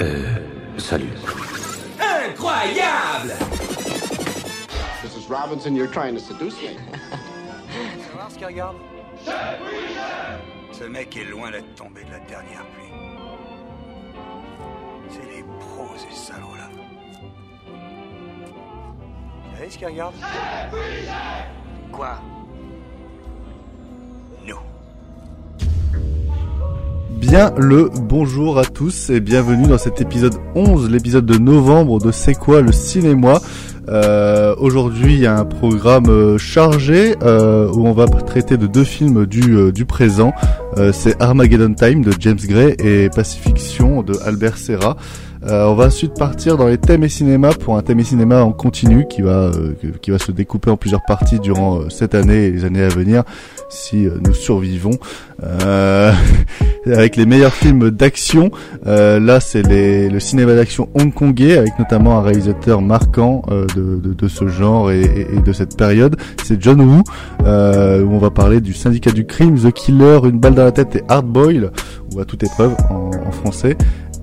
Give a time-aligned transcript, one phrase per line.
[0.00, 0.34] Euh,
[0.76, 1.08] salut.
[1.98, 3.32] Incroyable
[5.02, 5.28] Mrs.
[5.28, 6.76] Robinson, you're trying to seduce me.
[8.12, 8.76] voir ce qu'il regarde
[10.72, 12.92] Ce mec est loin d'être tombé de la dernière pluie.
[15.08, 16.68] C'est les pros, ces salauds-là.
[19.50, 20.14] Vous savez ce qu'il regarde
[21.92, 22.18] Quoi?
[27.16, 32.12] Bien le bonjour à tous et bienvenue dans cet épisode 11, l'épisode de novembre de
[32.12, 33.40] C'est quoi le cinéma?
[33.88, 38.66] Euh, Aujourd'hui il y a un programme euh, chargé euh, où on va traiter de
[38.66, 40.32] deux films du, euh, du présent.
[40.76, 44.96] Euh, C'est Armageddon Time de James Gray et Pacifiction de Albert Serra.
[45.48, 48.42] Euh, on va ensuite partir dans les thèmes et cinéma pour un thème et cinéma
[48.42, 52.16] en continu qui va euh, qui va se découper en plusieurs parties durant euh, cette
[52.16, 53.22] année et les années à venir
[53.68, 54.98] si nous survivons.
[56.86, 58.52] Avec les meilleurs films d'action.
[58.84, 63.42] Là, c'est le cinéma d'action hongkongais, avec notamment un réalisateur marquant
[63.74, 66.16] de, ce genre et, de cette période.
[66.44, 67.02] C'est John Woo,
[67.44, 70.94] où on va parler du syndicat du crime, The Killer, Une balle dans la tête
[70.94, 71.72] et Hard Boil,
[72.14, 73.76] ou à toute épreuve en français.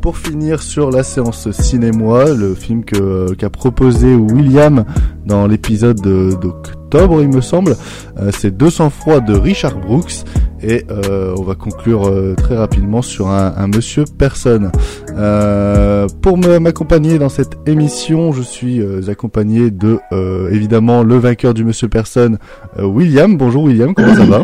[0.04, 4.84] Pour finir sur la séance cinéma, le film qu'a proposé William
[5.26, 7.78] dans l'épisode de- d'octobre, il me semble,
[8.20, 10.26] euh, c'est 200 froid de Richard Brooks
[10.62, 14.74] et euh, on va conclure euh, très rapidement sur un, un Monsieur Personne.
[15.18, 21.54] Euh, pour m'accompagner dans cette émission, je suis euh, accompagné de euh, évidemment le vainqueur
[21.54, 22.40] du Monsieur Personne,
[22.78, 23.38] William.
[23.38, 24.44] Bonjour William, comment ça va?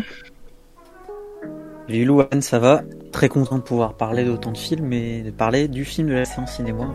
[1.90, 2.06] Salut
[2.42, 2.82] ça va?
[3.12, 6.26] Très content de pouvoir parler d'autant de films et de parler du film de la
[6.26, 6.94] séance cinéma.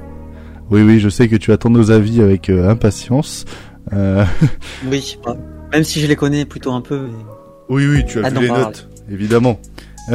[0.71, 3.45] Oui, oui, je sais que tu attends nos avis avec euh, impatience.
[3.93, 4.25] Euh,
[4.91, 5.37] Oui, bah,
[5.73, 7.09] même si je les connais plutôt un peu.
[7.09, 7.25] mais
[7.69, 9.59] oui, oui, tu as Ah, vu non, les pas notes, évidemment.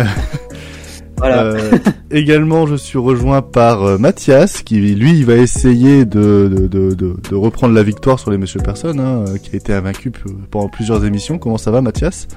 [1.20, 1.44] Voilà.
[1.44, 1.78] Euh,
[2.12, 7.36] également, je suis rejoint par euh, Mathias, qui lui il va essayer de, de, de,
[7.36, 10.12] reprendre la victoire sur les Monsieur Personnes, hein, euh, qui a été invaincu
[10.50, 11.38] pendant plusieurs émissions.
[11.38, 12.30] Comment ça va, Mathias?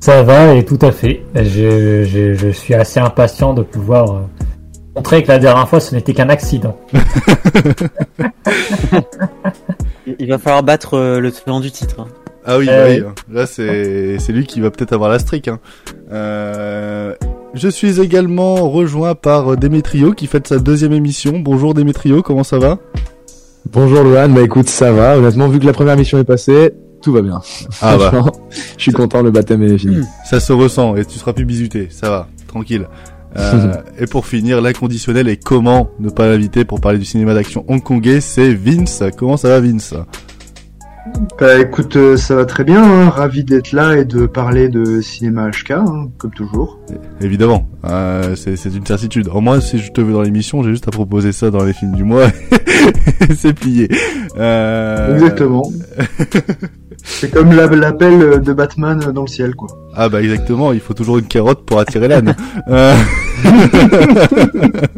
[0.00, 1.22] Ça va et tout à fait.
[1.34, 4.20] Je, je, je suis assez impatient de pouvoir euh,
[4.96, 6.76] montrer que la dernière fois ce n'était qu'un accident.
[10.18, 12.00] Il- va falloir battre euh, le tenant du titre.
[12.00, 12.06] hein.
[12.46, 13.34] Ah oui, Euh, bah oui, oui.
[13.34, 15.48] là c'est c'est lui qui va peut-être avoir la streak.
[15.48, 15.58] Hein.
[16.12, 17.14] Euh,
[17.54, 21.38] je suis également rejoint par Démétrio qui fête sa deuxième émission.
[21.38, 22.78] Bonjour Démétrio, comment ça va?
[23.72, 25.16] Bonjour Lohan, bah écoute, ça va.
[25.16, 27.40] Honnêtement, vu que la première mission est passée, tout va bien.
[27.82, 30.02] Ah bah, je suis content, le baptême est fini.
[30.24, 32.88] ça se ressent et tu seras plus bizuté, ça va, tranquille.
[33.36, 37.66] Euh, et pour finir, l'inconditionnel et comment ne pas l'inviter pour parler du cinéma d'action
[37.68, 39.02] hongkongais, c'est Vince.
[39.18, 39.94] Comment ça va Vince?
[41.38, 43.10] Bah écoute, euh, ça va très bien, hein.
[43.10, 46.78] ravi d'être là et de parler de cinéma HK, hein, comme toujours.
[47.20, 49.28] Évidemment, euh, c'est c'est une certitude.
[49.28, 51.74] Au moins, si je te veux dans l'émission, j'ai juste à proposer ça dans les
[51.74, 52.28] films du mois.
[53.36, 53.88] c'est plié.
[54.38, 55.14] Euh...
[55.14, 55.70] Exactement.
[57.04, 59.68] C'est comme la- l'appel de Batman dans le ciel, quoi.
[59.94, 62.34] Ah bah exactement, il faut toujours une carotte pour attirer l'âne.
[62.68, 62.96] Euh,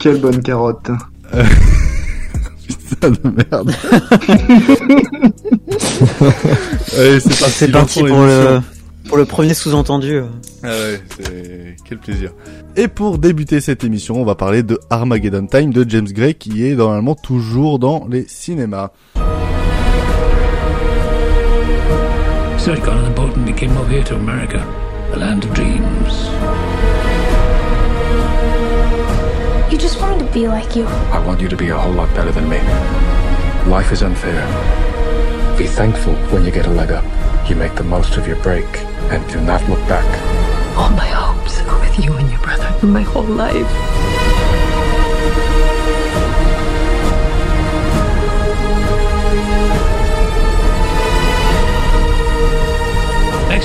[0.00, 0.90] Quelle bonne carotte.
[2.88, 3.72] Putain de merde.
[6.98, 7.52] Allez, c'est parti.
[7.54, 8.60] C'est parti pour le,
[9.08, 10.14] pour le premier sous-entendu.
[10.16, 10.24] euh.
[10.62, 12.32] Ah ouais, c'est quel plaisir.
[12.76, 16.66] Et pour débuter cette émission, on va parler de Armageddon Time de James Gray qui
[16.66, 18.90] est normalement toujours dans les cinémas.
[22.66, 24.58] So I got on a boat and we came over here to America,
[25.12, 26.24] the land of dreams.
[29.70, 30.84] You just wanted to be like you.
[30.84, 32.58] I want you to be a whole lot better than me.
[33.70, 34.44] Life is unfair.
[35.56, 37.04] Be thankful when you get a leg up.
[37.48, 38.66] You make the most of your break
[39.12, 40.04] and do not look back.
[40.76, 43.95] All my hopes are with you and your brother my whole life.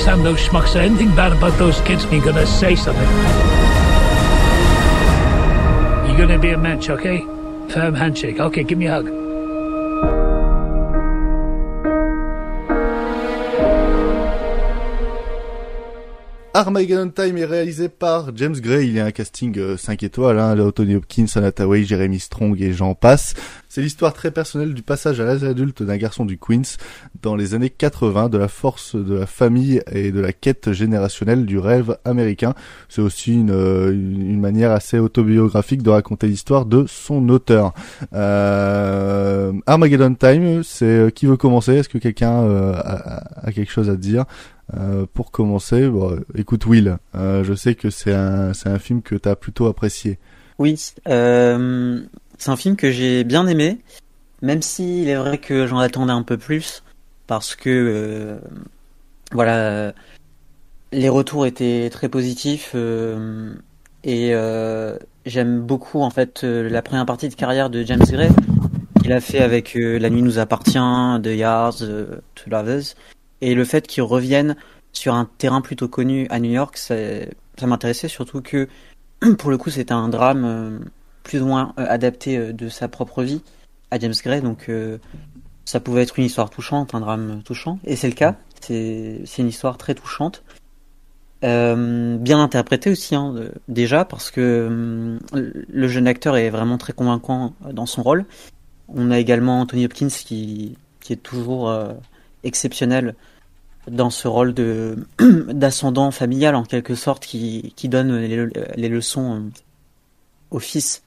[0.02, 3.08] Next time those schmucks say er anything bad about those kids, you're gonna say something.
[6.08, 7.20] You're gonna be a mensch, okay?
[7.68, 8.40] Firm handshake.
[8.40, 9.21] Okay, give me a hug.
[16.54, 18.86] Armageddon Time est réalisé par James Gray.
[18.86, 22.18] Il y a un casting euh, 5 étoiles, hein, là, Tony Hopkins, Anna Tawai, Jeremy
[22.18, 23.32] Strong et j'en passe.
[23.70, 26.76] C'est l'histoire très personnelle du passage à l'âge adulte d'un garçon du Queens
[27.22, 31.46] dans les années 80, de la force de la famille et de la quête générationnelle
[31.46, 32.52] du rêve américain.
[32.90, 33.90] C'est aussi une, euh,
[34.36, 37.72] manière assez autobiographique de raconter l'histoire de son auteur.
[38.12, 41.76] Euh, Armageddon Time, c'est euh, qui veut commencer?
[41.76, 44.26] Est-ce que quelqu'un euh, a quelque chose à dire?
[44.74, 49.36] Euh, pour commencer, bon, écoute Will, euh, je sais que c'est un film que t'as
[49.36, 50.18] plutôt apprécié.
[50.58, 52.00] Oui, euh,
[52.38, 53.80] c'est un film que j'ai bien aimé,
[54.40, 56.82] même s'il est vrai que j'en attendais un peu plus,
[57.26, 58.38] parce que
[59.32, 59.92] voilà,
[60.92, 62.74] les retours étaient très positifs
[64.04, 64.34] et
[65.26, 68.30] j'aime beaucoup en fait la première partie de carrière de James Gray
[69.02, 72.94] qu'il a fait avec La nuit nous appartient, The Yards, To Lovers,
[73.42, 74.56] et le fait qu'il revienne
[74.92, 76.94] sur un terrain plutôt connu à New York, ça,
[77.62, 78.68] m'intéressait surtout que
[79.38, 80.78] pour le coup c'était un drame euh,
[81.22, 83.42] plus ou moins euh, adapté euh, de sa propre vie
[83.90, 84.70] à James Gray, donc
[85.66, 88.36] ça pouvait être une histoire touchante, un drame touchant, et c'est le cas.
[88.62, 90.42] C'est une histoire très touchante,
[91.42, 93.34] bien interprétée aussi hein,
[93.68, 98.24] déjà parce que le jeune acteur est vraiment très convaincant dans son rôle.
[98.88, 100.74] On a également Anthony Hopkins qui
[101.10, 101.70] est toujours
[102.44, 103.14] exceptionnel
[103.90, 104.96] dans ce rôle de
[105.52, 109.40] d'ascendant familial en quelque sorte qui qui donne les, les leçons euh,
[110.50, 111.02] au fils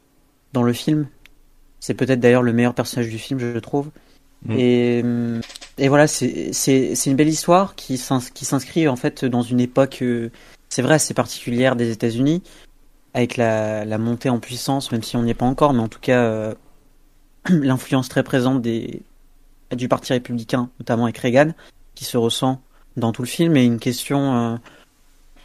[0.53, 1.07] dans le film.
[1.79, 3.91] C'est peut-être d'ailleurs le meilleur personnage du film, je trouve.
[4.45, 4.51] Mm.
[4.57, 5.41] Et, hum,
[5.77, 9.99] et voilà, c'est une belle histoire qui s'ins- qui s'inscrit en fait dans une époque,
[10.01, 10.29] euh,
[10.69, 12.43] c'est vrai, assez particulière des États-Unis,
[13.13, 15.87] avec la, la montée en puissance, même si on n'y est pas encore, mais en
[15.87, 16.53] tout cas euh,
[17.49, 19.01] l'influence très présente des
[19.75, 21.51] du Parti républicain, notamment avec Reagan,
[21.95, 22.61] qui se ressent
[22.97, 24.57] dans tout le film, et une question euh,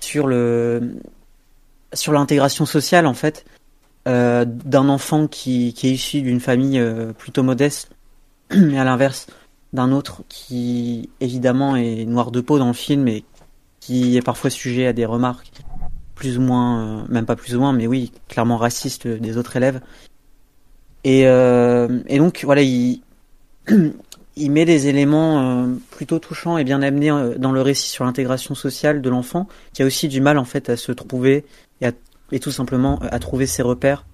[0.01, 0.97] sur le
[1.93, 3.45] sur l'intégration sociale en fait
[4.07, 7.91] euh, d'un enfant qui, qui est issu d'une famille euh, plutôt modeste,
[8.55, 9.27] mais à l'inverse
[9.73, 13.25] d'un autre qui évidemment est noir de peau dans le film et
[13.79, 15.51] qui est parfois sujet à des remarques
[16.15, 19.81] plus ou moins, même pas plus ou moins, mais oui, clairement racistes des autres élèves.
[21.03, 23.01] Et, et donc voilà, il,
[24.41, 28.05] il met des éléments euh, plutôt touchants et bien amenés euh, dans le récit sur
[28.05, 31.45] l'intégration sociale de l'enfant, qui a aussi du mal en fait à se trouver
[32.33, 34.05] et, tout simplement à trouver ses repères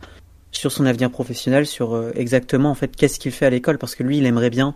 [0.56, 3.94] sur son avenir professionnel, sur euh, exactement en fait qu'est-ce qu'il fait à l'école, parce
[3.94, 4.74] que lui, il aimerait bien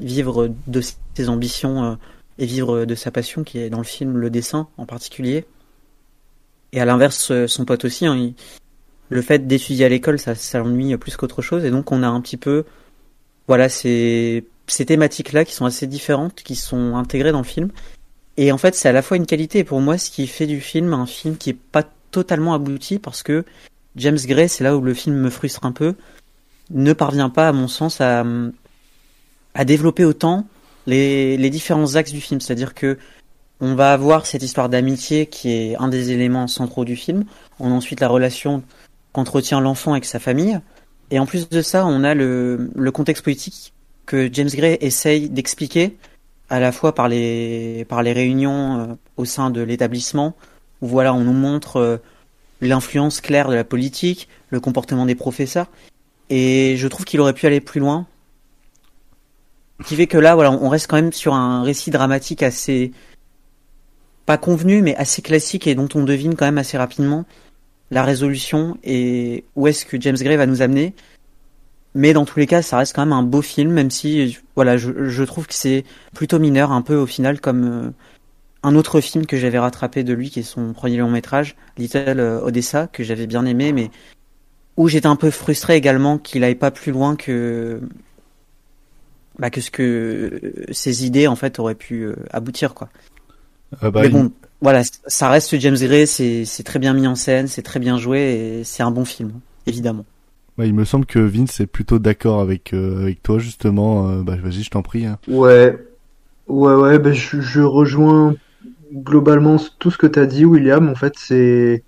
[0.00, 0.80] vivre de
[1.14, 1.94] ses ambitions euh,
[2.38, 5.44] et vivre de sa passion, qui est dans le film le dessin en particulier.
[6.72, 8.32] Et à l'inverse, euh, son pote aussi, hein,
[9.10, 12.08] le fait d'étudier à l'école, ça, ça l'ennuie plus qu'autre chose, et donc on a
[12.08, 12.64] un petit peu,
[13.48, 17.70] voilà, ces, ces thématiques-là qui sont assez différentes, qui sont intégrées dans le film.
[18.36, 20.46] Et en fait, c'est à la fois une qualité, et pour moi, ce qui fait
[20.46, 23.44] du film un film qui est pas totalement abouti, parce que
[23.96, 25.94] James Gray, c'est là où le film me frustre un peu,
[26.70, 28.24] ne parvient pas, à mon sens, à,
[29.54, 30.46] à développer autant
[30.86, 32.40] les, les différents axes du film.
[32.40, 32.98] C'est-à-dire que
[33.60, 37.24] on va avoir cette histoire d'amitié qui est un des éléments centraux du film.
[37.58, 38.62] On a ensuite la relation
[39.12, 40.60] qu'entretient l'enfant avec sa famille.
[41.10, 43.72] Et en plus de ça, on a le, le contexte politique
[44.08, 45.98] que James Gray essaye d'expliquer
[46.48, 50.34] à la fois par les, réunions euh, au sein de l'établissement,
[50.80, 51.98] où voilà, on nous montre euh,
[52.62, 55.66] l'influence claire de la politique, le comportement des professeurs.
[56.30, 58.06] Et je trouve qu'il aurait pu aller plus loin.
[59.84, 62.92] Qui fait que là, voilà, on reste quand même sur un récit dramatique assez
[64.24, 67.26] pas convenu, mais assez classique et dont on devine quand même assez rapidement
[67.90, 70.94] la résolution et où est-ce que James Gray va nous amener.
[71.94, 74.76] Mais dans tous les cas, ça reste quand même un beau film, même si, voilà,
[74.76, 77.90] je, je trouve que c'est plutôt mineur, un peu au final, comme euh,
[78.62, 82.20] un autre film que j'avais rattrapé de lui, qui est son premier long métrage, Little
[82.20, 83.90] euh, Odessa, que j'avais bien aimé, mais
[84.76, 87.80] où j'étais un peu frustré également qu'il aille pas plus loin que
[89.38, 89.82] bah, que ce que
[90.42, 92.88] euh, ses idées en fait auraient pu aboutir quoi.
[93.82, 97.14] Euh, bah, Mais il- bon, voilà, ça reste James Gray, c'est très bien mis en
[97.14, 98.20] scène, c'est très bien joué
[98.60, 99.32] et c'est un bon film,
[99.66, 100.04] évidemment.
[100.58, 104.08] Bah, il me semble que Vince est plutôt d'accord avec, euh, avec toi, justement.
[104.08, 105.06] Euh, bah, vas-y, je t'en prie.
[105.06, 105.16] hein.
[105.28, 105.78] Ouais,
[106.48, 108.34] ouais, ouais, ben je, rejoins
[108.92, 110.88] globalement tout ce que t'as dit, William.
[110.88, 111.84] En fait, c'est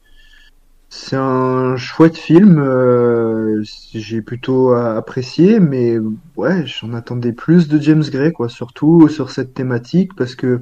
[0.88, 2.60] c'est un chouette film.
[2.60, 3.60] euh,
[3.92, 5.98] j'ai plutôt apprécié, mais
[6.36, 10.60] ouais, j'en attendais plus de James Gray, quoi, surtout sur cette thématique, parce que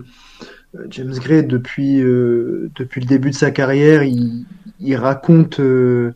[0.89, 4.47] James Gray, depuis depuis le début de sa carrière, il,
[4.81, 6.15] il raconte bah,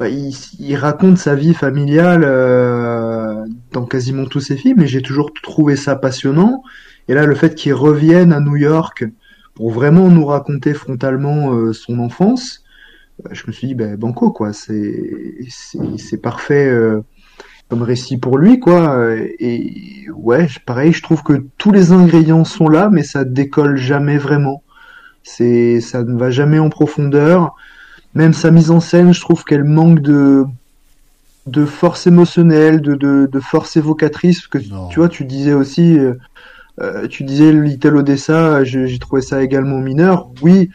[0.00, 5.32] il, il raconte sa vie familiale euh, dans quasiment tous ses films et j'ai toujours
[5.42, 6.62] trouvé ça passionnant.
[7.08, 9.04] Et là, le fait qu'il revienne à New York
[9.54, 12.62] pour vraiment nous raconter frontalement euh, son enfance,
[13.26, 17.00] euh, je me suis dit, ben, banco, quoi, c'est parfait euh,
[17.68, 19.04] comme récit pour lui, quoi.
[19.40, 24.18] Et ouais, pareil, je trouve que tous les ingrédients sont là, mais ça décolle jamais
[24.18, 24.62] vraiment.
[25.22, 27.54] C'est ça ne va jamais en profondeur.
[28.14, 30.44] Même sa mise en scène, je trouve qu'elle manque de
[31.46, 34.88] de force émotionnelle, de, de, de force évocatrice, parce que Non.
[34.88, 36.12] tu vois, tu disais aussi, euh,
[36.80, 40.28] euh, tu disais Little Odessa, j'ai j'ai trouvé ça également mineur.
[40.42, 40.70] Oui,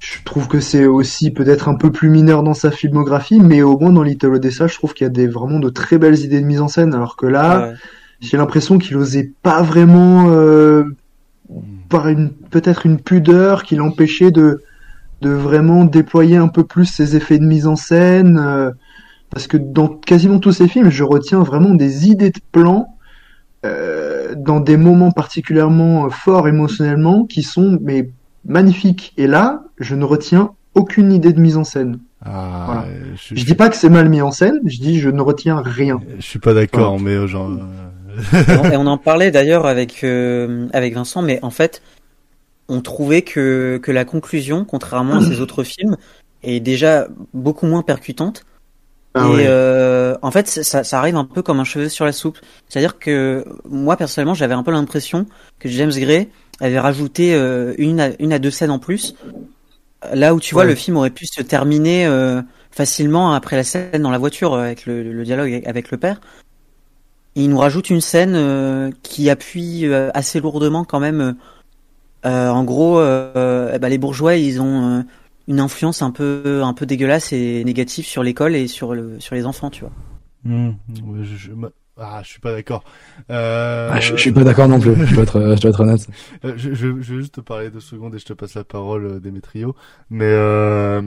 [0.00, 3.78] je trouve que c'est aussi peut-être un peu plus mineur dans sa filmographie, mais au
[3.78, 6.40] moins dans Little Odessa, je trouve qu'il y a des vraiment de très belles idées
[6.40, 7.74] de mise en scène, alors que là, Ouais.
[8.20, 10.84] j'ai l'impression qu'il osait pas vraiment, euh,
[11.88, 14.62] par une peut-être une pudeur qui l'empêchait de
[15.22, 18.70] de vraiment déployer un peu plus ses effets de mise en scène, euh,
[19.30, 22.94] parce que dans quasiment tous ses films, je retiens vraiment des idées de plans
[23.64, 28.10] euh, dans des moments particulièrement forts émotionnellement qui sont mais
[28.44, 29.12] magnifiques.
[29.16, 31.98] Et là, je ne retiens aucune idée de mise en scène.
[32.24, 32.82] Ah, Voilà.
[32.82, 35.20] euh, je, Je dis pas que c'est mal mis en scène, je dis je ne
[35.20, 36.00] retiens rien.
[36.18, 37.50] je suis pas d'accord, mais euh, genre.
[37.50, 37.58] euh,
[38.48, 41.82] Et on- et on en parlait d'ailleurs avec euh, avec Vincent, mais en fait,
[42.68, 45.96] on trouvait que que la conclusion, contrairement à ses autres films,
[46.42, 48.44] est déjà beaucoup moins percutante.
[49.14, 49.46] Ah et ouais.
[49.48, 52.38] euh, en fait, ça, ça arrive un peu comme un cheveu sur la soupe.
[52.68, 55.26] C'est-à-dire que moi personnellement, j'avais un peu l'impression
[55.58, 56.28] que James Gray
[56.60, 59.14] avait rajouté euh, une à, une à deux scènes en plus.
[60.12, 60.66] Là où tu vois, Ouais.
[60.66, 64.60] le film aurait pu se terminer euh, facilement après la scène dans la voiture euh,
[64.64, 66.20] avec le, le dialogue avec le père.
[67.34, 71.36] Il nous rajoute une scène euh, qui appuie assez lourdement quand même.
[72.26, 75.02] Euh, en gros, euh, eh ben, les bourgeois, ils ont euh,
[75.48, 79.34] une influence un peu, un peu dégueulasse et négative sur l'école et sur le, sur
[79.34, 79.92] les enfants, tu vois.
[80.44, 80.72] hmm,
[81.22, 81.50] je,
[81.98, 82.84] ah, je suis pas d'accord.
[83.30, 84.94] Euh, Ah, je, je suis pas d'accord non plus.
[85.06, 86.06] Je dois être, je dois être honnête.
[86.44, 88.64] Euh, je, je, je vais juste te parler deux secondes et je te passe la
[88.64, 89.74] parole, Démétrio.
[90.10, 91.00] Mais euh,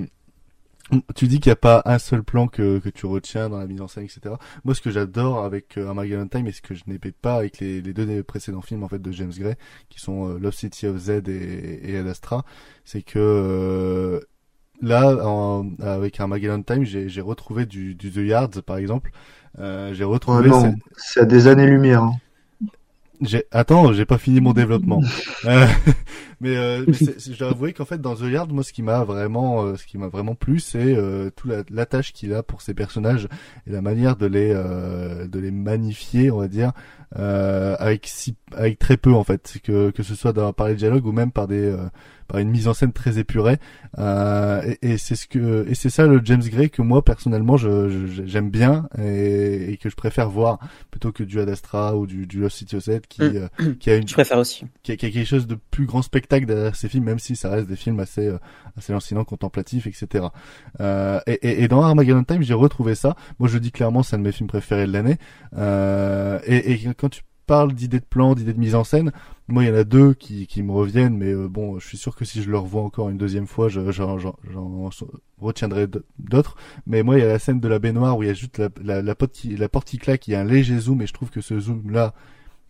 [1.15, 3.67] tu dis qu'il n'y a pas un seul plan que, que tu retiens dans la
[3.67, 4.35] mise en scène, etc.
[4.63, 7.59] Moi, ce que j'adore avec euh, Armageddon Time et ce que je n'aimais pas avec
[7.59, 9.55] les, les deux précédents films en fait de James Gray,
[9.89, 12.43] qui sont euh, Love City of Z et, et Ad Astra,
[12.85, 14.19] c'est que euh,
[14.81, 19.11] là, en, avec Armageddon Time, j'ai retrouvé du, du The Yards, par exemple.
[19.59, 22.03] Euh, j'ai Oh retrouvé cette- c'est à des années-lumière.
[22.03, 22.13] hein.
[23.21, 25.01] j'ai attends, j'ai pas fini mon développement.
[26.41, 29.63] Mais euh, mais je dois qu'en fait dans The Yard, moi ce qui m'a vraiment
[29.63, 32.73] euh, ce qui m'a vraiment plu, c'est euh, tout la, l'attache qu'il a pour ses
[32.73, 33.27] personnages
[33.67, 36.71] et la manière de les euh, de les magnifier, on va dire,
[37.17, 40.75] euh, avec si avec très peu en fait, que que ce soit dans, par les
[40.75, 41.87] dialogues ou même par des euh,
[42.27, 43.57] par une mise en scène très épurée.
[43.97, 47.57] Euh, et, et c'est ce que et c'est ça le James Gray que moi personnellement
[47.57, 50.59] je, j'aime bien et, et que je préfère voir
[50.91, 53.35] plutôt que du Ad Astra ou du, du Lost City of qui, Mm.
[53.35, 54.65] euh, qui a une Je préfère aussi.
[54.83, 57.35] qui a, qui a quelque chose de plus grand spectacle derrière ces films, même si
[57.35, 58.31] ça reste des films assez
[58.79, 60.25] assez lancinants, contemplatifs, etc.
[60.81, 63.15] Euh, et, dans Armageddon Time, j'ai retrouvé ça.
[63.39, 65.17] Moi, je dis clairement, c'est un de mes films préférés de l'année.
[65.57, 69.11] Euh, et, quand tu parles d'idées de plan, d'idées de mise en scène,
[69.47, 71.97] moi, il y en a deux qui, qui me reviennent, mais euh, bon, je suis
[71.97, 74.89] sûr que si je le revois encore une deuxième fois, je- j'en j'en
[75.41, 75.87] retiendrai
[76.19, 76.55] d'autres.
[76.85, 78.61] Mais moi, il y a la scène de la baignoire où il y a juste
[78.83, 81.13] la, porte qui, la porte qui claque, il y a un léger zoom, et je
[81.13, 82.13] trouve que ce zoom-là,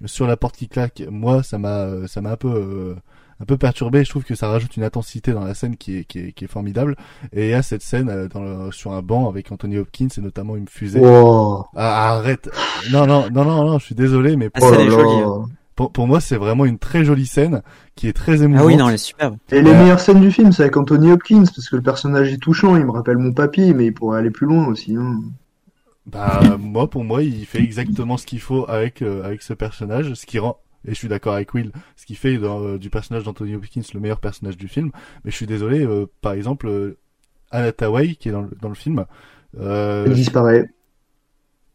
[0.06, 2.96] sur la porte qui claque, moi, ça m'a, ça m'a un peu,
[3.41, 4.03] un peu perturbé.
[4.03, 6.46] Je trouve que ça rajoute une intensité dans la scène qui est, qui est, qui
[6.46, 6.96] est formidable.
[7.34, 10.08] Et il y a cette scène euh, dans le- sur un banc avec Anthony Hopkins
[10.17, 11.00] et notamment une fusée.
[11.00, 11.65] Wow.
[11.75, 12.50] Ah, arrête.
[12.91, 14.89] Non, non, non, non, non, je suis désolé, mais Ah, pour, Oh là.
[14.89, 15.46] jolie, hein.
[15.75, 17.62] pour, pour moi, c'est vraiment une très jolie scène
[17.96, 18.63] qui est très émouvante.
[18.63, 19.38] Ah oui, non, elle est superbe.
[19.51, 22.38] Et les meilleures scènes du film, c'est avec Anthony Hopkins, parce que le personnage est
[22.38, 24.96] touchant, il me rappelle mon papy, mais il pourrait aller plus loin aussi.
[24.96, 25.19] Hein.
[26.05, 30.13] Bah moi pour moi il fait exactement ce qu'il faut avec euh, avec ce personnage,
[30.15, 33.24] ce qui rend et je suis d'accord avec Will, ce qui fait euh, du personnage
[33.24, 34.91] d'Anthony Hopkins le meilleur personnage du film.
[35.24, 36.98] Mais je suis désolé, euh, par exemple euh,
[37.51, 39.05] Anna Tawai qui est dans le, dans le film.
[39.59, 40.69] Euh, Il disparaît.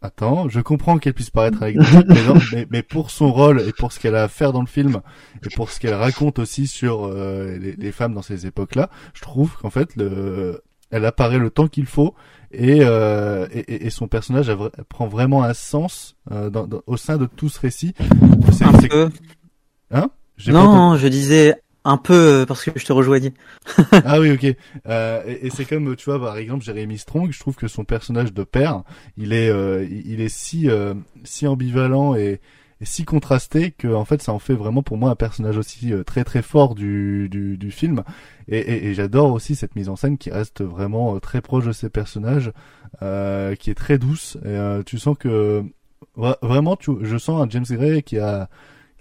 [0.01, 2.17] Attends, je comprends qu'elle puisse paraître anecdotique, mais,
[2.53, 5.01] mais, mais pour son rôle et pour ce qu'elle a à faire dans le film
[5.45, 9.57] et pour ce qu'elle raconte aussi sur les, les femmes dans ces époques-là, je trouve
[9.57, 12.15] qu'en fait, le, elle apparaît le temps qu'il faut
[12.57, 14.57] et, euh, et, et- et son personnage a
[14.89, 17.95] prend vraiment un sens euh, dans, dans- au sein de tout ce récit.
[18.53, 19.11] C'est- Un c'est- peu.
[19.91, 20.11] Hein?
[20.37, 20.63] J'ai pas.
[20.65, 23.35] Non, je disais un peu euh, parce que je te rejoignais.
[24.05, 24.57] Ah oui, ok.
[24.89, 27.85] Euh, et et c'est comme, tu vois, par exemple, Jeremy Strong, je trouve que son
[27.85, 28.83] personnage de père,
[29.17, 30.95] il est, euh, il il est si, euh,
[31.25, 32.41] si ambivalent et,
[32.85, 35.91] et si contrasté que, en fait, ça en fait vraiment pour moi un personnage aussi
[35.91, 38.03] euh, très très fort du, du, du film.
[38.47, 41.65] Et, et, et j'adore aussi cette mise en scène qui reste vraiment euh, très proche
[41.65, 42.53] de ses personnages,
[43.01, 44.37] euh, qui est très douce.
[44.45, 45.65] Et, euh, tu sens que
[46.15, 48.51] vra- vraiment, tu, je sens un James Gray qui a,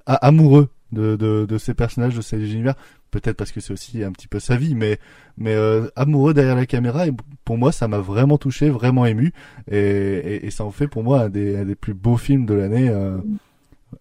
[0.06, 2.75] a- amoureux de, de, de ces personnages, de ces univers
[3.12, 4.98] peut-être parce que c'est aussi un petit peu sa vie, mais
[5.38, 7.06] mais euh, amoureux derrière la caméra.
[7.06, 7.12] Et
[7.46, 9.34] pour moi, ça m'a vraiment touché, vraiment ému,
[9.70, 12.46] et, et, et ça en fait pour moi un des, un des plus beaux films
[12.48, 13.18] de l'année, euh,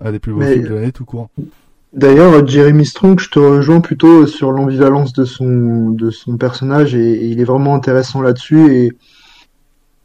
[0.00, 1.28] un des plus beaux Mais- films de l'année tout court.
[1.94, 7.00] D'ailleurs, Jeremy Strong, je te rejoins plutôt sur l'ambivalence de son, de son personnage et,
[7.12, 8.92] et il est vraiment intéressant là-dessus et,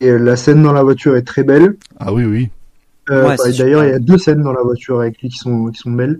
[0.01, 1.77] et la scène dans la voiture est très belle.
[1.97, 2.49] Ah oui, oui.
[3.09, 5.37] Euh, Ouais, bah, D'ailleurs, il y a deux scènes dans la voiture avec lui qui
[5.37, 6.19] sont, qui sont belles.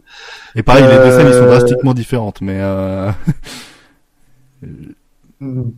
[0.56, 3.12] Et pareil, les deux scènes ils sont Euh, drastiquement différentes, mais euh...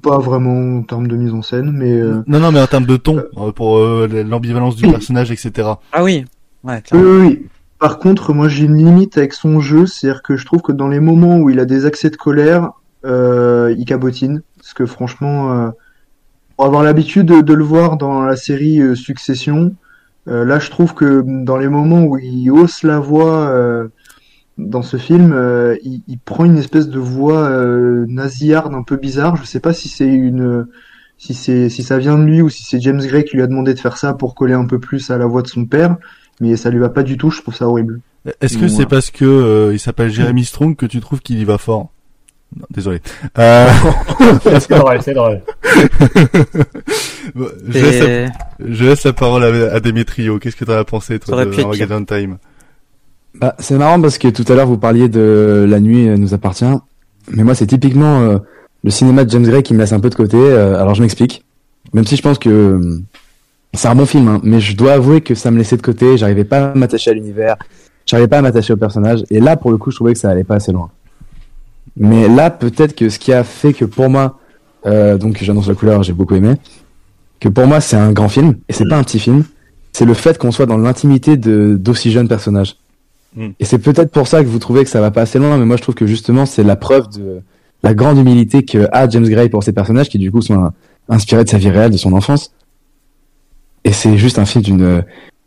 [0.01, 2.85] Pas vraiment en termes de mise en scène, mais euh, Non, non, mais en termes
[2.85, 5.67] de ton, euh, pour euh, l'ambivalence du personnage, etc.
[5.91, 6.23] Ah oui,
[6.63, 7.09] ouais, clairement.
[7.09, 7.45] oui, oui.
[7.79, 10.89] Par contre, moi j'ai une limite avec son jeu, c'est-à-dire que je trouve que dans
[10.89, 12.71] les moments où il a des accès de colère,
[13.05, 14.41] euh, il cabotine.
[14.57, 15.69] Parce que franchement, euh,
[16.55, 19.73] pour avoir l'habitude de, le voir dans la série euh, Succession,
[20.27, 23.51] euh, là je trouve que dans les moments où il hausse la voix
[24.57, 25.33] dans ce film,
[25.81, 27.49] il, prend une espèce de voix
[28.07, 29.37] nasillarde un peu bizarre.
[29.37, 30.67] Je sais pas si c'est une
[31.17, 33.47] si c'est si ça vient de lui ou si c'est James Gray qui lui a
[33.47, 35.97] demandé de faire ça pour coller un peu plus à la voix de son père,
[36.39, 37.99] mais ça lui va pas du tout, je trouve ça horrible.
[38.41, 41.45] Est-ce que c'est parce que euh, il s'appelle Jeremy Strong que tu trouves qu'il y
[41.45, 41.89] va fort?
[42.57, 42.99] Non, Désolé.
[43.37, 43.67] Euh...
[44.59, 45.41] c'est drôle, c'est drôle.
[47.35, 48.27] Bon, je, laisse la, Et-
[48.59, 50.39] je laisse la parole à, à Démétrio.
[50.39, 51.59] Qu'est-ce que t'en as pensé, toi, de.
[51.61, 52.37] Armageddon Time
[53.35, 56.33] Bah, c'est marrant parce que tout à l'heure vous parliez de La nuit euh, nous
[56.33, 56.65] appartient,
[57.31, 58.39] mais moi c'est typiquement euh,
[58.83, 60.37] le cinéma de James Gray qui me laisse un peu de côté.
[60.37, 61.45] euh, alors je m'explique.
[61.93, 62.99] Même si je pense que euh,
[63.73, 66.17] c'est un bon film, hein, mais je dois avouer que ça me laissait de côté.
[66.17, 67.55] J'arrivais pas à m'attacher à l'univers,
[68.05, 69.23] j'arrivais pas à m'attacher au personnage.
[69.29, 70.89] Et là, pour le coup, je trouvais que ça allait pas assez loin.
[71.97, 74.39] Mais là, peut-être que ce qui a fait que pour moi,
[74.85, 76.53] euh, donc j'annonce la couleur, j'ai beaucoup aimé,
[77.39, 79.43] que pour moi c'est un grand film et c'est pas un petit film.
[79.91, 82.75] C'est le fait qu'on soit dans l'intimité de d'aussi jeunes personnages.
[83.59, 85.65] Et c'est peut-être pour ça que vous trouvez que ça va pas assez loin, mais
[85.65, 87.41] moi je trouve que justement c'est la preuve de
[87.83, 90.73] la grande humilité que a James Gray pour ses personnages qui du coup sont un-
[91.09, 92.51] inspirés de sa vie réelle, de son enfance.
[93.83, 95.03] Et c'est juste un film d'une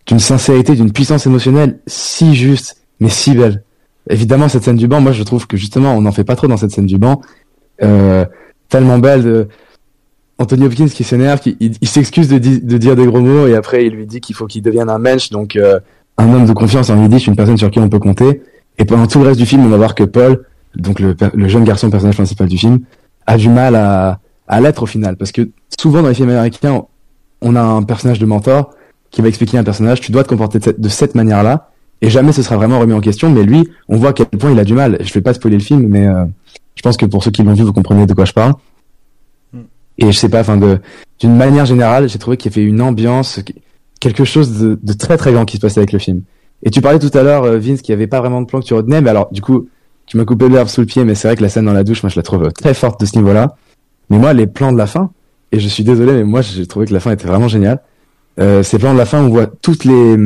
[0.06, 3.62] d'une sincérité, d'une puissance émotionnelle si juste, mais si belle.
[4.10, 6.48] Évidemment cette scène du banc, moi je trouve que justement on n'en fait pas trop
[6.48, 7.20] dans cette scène du banc,
[7.82, 8.24] euh,
[8.68, 9.48] tellement belle de
[10.38, 13.86] Anthony Hopkins qui s'énerve, qui il, s'excuse de, de dire des gros mots et après
[13.86, 15.78] il lui dit qu'il faut qu'il devienne un mensch, donc euh,
[16.18, 18.42] un homme de confiance en Yiddish, une personne sur qui on peut compter.
[18.78, 21.48] Et pendant tout le reste du film, on va voir que Paul, donc le, le
[21.48, 22.80] jeune garçon, personnage principal du film,
[23.26, 25.16] a du mal à, à l'être au final.
[25.16, 25.48] Parce que
[25.78, 26.84] souvent dans les films américains,
[27.42, 28.70] on a un personnage de mentor
[29.10, 32.32] qui va expliquer à un personnage, tu dois te comporter de cette, manière-là, et jamais
[32.32, 33.30] ce sera vraiment remis en question.
[33.30, 34.98] Mais lui, on voit à quel point il a du mal.
[35.00, 36.24] Je vais pas spoiler le film, mais euh,
[36.74, 38.54] je pense que pour ceux qui l'ont vu, vous comprenez de quoi je parle.
[39.98, 40.58] Et je sais pas, enfin,
[41.20, 43.40] d'une manière générale, j'ai trouvé qu'il y avait une ambiance,
[44.00, 46.22] quelque chose de, de très très grand qui se passait avec le film.
[46.62, 48.60] Et tu parlais tout à l'heure, euh, Vince, qu'il n'y avait pas vraiment de plan
[48.60, 49.68] que tu retenais, mais alors, du coup,
[50.06, 51.84] tu m'as coupé l'herbe sous le pied, mais c'est vrai que la scène dans la
[51.84, 53.56] douche, moi, je la trouve très forte de ce niveau-là.
[54.10, 55.10] Mais moi, les plans de la fin,
[55.52, 57.80] et je suis désolé, mais moi, j'ai trouvé que la fin était vraiment géniale.
[58.40, 60.16] Euh, ces plans de la fin, on voit toutes les,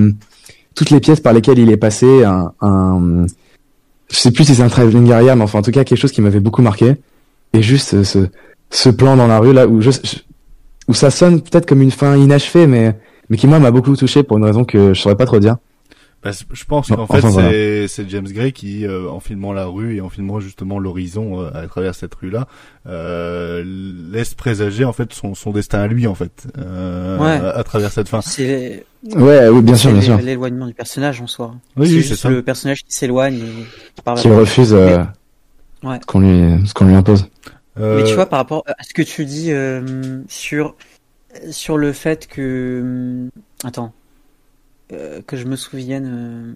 [0.75, 3.27] toutes les pièces par lesquelles il est passé, un, un,
[4.11, 6.13] je sais plus si c'est un travelling area, mais enfin, en tout cas, quelque chose
[6.13, 6.95] qui m'avait beaucoup marqué.
[7.53, 8.19] Et juste euh, ce,
[8.71, 9.91] ce plan dans la rue, là, où je-
[10.89, 12.97] où ça sonne peut-être comme une fin inachevée, mais,
[13.29, 15.57] mais qui, moi, m'a beaucoup touché pour une raison que je saurais pas trop dire.
[16.23, 17.51] Bah, je pense qu'en fait enfin, voilà.
[17.51, 21.41] c'est c'est James Gray qui, euh, en filmant la rue et en filmant justement l'horizon
[21.41, 22.49] euh, à travers cette rue-là,
[22.87, 23.63] euh,
[24.11, 27.31] laisse présager en fait son, son destin à lui en fait euh, Ouais.
[27.47, 28.23] à, à travers cette fin.
[28.23, 30.19] C'est Ouais, oui, bien sûr, c'est bien sûr.
[30.19, 31.55] l'éloignement du personnage en soi.
[31.77, 32.29] Oui, c'est oui, juste c'est ça.
[32.31, 35.05] le personnage qui s'éloigne et qui part refuse euh,
[35.85, 35.99] Ouais.
[36.01, 37.29] ce qu'on lui, ce qu'on lui impose.
[37.79, 40.75] Euh, Mais tu vois, par rapport à ce que tu dis euh, sur
[41.51, 43.31] sur le fait que hum,
[43.63, 43.93] attends
[44.93, 46.07] euh, que je me souvienne.
[46.07, 46.53] euh,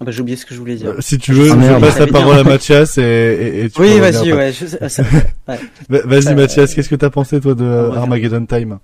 [0.00, 0.90] Ah bah, j'ai oublié ce que je voulais dire.
[0.90, 2.44] euh, si tu veux, Ah, je passe la parole à.
[2.44, 4.52] Mathias et, et, et tu Oui, vas-y, ouais.
[4.52, 5.02] je- ça-
[5.48, 5.58] ouais.
[5.88, 8.78] Va- Vas-y Euh, Mathias, qu'est-ce que t'as pensé toi de Armageddon Time?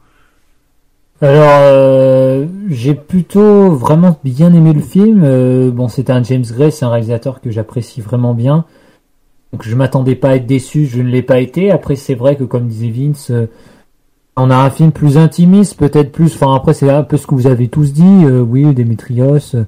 [1.21, 5.23] Alors, euh, j'ai plutôt vraiment bien aimé le film.
[5.25, 8.65] Euh, bon, c'est un James Gray, c'est un réalisateur que j'apprécie vraiment bien.
[9.53, 11.71] Donc, je m'attendais pas à être déçu, je ne l'ai pas été.
[11.71, 13.47] Après, c'est vrai que, comme disait Vince, euh,
[14.37, 16.35] on a un film plus intimiste, peut-être plus.
[16.35, 18.25] Enfin, après, c'est un peu ce que vous avez tous dit.
[18.25, 19.55] Euh, oui, Demetrios.
[19.55, 19.65] euh,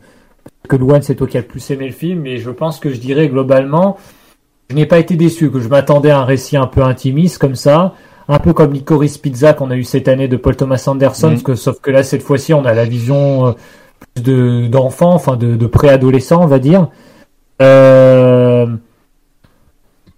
[0.68, 2.90] que Luan, c'est toi qui as le plus aimé le film, mais je pense que
[2.90, 3.96] je dirais globalement,
[4.68, 7.55] je n'ai pas été déçu, que je m'attendais à un récit un peu intimiste comme
[7.55, 7.94] ça,
[8.29, 11.42] un peu comme Licorice Pizza qu'on a eu cette année de Paul Thomas Anderson, parce
[11.42, 13.52] que, sauf que là, cette fois-ci, on a la vision euh,
[14.14, 16.88] plus de, d'enfants, enfin de, de préadolescents, on va dire.
[17.62, 18.46] Euh,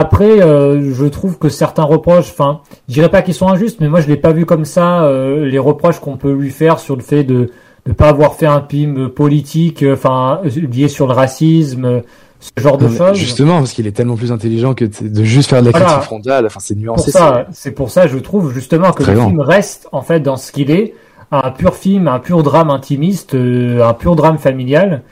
[0.00, 3.88] Après, euh, je trouve que certains reproches, enfin, je dirais pas qu'ils sont injustes, mais
[3.88, 5.02] moi je l'ai pas vu comme ça.
[5.02, 7.50] euh, les reproches qu'on peut lui faire sur le fait de
[7.86, 12.00] ne pas avoir fait un film politique, euh, enfin euh, lié sur le racisme, euh,
[12.38, 13.16] ce genre de Non, choses.
[13.16, 15.86] Justement, parce qu'il est tellement plus intelligent que de juste faire de la Voilà.
[15.86, 16.46] critique frontale.
[16.46, 17.10] Enfin, c'est pour nuancé.
[17.10, 19.26] ça, c'est pour ça, je trouve justement que le grand.
[19.28, 20.94] film reste en fait dans ce qu'il est,
[21.32, 25.02] un pur film, un pur drame intimiste, un pur drame familial.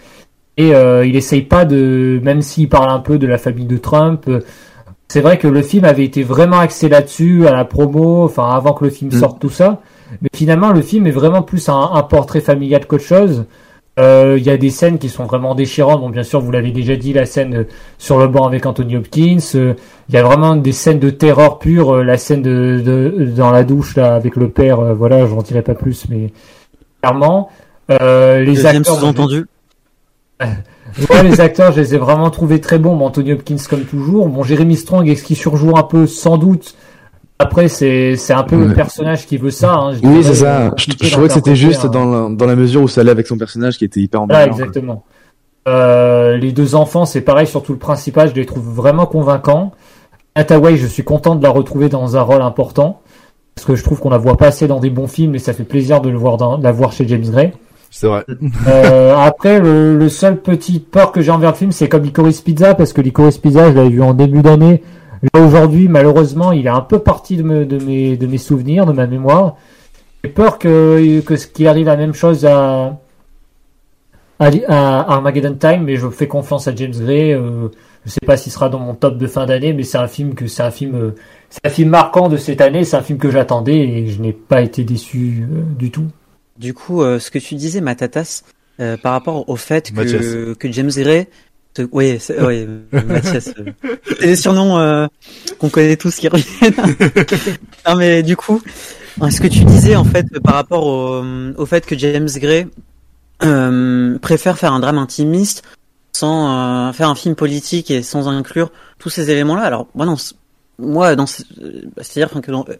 [0.58, 3.76] Et euh, il essaye pas de, même s'il parle un peu de la famille de
[3.76, 4.30] Trump,
[5.08, 8.72] c'est vrai que le film avait été vraiment axé là-dessus, à la promo, enfin avant
[8.72, 9.18] que le film Mm.
[9.20, 9.80] sorte tout ça.
[10.22, 13.44] Mais finalement, le film est vraiment plus un, un portrait familial qu'autre chose.
[13.98, 16.00] Euh, Il y a des scènes qui sont vraiment déchirantes.
[16.00, 17.64] Bon, bien sûr, vous l'avez déjà dit, la scène euh,
[17.98, 19.38] sur le banc avec Anthony Hopkins.
[19.54, 19.74] Euh,
[20.08, 21.94] Il y a vraiment des scènes de terreur pure.
[21.96, 24.94] euh, La scène de, de dans la douche là avec le père.
[24.94, 26.30] voilà, j'en dirai pas plus, mais
[27.00, 27.48] clairement,
[27.90, 28.96] euh, les Deuxième acteurs.
[28.98, 29.46] sous-entendu.
[31.10, 32.96] Ouais, les acteurs, je les ai vraiment trouvés très bons.
[32.96, 34.28] Bon, Anthony Hopkins comme toujours.
[34.28, 36.74] Bon, Jérémy Strong, est-ce qu'il surjoue un peu Sans doute.
[37.38, 39.74] Après, c'est c'est un peu le personnage qui veut ça.
[39.74, 40.72] Hein, je Oui, c'est ça.
[40.76, 43.10] Je, je trouvais que c'était juste un- dans la, dans la mesure où ça allait
[43.10, 44.56] avec son personnage qui était hyper Voilà, embêtant.
[44.58, 45.04] exactement.
[45.68, 49.72] Euh, les deux enfants, c'est pareil, surtout le principal, je les trouve vraiment convaincants.
[50.34, 53.00] Hathaway, je suis content de la retrouver dans un rôle important.
[53.54, 55.52] Parce que je trouve qu'on la voit pas assez dans des bons films et ça
[55.54, 57.52] fait plaisir de le voir dans, de la voir chez James Gray.
[57.90, 58.24] C'est vrai.
[58.66, 62.74] Euh, après, le, seul petit peur que j'ai envers le film, c'est comme Licorice Pizza,
[62.74, 64.82] parce que Licorice Pizza, je l'avais vu en début d'année.
[65.34, 69.06] Là, aujourd'hui, malheureusement, il est un peu parti de, me- de, mes, souvenirs, de ma
[69.06, 69.56] mémoire.
[70.22, 72.98] J'ai peur que, ce qui arrive la même chose à
[74.38, 77.32] Armageddon Time, mais je fais confiance à James Gray.
[77.32, 77.68] Euh,
[78.04, 80.34] je sais pas s'il sera dans mon top de fin d'année, mais c'est un film
[80.34, 81.14] que c'est un film, euh,
[81.48, 82.84] c'est un film marquant de cette année.
[82.84, 86.06] C'est un film que j'attendais et je n'ai pas été déçu euh, du tout.
[86.58, 88.42] Du coup, euh, ce que tu disais, Matatas,
[88.80, 90.56] euh, par rapport au fait que, Mathias.
[90.58, 91.28] que James Gray,
[91.92, 92.66] oui, c'est- oui,
[93.06, 95.06] Mathias, euh, c'est des surnoms euh,
[95.58, 96.74] qu'on connaît tous qui reviennent.
[97.86, 98.62] non, mais du coup,
[99.30, 101.22] ce que tu disais en fait par rapport au,
[101.56, 102.66] au fait que James Gray
[103.42, 105.62] euh, préfère faire un drame intimiste
[106.14, 109.62] sans euh, faire un film politique et sans inclure tous ces éléments-là.
[109.62, 110.16] Alors, moi, non,
[110.78, 112.74] moi, dans ce- euh, c'est-à-dire que dans, euh,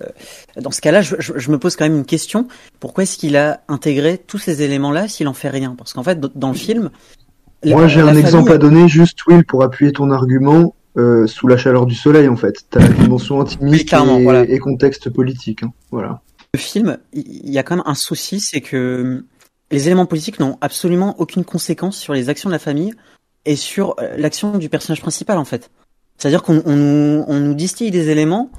[0.61, 2.46] dans ce cas-là, je, je- je me pose quand même une question.
[2.80, 5.74] Pourquoi est-ce qu'il a intégré tous ces éléments-là s'il en fait rien?
[5.76, 6.90] Parce qu'en fait, dans- le film,
[7.64, 10.74] Moi, la- j'ai la un exemple à donner, juste Will, pour appuyer ton argument.
[10.98, 12.54] euh, sous la chaleur du soleil, en fait.
[12.70, 14.44] T'as la dimension intimiste et, voilà.
[14.48, 15.62] et contexte politique.
[15.62, 15.70] hein.
[15.90, 16.22] Voilà.
[16.54, 19.22] le film, il y a quand même un souci, c'est que
[19.70, 22.94] les éléments politiques n'ont absolument aucune conséquence sur les actions de la famille
[23.44, 25.70] et sur l'action du personnage principal en fait.
[26.18, 28.50] C'est-à-dire qu'on on nous, on distille des éléments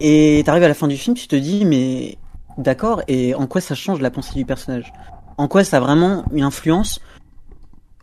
[0.00, 2.18] et t'arrives à la fin du film, tu te dis mais
[2.56, 4.92] d'accord et en quoi ça change la pensée du personnage?
[5.36, 7.00] En quoi ça a vraiment une influence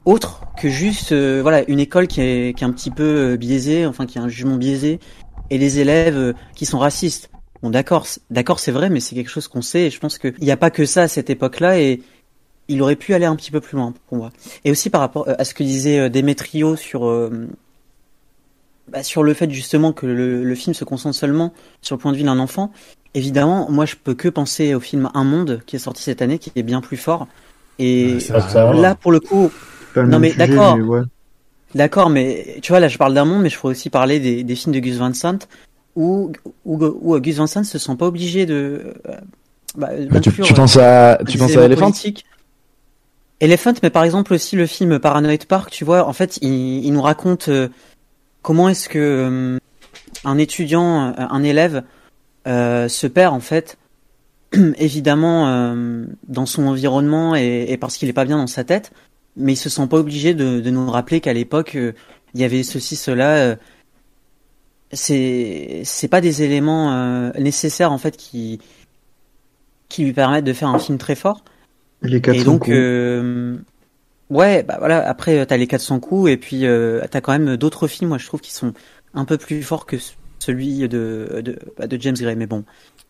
[0.06, 3.38] autre que juste euh, voilà une école qui est, qui est un petit peu euh,
[3.38, 5.00] biaisée, enfin qui a un jugement biaisé
[5.50, 7.30] et les élèves euh, qui sont racistes?
[7.62, 9.88] Bon, d'accord, d'accord, c'est vrai, mais c'est quelque chose qu'on sait.
[9.88, 12.02] Et je pense qu'il n'y a pas que ça à cette époque-là, et
[12.68, 14.32] il aurait pu aller un petit peu plus loin pour moi.
[14.64, 17.06] Et aussi par rapport euh, à ce que disait Demetrio sur
[18.92, 22.12] bah, sur le fait justement que le, le film se concentre seulement sur le point
[22.12, 22.72] de vue d'un enfant.
[23.14, 26.38] Évidemment, moi, je peux que penser au film Un Monde qui est sorti cette année,
[26.38, 27.28] qui est bien plus fort.
[27.80, 29.50] Et ça là, pour le coup,
[29.94, 30.78] Pas le Non, mais d'accord.
[30.78, 31.02] ouais.
[31.74, 34.44] D'accord, mais tu vois, là, je parle d'un monde, mais je pourrais aussi parler des,
[34.44, 35.40] des films de Gus Van Sant,
[35.96, 36.32] où,
[36.66, 38.94] où, où Gus Van Sant se sent pas obligé de.
[39.08, 39.12] euh,
[39.78, 41.92] bah, Bah, tu, tu penses à, tu penses à Elephant.
[43.42, 46.94] Elephant, mais par exemple aussi le film Paranoid Park, tu vois, en fait, il, il
[46.94, 47.68] nous raconte euh,
[48.46, 49.58] comment est-ce que euh,
[50.24, 51.84] un étudiant, euh, un élève,
[52.46, 53.80] euh, se perd en fait,
[54.78, 55.74] évidemment
[56.28, 58.92] dans son environnement et, et parce qu'il est pas bien dans sa tête,
[59.36, 62.62] mais il se sent pas obligé de, de nous rappeler qu'à l'époque il y avait
[62.62, 63.58] ceci, cela.
[64.92, 68.60] c'est c'est pas des éléments euh, nécessaires en fait qui
[69.90, 71.44] qui lui permettent de faire un film très fort.
[72.04, 72.76] Les Et 400 donc, coups.
[72.76, 73.58] euh,
[74.30, 75.08] ouais, bah voilà.
[75.08, 78.18] Après, euh, t'as les 400 coups, et puis euh, t'as quand même d'autres films, moi
[78.18, 78.74] je trouve, qui sont
[79.14, 79.98] un peu plus forts que
[80.40, 82.36] celui de de, bah, de James Gray.
[82.36, 82.64] Mais bon,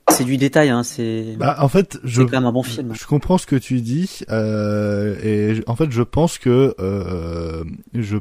[0.10, 0.84] c'est du détail, hein.
[0.84, 2.94] C'est Bah, en fait, je, quand même un bon film.
[2.94, 8.18] je comprends ce que tu dis, euh, et en fait, je pense que euh, je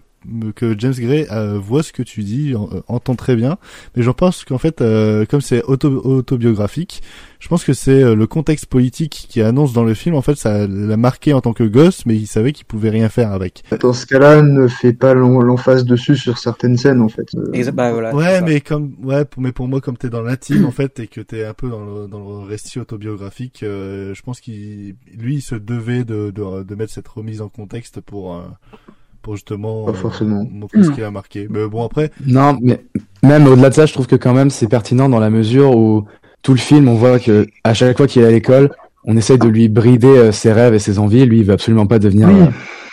[0.54, 3.58] que James Gray euh, voit ce que tu dis, en- euh, entend très bien,
[3.96, 7.02] mais je pense qu'en fait, euh, comme c'est auto, autobiographique,
[7.40, 10.14] je pense que c'est euh, le contexte politique qui annonce dans le film.
[10.14, 13.08] En fait, ça l'a marqué en tant que gosse, mais il savait qu'il pouvait rien
[13.10, 13.62] faire avec.
[13.80, 17.28] Dans ce cas-là, ne fais pas l'em- l'emphase dessus sur certaines scènes, en fait.
[17.34, 20.64] Euh, bah, voilà, Ouais, mais comme ouais, pour, mais pour moi, comme t'es dans l'intime
[20.64, 24.22] en fait, et que t'es un peu dans le dans le récit autobiographique, euh, je
[24.22, 28.34] pense qu'il lui il se devait de, de de mettre cette remise en contexte pour
[28.37, 28.42] euh,
[29.24, 30.46] pour justement Pas forcément.
[30.48, 31.48] montrer ce qu'il a marqué.
[31.50, 32.84] Mais bon après, Non, mais
[33.24, 36.04] même au-delà de ça, je trouve que quand même c'est pertinent dans la mesure où
[36.42, 38.70] tout le film, on voit que à chaque fois qu'il est à l'école,
[39.04, 41.24] on essaye de lui brider euh, ses rêves et ses envies.
[41.26, 42.40] Lui, il veut absolument pas devenir, Oui.
[42.42, 42.46] euh,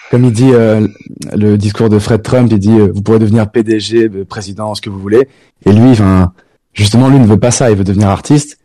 [0.09, 0.87] comme il dit euh,
[1.35, 4.81] le discours de Fred Trump, il dit euh, vous pourrez devenir PDG, euh, président, ce
[4.81, 5.27] que vous voulez.
[5.65, 6.31] Et lui, enfin,
[6.73, 7.69] justement, lui ne veut pas ça.
[7.71, 8.57] Il veut devenir artiste.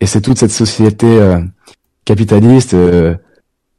[0.00, 1.40] Et c'est toute cette société euh,
[2.04, 3.14] capitaliste euh,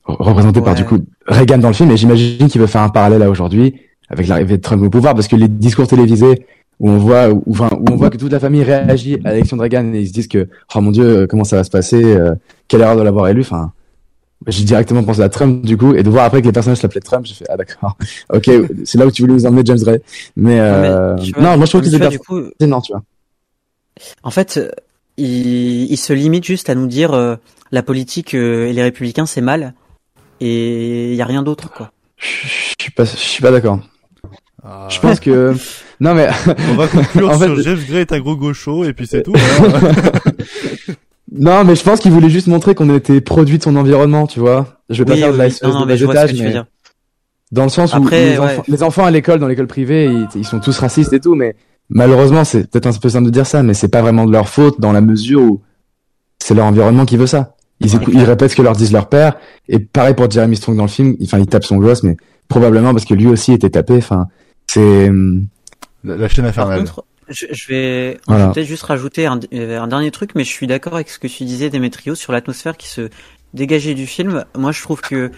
[0.05, 1.91] représentée par du coup Reagan dans le film.
[1.91, 3.75] Et j'imagine qu'il veut faire un parallèle à aujourd'hui
[4.09, 6.45] avec l'arrivée de Trump au pouvoir, parce que les discours télévisés
[6.79, 9.57] où on voit, où, enfin, où on voit que toute la famille réagit à l'élection
[9.57, 11.69] de Reagan et ils se disent que, oh mon dieu, euh, comment ça va se
[11.69, 12.35] passer, euh,
[12.67, 13.41] quelle erreur de l'avoir élu.
[13.41, 13.71] Enfin,
[14.47, 17.01] j'ai directement pensé à Trump du coup et de voir après que les personnages s'appelaient
[17.01, 17.97] Trump j'ai fait ah d'accord
[18.33, 18.49] ok
[18.83, 19.99] c'est là où tu voulais nous emmener James Gray
[20.35, 21.15] mais, euh...
[21.15, 23.03] vois, non moi je trouve que coup, non tu vois
[24.23, 24.59] En fait,
[25.17, 27.37] il, il se limite juste à nous dire euh,
[27.71, 29.73] la politique euh, et les républicains c'est mal
[30.41, 31.91] et il y a rien d'autre quoi.
[32.17, 32.27] je
[32.81, 33.79] suis pas je suis pas d'accord
[34.63, 34.87] Ah.
[34.89, 35.53] je pense que
[35.99, 36.27] non mais
[36.71, 39.23] On va conclure En fait- sur James Gray est un gros gaucho et puis c'est
[39.23, 39.33] tout.
[39.35, 39.81] hein.
[41.31, 44.39] non mais je pense qu'il voulait juste montrer qu'on était produit de son environnement tu
[44.39, 45.49] vois je vais pas Oui, faire de la oui.
[45.51, 46.61] espèce Non, non, de mais
[47.51, 48.43] dans le sens où Après, les, ouais.
[48.53, 51.35] enfants, les enfants à l'école dans l'école privée ils, ils sont tous racistes et tout
[51.35, 51.55] mais
[51.89, 54.49] malheureusement c'est peut-être un peu simple de dire ça mais c'est pas vraiment de leur
[54.49, 55.61] faute dans la mesure où
[56.39, 59.09] c'est leur environnement qui veut ça ils, Ouais, ils répètent ce que leur disent leurs
[59.09, 62.15] pères et pareil pour Jeremy Strong dans le film enfin il tape son gosse mais
[62.47, 64.27] probablement parce que lui aussi était tapé enfin
[64.67, 65.45] c'est hum,
[66.03, 66.79] La, la chaîne Par infernale.
[66.79, 68.47] contre, je, je vais, je Voilà.
[68.47, 71.17] vais peut-être juste rajouter un, euh, un dernier truc, mais je suis d'accord avec ce
[71.19, 73.09] que tu disais, Demetrio, sur l'atmosphère qui se
[73.55, 74.45] dégageait du film.
[74.55, 75.31] Moi, je trouve que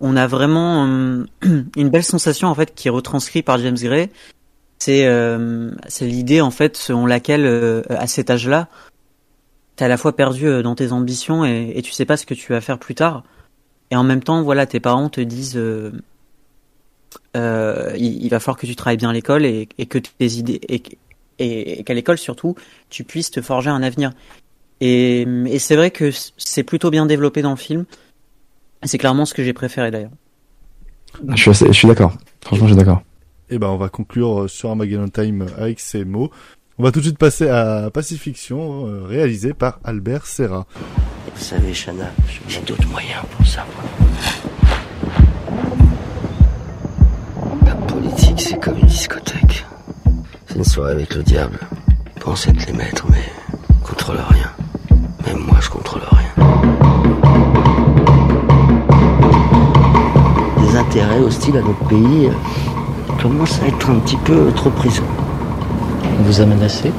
[0.00, 1.26] on a vraiment hum,
[1.76, 4.08] une belle sensation en fait qui est retranscrite par James Gray.
[4.78, 8.68] C'est euh, c'est l'idée en fait selon laquelle euh, à cet âge-là,
[9.76, 12.26] t'es à la fois perdu euh, dans tes ambitions et, et tu sais pas ce
[12.26, 13.24] que tu vas faire plus tard.
[13.90, 15.92] Et en même temps, voilà, tes parents te disent euh,
[17.36, 20.32] euh, il, il va falloir que tu travailles bien à l'école et, et que tes
[20.34, 20.82] idées et,
[21.38, 22.54] et, et qu'à l'école surtout
[22.90, 24.12] tu puisses te forger un avenir.
[24.80, 27.84] Et, et c'est vrai que c'est plutôt bien développé dans le film.
[28.82, 30.10] C'est clairement ce que j'ai préféré d'ailleurs.
[31.28, 33.02] je suis assez- je suis d'accord franchement je suis d'accord
[33.50, 36.30] Et ben on va conclure sur Armageddon Time avec ces mots.
[36.76, 40.66] On va tout de suite passer à Pacifiction, euh, réalisé par Albert Serra.
[41.32, 42.10] Vous savez, Chana,
[42.48, 43.64] j'ai d'autres moyens pour ça.
[47.64, 49.64] La politique, c'est comme une discothèque.
[50.48, 51.60] C'est une soirée avec le diable.
[52.20, 53.22] Pense être les maîtres, mais
[53.84, 54.50] contrôle rien.
[55.26, 56.44] Même moi, je contrôle rien.
[60.58, 65.23] Des intérêts hostiles à notre pays euh, commencent à être un petit peu trop présents.
[66.20, 66.92] Vous a menacé?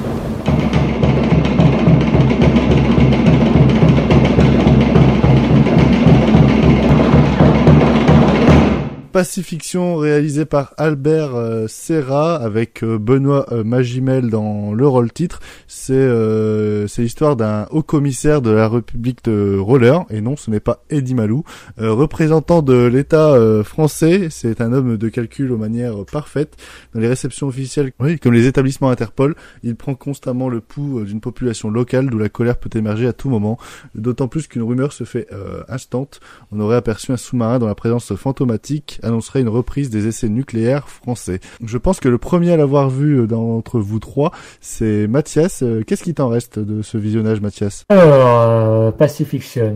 [9.15, 15.39] Pacifiction réalisé par Albert euh, Serra avec euh, Benoît euh, Magimel dans le rôle titre.
[15.67, 20.51] C'est euh, c'est l'histoire d'un haut commissaire de la République de Roller et non, ce
[20.51, 21.45] n'est pas Eddie Malou,
[21.77, 24.27] représentant de l'État français.
[24.31, 26.57] C'est un homme de calcul aux manières parfaites.
[26.93, 31.21] Dans les réceptions officielles, oui, comme les établissements Interpol, il prend constamment le pouls d'une
[31.21, 33.57] population locale d'où la colère peut émerger à tout moment.
[33.95, 35.29] D'autant plus qu'une rumeur se fait
[35.69, 36.19] instante.
[36.51, 40.89] On aurait aperçu un sous-marin dont la présence fantomatique annoncerait une reprise des essais nucléaires
[40.89, 41.39] français.
[41.63, 45.63] Je pense que le premier à l'avoir vu euh, d'entre vous trois, c'est Mathias.
[45.63, 47.85] Euh, Qu'est-ce qui t'en reste de ce visionnage, Mathias?
[47.89, 49.75] Alors, euh, Pacifiction.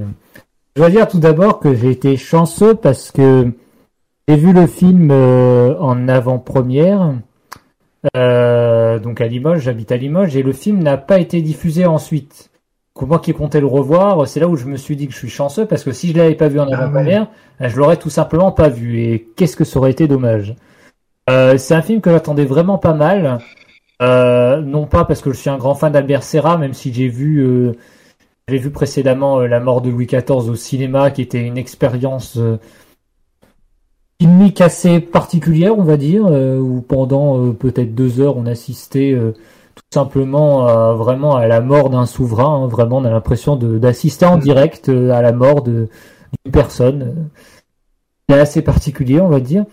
[0.76, 3.52] Je dois dire tout d'abord que j'ai été chanceux parce que
[4.28, 7.14] j'ai vu le film en avant-première,
[8.14, 12.50] donc à Limoges, j'habite à Limoges, et le film n'a pas été diffusé ensuite.
[13.06, 15.30] Moi qui comptais le revoir, c'est là où je me suis dit que je suis
[15.30, 17.28] chanceux parce que si je l'avais pas vu en Ah avant-première,
[17.60, 19.02] je l'aurais tout simplement pas vu.
[19.02, 20.56] Et qu'est-ce que ça aurait été dommage.
[21.30, 23.40] Euh, c'est un film que j'attendais vraiment pas mal.
[24.02, 27.10] Euh, non pas parce que je suis un grand fan d'Albert Serra, même si j'ai
[27.10, 27.74] vu, euh,
[28.48, 32.38] j'ai vu précédemment euh, La mort de Louis XIV au cinéma, qui était une expérience
[32.38, 32.58] euh,
[34.22, 39.12] filmique assez particulière, on va dire, euh, où pendant euh, peut-être deux heures, on assistait
[39.12, 39.34] euh,
[39.94, 42.64] simplement à, vraiment à la mort d'un souverain.
[42.64, 42.68] hein.
[42.68, 45.90] vraiment, on a l'impression d'assister en direct euh, à la mort de-
[46.44, 47.30] d'une personne.
[48.30, 49.66] C'est assez particulier, on va dire.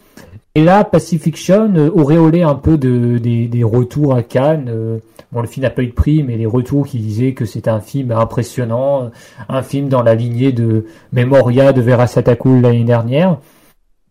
[0.54, 4.70] Et là, Pacifiction, euh, auréolé un peu de, des, des retours à Cannes.
[4.70, 4.98] euh,
[5.32, 7.68] bon, le film n'a pas eu de prix, mais les retours qui disaient que c'était
[7.68, 9.08] un film impressionnant, euh,
[9.50, 13.36] un film dans la lignée de Memoria de Vera Satakul l'année dernière.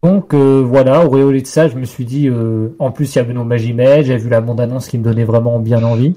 [0.03, 3.21] Donc euh, voilà, auréolé de ça, je me suis dit, euh, en plus il y
[3.21, 6.15] a Benoît Magimel, j'ai vu la bande-annonce qui me donnait vraiment bien envie.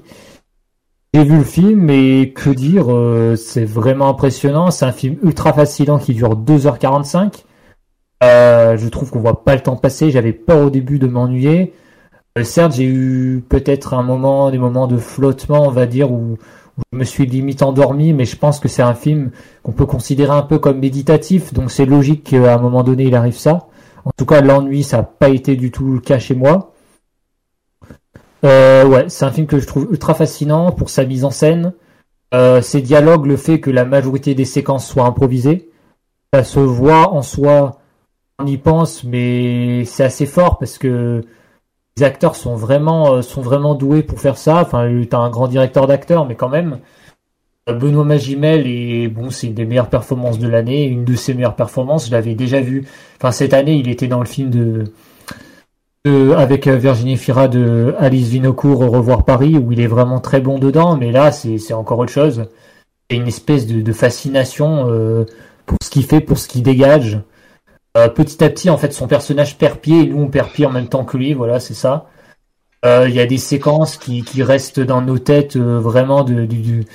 [1.13, 5.53] J'ai vu le film et que dire, euh, c'est vraiment impressionnant, c'est un film ultra
[5.53, 7.45] fascinant qui dure 2h45.
[8.23, 10.11] Euh, je trouve qu'on voit pas le temps passer.
[10.11, 11.73] J'avais peur au début de m'ennuyer.
[12.43, 16.37] Certes, j'ai eu peut-être un moment, des moments de flottement, on va dire, où,
[16.77, 19.31] où je me suis limite endormi, mais je pense que c'est un film
[19.63, 23.15] qu'on peut considérer un peu comme méditatif, donc c'est logique qu'à un moment donné il
[23.15, 23.67] arrive ça.
[24.05, 26.73] En tout cas, l'ennui, ça n'a pas été du tout le cas chez moi.
[28.45, 31.73] Euh, ouais, c'est un film que je trouve ultra fascinant pour sa mise en scène.
[32.33, 35.69] Euh, ses dialogues, le fait que la majorité des séquences soient improvisées.
[36.33, 37.79] Ça se voit en soi
[38.39, 41.23] on y pense, mais c'est assez fort parce que
[41.97, 44.61] les acteurs sont vraiment, euh, sont vraiment doués pour faire ça.
[44.61, 46.79] Enfin, t'as un grand directeur d'acteurs, mais quand même,
[47.73, 51.55] Benoît Magimel et bon, c'est une des meilleures performances de l'année, une de ses meilleures
[51.55, 52.07] performances.
[52.07, 52.85] Je l'avais déjà vu.
[53.17, 54.83] Enfin, cette année, il était dans le film de,
[56.35, 60.59] avec Virginie Fira de Alice Vinocourt au Revoir Paris, où il est vraiment très bon
[60.59, 60.97] dedans.
[60.97, 62.45] Mais là, c'est encore autre chose.
[63.09, 65.25] Il une espèce de, fascination euh,
[65.65, 67.19] pour ce qu'il fait, pour ce qu'il dégage.
[67.97, 70.69] Euh, petit à petit, en fait, son personnage perd pied et nous on perd en
[70.69, 71.33] même temps que lui.
[71.33, 72.07] Voilà, c'est ça.
[72.85, 76.85] Euh, Il y a des séquences qui, restent dans nos têtes euh, vraiment de, du,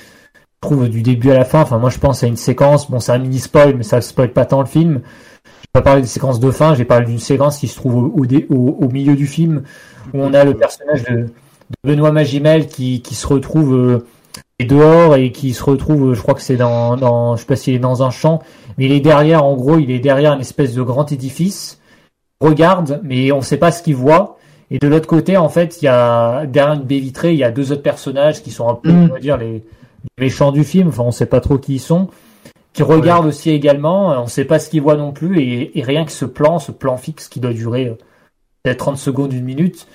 [0.65, 1.61] trouve du début à la fin.
[1.61, 2.89] Enfin, moi, je pense à une séquence.
[2.89, 5.01] Bon, c'est un mini spoil, mais ça spoil pas tant le film.
[5.45, 6.75] Je vais pas parler des séquences de fin.
[6.75, 9.63] J'ai parlé d'une séquence qui se trouve au, au, au, au, milieu du film
[10.13, 11.29] où on a le personnage de, de
[11.83, 14.05] Benoît Magimel qui, qui se retrouve euh,
[14.59, 16.13] dehors et qui se retrouve.
[16.13, 18.41] Je crois que c'est dans, dans, je sais pas s'il est dans un champ,
[18.77, 19.43] mais il est derrière.
[19.43, 21.79] En gros, il est derrière une espèce de grand édifice.
[22.41, 24.37] Regarde, mais on ne sait pas ce qu'il voit.
[24.71, 27.43] Et de l'autre côté, en fait, il y a derrière une baie vitrée, il y
[27.43, 29.09] a deux autres personnages qui sont un peu, Mm.
[29.09, 29.63] on va dire, les
[30.17, 30.89] méchants du film.
[30.89, 32.09] Enfin, on sait pas trop qui ils sont.
[32.73, 34.09] Qui regardent aussi également.
[34.21, 35.39] On sait pas ce qu'ils voient non plus.
[35.39, 37.95] Et, et rien que ce plan, ce plan fixe qui doit durer euh,
[38.63, 39.87] peut-être 30 secondes, une minute,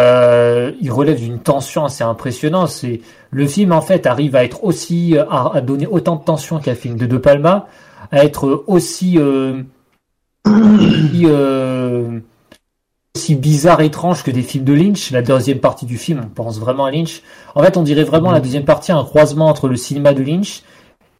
[0.00, 2.68] euh, il relève d'une tension assez impressionnante.
[2.68, 6.58] C'est le film en fait arrive à être aussi à, à donner autant de tension
[6.58, 7.68] qu'un film de De Palma,
[8.10, 9.62] à être aussi euh,
[10.46, 12.20] aussi, euh,
[13.16, 15.10] aussi bizarre, étrange que des films de Lynch.
[15.10, 17.22] La deuxième partie du film, on pense vraiment à Lynch.
[17.54, 20.62] En fait, on dirait vraiment la deuxième partie un croisement entre le cinéma de Lynch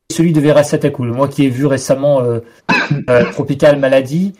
[0.09, 1.09] et celui de Vera Satakul.
[1.12, 2.40] Moi qui ai vu récemment euh,
[3.11, 4.35] euh, Tropical Maladie,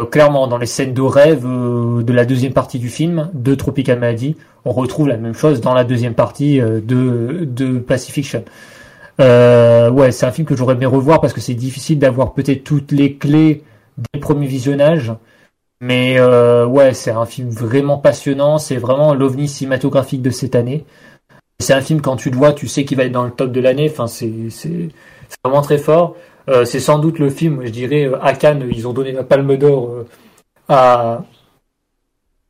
[0.00, 3.98] euh, clairement dans les scènes de rêve de la deuxième partie du film de Tropical
[3.98, 8.44] Maladie, on retrouve la même chose dans la deuxième partie de, de Pacifiction.
[9.18, 12.92] Ouais, c'est un film que j'aurais aimé revoir parce que c'est difficile d'avoir peut-être toutes
[12.92, 13.62] les clés
[14.14, 15.12] des premiers visionnages.
[15.84, 18.56] Mais euh, ouais, c'est un film vraiment passionnant.
[18.56, 20.86] C'est vraiment l'ovni cinématographique de cette année.
[21.58, 23.52] C'est un film quand tu le vois, tu sais qu'il va être dans le top
[23.52, 23.90] de l'année.
[23.90, 24.30] Enfin, c'est
[25.44, 26.16] vraiment très fort.
[26.48, 29.24] Euh, c'est sans doute le film, je dirais, euh, à Cannes, ils ont donné la
[29.24, 30.04] Palme d'Or
[30.68, 31.24] à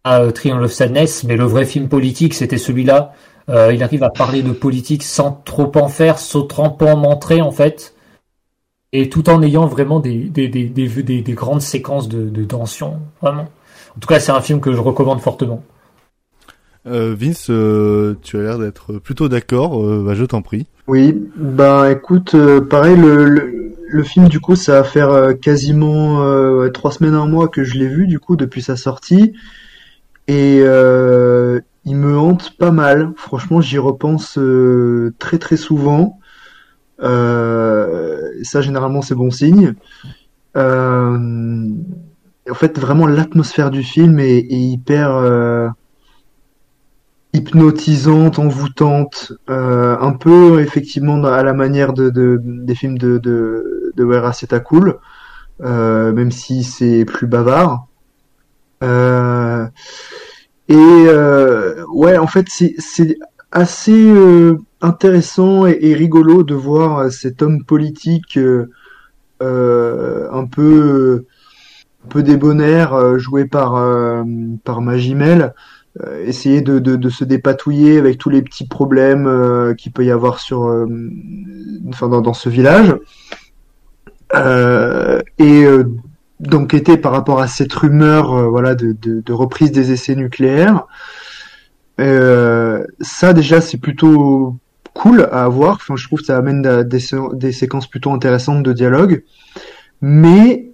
[0.05, 3.15] à of Sadness, mais le vrai film politique, c'était celui-là.
[3.49, 7.51] Il arrive à parler de politique sans trop en faire, sans trop en montrer en
[7.51, 7.94] fait,
[8.95, 12.45] et tout en ayant vraiment des, des, des, des, des, des grandes séquences de, de
[12.45, 13.49] tension, vraiment.
[13.97, 15.63] En tout cas, c'est un film que je recommande fortement.
[16.87, 19.85] Euh, Vince, euh, tu as l'air d'être plutôt d'accord.
[19.85, 20.67] Euh, bah, je t'en prie.
[20.87, 25.33] Oui, ben écoute, euh, pareil, le, le, le film du coup, ça va faire euh,
[25.33, 29.33] quasiment euh, trois semaines, un mois que je l'ai vu du coup depuis sa sortie,
[30.29, 33.13] et euh, il me hante pas mal.
[33.17, 36.21] Franchement, j'y repense euh, très très souvent.
[37.05, 39.75] Euh, ça, généralement, c'est bon signe.
[40.57, 41.69] Euh,
[42.51, 45.69] en fait, vraiment, l'atmosphère du film est, hyper euh,
[47.33, 54.05] hypnotisante, envoûtante, un peu effectivement à la manière de, de des films de de, de
[54.05, 54.33] Wera
[54.65, 54.99] Cool,
[55.61, 57.87] même si c'est plus bavard.
[60.69, 60.77] Et
[61.89, 63.19] ouais, en fait, c'est
[63.51, 64.13] assez
[64.85, 71.25] intéressant et, rigolo de voir cet homme politique euh, un peu
[72.05, 73.73] un peu débonnaire joué par
[74.65, 75.55] par Magimel
[76.03, 80.11] euh, essayer de, de, se dépatouiller avec tous les petits problèmes euh, qu'il peut y
[80.11, 80.89] avoir sur, euh,
[81.89, 82.97] enfin dans, dans, ce village,
[85.39, 85.65] et
[86.41, 90.89] d'enquêter par rapport à cette rumeur, voilà, de, de, reprise des essais nucléaires.
[91.97, 94.57] ça déjà c'est plutôt
[94.95, 95.75] cool à avoir.
[95.75, 99.23] Enfin, je trouve que ça amène des, séquences plutôt intéressantes de dialogue,
[100.01, 100.71] mais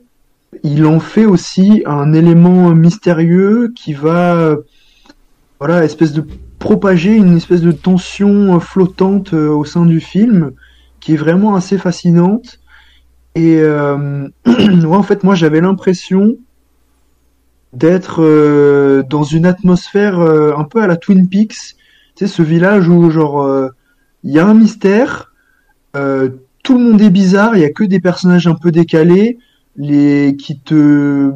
[0.62, 4.56] il en fait aussi un élément mystérieux qui va
[5.58, 6.24] voilà, espèce de
[6.58, 10.52] propager une espèce de tension flottante au sein du film
[11.00, 12.60] qui est vraiment assez fascinante.
[13.34, 16.36] Et euh, ouais, en fait, moi, j'avais l'impression
[17.72, 21.76] d'être euh, dans une atmosphère euh, un peu à la Twin Peaks.
[22.16, 23.70] Tu sais, ce village où genre
[24.24, 25.32] il y a un mystère,
[25.92, 29.38] tout le monde est bizarre, il y a que des personnages un peu décalés,
[29.76, 31.32] les qui te,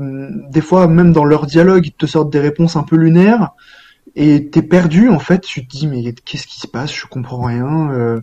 [0.51, 3.51] des fois même dans leur dialogue, ils te sortent des réponses un peu lunaires
[4.17, 6.95] et t'es perdu en fait tu te dis mais qu'est-ce qui se passe?
[6.95, 8.21] Je comprends rien euh,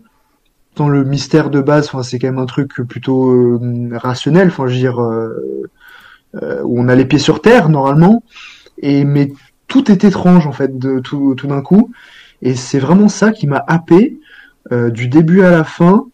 [0.75, 4.67] dans le mystère de base enfin c'est quand même un truc plutôt euh, rationnel enfin
[4.67, 8.23] je veux dire euh, où on a les pieds sur terre normalement
[8.77, 9.33] et mais
[9.67, 11.91] tout est étrange en fait de tout, tout d'un coup
[12.41, 14.19] et c'est vraiment ça qui m'a happé
[14.69, 16.05] du début à la fin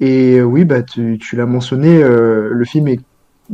[0.00, 3.00] et oui bah tu, tu l'as mentionné le film est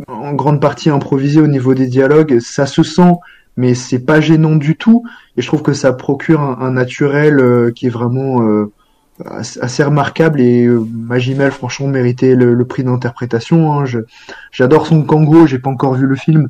[0.07, 3.15] en grande partie improvisé au niveau des dialogues ça se sent
[3.57, 5.03] mais c'est pas gênant du tout
[5.37, 8.71] et je trouve que ça procure un, un naturel euh, qui est vraiment euh,
[9.27, 13.73] assez, remarquable et euh, Magimel franchement méritait le, le prix d'interprétation.
[13.73, 13.85] Hein.
[14.53, 16.49] J'adore son Kango, j'ai pas encore vu le film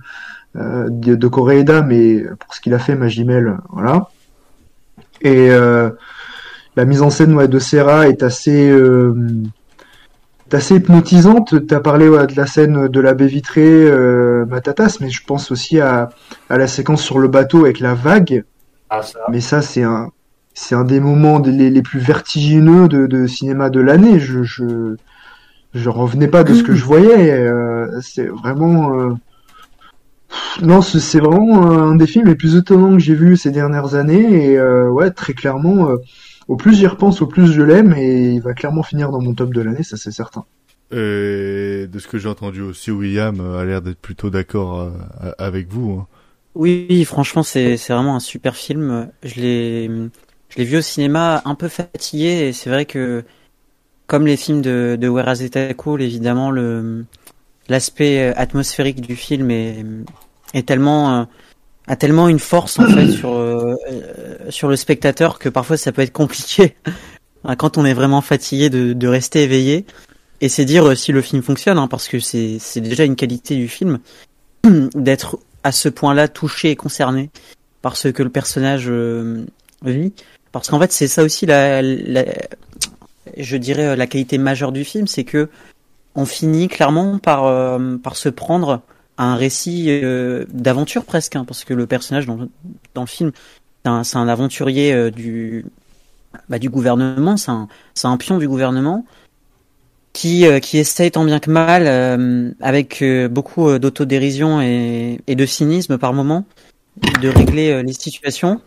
[0.56, 4.08] euh, de, de Koreeda, mais pour ce qu'il a fait, Magimel, voilà.
[5.20, 5.90] Et euh,
[6.78, 9.12] la mise en scène ouais, de Serra est assez euh,
[10.52, 11.66] assez hypnotisante.
[11.66, 15.22] Tu as parlé ouais, de la scène de la baie vitrée, euh, Matatas, mais je
[15.26, 16.10] pense aussi à,
[16.48, 18.44] à la séquence sur le bateau avec la vague.
[18.90, 19.18] Ah, ça.
[19.28, 20.10] Mais ça, c'est un,
[20.54, 24.20] c'est un des moments des- les, les plus vertigineux de, de cinéma de l'année.
[24.20, 24.94] Je, je,
[25.74, 27.32] je revenais pas de ce que je voyais.
[27.32, 29.18] euh, c'est vraiment,
[30.62, 31.60] non, c'est c'est vraiment
[31.90, 34.52] un des films les plus étonnants que j'ai vu ces dernières années.
[34.52, 35.96] Et euh, ouais, très clairement, euh,
[36.48, 39.34] au plus j'y repense, au plus je l'aime, et il va clairement finir dans mon
[39.34, 40.44] top de l'année, ça c'est certain.
[40.90, 45.32] Et de ce que j'ai entendu aussi, William euh, a l'air d'être plutôt d'accord euh,
[45.38, 46.00] avec vous.
[46.00, 46.06] hein.
[46.54, 49.10] Oui, franchement, c'est c'est vraiment un super film.
[49.22, 49.90] Je l'ai
[50.48, 53.22] je l'ai vu au cinéma un peu fatigué et c'est vrai que
[54.06, 55.42] comme les films de de Whereas
[55.76, 57.04] Cool, évidemment le
[57.68, 59.84] l'aspect atmosphérique du film est
[60.54, 61.24] est tellement euh,
[61.88, 65.90] a tellement une force en fait sur euh, euh, sur le spectateur que parfois ça
[65.90, 66.76] peut être compliqué
[67.44, 69.84] hein, quand on est vraiment fatigué de de rester éveillé
[70.40, 73.16] et c'est dire euh, si le film fonctionne hein, parce que c'est c'est déjà une
[73.16, 73.98] qualité du film
[74.94, 77.30] d'être à ce point-là touché et concerné
[77.82, 79.44] par ce que le personnage euh,
[79.84, 80.12] vit.
[80.52, 82.24] Parce qu'en fait, c'est ça aussi la, la-
[83.36, 85.48] je dirais la qualité majeure du film, c'est que
[86.14, 88.82] on finit clairement par euh, par se prendre
[89.18, 93.32] un récit euh, d'aventure presque, hein, parce que le personnage dans, le- film,
[93.84, 95.66] c'est un, aventurier euh, du
[96.48, 97.68] bah, du gouvernement, c'est un
[98.04, 99.04] un pion du gouvernement
[100.12, 106.12] qui euh, qui essaye tant bien que mal avec beaucoup d'autodérision et, de cynisme par
[106.12, 106.44] moment
[107.22, 108.60] de régler les situations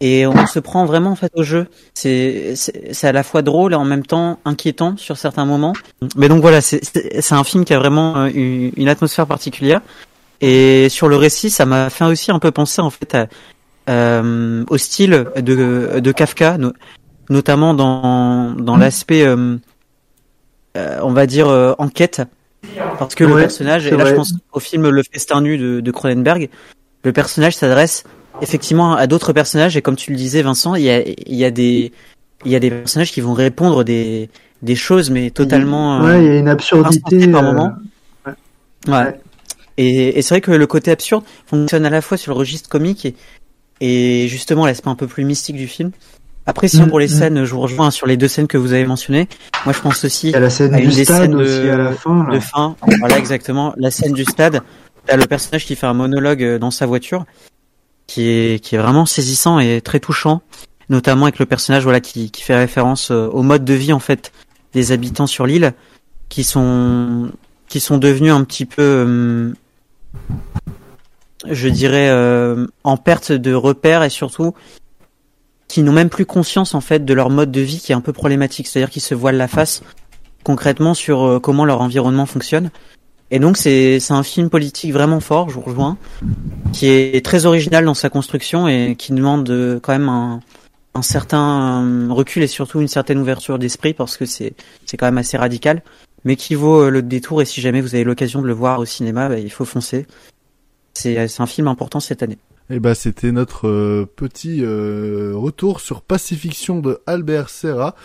[0.00, 1.66] et on se prend vraiment en fait au jeu.
[1.94, 2.54] C'est
[3.02, 5.72] à la fois drôle et en même temps inquiétant sur certains moments.
[6.16, 9.80] Mais donc voilà c'est un film qui a vraiment euh, une, une atmosphère particulière.
[10.40, 13.28] Et sur le récit ça m'a fait aussi un peu penser en fait à,
[13.88, 16.72] euh, au style de de Kafka no-
[17.30, 19.56] notamment dans dans l'aspect euh,
[20.76, 22.20] euh, on va dire enquête.
[22.98, 25.90] Parce que le personnage et là je pense au film Le Festin nu de, de
[25.90, 26.48] Cronenberg
[27.04, 28.04] le personnage s'adresse
[28.40, 31.44] effectivement à d'autres personnages et comme tu le disais Vincent il y a il y
[31.44, 31.92] a des
[32.44, 34.28] il y a des personnages qui vont répondre des
[34.62, 37.02] des choses mais totalement euh, Ouais, il y a une absurdité.
[37.06, 37.72] insensées par euh, moment
[38.88, 39.20] ouais,
[39.76, 42.68] et, et c'est vrai que le côté absurde fonctionne à la fois sur le registre
[42.68, 43.14] comique et,
[43.80, 45.90] et justement l'aspect un peu plus mystique du film
[46.46, 47.08] après sinon Mm, pour les mm.
[47.08, 49.28] scènes je vous rejoins sur les deux scènes que vous avez mentionnées
[49.64, 51.34] moi je pense aussi Il y a la scène à une du des stade scènes
[51.34, 52.76] aussi de, à la fin, de fin.
[52.98, 54.60] Voilà exactement la scène du stade.
[55.06, 57.26] T'as le personnage qui fait un monologue euh, dans sa voiture,
[58.06, 60.42] qui est vraiment saisissant et très touchant,
[60.88, 64.32] notamment avec le personnage voilà qui fait référence euh, au mode de vie en fait
[64.72, 65.72] des habitants sur l'île,
[66.28, 67.30] qui sont
[67.68, 69.52] qui sont devenus un petit peu euh,
[71.48, 74.54] je dirais euh, en perte de repères et surtout
[75.68, 78.00] qui n'ont même plus conscience en fait de leur mode de vie qui est un
[78.00, 79.82] peu problématique, c'est-à-dire qu'ils se voilent la face
[80.44, 82.70] concrètement sur comment leur environnement fonctionne.
[83.34, 85.98] Et donc c'est un film politique vraiment fort, je vous rejoins,
[86.72, 90.38] qui est très original dans sa construction et qui demande euh, quand même un,
[90.94, 94.54] un certain euh, recul et surtout une certaine ouverture d'esprit parce que c'est
[94.96, 95.82] quand même assez radical,
[96.24, 98.78] mais qui vaut euh, le détour et si jamais vous avez l'occasion de le voir
[98.78, 100.06] au cinéma, bah, il faut foncer.
[100.92, 102.38] C'est un film important cette année.
[102.70, 107.96] Et bah c'était notre petit retour sur Pacifiction de Albert Serra.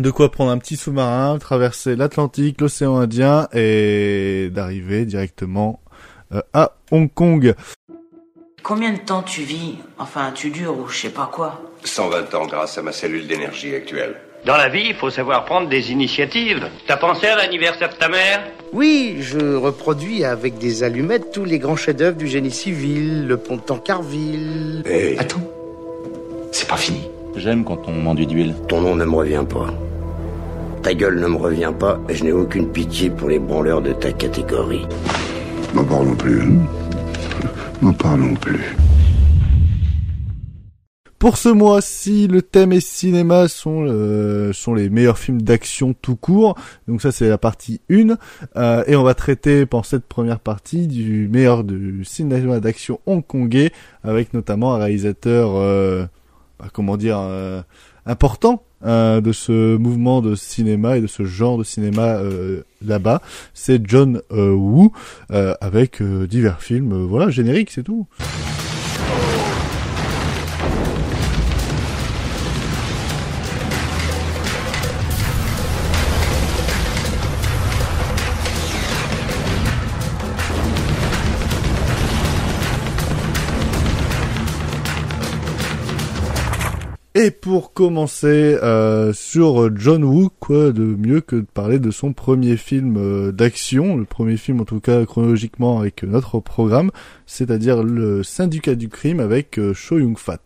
[0.00, 5.80] De quoi prendre un petit sous-marin, traverser l'Atlantique, l'océan Indien et d'arriver directement
[6.32, 7.54] euh, à Hong Kong.
[8.62, 11.60] Combien de temps tu vis Enfin, tu dures ou je sais pas quoi?
[11.84, 14.16] 120 ans grâce à ma cellule d'énergie actuelle.
[14.46, 16.66] Dans la vie, il faut savoir prendre des initiatives.
[16.86, 18.42] T'as pensé à l'anniversaire de ta mère?
[18.72, 23.56] Oui, je reproduis avec des allumettes tous les grands chefs-d'œuvre du génie civil, le pont
[23.56, 24.82] de Tancarville.
[24.86, 25.18] Hey.
[25.18, 25.42] Attends,
[26.52, 27.02] C'est pas fini.
[27.36, 28.54] J'aime quand on m'enduit d'huile.
[28.68, 29.66] Ton nom ne me revient pas.
[30.82, 33.92] Ta gueule ne me revient pas et je n'ai aucune pitié pour les branleurs de
[33.92, 34.86] ta catégorie.
[35.74, 36.40] N'en parlons plus.
[36.42, 36.48] hein.
[37.82, 38.76] N'en parlons plus.
[41.18, 46.16] Pour ce mois-ci, le thème et cinéma sont euh, sont les meilleurs films d'action tout
[46.16, 46.56] court.
[46.88, 48.16] Donc ça c'est la partie 1
[48.56, 53.70] Euh, et on va traiter pour cette première partie du meilleur du cinéma d'action hongkongais
[54.02, 56.06] avec notamment un réalisateur euh,
[56.58, 57.60] bah, comment dire euh,
[58.06, 63.20] important euh, de ce mouvement de cinéma et de ce genre de cinéma euh, là-bas.
[63.54, 64.92] C'est John euh, Woo
[65.30, 67.06] euh, avec euh, divers films.
[67.06, 68.06] voilà, générique, c'est tout.
[87.22, 92.14] Et pour commencer euh, sur John Woo, quoi de mieux que de parler de son
[92.14, 96.90] premier film euh, d'action, le premier film en tout cas chronologiquement avec notre programme,
[97.26, 100.38] c'est-à-dire le Syndicat du crime avec euh, Cho Yun Fat.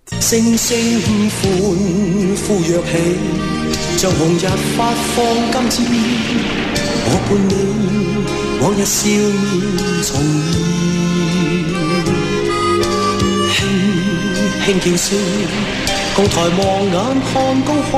[16.17, 17.33] 共抬望眼看
[17.65, 17.93] 高空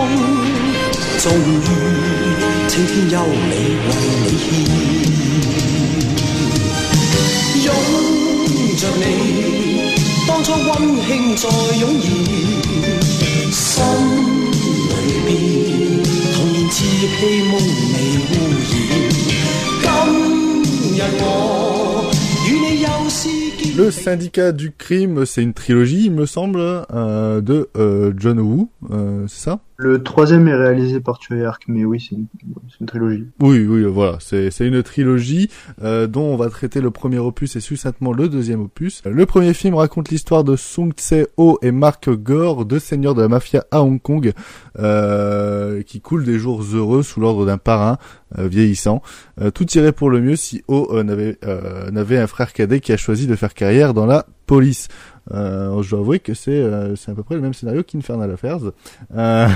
[1.18, 1.62] 终于
[2.66, 3.52] 青天有你
[3.84, 3.88] 为
[4.22, 4.48] 你牵
[7.62, 7.68] 拥
[8.78, 9.02] 着你
[10.26, 10.66] 当初温
[11.06, 11.44] 馨再
[11.76, 12.04] 涌现
[13.52, 13.62] 心
[14.88, 14.92] 里
[15.26, 15.28] 边
[16.32, 17.52] 童年稚气梦
[17.92, 17.94] 未
[18.30, 18.72] 污染
[19.82, 19.84] 今
[20.96, 21.75] 日我
[23.76, 28.68] Le Syndicat du crime, c'est une trilogie, il me semble, euh, de euh, John Woo,
[28.90, 29.60] euh, c'est ça?
[29.78, 33.26] Le troisième est réalisé par Ark, mais oui, c'est une, trilogie.
[33.40, 35.50] Oui, oui, voilà, c'est une trilogie
[35.82, 39.02] euh, dont on va traiter le premier opus et succinctement le deuxième opus.
[39.04, 43.28] Le premier film raconte l'histoire de Sung Tse-ho et Mark Gore, deux seigneurs de la
[43.28, 44.32] mafia à Hong Kong,
[44.78, 47.98] euh, qui coulent des jours heureux sous l'ordre d'un parrain
[48.38, 49.02] euh, vieillissant.
[49.52, 51.38] Tout irait pour le mieux si Ho n'avait
[52.18, 54.88] un frère cadet qui a choisi de faire carrière dans la police.
[55.32, 58.30] Euh, je dois avouer que c'est euh, c'est à peu près le même scénario qu'Infernal
[58.30, 58.60] Affairs
[59.16, 59.48] euh,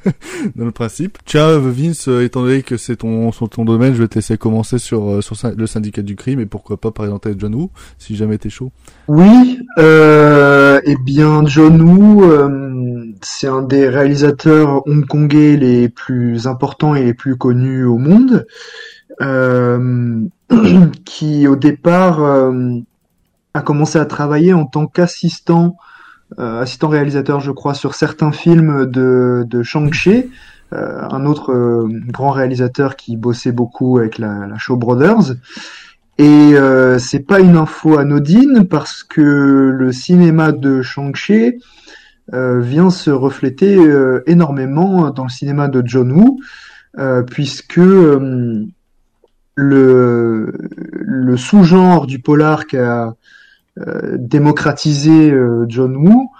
[0.56, 1.18] dans le principe.
[1.24, 5.22] Tiens Vince, étant donné que c'est ton ton domaine, je vais te laisser commencer sur
[5.22, 8.72] sur le syndicat du crime et pourquoi pas présenter John Woo si jamais t'es chaud.
[9.06, 16.94] Oui, euh, eh bien John Woo, euh, c'est un des réalisateurs hongkongais les plus importants
[16.94, 18.46] et les plus connus au monde,
[19.20, 20.20] euh,
[21.04, 22.52] qui au départ
[23.54, 25.76] a commencé à travailler en tant qu'assistant,
[26.38, 30.30] euh, assistant réalisateur, je crois, sur certains films de, de Shang-Chi,
[30.72, 35.34] euh, un autre euh, grand réalisateur qui bossait beaucoup avec la, la Shaw Brothers.
[36.18, 39.22] Et euh, c'est pas une info anodine parce que
[39.72, 41.60] le cinéma de Shang-Chi
[42.34, 46.40] euh, vient se refléter euh, énormément dans le cinéma de John Woo,
[47.28, 48.52] puisque le,
[49.56, 53.14] le sous-genre du polar qu'a
[53.86, 56.30] euh, démocratisé euh, John Woo,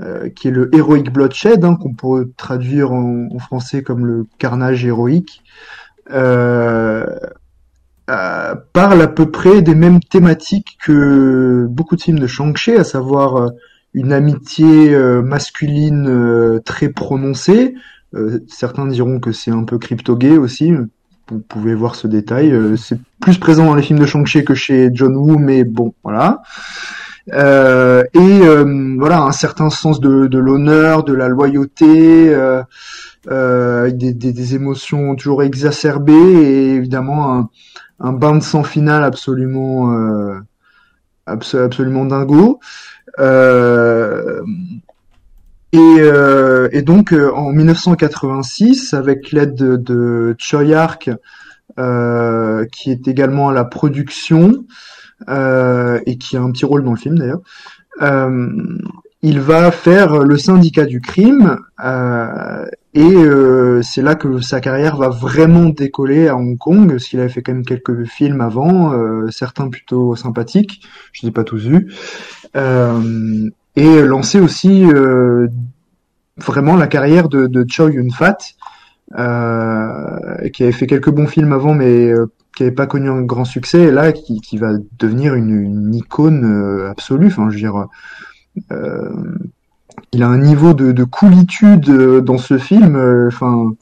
[0.00, 4.26] euh, qui est le heroic bloodshed, hein, qu'on peut traduire en, en français comme le
[4.38, 5.42] carnage héroïque,
[6.08, 7.30] parle
[9.02, 13.50] à peu près des mêmes thématiques que beaucoup de films de Shang-Chi, à savoir
[13.94, 17.74] une amitié masculine très prononcée.
[18.14, 20.72] Euh, certains diront que c'est un peu crypto-gay aussi.
[21.28, 22.52] Vous pouvez voir ce détail.
[22.52, 25.92] Euh, c'est plus présent dans les films de Shang-Chi que chez John Woo, mais bon,
[26.04, 26.42] voilà.
[27.32, 32.62] Euh, et euh, voilà un certain sens de, de l'honneur, de la loyauté, euh,
[33.28, 37.50] euh, des, des, des émotions toujours exacerbées et évidemment un,
[37.98, 40.38] un bain de sang final absolument euh,
[41.26, 42.60] abso- absolument dingo.
[45.76, 51.10] Euh, et, donc euh, en 1986, avec l'aide de, de Choi Ark,
[51.78, 54.64] euh, qui est également à la production
[55.28, 57.40] et qui a un petit rôle dans le film d'ailleurs,
[59.22, 61.58] il va faire le syndicat du crime
[62.92, 63.16] et
[63.82, 67.40] c'est là que sa carrière va vraiment décoller à Hong Kong, parce qu'il avait fait
[67.40, 68.92] quand même quelques films avant,
[69.30, 71.90] certains plutôt sympathiques, je ne les ai pas tous vus,
[72.56, 75.48] euh, et lancer aussi euh,
[76.38, 78.38] vraiment la carrière de, de Chow Yun-fat,
[79.18, 83.22] euh, qui avait fait quelques bons films avant, mais euh, qui n'avait pas connu un
[83.22, 87.26] grand succès, et là qui, qui va devenir une, une icône absolue.
[87.26, 87.86] Enfin, je veux dire,
[90.12, 91.90] il a un niveau de, de coolitude
[92.24, 92.96] dans ce film.
[93.28, 93.74] Enfin,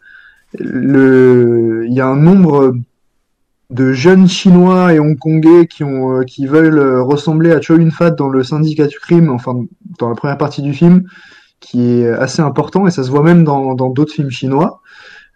[0.59, 2.75] le, il y a un nombre
[3.75, 8.13] de jeunes chinois et hongkongais qui ont, euh, qui veulent euh, ressembler à Chow Yun-fat
[8.13, 9.53] dans le syndicat du crime, enfin
[9.99, 11.03] dans la première partie du film,
[11.59, 14.81] qui est assez important et ça se voit même dans dans d'autres films chinois.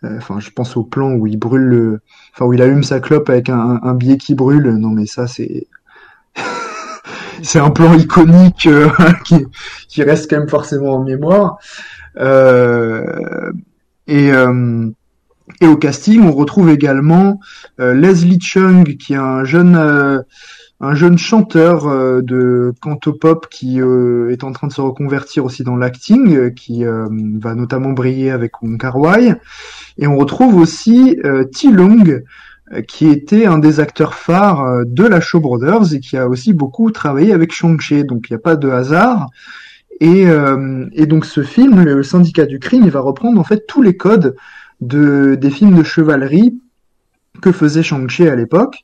[0.04, 2.00] Euh, Enfin, je pense au plan où il brûle, le...
[2.32, 4.68] enfin où il allume sa clope avec un, un billet qui brûle.
[4.76, 5.66] Non, mais ça c'est
[7.42, 8.68] c'est un plan iconique
[9.24, 9.46] qui,
[9.88, 11.58] qui reste quand même forcément en mémoire.
[14.06, 14.30] Et,
[15.60, 17.40] et au casting, on retrouve également
[17.80, 20.20] euh, Leslie Chung, qui est un jeune, euh,
[20.80, 25.64] un jeune chanteur euh, de cantopop qui euh, est en train de se reconvertir aussi
[25.64, 27.06] dans l'acting, euh, qui euh,
[27.40, 29.34] va notamment briller avec Wong Kar Wai.
[29.96, 31.18] Et on retrouve aussi
[31.52, 31.72] T.
[31.72, 32.04] Long,
[32.86, 36.92] qui était un des acteurs phares de la Shaw Brothers et qui a aussi beaucoup
[36.92, 38.04] travaillé avec Shang-Chi.
[38.04, 39.28] Donc il n'y a pas de hasard.
[40.00, 40.26] Et,
[40.92, 43.96] et donc ce film, le syndicat du crime, il va reprendre en fait tous les
[43.96, 44.36] codes
[44.80, 46.58] de, des films de chevalerie
[47.40, 48.78] que faisait Shang-Chi à l'époque.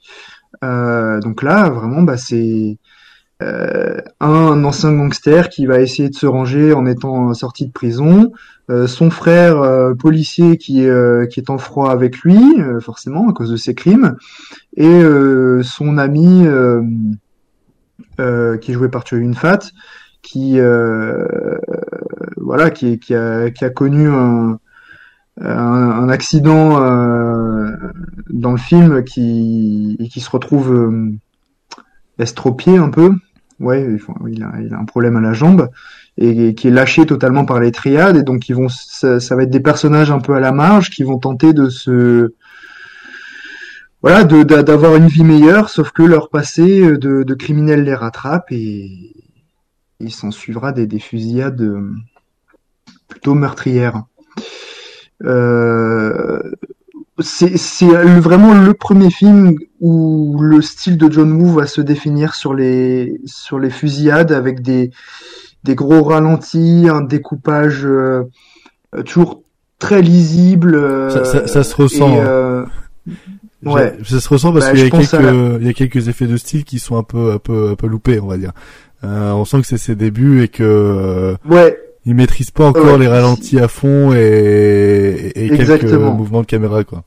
[0.62, 2.78] Euh, donc là, vraiment, bah, c'est
[3.42, 8.32] euh, un ancien gangster qui va essayer de se ranger en étant sorti de prison,
[8.70, 12.38] euh, son frère euh, policier qui, euh, qui est en froid avec lui,
[12.80, 14.16] forcément, à cause de ses crimes,
[14.76, 15.02] et
[15.62, 16.46] son ami
[18.16, 19.70] qui est joué par Choi Yun-fat,
[20.22, 20.58] qui
[22.36, 24.58] voilà, qui, qui, a, qui a connu un,
[25.40, 26.78] un, un accident
[28.30, 31.16] dans le film qui, et qui se retrouve
[32.18, 33.12] estropié un peu.
[33.60, 33.96] Ouais,
[34.28, 35.70] il a, un problème à la jambe
[36.18, 39.50] et, qui est lâché totalement par les triades et donc ils vont ça, va être
[39.50, 42.34] des personnages un peu à la marge qui vont tenter de se
[44.02, 49.12] voilà d'avoir une vie meilleure sauf que leur passé de, de criminels les rattrape et
[50.00, 51.94] il s'en suivra des, des fusillades euh,
[53.08, 54.04] plutôt meurtrières.
[55.22, 56.40] Euh,
[57.20, 62.54] c'est vraiment le premier film où le style de John Woo va se définir sur
[62.54, 64.90] les sur les fusillades avec des
[65.62, 68.24] des gros ralentis, un découpage euh,
[69.04, 69.42] toujours
[69.78, 70.74] très lisible.
[70.74, 72.08] Euh, ça, ça, ça, se ressent.
[72.08, 72.26] Et, hein.
[72.26, 72.66] euh,
[73.64, 73.96] ouais.
[74.04, 75.32] Ça se ressent parce bah, qu'il y a quelques la...
[75.60, 77.86] il y a quelques effets de style qui sont un peu un peu un peu
[77.86, 78.52] loupés, on va dire.
[79.04, 81.78] Euh, on sent que c'est ses débuts et que ouais.
[82.06, 82.98] Il maîtrise pas encore ouais.
[82.98, 87.04] les ralentis à fond et, et quelques mouvements de caméra quoi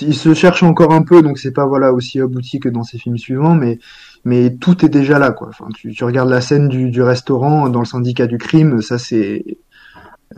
[0.00, 2.98] il se cherche encore un peu, donc c'est pas voilà aussi abouti que dans ses
[2.98, 3.78] films suivants, mais
[4.24, 5.48] mais tout est déjà là quoi.
[5.48, 8.98] Enfin, tu, tu regardes la scène du, du, restaurant dans le syndicat du crime, ça
[8.98, 9.44] c'est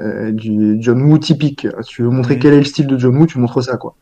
[0.01, 1.69] euh, du John Woo typique.
[1.87, 2.39] Tu veux montrer mmh.
[2.39, 3.97] quel est le style de John Woo, tu montres ça quoi.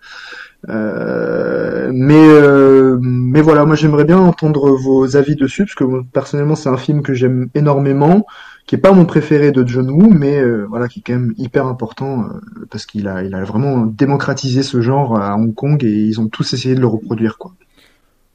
[0.71, 6.57] Euh, mais euh, mais voilà, moi j'aimerais bien entendre vos avis dessus parce que personnellement
[6.57, 8.27] c'est un film que j'aime énormément
[8.67, 11.35] qui est pas mon préféré de John Woo, mais euh, voilà, qui est quand même
[11.37, 15.83] hyper important euh, parce qu'il a, il a vraiment démocratisé ce genre à Hong Kong
[15.85, 17.53] et ils ont tous essayé de le reproduire, quoi.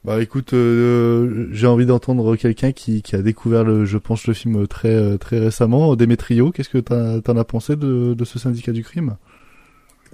[0.04, 4.32] Bah écoute, euh, j'ai envie d'entendre quelqu'un qui, qui a découvert, le, je pense, le
[4.32, 6.52] film très très récemment, Demetrio.
[6.52, 9.16] Qu'est-ce que t'en as, as pensé de, de ce syndicat du crime?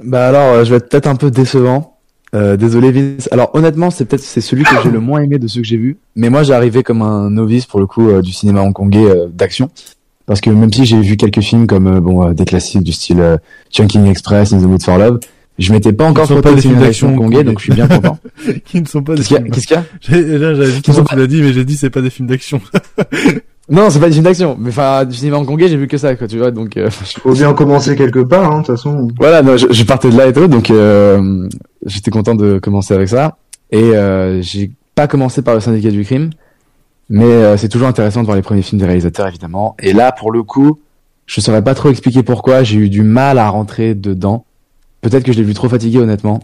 [0.02, 1.96] Bah alors, je vais être peut-être un peu décevant.
[2.34, 3.28] Euh, désolé Vince.
[3.30, 5.76] Alors honnêtement, c'est peut-être c'est celui que j'ai le moins aimé de ceux que j'ai
[5.76, 5.96] vus.
[6.16, 9.28] Mais moi, j'ai arrivé comme un novice pour le coup euh, du cinéma hongkongais euh,
[9.28, 9.70] d'action
[10.26, 12.92] parce que même si j'ai vu quelques films comme euh, bon euh, des classiques du
[12.92, 13.36] style euh,
[13.70, 15.20] Chunking Express, In the Mood for Love,
[15.58, 18.18] je m'étais pas encore frotté des films d'action congolais, donc je suis bien content.
[18.64, 20.82] qui ne sont pas Qu'est-ce qu'il y a, Qu'est-ce qu'il y a Là, j'avais dit
[20.82, 22.60] tu l'as dit, mais j'ai dit c'est pas des films d'action.
[23.70, 26.14] non, c'est pas des films d'action, mais enfin du cinéma hongkongais, j'ai vu que ça,
[26.14, 26.76] quoi, tu vois, donc.
[26.76, 26.90] Euh,
[27.22, 29.08] Faut bien commencer quelque part, hein, de toute façon.
[29.18, 31.48] Voilà, non, je, je, partais de là et tout, donc euh,
[31.86, 33.38] j'étais content de commencer avec ça,
[33.70, 36.30] et euh, j'ai pas commencé par le syndicat du crime,
[37.08, 39.76] mais euh, c'est toujours intéressant de voir les premiers films des réalisateurs, évidemment.
[39.80, 40.80] Et là, pour le coup,
[41.26, 42.62] je saurais pas trop expliquer pourquoi.
[42.62, 44.44] J'ai eu du mal à rentrer dedans.
[45.00, 46.40] Peut-être que je l'ai vu trop fatigué, honnêtement.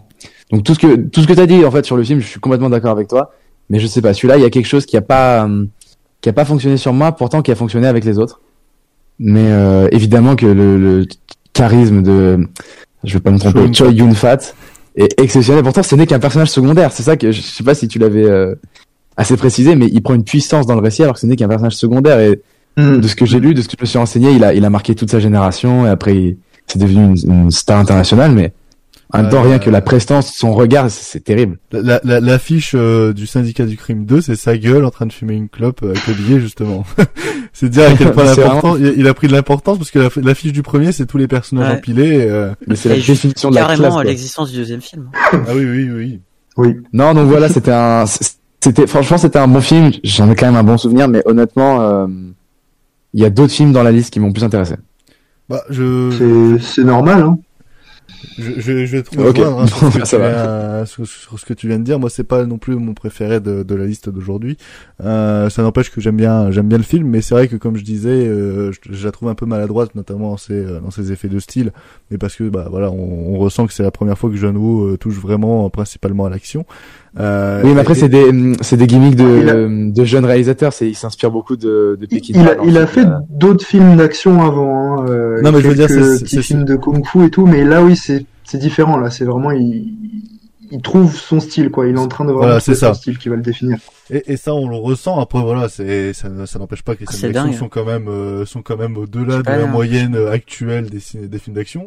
[0.51, 2.27] Donc tout ce que tout ce que t'as dit en fait sur le film, je
[2.27, 3.31] suis complètement d'accord avec toi.
[3.69, 5.65] Mais je sais pas, celui-là, il y a quelque chose qui a pas euh,
[6.21, 8.41] qui a pas fonctionné sur moi, pourtant qui a fonctionné avec les autres.
[9.19, 11.07] Mais euh, évidemment que le, le,
[11.53, 12.47] charisme de,
[13.03, 14.53] je vais pas me tromper, Choi Yun Fat
[14.95, 15.63] est exceptionnel.
[15.63, 16.91] Pourtant, ce n'est qu'un personnage secondaire.
[16.91, 18.55] C'est ça que je sais pas si tu l'avais euh,
[19.17, 21.47] assez précisé, mais il prend une puissance dans le récit alors que ce n'est qu'un
[21.47, 22.19] personnage secondaire.
[22.19, 22.41] Et
[22.77, 22.99] mmh.
[22.99, 24.65] de ce que j'ai lu, de ce que je me suis renseigné, il a, il
[24.65, 26.37] a marqué toute sa génération et après,
[26.67, 28.31] c'est devenu une, une, star internationale.
[28.31, 28.53] Mais
[29.11, 31.59] en même temps, euh, rien que la prestance, son regard, c'est terrible.
[31.71, 35.13] L'affiche la, la, euh, du syndicat du crime 2, c'est sa gueule en train de
[35.13, 36.83] fumer une clope avec le billet, justement.
[37.53, 38.93] c'est dire à quel point l'important, vraiment...
[38.97, 41.77] il a pris de l'importance parce que l'affiche du premier, c'est tous les personnages ouais.
[41.77, 42.25] empilés.
[42.27, 42.53] Euh...
[42.65, 43.79] Mais c'est la définition de la classe.
[43.79, 45.09] Carrément l'existence du deuxième film.
[45.31, 46.19] ah oui, oui, oui.
[46.57, 46.75] Oui.
[46.91, 48.05] Non, donc voilà, c'était un,
[48.63, 51.81] c'était franchement c'était un bon film j'en ai quand même un bon souvenir mais honnêtement
[51.81, 52.07] euh,
[53.13, 54.75] il y a d'autres films dans la liste qui m'ont plus intéressé
[55.49, 57.37] bah je c'est normal hein
[58.37, 59.43] je, je, je vais te rejoindre okay.
[59.43, 61.99] hein, sur, ce viens, sur, sur, ce que tu viens de dire.
[61.99, 64.57] Moi, c'est pas non plus mon préféré de, de la liste d'aujourd'hui.
[65.03, 67.75] Euh, ça n'empêche que j'aime bien, j'aime bien le film, mais c'est vrai que comme
[67.75, 71.11] je disais, euh, je, je, la trouve un peu maladroite, notamment dans ses, dans ses
[71.11, 71.73] effets de style,
[72.09, 74.57] mais parce que bah voilà, on, on ressent que c'est la première fois que John
[74.57, 76.65] Woo euh, touche vraiment principalement à l'action.
[77.19, 79.91] Euh, oui, mais après, c'est des, c'est des gimmicks de, a...
[79.93, 80.73] de jeunes réalisateurs.
[80.73, 82.35] C'est, il s'inspire beaucoup de, de Peking.
[82.35, 85.01] Il, a, il a fait d'autres films d'action avant.
[85.01, 87.45] Hein, euh, non, mais je veux dire, c'est, films de kung-fu et tout.
[87.45, 88.97] Mais là, oui, c'est, c'est différent.
[88.97, 89.93] Là, c'est vraiment, il,
[90.73, 91.87] il trouve son style, quoi.
[91.87, 93.77] Il est en train de vraiment Voilà, c'est son style qui va le définir.
[94.09, 95.19] Et, et ça, on le ressent.
[95.19, 97.85] Après, voilà, c'est ça, ça n'empêche pas que les Ah, scènes c'est d'action sont quand
[97.85, 101.85] même euh, sont quand même au-delà de la moyenne actuelle des, films d'action.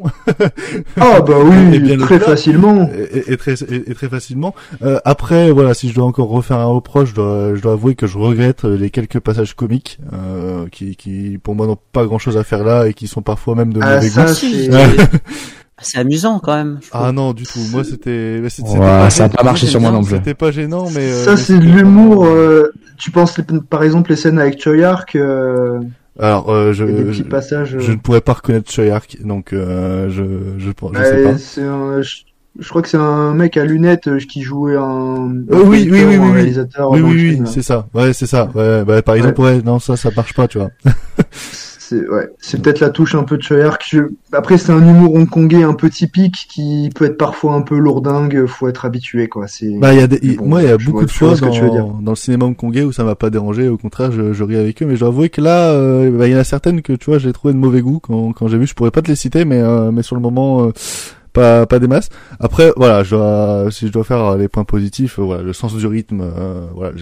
[0.99, 2.89] Ah, bah oui, Et bien très facilement.
[2.97, 4.55] Et, et- et très et, et très facilement.
[4.81, 7.93] Euh, après, voilà, si je dois encore refaire un reproche, je dois, je dois avouer
[7.95, 12.05] que je regrette euh, les quelques passages comiques euh, qui, qui, pour moi, n'ont pas
[12.05, 14.31] grand-chose à faire là et qui sont parfois même de Ah, mauvais ça, goût.
[15.81, 16.79] c'est- amusant quand même.
[16.91, 17.59] Ah non, du tout.
[17.71, 18.39] Moi, c'était.
[18.41, 19.29] Ouais, ça a gênant.
[19.29, 20.15] pas marché sur moi non plus.
[20.15, 21.11] C'était pas gênant, mais.
[21.11, 22.25] euh, Ça, c'est de l'humour.
[22.25, 25.79] euh, tu penses, par exemple, les scènes avec Choyark, euh,
[26.19, 27.75] Alors, euh, je, je, passages.
[27.75, 30.23] euh, je ne pourrais pas reconnaître Choyark, donc euh, je,
[30.57, 31.37] je, je, ouais, sais pas.
[31.37, 32.15] c'est un- je,
[32.59, 36.03] je crois que c'est un mec à lunettes qui jouait un, Euh, oui, oui, oui,
[36.07, 37.87] oui, oui, réalisateur oui, oui, c'est ça.
[37.93, 38.49] Ouais, c'est ça.
[38.55, 39.61] Ouais, bah, par exemple, ouais.
[39.63, 40.71] non, ça, ça marche pas, tu vois.
[41.89, 43.81] C'est ouais, c'est peut-être la touche un peu de Choyark.
[43.89, 43.99] Je...
[44.33, 48.45] Après, c'est un humour hongkongais un peu typique qui peut être parfois un peu lourdingue.
[48.45, 49.47] Faut être habitué, quoi.
[49.47, 51.41] C'est Bah, il y a des, bon, moi, il y a beaucoup de fois ce
[51.41, 51.85] que tu veux dire.
[51.85, 53.69] dans, dans le cinéma hongkongais où ça m'a pas dérangé.
[53.69, 56.27] Au contraire, je, je ris avec eux, mais je dois avouer que là, euh, bah,
[56.27, 58.49] il y en a certaines que, tu vois, j'ai trouvé de mauvais goût quand, quand
[58.49, 58.67] j'ai vu.
[58.67, 60.71] Je pourrais pas te les citer, mais, euh, mais sur le moment, euh,
[61.37, 62.09] pas, pas des masses.
[62.39, 65.75] Après, voilà, je dois, si je dois faire les points positifs, euh, voilà, le sens
[65.75, 66.93] du rythme, euh, voilà,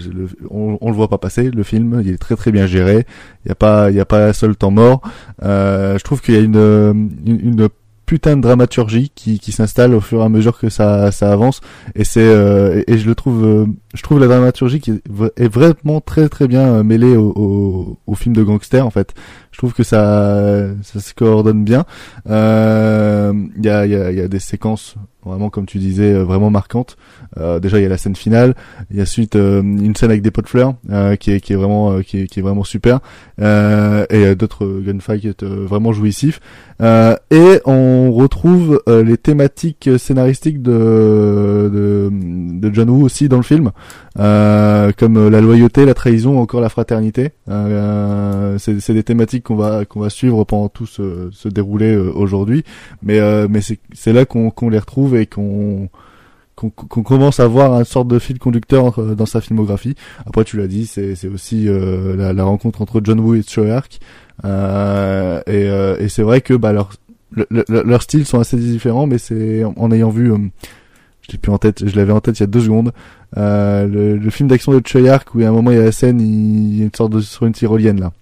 [0.50, 1.50] on, on le voit pas passer.
[1.50, 3.06] Le film, il est très très bien géré.
[3.44, 5.00] Il y a pas, il y a pas seul temps mort.
[5.42, 7.68] Euh, je trouve qu'il y a une, une,
[8.06, 11.60] putain de dramaturgie qui, qui s'installe au fur et à mesure que ça, ça avance
[11.96, 15.02] et c'est euh, et, je le trouve euh, je trouve la dramaturgie qui est,
[15.36, 19.12] est vraiment très très bien euh, mêlée au, au, au film de gangster en fait
[19.56, 21.86] je trouve que ça ça se coordonne bien.
[22.28, 26.24] Euh, il y a y a y a des séquences vraiment comme tu disais euh,
[26.24, 26.98] vraiment marquantes.
[27.38, 28.54] Euh, déjà il y a la scène finale.
[28.90, 31.40] Il y a ensuite euh, une scène avec des pots de fleurs euh, qui est
[31.40, 33.00] qui est vraiment euh, qui est, qui est vraiment super.
[33.40, 36.40] Euh, et euh, d'autres gunfights euh, vraiment jouissifs.
[36.82, 43.38] Euh, et on retrouve euh, les thématiques scénaristiques de, de, de John Woo aussi dans
[43.38, 43.70] le film,
[44.18, 47.30] euh, comme euh, la loyauté, la trahison, encore la fraternité.
[47.48, 52.10] Euh, c'est des thématiques qu'on va qu'on va suivre pendant tout ce, ce déroulé euh,
[52.12, 52.64] aujourd'hui,
[53.02, 55.88] mais euh, mais c'est c'est là qu'on qu'on les retrouve et qu'on
[56.56, 59.94] qu'on qu'on commence à voir un sorte de fil conducteur euh, dans sa filmographie.
[60.26, 63.42] Après, tu l'as dit, c'est c'est aussi euh, la, la rencontre entre John Woo et
[63.42, 64.00] Choyark.
[64.44, 66.90] Euh, et euh, et c'est vrai que bah leur
[67.32, 70.32] le- le- leurs styles sont assez différents, mais c'est en, ayant vu,
[71.22, 72.92] je l'ai plus en tête, je l'avais en tête il y a deux secondes,
[73.36, 76.20] le, le film d'action de Choyark où à un moment il y a la scène,
[76.20, 78.12] il, il y a une sorte de sur une tyrolienne là.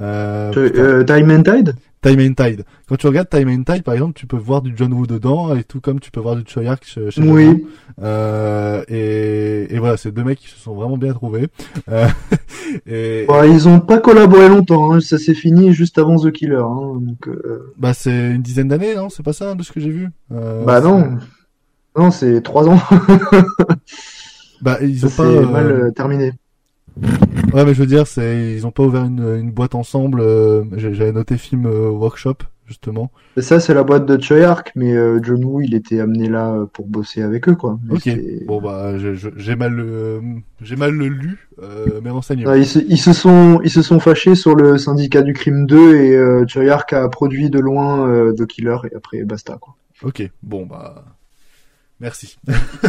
[0.00, 0.52] Euh.
[0.56, 2.64] Euh, Time and Tide Time and Tide.
[2.86, 5.56] Quand tu regardes Time and Tide, par exemple, tu peux voir du John Woo dedans,
[5.56, 7.64] et tout comme tu peux voir du Choyark chez, chez Oui.
[8.02, 11.48] Euh, et, et voilà, c'est deux mecs qui se sont vraiment bien trouvés.
[11.90, 12.06] Euh,
[12.86, 15.00] et, Bah, ils ont pas collaboré longtemps, hein.
[15.00, 16.56] ça s'est fini juste avant The Killer.
[16.56, 16.98] Hein.
[17.00, 19.08] Donc, euh, bah, c'est une dizaine d'années, non?
[19.08, 20.10] C'est pas ça, de ce que j'ai vu?
[20.30, 21.16] Euh, bah non,
[21.96, 22.80] non, c'est trois ans.
[24.64, 26.32] Bah, ils Ça ont pas, s'est euh, mal euh, terminé.
[27.52, 30.20] Ouais, mais je veux dire, c'est ils ont pas ouvert une, une boîte ensemble.
[30.20, 32.34] euh, J'avais noté film euh, workshop
[32.66, 33.10] justement.
[33.36, 36.64] Et ça, c'est la boîte de Choyark, mais euh, John Woo, il était amené là
[36.72, 37.78] pour bosser avec eux, quoi.
[37.84, 38.08] Mais Ok.
[38.46, 39.84] Bon bah j'ai mal
[40.62, 41.48] j'ai mal le lu
[42.02, 42.50] mes renseignements.
[42.52, 45.66] Ah, ils, se, ils se sont ils se sont fâchés sur le syndicat du crime
[45.66, 49.76] 2 et Choyark a produit de loin The Killer et après basta quoi.
[50.02, 50.22] Ok.
[50.42, 51.04] Bon bah
[52.04, 52.38] merci.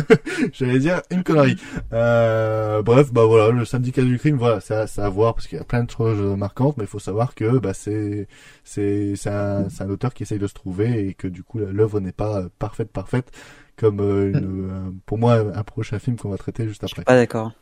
[0.54, 1.56] J'allais dire une connerie.
[1.94, 5.62] Euh, bref bah voilà le syndicat du crime voilà c'est à, voir parce qu'il y
[5.62, 8.28] a plein de choses marquantes mais il faut savoir que bah c'est
[8.64, 12.00] c'est c'est un un auteur qui essaye de se trouver et que du coup l'œuvre
[12.02, 13.32] n'est pas euh, parfaite parfaite
[13.78, 17.04] comme euh, une, euh, pour moi un prochain film qu'on va traiter juste après.
[17.04, 17.54] Pas d'accord.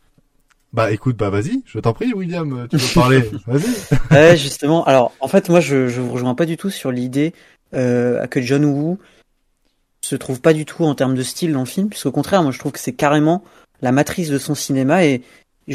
[0.72, 4.12] Bah écoute, bah vas-y, je t'en prie, William, tu veux parler, vas-y.
[4.12, 4.84] Ouais, justement.
[4.86, 7.32] Alors, en fait, moi, je, je vous rejoins pas du tout sur l'idée
[7.74, 8.98] euh, que John Woo
[10.04, 12.52] se trouve pas du tout en termes de style dans le film, puisqu'au contraire, moi,
[12.52, 13.42] je trouve que c'est carrément
[13.80, 15.22] la matrice de son cinéma et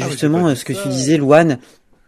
[0.00, 0.82] Ah oui, justement euh, ce que ça.
[0.82, 1.58] tu disais, Luan,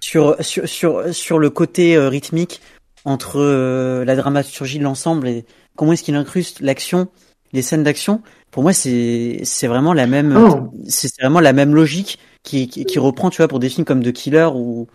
[0.01, 2.61] sur sur sur sur le côté euh, rythmique
[3.05, 5.45] entre euh, la dramaturgie de l'ensemble et
[5.77, 7.09] comment est-ce qu'il incruste l'action,
[7.53, 8.23] les scènes d'action.
[8.51, 10.71] Pour moi, c'est c'est vraiment la même Oh.
[10.89, 14.03] c'est vraiment la même logique qui, qui qui reprend, tu vois, pour des films comme
[14.03, 14.87] The Killer ou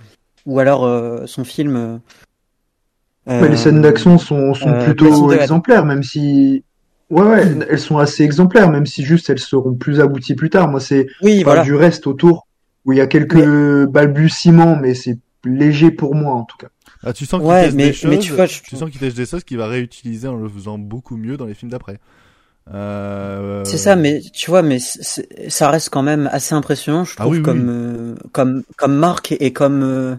[0.45, 1.75] ou alors euh, son film.
[1.75, 1.97] euh,
[3.41, 6.63] Mais les scènes d'action sont, sont euh, plutôt exemplaires, même si
[7.09, 10.67] ouais ouais, elles sont assez exemplaires, même si juste elles seront plus abouties plus tard.
[10.67, 11.63] Moi, c'est Oui, voilà.
[11.63, 12.47] du reste autour
[12.85, 16.67] où il y a quelques balbutiements, mais c'est léger pour moi en tout cas.
[17.03, 18.99] Ah, tu sens qu'il Ouais, teste mais- des choses, mais tu vois, je- sens qu'il
[18.99, 21.99] teste des choses qu'il va réutiliser en le faisant beaucoup mieux dans les films d'après.
[22.73, 23.63] Euh...
[23.65, 27.33] C'est ça, mais tu vois, mais ça reste quand même assez impressionnant, je Ah trouve,
[27.33, 27.43] oui, oui.
[27.43, 30.15] comme, euh, comme comme marque et comme euh,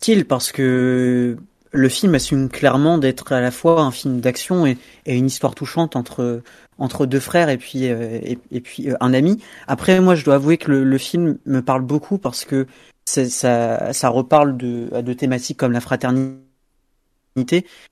[0.00, 1.36] style, parce que
[1.72, 5.96] le film assume clairement d'être à la fois un film d'action et, une histoire touchante
[5.96, 6.42] entre
[6.78, 9.42] entre deux frères et puis et, et, puis un ami.
[9.66, 12.66] Après, moi, je dois avouer que le, film me parle beaucoup parce que
[13.04, 16.40] ça, ça reparle de, de thématiques comme la fraternité.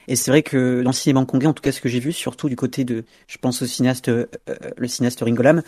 [0.09, 2.13] Et c'est vrai que dans le cinéma hongkongais, en tout cas ce que j'ai vu,
[2.13, 4.27] surtout du côté de, je pense au cinéaste, euh,
[4.77, 5.63] le cinéaste Ringo Lam,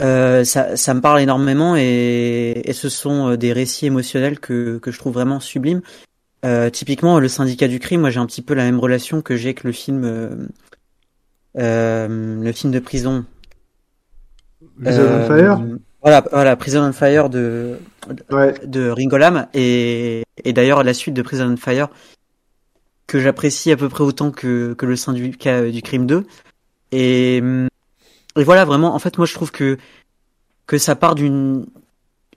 [0.00, 4.78] euh, ça, ça me parle énormément et, et ce sont euh, des récits émotionnels que,
[4.78, 5.82] que je trouve vraiment sublimes.
[6.44, 9.36] Euh, typiquement, le syndicat du crime, moi j'ai un petit peu la même relation que
[9.36, 10.48] j'ai avec le film, euh,
[11.58, 13.24] euh le film de prison.
[14.82, 15.62] Prison on Fire?
[16.02, 17.78] Voilà, voilà, Prison on Fire de
[18.30, 18.54] ouais.
[18.64, 21.88] de Ringo Lam et, et d'ailleurs la suite de Prison on Fire
[23.06, 26.24] que j'apprécie à peu près autant que que le syndicat du crime 2
[26.90, 27.42] et
[28.36, 29.76] et voilà vraiment en fait moi je trouve que
[30.66, 31.66] que ça part d'une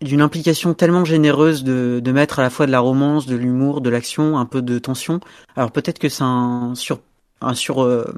[0.02, 3.82] d'une implication tellement généreuse de, de mettre à la fois de la romance, de l'humour,
[3.82, 5.20] de l'action, un peu de tension.
[5.56, 7.00] Alors peut-être que c'est un sur
[7.42, 8.14] un sur euh,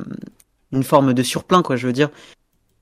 [0.71, 2.09] une forme de surplein quoi, je veux dire.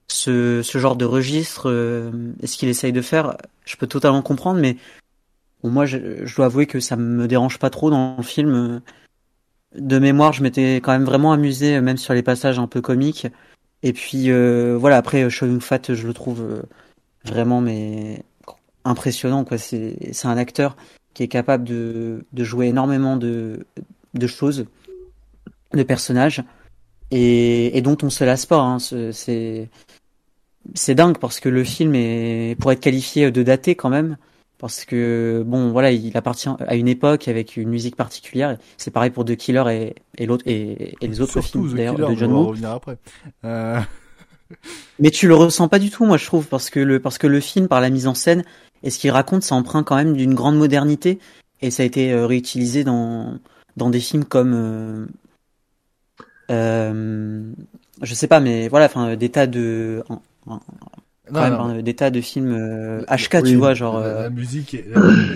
[0.07, 4.21] Ce, ce genre de registre euh, et ce qu'il essaye de faire, je peux totalement
[4.21, 4.77] comprendre, mais
[5.63, 8.81] bon, moi je, je, dois avouer que ça me dérange pas trop dans le film.
[9.75, 13.27] De mémoire, je m'étais quand même vraiment amusé, même sur les passages un peu comiques.
[13.85, 16.63] Et puis euh, voilà, après Shoyun Fat, je le trouve euh,
[17.23, 18.23] vraiment mais
[18.85, 19.57] impressionnant quoi.
[19.57, 20.77] C'est c'est un acteur
[21.13, 23.65] qui est capable de de jouer énormément de
[24.13, 24.65] de choses,
[25.73, 26.43] de personnages
[27.11, 28.59] et, et dont on se lasse pas.
[28.59, 28.79] Hein.
[28.79, 29.69] C'est
[30.73, 34.17] c'est dingue parce que le film est pour être qualifié de daté quand même
[34.57, 39.11] parce que bon voilà il appartient à une époque avec une musique particulière c'est pareil
[39.11, 42.31] pour The Killer et, et l'autre et, et, les autres Surtout films d'ailleurs de John
[42.31, 42.97] Woo après.
[43.43, 43.79] Euh...
[44.99, 47.27] mais tu le ressens pas du tout moi je trouve parce que le parce que
[47.27, 48.43] le film par la mise en scène
[48.83, 51.19] et ce qu'il raconte ça emprunte quand même d'une grande modernité
[51.61, 53.37] et ça a été euh, réutilisé dans
[53.77, 55.05] dans des films comme euh,
[56.51, 57.51] euh,
[58.01, 60.03] je sais pas mais voilà enfin des tas de
[60.45, 63.99] quand même hein, des tas de films euh, HK, oui, tu vois, genre.
[63.99, 64.21] La, euh...
[64.23, 64.77] la musique,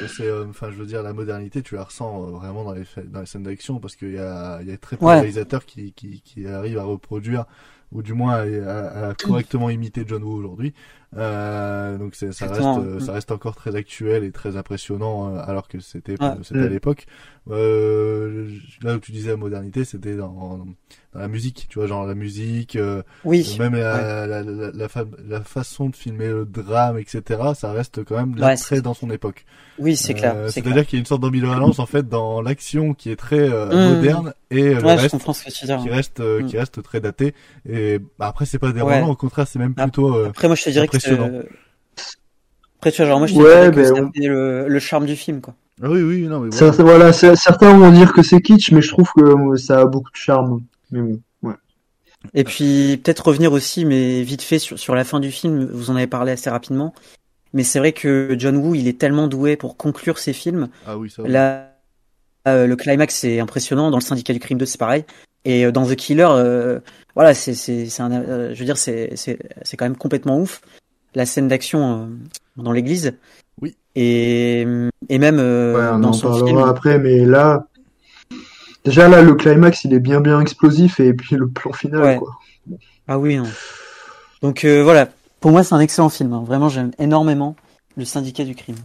[0.08, 2.84] c'est, euh, enfin, je veux dire, la modernité, tu la ressens euh, vraiment dans les,
[3.06, 5.16] dans les scènes d'action parce qu'il y a, il y a très peu Ouais.
[5.16, 7.46] de réalisateurs qui, qui, qui arrivent à reproduire
[7.92, 10.76] ou du moins à, à- à correctement imiter John Woo aujourd'hui.
[11.18, 15.42] Euh, donc c'est, ça reste, euh, ça reste encore très actuel et très impressionnant euh,
[15.44, 16.34] alors que c'était, Ouais.
[16.44, 16.70] c'était à Mm.
[16.70, 17.08] l'époque.
[17.52, 18.48] Euh,
[18.84, 20.66] là où tu disais la modernité, c'était dans,
[21.14, 23.56] dans la musique, tu vois, genre la musique, euh, Oui.
[23.60, 24.28] même la, Ouais.
[24.28, 27.24] la, la, la, fa- la façon de filmer le drame, etc.
[27.56, 29.46] Ça reste quand même Ouais, très dans son époque.
[29.80, 32.42] Oui, c'est clair, Euh, c'est C'est-à-dire qu'il y a une sorte d'ambivalence en fait dans
[32.42, 33.94] l'action qui est très euh, Mmh.
[33.96, 35.80] moderne et euh, le Ouais, je reste que dire.
[35.82, 36.46] qui reste euh, Mmh.
[36.48, 37.34] qui reste très daté.
[37.68, 40.64] Et bah, après c'est pas dérangeant, au contraire c'est même plutôt euh, Après, moi, je
[40.66, 41.44] te dirais que c'est- impressionnant.
[42.78, 45.16] Après, tu vois, genre, moi, je te dirais que ben, on- le, le charme du
[45.18, 45.54] film, quoi.
[45.82, 48.90] Oui oui non mais ça- voilà, c'est- certains vont dire que c'est kitsch, mais je
[48.90, 50.62] trouve que euh, ça a beaucoup de charme.
[50.92, 51.54] Mais bon, ouais.
[52.34, 55.90] Et puis peut-être revenir aussi, mais vite fait sur, sur la fin du film, vous
[55.90, 56.94] en avez parlé assez rapidement.
[57.54, 60.68] Mais c'est vrai que John Woo, il est tellement doué pour conclure ses films.
[60.86, 61.24] Ah oui ça.
[61.26, 61.72] Là,
[62.48, 63.90] euh, le climax c'est impressionnant.
[63.90, 65.06] Dans le Syndicat du Crime 2, c'est pareil.
[65.46, 66.80] Et euh, dans The Killer, euh,
[67.16, 70.40] voilà, c'est c'est c'est un, euh, je veux dire, c'est c'est c'est quand même complètement
[70.40, 70.62] ouf.
[71.16, 73.14] La scène d'action euh, dans l'église.
[73.62, 73.76] Oui.
[73.96, 74.66] Et
[75.10, 76.58] et même euh, Ouais, on dans en son film.
[76.60, 77.66] après, mais là,
[78.86, 82.18] déjà là, le climax, il est bien bien explosif et puis le plan final, Ouais.
[82.18, 82.32] quoi.
[83.08, 83.48] Ah oui, non.
[84.42, 86.32] Donc euh, voilà, pour moi c'est un excellent film.
[86.34, 86.44] hein.
[86.46, 87.56] Vraiment, j'aime énormément
[87.98, 88.76] le Syndicat du Crime.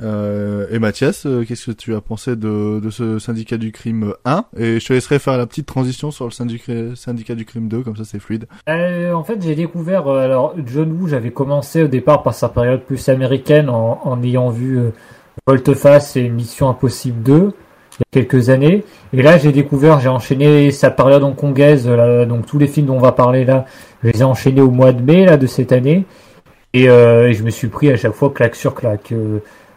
[0.00, 4.14] Euh, et Mathias, euh, qu'est-ce que tu as pensé de, de ce syndicat du crime
[4.24, 7.68] 1 Et je te laisserai faire la petite transition sur le syndicat, syndicat du crime
[7.68, 8.46] 2, comme ça c'est fluide.
[8.68, 10.08] Euh, en fait, j'ai découvert.
[10.08, 14.78] alors, John Woo, j'avais commencé au départ par sa période plus américaine en, ayant vu
[15.46, 18.84] Volte-Face et Mission Impossible 2 il y a quelques années.
[19.12, 21.86] Et là, j'ai découvert, j'ai enchaîné sa période hongkongaise.
[21.86, 23.66] Là, donc, tous les films dont on va parler là,
[24.02, 26.06] je les ai enchaînés au mois de mai là de cette année.
[26.72, 29.12] Et, et je me suis pris à chaque fois claque sur claque.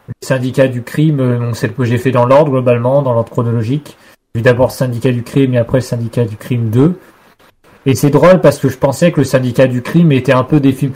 [0.10, 3.02] Euh, le syndicat du crime, euh, donc c'est le que j'ai fait dans l'ordre globalement,
[3.02, 3.98] dans l'ordre chronologique.
[4.34, 7.00] J'ai vu d'abord syndicat du crime et après syndicat du crime 2.
[7.86, 10.60] Et c'est drôle parce que je pensais que le syndicat du crime était un peu
[10.60, 10.94] des films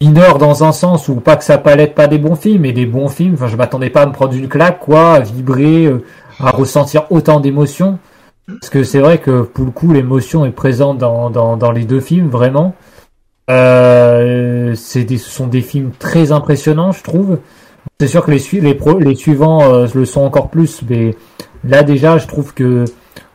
[0.00, 2.86] mineurs dans un sens où pas que ça palette pas des bons films, mais des
[2.86, 3.34] bons films.
[3.34, 6.04] Enfin, je m'attendais pas à me prendre une claque, quoi, à vibrer, euh,
[6.38, 7.98] à ressentir autant d'émotions.
[8.46, 12.28] Parce que c'est vrai que pour le coup, l'émotion est présente dans, les deux films,
[12.28, 12.74] vraiment.
[13.50, 17.38] Euh, ce sont des films très impressionnants, je trouve.
[18.00, 18.38] C'est sûr que les,
[19.14, 21.14] suivants euh, le sont encore plus, mais
[21.64, 22.86] là déjà, je trouve que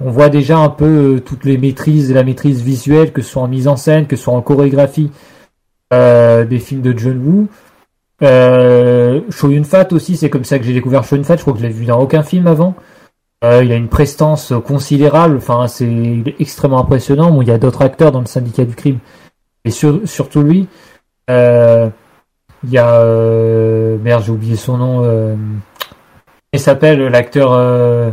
[0.01, 3.43] on voit déjà un peu euh, toutes les maîtrises, la maîtrise visuelle, que ce soit
[3.43, 5.11] en mise en scène, que ce soit en chorégraphie
[5.93, 7.47] euh, des films de John Woo.
[8.23, 11.37] Euh, Shoyun Fat aussi, c'est comme ça que j'ai découvert Shoyun Fat.
[11.37, 12.73] Je crois que je l'ai vu dans aucun film avant.
[13.43, 15.37] Euh, il a une prestance considérable.
[15.37, 15.87] Enfin, c'est
[16.39, 17.29] extrêmement impressionnant.
[17.29, 18.97] Bon, il y a d'autres acteurs dans le syndicat du crime
[19.63, 20.67] et sur- surtout lui.
[21.29, 21.87] Euh,
[22.65, 25.01] Il y a euh, merde, j'ai oublié son nom.
[25.03, 25.35] Euh,
[26.51, 28.09] il s'appelle l'acteur euh,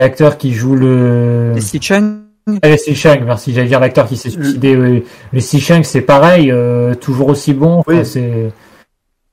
[0.00, 1.52] l'acteur qui joue le.
[1.54, 2.20] Leslie Chung.
[2.62, 3.52] Ah, Leslie Chung, merci.
[3.52, 4.76] J'allais dire l'acteur qui s'est suicidé.
[4.76, 5.04] oui.
[5.34, 6.52] Leslie Chung, c'est pareil,
[7.00, 7.80] toujours aussi bon.
[7.80, 8.50] Enfin, c'est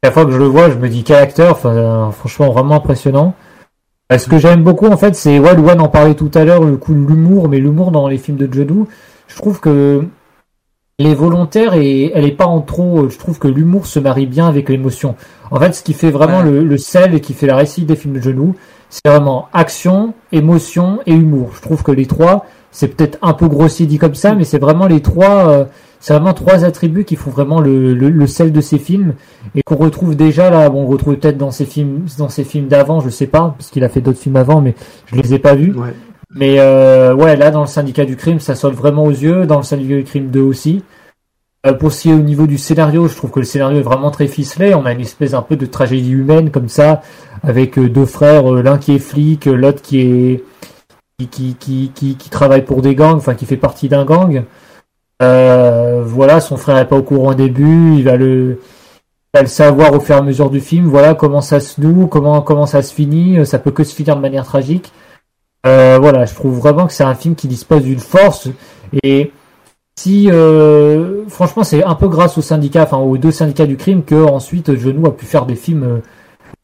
[0.04, 1.52] la fois que je le vois, je me dis quel acteur.
[1.52, 3.34] Enfin, franchement, vraiment impressionnant.
[4.12, 6.76] Ce que j'aime beaucoup, en fait, c'est ouais, Luan en parlait tout à l'heure, le
[6.76, 8.88] coup de l'humour, mais l'humour dans les films de Woo,
[9.28, 10.04] je trouve que
[11.00, 13.08] elle est volontaire et elle est pas en trop.
[13.08, 15.14] Je trouve que l'humour se marie bien avec l'émotion.
[15.52, 17.96] En fait, ce qui fait vraiment le, le sel et qui fait la réussite des
[17.96, 18.56] films de Woo,
[18.90, 21.52] c'est vraiment action, émotion et humour.
[21.56, 24.58] Je trouve que les trois, c'est peut-être un peu grossier dit comme ça, mais c'est
[24.58, 25.50] vraiment les trois.
[25.50, 25.66] euh,
[26.00, 29.14] c'est vraiment trois attributs qui font vraiment le, le, le sel de ces films
[29.56, 30.70] et qu'on retrouve déjà là.
[30.70, 33.72] Bon, on retrouve peut-être dans ces films, dans ces films d'avant, je sais pas, parce
[33.72, 34.76] qu'il a fait d'autres films avant, mais
[35.08, 35.74] je les ai pas vus.
[36.30, 39.46] Mais euh, ouais, là dans le syndicat du crime, ça saute vraiment aux yeux.
[39.46, 40.84] Dans le syndicat du crime 2 aussi.
[41.68, 43.84] Euh, pour ce qui est au niveau du scénario, je trouve que le scénario est
[43.84, 44.74] vraiment très ficelé.
[44.76, 47.02] On a une espèce un peu de tragédie humaine comme ça,
[47.44, 50.44] avec euh, deux frères, euh, l'un qui est flic, l'autre qui est
[51.20, 54.44] qui, qui, qui, qui, travaille pour des gangs, enfin qui fait partie d'un gang.
[55.20, 58.60] Voilà, son frère est pas au courant au début, il va le
[59.34, 60.86] il va le savoir au fur et à mesure du film.
[60.86, 63.46] Voilà comment ça se noue, comment comment ça se finit.
[63.46, 64.92] Ça peut que se finir de manière tragique.
[65.68, 68.48] Euh, voilà, je trouve vraiment que c'est un film qui dispose d'une force
[69.04, 69.34] et
[70.00, 74.04] si euh, franchement c'est un peu grâce au syndicat, enfin aux deux syndicats du crime
[74.04, 75.84] que ensuite Woo a pu faire des films.
[75.84, 76.00] euh,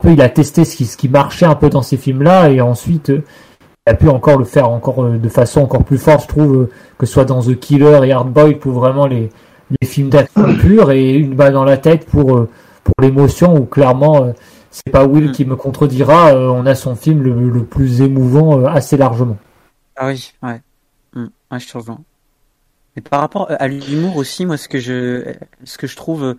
[0.05, 3.09] il a testé ce qui ce qui marchait un peu dans ces films-là et ensuite
[3.09, 7.05] il a pu encore le faire encore de façon encore plus forte, je trouve, que
[7.05, 9.29] ce soit dans The Killer et Hard Boy pour vraiment les
[9.81, 12.47] les films d'action purs et une balle dans la tête pour
[12.83, 14.33] pour l'émotion où clairement
[14.73, 18.59] c'est pas Will qui me contredira, euh, on a son film le, le plus émouvant
[18.59, 19.37] euh, assez largement.
[19.95, 20.61] Ah oui, ouais.
[21.13, 21.99] Hmm, ouais, je te rejoins.
[22.95, 26.35] Mais par rapport à l'humour aussi, moi, ce que je, ce que je trouve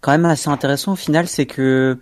[0.00, 1.98] quand même assez intéressant au final, c'est que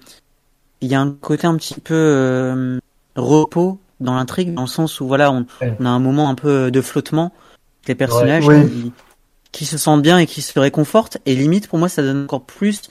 [0.80, 2.78] il y a un côté un petit peu euh,
[3.16, 5.46] repos dans l'intrigue, dans le sens où voilà, on,
[5.80, 7.32] on a un moment un peu de flottement,
[7.88, 8.66] les personnages Ouais.
[8.68, 8.92] qui,
[9.50, 12.44] qui se sentent bien et qui se réconfortent, et limite pour moi, ça donne encore
[12.44, 12.82] plus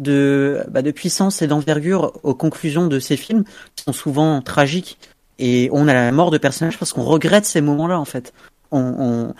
[0.00, 3.44] de, bah, de puissance et d'envergure aux conclusions de ces films
[3.76, 4.98] qui sont souvent tragiques
[5.38, 8.32] et on a la mort de personnages parce qu'on regrette ces moments-là en fait.
[8.72, 9.34] On,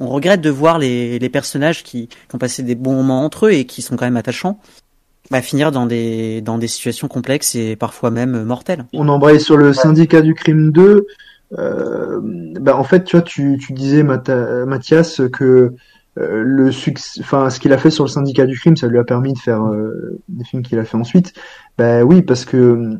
[0.00, 3.82] regrette de voir les, personnages qui, ont passé des bons moments entre eux et qui
[3.82, 4.58] sont quand même attachants
[5.30, 8.86] bah, finir dans des, dans des situations complexes et parfois même mortelles.
[8.92, 11.06] On embraye sur le syndicat du crime 2.
[11.58, 15.74] Euh, bah en fait, tu vois, tu, tu disais, Mathias, que
[16.18, 18.98] euh, le succès, enfin, ce qu'il a fait sur le syndicat du crime, ça lui
[18.98, 21.32] a permis de faire euh, des films qu'il a fait ensuite.
[21.76, 22.98] Ben oui, parce que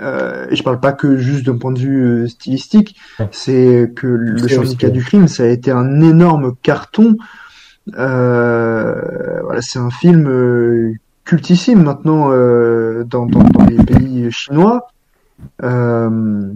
[0.00, 2.96] euh, et je parle pas que juste d'un point de vue euh, stylistique,
[3.30, 7.16] c'est que le syndicat du crime, ça a été un énorme carton.
[7.96, 10.92] Euh, voilà, c'est un film euh,
[11.24, 14.88] cultissime maintenant euh, dans, dans, dans les pays chinois.
[15.62, 16.50] Euh,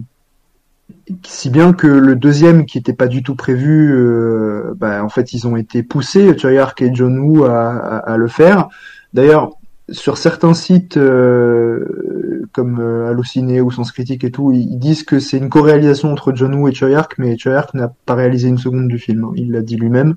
[1.24, 5.32] si bien que le deuxième, qui était pas du tout prévu, euh, bah, en fait,
[5.32, 8.68] ils ont été poussés, Ark et John Woo, à, à, à le faire.
[9.14, 9.52] D'ailleurs,
[9.90, 15.18] sur certains sites euh, comme euh, Allociné ou Sens Critique et tout, ils, disent que
[15.18, 18.88] c'est une co-réalisation entre John Woo et Ark, mais Ark n'a pas réalisé une seconde
[18.88, 19.26] du film.
[19.36, 20.16] Il l'a dit lui-même.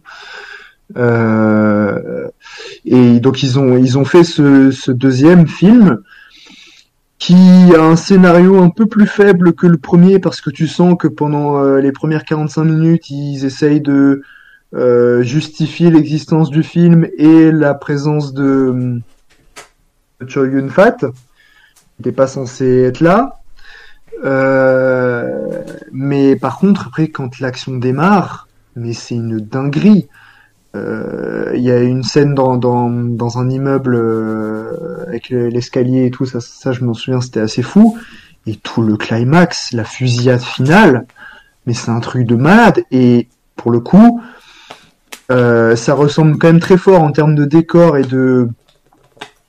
[0.98, 2.28] Euh,
[2.84, 6.02] et donc ils ont ils ont fait ce, ce deuxième film
[7.22, 7.36] qui
[7.76, 11.07] a un scénario un peu plus faible que le premier parce que tu sens que
[11.07, 14.24] pendant euh, les premières 45 minutes ils essayent de
[14.74, 18.99] euh, justifier l'existence du film et la présence de,
[20.19, 21.05] de Choi Yun Fat qui
[21.99, 23.41] n'était pas censé être là.
[24.26, 25.61] Euh,
[25.91, 30.09] mais par contre après quand l'action démarre mais c'est une dinguerie.
[30.09, 30.20] euh,
[30.74, 36.39] il y a une scène dans, un immeuble euh, avec le- l'escalier et tout, ça,
[36.39, 37.97] ça je m'en souviens, c'était assez fou.
[38.47, 41.05] Et tout le climax, la fusillade finale,
[41.65, 42.84] mais c'est un truc de malade.
[42.91, 44.22] Et pour le coup,
[45.32, 48.49] euh, ça ressemble quand même très fort en termes de décor et de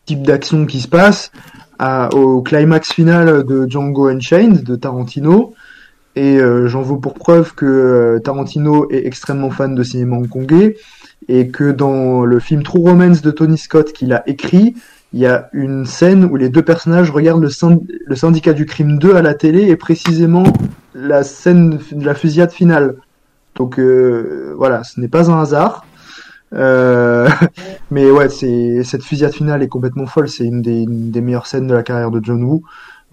[0.05, 1.33] type d'action qui se passe
[2.13, 5.55] au climax final de Django Unchained de Tarantino.
[6.15, 10.77] Et euh, j'en veux pour preuve que euh, Tarantino est extrêmement fan de cinéma hongkongais
[11.29, 14.75] et que dans le film True Romance de Tony Scott qu'il a écrit,
[15.13, 18.65] il y a une scène où les deux personnages regardent le, syn- le syndicat du
[18.67, 20.45] crime 2 à la télé et précisément
[20.95, 22.97] la scène de la fusillade finale.
[23.57, 25.85] Donc euh, voilà, ce n'est pas un hasard.
[26.55, 27.29] Euh,
[27.91, 30.29] mais ouais, c'est cette fusillade finale est complètement folle.
[30.29, 32.63] C'est une des meilleures scènes de la carrière de John Woo.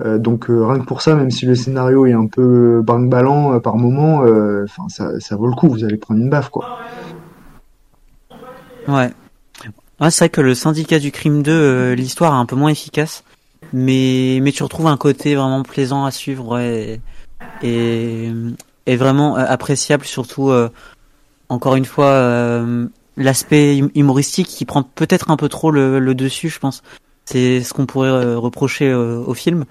[0.05, 3.55] Euh, donc euh, rien que pour ça, même si le scénario est un peu brinque-ballant
[3.55, 5.67] euh, par moment, euh, enfin ça, ça vaut le coup.
[5.67, 6.79] Vous allez prendre une baffe quoi.
[8.89, 9.11] Ouais.
[10.01, 12.69] Ouais, c'est vrai que le syndicat du crime 2, euh, l'histoire est un peu moins
[12.69, 13.23] efficace,
[13.73, 17.01] mais mais tu retrouves un côté vraiment plaisant à suivre et
[17.61, 20.69] et vraiment euh, appréciable surtout euh,
[21.49, 22.63] encore une fois
[23.17, 26.81] l'aspect hum- humoristique qui prend peut-être un peu trop le, dessus, je pense.
[27.25, 29.65] C'est ce qu'on pourrait reprocher au film.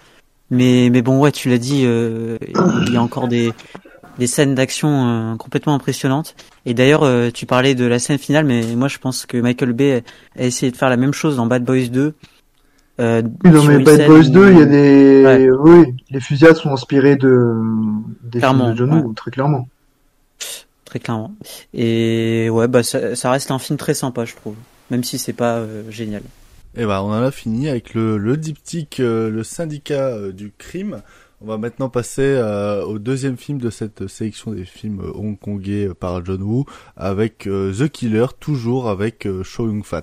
[0.51, 3.53] Mais mais bon ouais, tu l'as dit, il y a encore des
[4.19, 6.35] des scènes d'action euh, complètement impressionnantes.
[6.67, 9.73] Et d'ailleurs, euh, tu parlais de la scène finale, mais moi je pense que Michael
[9.73, 10.03] Bay
[10.39, 12.15] a essayé de faire la même chose dans Bad Boys 2.
[13.01, 15.49] Euh, Oui, sur mais Bad Boys où- 2, il y a des, Ouais.
[15.61, 17.55] oui, les fusillades sont inspirées de,
[18.25, 19.69] des Clairement, films de John Woo, très clairement.
[20.85, 21.35] Très clairement.
[21.75, 24.55] Et ouais, bah ça, ça reste un film très sympa, je trouve.
[24.91, 26.23] Même si c'est pas euh, génial.
[26.77, 30.51] Et bah, on en a fini avec le, le diptyque, euh, le syndicat euh, du
[30.57, 31.03] crime.
[31.41, 35.87] On va maintenant passer euh, au deuxième film de cette sélection des films euh, hongkongais
[35.87, 36.65] euh, par John Woo,
[36.97, 40.03] avec The Killer, toujours avec euh, Chow Yun-fat.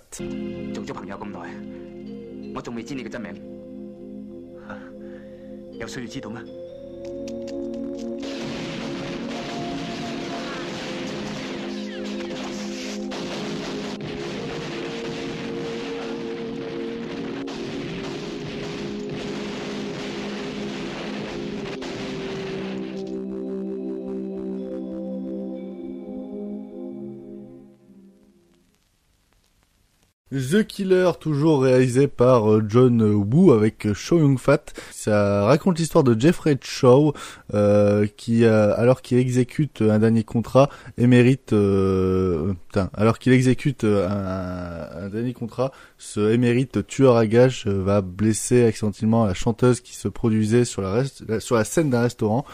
[30.36, 34.66] The Killer, toujours réalisé par euh, John Woo avec euh, Chow Yun-fat.
[34.92, 37.14] Ça raconte l'histoire de Jeffrey Chow,
[37.54, 43.86] euh, qui, euh, alors qu'il exécute un dernier contrat, émérite, euh, putain, alors qu'il exécute
[43.86, 49.80] euh, un, dernier contrat, ce émérite tueur à gages euh, va blesser accidentellement la chanteuse
[49.80, 52.46] qui se produisait sur la scène d'un restaurant.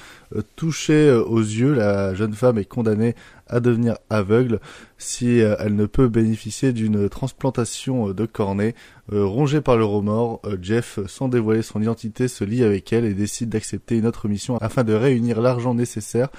[0.56, 3.16] Touchée euh, aux yeux, la jeune femme est condamnée
[3.48, 4.60] à devenir aveugle
[4.98, 8.76] si euh, elle ne peut bénéficier d'une transplantation euh, de cornée.
[9.12, 13.50] Rongé par le remords, Jeff, sans dévoiler son identité, se lie avec elle et décide
[13.50, 16.30] d'accepter une autre mission afin de réunir l'argent nécessaire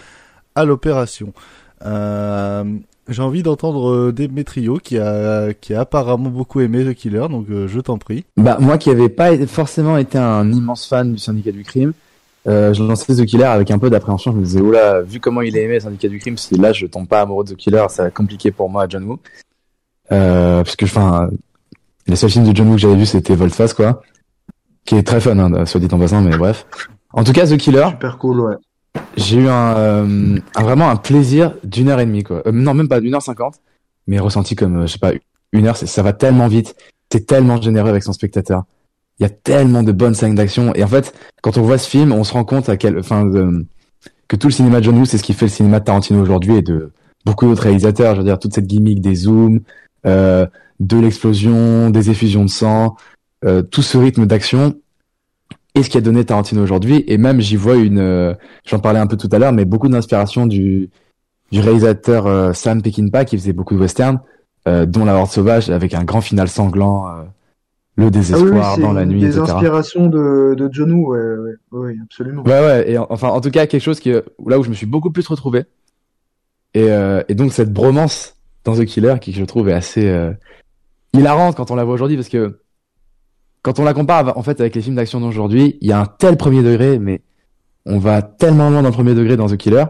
[0.55, 1.35] à l'opération.
[1.85, 2.65] Euh,
[3.11, 7.81] J'ai envie d'entendre Demetrio qui a, qui a apparemment beaucoup aimé The Killer, donc je
[7.81, 8.25] t'en prie.
[8.39, 11.93] Bah moi qui avais pas forcément été un immense fan du syndicat du crime,
[12.49, 14.33] euh, je lançais The Killer avec un peu d'appréhension.
[14.33, 16.73] Je me disais oula, vu comment il a aimé le syndicat du crime, si là
[16.73, 19.19] je tombe pas amoureux de The Killer, ça va être compliqué pour moi, John Woo.
[20.11, 21.31] Euh, parce que enfin,
[22.07, 24.03] les seuls films de John Woo que j'avais vu c'était Voltfast quoi,
[24.85, 26.67] qui est très fun, hein, soit dit en passant, mais bref.
[27.13, 27.87] En tout cas, The Killer.
[27.91, 28.55] Super cool, ouais.
[29.17, 32.43] J'ai eu un, euh, un- vraiment un plaisir d'une heure et demie quoi.
[32.47, 33.55] Euh, non même pas d'une heure cinquante,
[34.07, 35.13] mais ressenti comme euh, je sais pas
[35.53, 35.77] une heure.
[35.77, 36.75] Ça va tellement vite.
[37.11, 38.65] C'est tellement généreux avec son spectateur.
[39.23, 41.89] Il y a tellement de bonnes scènes d'action et en fait quand on voit ce
[41.89, 43.31] film, on se rend compte à quel, enfin
[44.27, 46.21] que tout le cinéma de John Woo c'est ce qui fait le cinéma de Tarantino
[46.21, 46.91] aujourd'hui et de
[47.25, 48.17] beaucoup d'autres réalisateurs.
[48.17, 49.61] Je veux dire toute cette gimmick des zooms,
[50.07, 50.45] euh,
[50.81, 52.97] de l'explosion, des effusions de sang,
[53.45, 54.75] euh, tout ce rythme d'action
[55.77, 57.05] et ce qui a donné Tarantino aujourd'hui.
[57.07, 58.35] Et même, j'y vois une, euh,
[58.67, 60.91] j'en parlais un peu tout à l'heure, mais beaucoup d'inspiration du,
[61.53, 64.21] du réalisateur euh, Sam Peckinpah qui faisait beaucoup de westerns,
[64.67, 67.07] euh, dont La Horde Sauvage, avec un grand final sanglant,
[67.99, 69.43] euh, le Ah oui, désespoir c'est dans la nuit, des etc.
[69.53, 72.43] inspirations de, de John Woo, ouais, ouais, ouais, absolument.
[72.43, 74.75] Ouais, ouais, et en- enfin, en tout cas, quelque chose qui, là où je me
[74.75, 75.65] suis beaucoup plus retrouvé.
[76.75, 80.33] Et, euh, et donc, cette bromance dans The Killer, qui je trouve est assez euh,
[81.13, 82.61] hilarante quand on la voit aujourd'hui, parce que
[83.61, 86.07] quand on la compare en fait avec les films d'action d'aujourd'hui, il y a un
[86.07, 87.21] tel premier degré, mais
[87.85, 89.85] on va tellement loin dans le premier degré dans The Killer,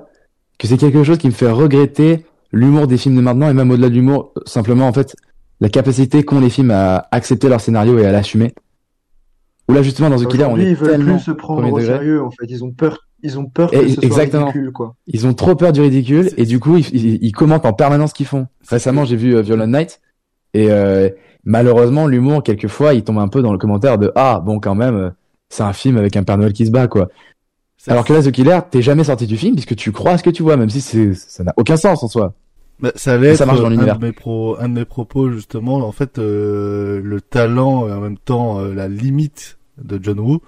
[0.59, 3.70] que c'est quelque chose qui me fait regretter l'humour des films de maintenant, et même
[3.70, 5.14] au-delà de l'humour, simplement, en fait,
[5.62, 8.52] la capacité qu'ont les films à accepter leur scénario et à l'assumer.
[9.68, 11.78] Ou là, justement, dans The Killer, on est ils veulent tellement plus se prendre au
[11.78, 11.84] degré.
[11.94, 12.47] sérieux, en fait.
[12.48, 14.47] Ils ont peur, ils ont peur que Et- ce soit exactement.
[14.47, 14.97] ridicule, quoi.
[15.06, 18.10] Ils ont trop peur du ridicule et du coup ils, ils, ils commentent en permanence
[18.10, 18.48] ce qu'ils font.
[18.68, 20.01] Récemment j'ai vu euh, Violent Night
[20.52, 21.09] et euh,
[21.44, 24.97] malheureusement l'humour quelquefois il tombe un peu dans le commentaire de ah bon quand même
[24.97, 25.10] euh,
[25.48, 27.09] c'est un film avec un Père Noël qui se bat quoi.
[27.86, 30.24] Alors que là The Killer t'es jamais sorti du film puisque tu crois à ce
[30.24, 32.34] que tu vois même si c'est ça n'a aucun sens en soi.
[32.82, 33.98] Bah, ça allait être dans un, l'univers.
[33.98, 35.76] de mes pro, un de mes propos justement.
[35.76, 40.40] En fait, euh, le talent et en même temps euh, la limite de John Woo,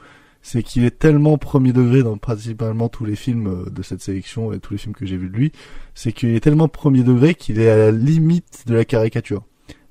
[0.43, 4.53] c'est qu'il est tellement premier degré dans principalement tous les films euh, de cette sélection
[4.53, 5.53] et tous les films que j'ai vus de lui,
[5.95, 9.43] c'est qu'il est tellement premier degré qu'il est à la limite de la caricature.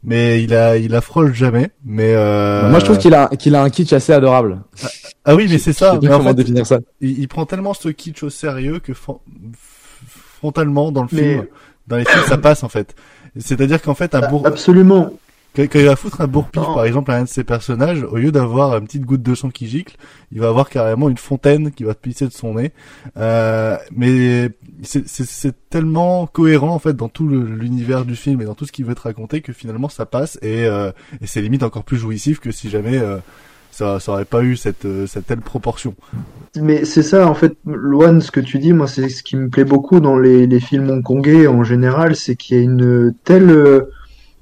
[0.06, 0.94] Mais il a, il
[1.32, 1.70] jamais.
[1.86, 2.70] Mais euh...
[2.70, 4.62] Moi je trouve qu'il a qu'il a un kitsch assez adorable.
[4.84, 4.88] Ah,
[5.24, 5.92] ah oui, mais c'est ça.
[5.96, 6.80] Je sais pas Mais en comment fait, définir ça.
[7.00, 9.22] Il, il prend tellement ce kitsch au sérieux que fron-
[10.06, 11.46] frontalement dans le Mais- film,
[11.88, 12.96] dans les films, ça passe en fait.
[13.38, 14.46] C'est-à-dire qu'en fait, un bourg...
[14.46, 15.12] Absolument.
[15.56, 18.32] quand, il va foutre un bourre-pif, par exemple, à un de ses personnages, au lieu
[18.32, 19.98] d'avoir une petite goutte de sang qui gicle,
[20.32, 22.72] il va avoir carrément une fontaine qui va pisser de son nez.
[23.18, 24.50] Euh, mais
[24.84, 28.86] c'est- tellement cohérent en fait dans tout l'univers du film et dans tout ce qu'il
[28.86, 32.40] veut te raconter que finalement ça passe et, euh, et c'est limite encore plus jouissif
[32.40, 33.18] que si jamais euh,
[33.74, 35.96] ça, ça pas eu cette, euh, cette telle proportion.
[36.62, 39.50] Mais c'est ça, en fait, Loan, ce que tu dis, moi, c'est ce qui me
[39.50, 43.50] plaît beaucoup dans les, les films hongkongais en général, c'est qu'il y a une telle,
[43.50, 43.90] euh,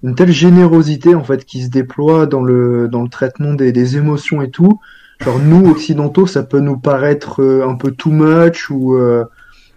[0.04, 3.96] une telle générosité, en fait, qui se déploie dans le, dans le traitement des, des
[3.96, 4.82] émotions et tout.
[5.22, 9.24] Genre, nous, occidentaux, ça peut nous paraître euh, un peu too much ou, euh,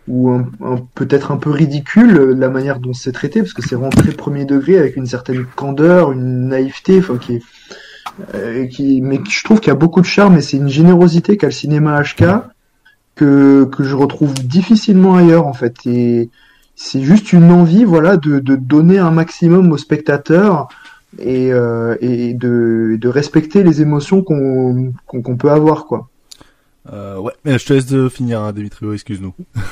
[0.09, 0.49] ou un,
[0.97, 4.47] peut-être un peu ridicule, la manière dont c'est traité, parce que c'est vraiment très premier
[4.47, 7.43] degré, avec une certaine candeur, une naïveté, enfin, qui est,
[8.35, 10.69] euh, qui, mais qui- je trouve qu'il y a beaucoup de charme et c'est une
[10.69, 12.25] générosité qu'a le cinéma HK
[13.15, 15.75] que, que je retrouve difficilement ailleurs en fait.
[15.87, 16.31] Et
[16.77, 20.69] c'est juste une envie, voilà, de, de donner un maximum aux spectateurs
[21.21, 26.09] et, euh, et de, de respecter les émotions qu'on qu'on qu'on peut avoir, quoi.
[26.93, 29.33] Euh, ouais, mais je te laisse de finir, hein, Dimitrio, excuse-nous.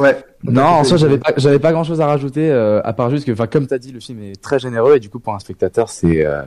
[0.00, 0.16] Ouais.
[0.44, 3.24] Non, en soi, j'avais pas, j'avais pas grand chose à rajouter, euh, à part juste
[3.26, 5.40] que, enfin, comme t'as dit, le film est très généreux et du coup, pour un
[5.40, 6.42] spectateur, c'est, euh,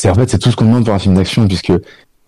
[0.00, 1.72] c'est en fait, c'est tout ce qu'on demande pour un film d'action, puisque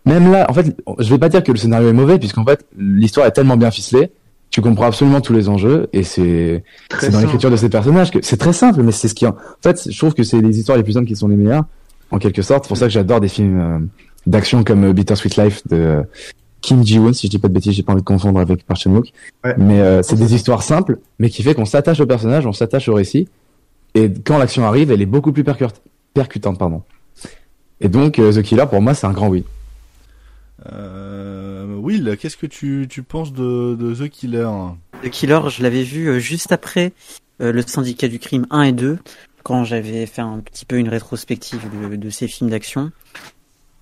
[0.05, 2.67] même là, en fait, je vais pas dire que le scénario est mauvais, puisqu'en fait,
[2.77, 4.11] l'histoire est tellement bien ficelée,
[4.51, 6.63] tu comprends absolument tous les enjeux et c'est,
[7.01, 9.31] c'est dans l'écriture de ces personnages que c'est très simple, mais c'est ce qui, en
[9.31, 11.65] en fait, je trouve que c'est les histoires les plus simples qui sont les meilleures,
[12.11, 12.65] en quelque sorte.
[12.65, 13.79] C'est pour ça que j'adore des films euh,
[14.27, 16.03] d'action comme euh, Bittersweet Life de euh,
[16.61, 18.81] Kim Ji-woon, si je dis pas de bêtises, j'ai pas envie de confondre avec Park
[18.81, 19.13] Chan-wook.
[19.45, 19.55] Ouais.
[19.57, 22.89] Mais euh, c'est des histoires simples, mais qui fait qu'on s'attache au personnage, on s'attache
[22.89, 23.29] au récit,
[23.95, 26.83] et quand l'action arrive, elle est beaucoup plus percutante, pardon.
[27.83, 29.45] Et donc, euh, The Killer, pour moi, c'est un grand oui.
[30.71, 34.49] Euh, Will, qu'est-ce que tu, tu penses de, de The Killer?
[35.03, 36.93] The Killer, je l'avais vu euh, juste après
[37.41, 38.99] euh, le Syndicat du crime 1 et 2,
[39.43, 41.61] quand j'avais fait un petit peu une rétrospective
[41.91, 42.93] de, de ces films d'action.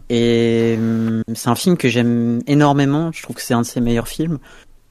[0.08, 3.12] Et hum, c'est un film que j'aime énormément.
[3.12, 4.38] Je trouve que c'est un de ses meilleurs films.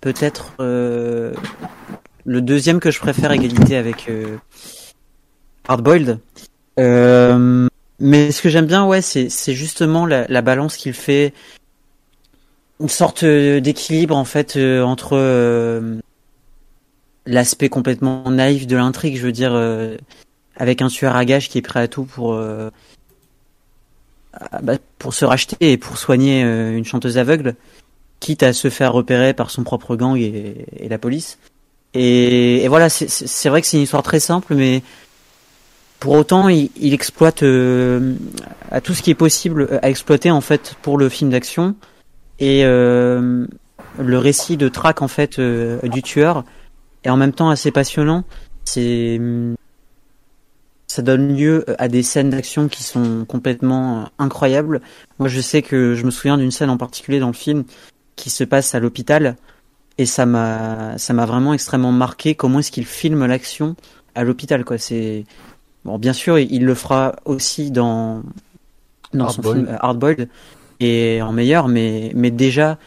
[0.01, 1.33] Peut-être euh,
[2.25, 4.37] le deuxième que je préfère égalité avec euh,
[5.67, 6.19] Hardboiled.
[6.79, 7.67] Euh,
[7.99, 11.33] mais ce que j'aime bien, ouais, c'est c'est justement la, la balance qu'il fait,
[12.79, 15.99] une sorte euh, d'équilibre en fait euh, entre euh,
[17.25, 19.97] l'aspect complètement naïf de l'intrigue, je veux dire, euh,
[20.55, 22.69] avec un tueur à gages qui est prêt à tout pour euh,
[24.33, 27.55] ah, bah, pour se racheter et pour soigner euh, une chanteuse aveugle,
[28.19, 31.37] quitte à se faire repérer par son propre gang et, et la police.
[31.93, 34.83] Et, et voilà, c'est c'est vrai que c'est une histoire très simple, mais
[35.99, 38.15] pour autant, il, il exploite euh,
[38.71, 41.75] à tout ce qui est possible à exploiter en fait pour le film d'action
[42.39, 43.45] et euh,
[43.97, 46.43] le récit de traque en fait euh, du tueur
[47.03, 48.23] est en même temps assez passionnant.
[48.65, 49.19] C'est
[50.87, 54.81] ça donne lieu à des scènes d'action qui sont complètement euh, incroyables.
[55.19, 57.63] Moi, je sais que je me souviens d'une scène en particulier dans le film
[58.15, 59.35] qui se passe à l'hôpital
[59.99, 63.75] et ça m'a ça m'a vraiment extrêmement marqué comment est-ce qu'il filme l'action
[64.15, 64.77] à l'hôpital quoi.
[64.77, 65.25] C'est
[65.89, 68.21] bon, bien sûr, il le fera aussi dans
[69.13, 69.65] dans son Hardboiled.
[69.65, 70.29] film euh, Hardboiled
[70.79, 72.77] et en meilleur, mais mais déjà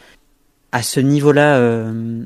[0.71, 2.23] à ce niveau-là, euh,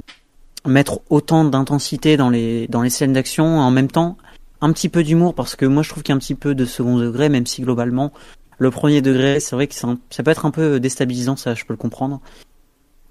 [0.65, 4.17] mettre autant d'intensité dans les dans les scènes d'action, en même temps
[4.61, 6.55] un petit peu d'humour parce que moi je trouve qu'il y a un petit peu
[6.55, 8.11] de second degré, même si globalement
[8.59, 11.73] le premier degré, c'est vrai que ça peut être un peu déstabilisant, ça je peux
[11.73, 12.21] le comprendre.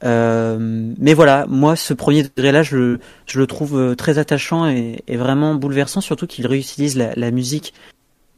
[0.04, 0.58] Euh,
[0.98, 5.16] mais voilà, moi ce premier degré-là, je, je le trouve euh, très attachant et, et
[5.16, 7.72] vraiment bouleversant, surtout qu'il réutilise la, la musique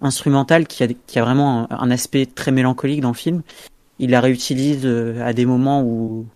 [0.00, 3.42] instrumentale qui a, qui a vraiment un, aspect très mélancolique dans le film.
[3.98, 6.26] Il la réutilise euh, à des moments où,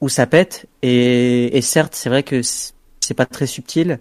[0.00, 3.98] où ça pète et, et certes, c'est vrai que c'est pas très subtil,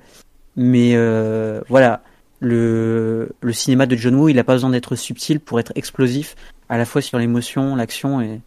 [0.56, 2.03] mais euh, voilà,
[2.40, 6.36] le, le cinéma de John Woo, il a pas besoin d'être subtil pour être explosif,
[6.69, 8.40] à la fois sur l'émotion, l'action et,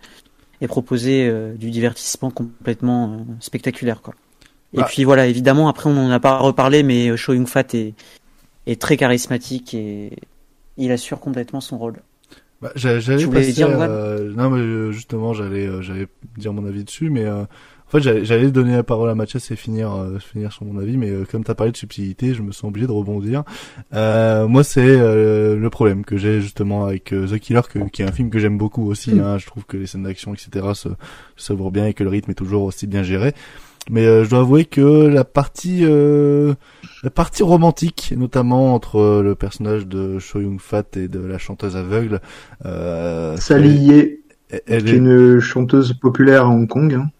[0.60, 4.14] et proposer euh, du divertissement complètement euh, spectaculaire, quoi.
[4.72, 4.86] Et Bah.
[4.88, 7.94] puis voilà, évidemment, après on n'en a pas reparlé, mais euh, Cho Yun Fat est,
[8.66, 10.12] est très charismatique et
[10.76, 11.96] il assure complètement son rôle.
[12.62, 16.06] Bah, j'a- j'allais passer, dire, euh, non mais justement j'allais j'allais
[16.36, 17.24] dire mon avis dessus mais
[17.92, 20.96] en fait j'allais donner la parole à Mathias et finir euh, finir sur mon avis
[20.96, 23.42] mais euh, comme t'as parlé de subtilité je me sens obligé de rebondir
[23.94, 28.02] euh, moi c'est euh, le problème que j'ai justement avec euh, The Killer que, qui
[28.02, 30.66] est un film que j'aime beaucoup aussi hein, je trouve que les scènes d'action etc
[31.36, 33.32] se voient bien et que le rythme est toujours aussi bien géré
[33.90, 36.54] mais euh, je dois avouer que la partie euh,
[37.02, 41.78] la partie romantique, notamment entre le personnage de Cho Young Fat et de la chanteuse
[41.78, 42.20] aveugle,
[42.66, 46.92] euh, Sally Ye, elle- est est- une chanteuse populaire à Hong Kong.
[46.92, 47.10] hein.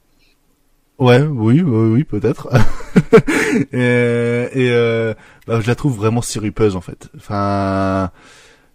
[1.01, 2.48] Ouais, oui, oui, oui, peut-être.
[3.72, 5.14] et et euh,
[5.47, 7.09] bah, je la trouve vraiment sirupeuse en fait.
[7.16, 8.10] Enfin,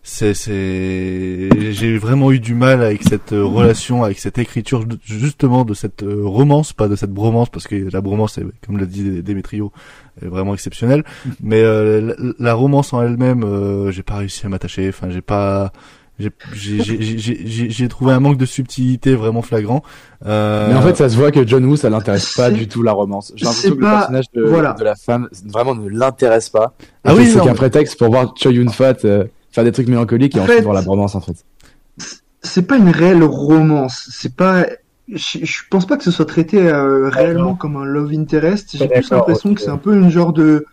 [0.07, 5.65] c'est c'est j'ai vraiment eu du mal avec cette euh, relation avec cette écriture justement
[5.65, 8.85] de cette euh, romance pas de cette bromance parce que la bromance est, comme l'a
[8.85, 9.71] dit Démétrio
[10.21, 11.03] est vraiment exceptionnelle
[11.41, 15.23] mais euh, la, la, romance en elle-même euh, j'ai pas réussi à m'attacher enfin j'ai
[15.23, 15.71] pas
[16.17, 19.83] j'ai trouvé un manque de subtilité vraiment flagrant.
[20.25, 20.69] Euh...
[20.69, 22.93] Mais en fait, ça se voit que John Woo, ça l'intéresse pas du tout la
[22.93, 23.33] romance.
[23.35, 24.73] J'ai l'impression que le personnage de, voilà.
[24.73, 26.73] de, la femme vraiment ne l'intéresse pas.
[27.03, 30.35] ah oui, c'est qu'un prétexte pour voir Choi Yun Fat euh, faire des trucs mélancoliques
[30.35, 31.45] et en ensuite voir la romance en fait.
[32.41, 34.09] C'est pas une réelle romance.
[34.11, 34.65] C'est pas.
[35.07, 38.75] Je, je, pense pas que ce soit traité euh, réellement comme un love interest.
[38.77, 40.65] J'ai plus l'impression que c'est un peu une genre de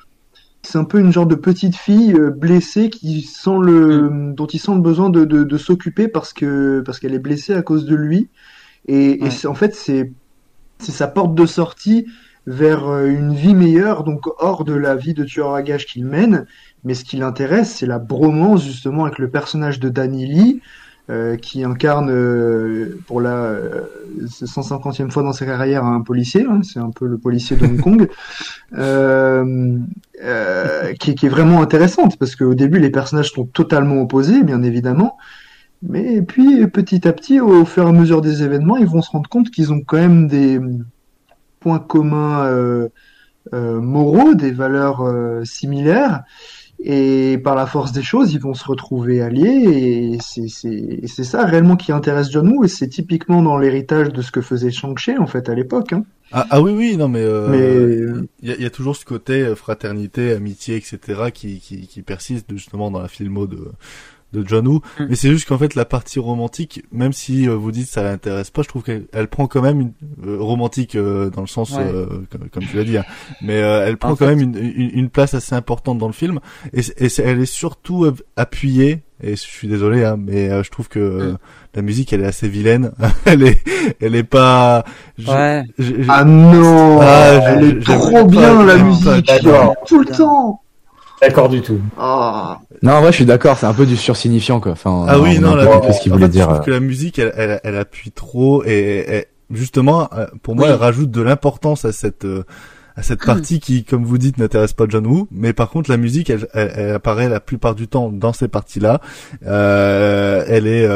[0.63, 4.35] c'est un peu une genre de petite fille euh, blessée qui sent le, mm.
[4.35, 7.55] dont il sent le besoin de, de, de s'occuper parce que parce qu'elle est blessée
[7.55, 8.29] à cause de lui.
[8.87, 10.13] Et, et en fait, c'est
[10.79, 12.07] c'est sa porte de sortie
[12.47, 16.05] vers euh, une vie meilleure, donc hors de la vie de tueur à gage qu'il
[16.05, 16.47] mène.
[16.85, 20.61] Mais ce qui l'intéresse, c'est la bromance justement avec le personnage de Danny Lee,
[21.13, 23.55] euh, qui incarne euh, pour la
[24.19, 27.67] 150e euh, fois dans sa carrière un policier, hein, c'est un peu le policier de
[27.67, 28.09] Hong Kong,
[30.99, 35.19] qui, qui, est vraiment intéressante parce qu'au début les personnages sont totalement opposés, bien évidemment,
[35.83, 39.11] mais puis petit à petit, au fur et à mesure des événements, ils vont se
[39.11, 40.61] rendre compte qu'ils ont quand même des
[41.61, 42.89] points communs
[43.53, 45.07] moraux, des valeurs
[45.45, 46.23] similaires
[46.85, 51.77] et par la force des choses, ils vont se retrouver alliés, et c'est ça réellement
[51.77, 55.27] qui intéresse John Woo, et c'est typiquement dans l'héritage de ce que faisait Shang-Chi en
[55.27, 55.93] fait à l'époque.
[55.93, 56.05] Hein.
[56.33, 59.43] Ah, ah, oui oui non mais euh, il y, a, y, a, toujours ce côté
[59.43, 60.99] euh, fraternité, amitié, etc.
[61.33, 63.71] qui, qui, qui persiste justement dans la filmo de
[64.33, 65.07] de John Woo, mm.
[65.09, 68.51] mais c'est juste qu'en fait la partie romantique, même si euh, vous dites ça l'intéresse
[68.51, 69.93] pas, je trouve qu'elle elle prend quand même une
[70.27, 73.05] euh, romantique euh, dans le sens comme, comme, tu l'as dit, hein.
[73.43, 76.41] mais elle prend quand même une, une, une, place assez importante dans le film.
[76.73, 81.33] Et, et elle est surtout appuyée et je suis désolé hein, mais je trouve que
[81.33, 81.39] mm.
[81.75, 82.93] la musique elle est assez vilaine,
[83.25, 83.63] elle est
[84.01, 84.85] elle est pas
[85.19, 85.63] ouais.
[86.09, 89.31] ah non, ah, elle est trop bien la musique.
[89.87, 90.63] Tout le temps
[91.23, 91.81] d'accord du tout.
[91.99, 92.61] Ah.
[92.83, 94.73] Non, moi je suis d'accord, c'est un peu du sursignifiant quoi.
[94.73, 96.43] Enfin, ah oui, non, la, ce qu'il voulait dire.
[96.43, 96.65] Je trouve euh.
[96.65, 101.11] que la musique, elle, elle, elle appuie trop et, justement, euh, pour moi, elle rajoute
[101.11, 102.45] de l'importance à cette euh,
[102.95, 105.27] à cette partie qui, comme vous dites, n'intéresse pas John Woo.
[105.31, 109.01] Mais par contre, la musique, elle, elle, apparaît la plupart du temps dans ces parties-là.
[109.47, 110.87] Euh, elle est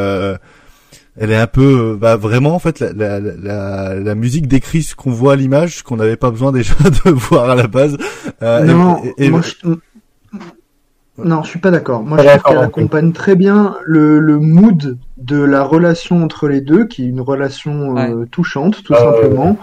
[1.18, 4.94] elle est un peu bah vraiment en fait la, la, la, la musique décrit ce
[4.94, 6.74] qu'on voit à l'image qu'on n'avait pas besoin déjà
[7.04, 7.96] de voir à la base
[8.42, 9.76] euh, non, et, moi, je,
[11.24, 12.02] non, je suis pas d'accord.
[12.02, 16.60] Moi, je trouve qu'elle accompagne très bien le, le, mood de la relation entre les
[16.60, 19.56] deux, qui est une relation euh, touchante, tout simplement.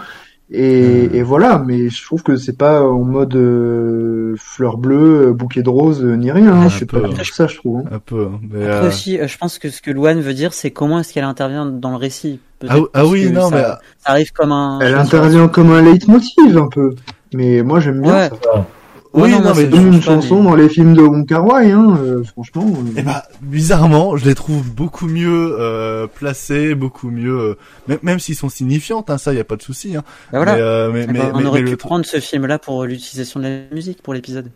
[0.50, 5.62] Et, et, voilà, mais je trouve que c'est pas en mode euh, fleur bleue, bouquet
[5.62, 6.52] de roses, ni rien.
[6.52, 6.68] Hein.
[6.68, 7.22] C'est pas hein.
[7.32, 7.78] ça, je trouve.
[7.78, 7.90] Hein.
[7.92, 8.28] Un peu.
[8.50, 11.14] Mais Après euh, aussi, je pense que ce que Luan veut dire, c'est comment est-ce
[11.14, 12.40] qu'elle intervient dans le récit.
[12.68, 14.80] Ah, ah, oui, non, ça, mais ça arrive comme un.
[14.80, 16.94] Elle intervient comme un leitmotiv un peu.
[17.32, 18.66] Mais moi, j'aime bien ça
[19.14, 22.66] oui, non, mais une chanson dans les films de Wong Kar Wai, hein, euh, franchement.
[22.66, 22.90] Euh...
[22.96, 27.56] Eh bah, bizarrement, je les trouve beaucoup mieux euh, placées, beaucoup mieux,
[27.88, 29.96] euh, même, s'ils sont signifiantes, hein, ça, y a pas de souci.
[29.96, 30.02] Hein.
[30.32, 30.56] Bah voilà.
[30.56, 34.14] Euh, mais, mais, on aurait pu prendre ce film-là pour l'utilisation de la musique pour
[34.14, 34.50] l'épisode.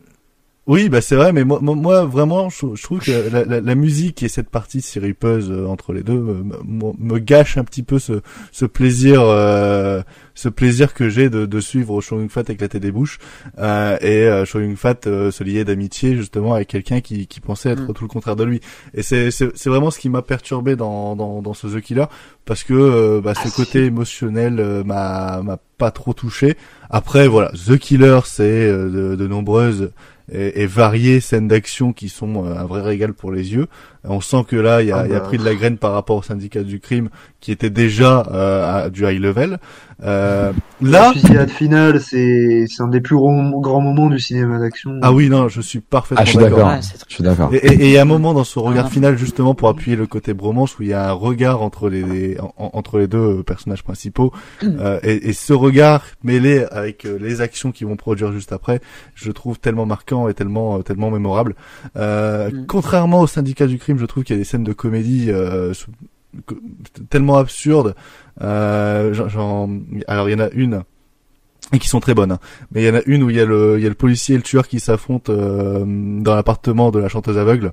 [0.69, 4.23] Oui, bah c'est vrai, mais moi, moi vraiment, je, trouve que la, la, la, musique
[4.23, 8.21] et cette partie siripeuse euh, entre les deux me, me, gâche un petit peu ce,
[8.53, 10.03] ce plaisir, euh,
[10.35, 13.19] ce plaisir que j'ai de, de suivre Show Fat éclater des bouches
[13.59, 17.71] euh, et euh, Show Fat euh, se lier d'amitié justement avec quelqu'un qui, qui pensait
[17.71, 17.93] être mm.
[17.95, 18.61] tout le contraire de lui.
[18.93, 22.05] Et c'est c'est vraiment ce qui m'a perturbé dans, dans dans ce The Killer
[22.45, 26.57] parce que euh, bah, ce ah, côté émotionnel m'a m'a pas trop touché.
[26.91, 29.91] Après voilà, The Killer c'est de, de nombreuses
[30.33, 33.67] et, et variées scènes d'action qui sont euh, un vrai régal pour les yeux.
[34.05, 35.25] On sent que là, il y a, ah y a bah.
[35.25, 37.09] pris de la graine par rapport au syndicat du crime
[37.41, 39.59] qui était déjà euh, à du high level.
[40.05, 44.93] Euh, là, la fusillade finale, c'est c'est un des plus grands moments du cinéma d'action.
[45.03, 46.73] Ah oui, non, je suis parfaitement ah, je suis d'accord.
[47.09, 47.51] je suis d'accord.
[47.53, 50.35] Et il y a un moment dans ce regard final justement pour appuyer le côté
[50.35, 55.01] bromance où il y a un regard entre les, entre les deux personnages principaux euh,
[55.03, 58.81] et, et, ce regard mêlé avec euh, les actions qu'ils vont produire juste après,
[59.15, 61.57] je trouve tellement marquant et tellement tellement mémorable.
[61.97, 62.67] Euh, mm.
[62.67, 65.73] Contrairement au syndicat du crime, je trouve qu'il y a des scènes de comédie euh,
[67.09, 67.95] tellement absurdes.
[68.43, 69.69] Euh, genre,
[70.07, 70.83] alors il y en a une
[71.73, 72.33] et qui sont très bonnes.
[72.33, 72.41] Hein.
[72.73, 73.95] Mais il y en a une où il y a le, il y a le
[73.95, 77.73] policier et le tueur qui s'affrontent euh, dans l'appartement de la chanteuse aveugle.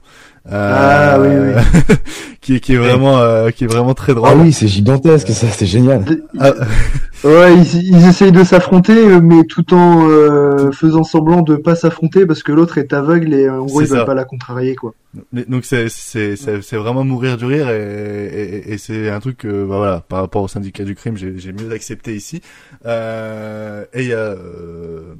[0.51, 1.95] Euh, ah oui, oui.
[2.41, 4.29] qui, qui est vraiment, euh, qui est vraiment très drôle.
[4.31, 6.03] Ah oui, c'est gigantesque, ça, c'est génial.
[6.39, 6.53] Ah,
[7.25, 11.73] Ouais, ils, ils essayent de s'affronter, euh, mais tout en euh, faisant semblant de pas
[11.73, 14.05] s'affronter parce que l'autre est aveugle et euh, en gros veulent ça.
[14.05, 14.93] pas la contrarier quoi.
[15.33, 18.27] Mais, donc c'est c'est c'est c'est vraiment mourir du rire et
[18.67, 21.39] et, et c'est un truc que bah voilà par rapport au syndicat du crime j'ai
[21.39, 22.41] j'ai mieux accepté ici
[22.85, 25.15] euh, et il y a euh,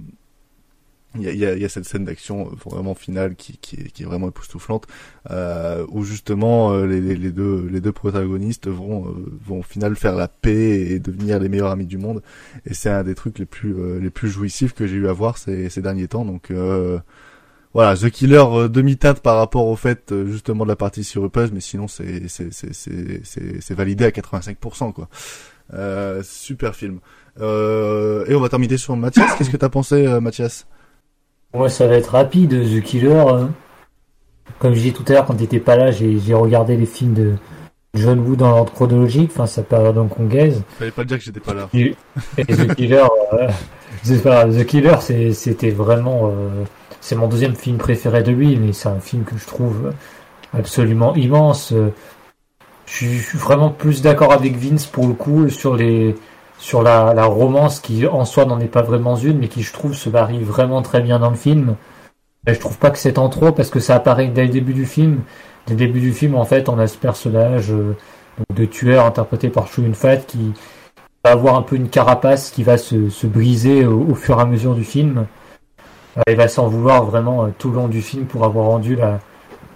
[1.18, 4.30] il y y, y a cette scène d'action vraiment finale qui, qui, qui est vraiment
[4.30, 4.88] époustouflante
[5.32, 9.96] euh, où justement euh, les, les, deux les deux protagonistes vont euh, vont au final
[9.96, 12.22] faire la paix et devenir les meilleurs amis du monde
[12.66, 15.14] et c'est un des trucs les plus euh, les plus jouissifs que j'ai eu à
[15.14, 17.00] voir ces, ces derniers temps donc euh,
[17.76, 21.52] voilà, The Killer euh, demi-teinte par rapport au fait euh, justement de la partie sirupeuse,
[21.52, 23.22] mais sinon c'est c'est c'est c'est
[23.60, 25.10] c'est validé à 85% quoi.
[25.74, 27.00] Euh, super film.
[27.42, 29.36] Euh, et on va terminer sur Mathias.
[29.38, 30.68] Qu'est-ce que t'as pensé, euh, Mathias?
[31.54, 32.50] Moi, ça va être rapide.
[32.50, 33.46] The Killer, euh,
[34.60, 37.34] comme je disais tout à l'heure, quand t'étais pas là, j'ai regardé les films de
[37.96, 40.64] John Woo dans l'ordre chronologique, enfin sa période hongkongaise.
[40.78, 41.70] Fallait pas dire que j'étais pas là.
[41.74, 41.96] Et,
[42.38, 43.48] et The Killer, euh,
[44.06, 44.98] The Killer,
[45.34, 46.64] c'était vraiment, euh,
[47.00, 49.94] c'est mon deuxième film préféré de lui, mais c'est un film que je trouve
[50.54, 51.74] absolument immense.
[52.86, 56.16] Je suis vraiment plus d'accord avec Vince pour le coup sur les,
[56.58, 59.74] sur la, la romance qui en soi n'en est pas vraiment une, mais qui je
[59.74, 61.76] trouve se marie vraiment très bien dans le film.
[62.48, 64.74] Et je trouve pas que c'est en trop parce que ça apparaît dès le début
[64.74, 65.22] du film.
[65.68, 67.96] Dès le début du film, en fait, on a ce personnage euh,
[68.54, 70.54] de tueur interprété par Chou Yun-fat qui
[71.24, 74.42] va avoir un peu une carapace qui va se, se briser au, au fur et
[74.42, 75.26] à mesure du film.
[76.18, 78.96] Euh, il va s'en vouloir vraiment euh, tout le long du film pour avoir rendu
[78.96, 79.20] la,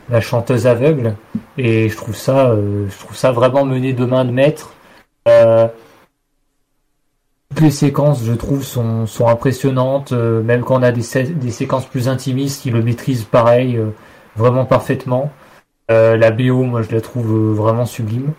[0.10, 1.16] la chanteuse aveugle.
[1.58, 4.74] Et je trouve ça, euh, je trouve ça vraiment mené de main de maître.
[7.50, 10.12] Toutes les séquences, je trouve, sont, impressionnantes.
[10.12, 13.76] euh, même quand on a des, sé- des séquences plus intimistes, il le maîtrise pareil,
[13.76, 13.90] euh,
[14.36, 15.32] vraiment parfaitement.
[15.92, 18.34] Euh, la BO, moi, je la trouve vraiment sublime.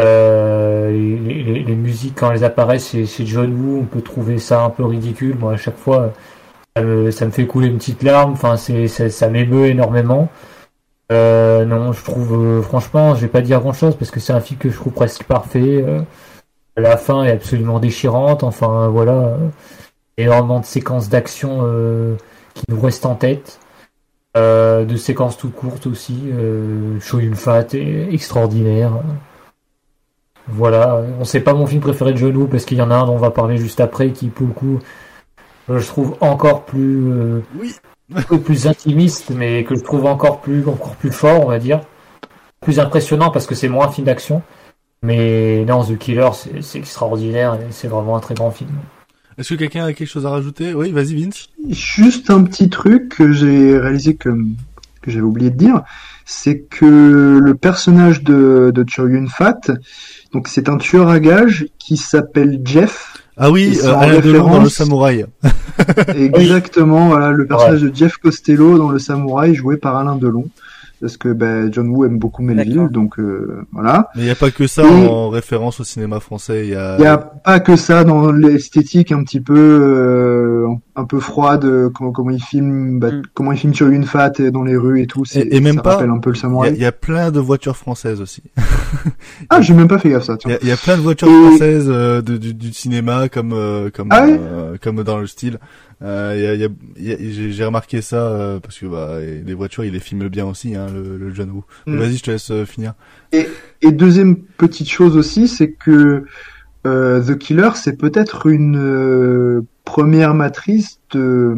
[0.00, 5.36] Les, musiques, quand elles apparaissent chez John Woo, on peut trouver ça un peu ridicule.
[5.38, 6.12] Moi, à chaque fois,
[6.76, 8.32] ça me, fait couler une petite larme.
[8.32, 10.28] Enfin, c'est, ça, ça m'émeut énormément.
[11.10, 14.58] Non, je trouve, franchement, je vais pas dire grand chose parce que c'est un film
[14.58, 15.84] que je trouve presque parfait.
[16.78, 18.42] La fin est absolument déchirante.
[18.42, 19.36] Enfin, voilà, euh,
[20.18, 22.16] énormément de séquences d'action euh,
[22.54, 23.60] qui nous restent en tête.
[24.36, 26.20] Euh, de séquences toutes courtes aussi.
[26.26, 28.92] Euh, Show Yun Fat est extraordinaire.
[30.48, 33.06] Voilà, on sait pas mon film préféré de Woo parce qu'il y en a un
[33.06, 34.78] dont on va parler juste après qui, pour le coup,
[35.68, 37.40] je trouve encore euh,
[38.44, 41.80] plus intimiste, mais que je trouve encore plus, encore plus fort, on va dire,
[42.60, 44.42] plus impressionnant parce que c'est moins un film d'action.
[45.02, 48.70] Mais non, The Killer, c'est c'est extraordinaire et c'est vraiment un très grand film.
[49.38, 50.74] Est-ce que quelqu'un a quelque chose à rajouter?
[50.74, 51.48] Oui, vas-y Vince.
[51.68, 54.30] Juste un petit truc que j'ai réalisé que,
[55.00, 55.82] que j'avais oublié de dire,
[56.24, 59.60] c'est que le personnage de, de Yun-fat,
[60.32, 63.22] donc c'est un tueur à gages qui s'appelle Jeff.
[63.36, 65.24] Ah oui, euh, en Alain Delon dans le samouraï.
[66.16, 70.48] Exactement, voilà, le personnage de Jeff Costello dans Le Samouraï joué par Alain Delon.
[71.00, 74.08] Parce que ben, John Woo aime beaucoup Melville, donc euh, voilà.
[74.16, 76.66] Mais il n'y a pas que ça Et- en référence au cinéma français.
[76.66, 80.66] Il y a, n'y a pas que ça dans l'esthétique un petit peu euh,
[80.96, 84.32] un peu froide, euh, comment, comment il filme, bah, comment il filme sur une fat
[84.52, 85.24] dans les rues et tout.
[85.24, 85.90] c'est- et, et même ça pas.
[85.94, 86.72] rappelle un peu le Il y, a- samouraï.
[86.74, 88.42] il y a plein de voitures françaises aussi.
[89.50, 90.36] Ah, j'ai même pas fait gaffe ça.
[90.46, 93.52] Il y y a plein de voitures Et- françaises euh, de, du, du cinéma comme
[93.52, 95.58] euh, comme Ah ouais euh, comme dans le style.
[96.00, 98.60] Euh, il y a- il y a- il y a- j'ai j'ai remarqué ça euh,
[98.60, 101.64] parce que bah, les voitures, il les filme bien aussi, hein, le, le John Woo.
[101.86, 101.98] Mm.
[101.98, 102.94] Vas-y, je te laisse euh, finir.
[103.32, 103.48] Et,
[103.82, 106.24] et deuxième petite chose aussi, c'est que
[106.86, 111.54] euh, The Killer, c'est peut-être une euh, première matrice de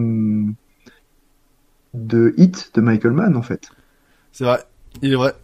[1.95, 3.69] de Hit de Michael Mann en fait.
[4.33, 4.61] C'est vrai,
[5.03, 5.35] il est vrai.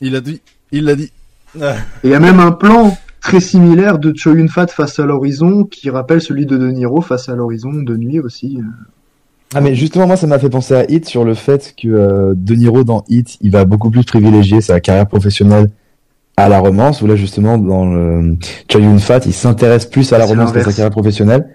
[0.00, 0.40] Il a dit,
[0.72, 1.12] il l'a dit.
[1.56, 1.60] Et
[2.04, 5.90] il y a même un plan très similaire de Cho Yun-fat face à l'horizon qui
[5.90, 8.58] rappelle celui de De Niro face à l'horizon de nuit aussi.
[9.54, 12.34] Ah mais justement moi ça m'a fait penser à Hit sur le fait que euh,
[12.36, 15.70] De Niro dans Hit il va beaucoup plus privilégier sa carrière professionnelle
[16.36, 18.36] à la romance où là justement dans le
[18.72, 21.48] Yun-fat il s'intéresse plus à la romance qu'à sa carrière professionnelle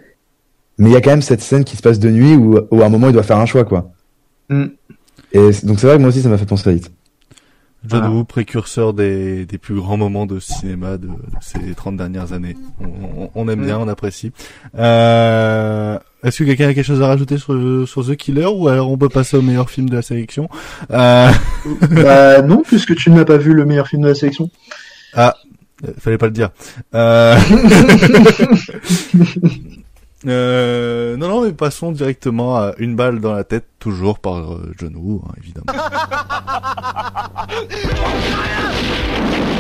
[0.78, 2.82] mais il y a quand même cette scène qui se passe de nuit où, où
[2.82, 3.92] à un moment il doit faire un choix quoi
[4.50, 4.66] Mm.
[5.32, 6.92] et donc c'est vrai que moi aussi ça m'a fait penser à Hit
[7.88, 8.08] John.
[8.14, 12.56] Woo, précurseur des, des plus grands moments de cinéma de, de ces 30 dernières années.
[12.80, 13.66] On, on- on aime Mm.
[13.66, 14.32] bien, on apprécie.
[14.78, 18.90] Euh, Est-ce que quelqu'un a quelque chose à rajouter sur, sur The Killer ou alors
[18.92, 20.50] on peut passer au meilleur film de la sélection
[20.92, 21.30] euh...
[21.92, 24.50] bah non, puisque tu n'as pas vu le meilleur film de la sélection.
[25.14, 25.36] Ah,
[25.88, 26.50] euh, fallait pas le dire.
[26.96, 27.38] Euh...
[30.28, 34.74] euh, non, non, mais passons directement à une balle dans la tête, toujours par euh,
[34.78, 35.66] John hein, évidemment.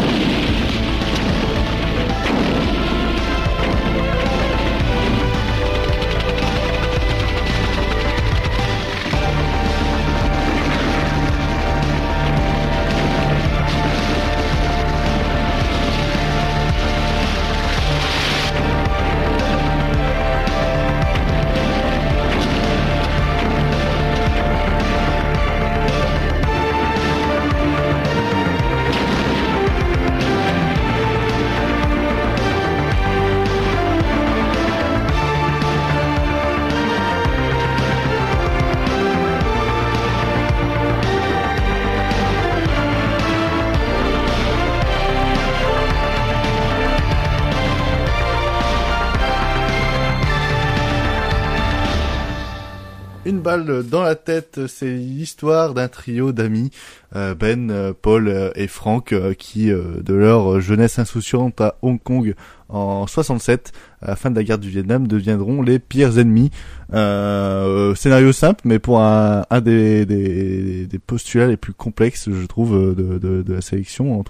[53.45, 56.71] Dans la tête, c'est l'histoire d'un trio d'amis,
[57.15, 62.33] euh, Ben, euh, Paul euh, et Frank, qui, de leur jeunesse insouciante à Hong Kong
[62.69, 66.49] en 67, à la fin de la guerre du Vietnam, deviendront les pires ennemis.
[66.89, 72.95] scénario simple, mais pour un, un des, des, des, postulats les plus complexes, je trouve,
[72.95, 74.23] de, de, de la sélection, en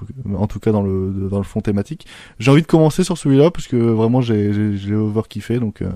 [0.48, 2.06] tout, cas dans le, dans le fond thématique.
[2.40, 5.82] J'ai envie de commencer sur celui-là, parce que vraiment j'ai, j'ai over kiffé, donc...
[5.82, 5.90] Euh,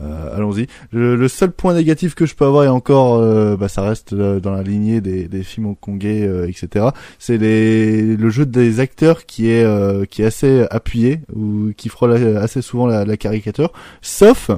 [0.00, 0.66] allons-y.
[0.92, 4.40] Le, seul point négatif que je peux avoir et encore, euh, bah, ça reste euh,
[4.40, 6.86] dans la lignée des, des films hongkongais, etc.
[7.18, 9.66] C'est les, le jeu des acteurs qui est
[10.08, 14.50] qui est assez appuyé ou qui frôle assez souvent la, la caricature, sauf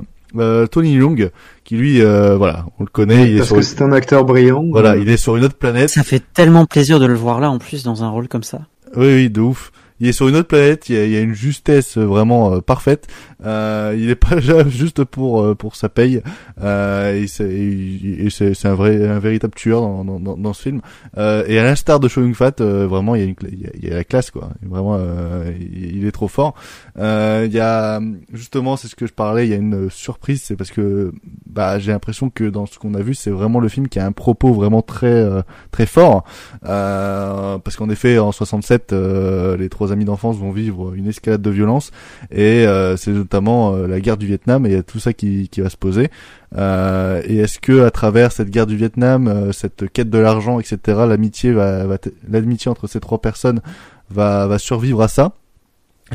[0.70, 1.30] Tony Leung
[1.64, 3.30] qui lui, voilà, on le connaît.
[3.30, 4.64] Il Parce que c'est un acteur brillant.
[4.70, 5.90] Voilà, il est sur une autre planète.
[5.90, 8.60] Ça fait tellement plaisir de le voir là en plus dans un rôle comme ça.
[8.96, 9.70] Oui, oui, de ouf
[10.00, 13.08] il est sur une autre planète, il y a, une justesse vraiment euh, parfaite.
[13.44, 16.22] Euh, il est pas juste pour euh, pour sa paye.
[16.60, 17.26] Euh, et
[18.30, 20.80] c'est un vrai un véritable tueur dans dans, dans, ce film.
[21.16, 23.94] Euh, et à l'instar de Show Fat, vraiment il y a une il y a,
[23.94, 24.50] la classe quoi.
[24.62, 24.98] Vraiment
[25.60, 26.54] il, est trop fort.
[26.96, 28.00] il y a
[28.32, 29.46] justement c'est ce que je parlais.
[29.46, 31.12] Il y a une surprise, c'est parce que
[31.46, 34.06] bah j'ai l'impression que dans ce qu'on a vu, c'est vraiment le film qui a
[34.06, 35.24] un propos vraiment très
[35.70, 36.24] très fort.
[36.62, 41.90] parce qu'en effet en 67 les trois amis d'enfance vont vivre une escalade de violence
[42.30, 45.12] et euh, c'est notamment euh, la guerre du Vietnam et il y a tout ça
[45.12, 46.10] qui, qui va se poser.
[46.56, 50.78] Euh, et est-ce que à travers cette guerre du Vietnam, cette quête de l'argent, etc.,
[51.08, 51.86] l'amitié va,
[52.28, 53.60] l'amitié entre ces trois personnes
[54.10, 55.32] va, va survivre à ça?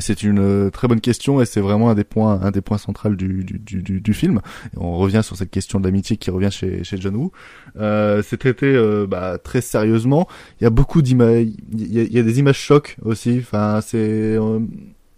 [0.01, 2.77] C'est une euh, très bonne question et c'est vraiment un des points, un des points
[2.77, 4.41] centraux du, du, du, du film.
[4.77, 7.29] On revient sur cette question de l'amitié qui revient chez, chez John.
[7.77, 10.27] Euh, c'est traité euh, bah, très sérieusement.
[10.59, 13.37] Il y a beaucoup d'images, il, y a des images chocs aussi.
[13.39, 14.59] Enfin, c'est euh,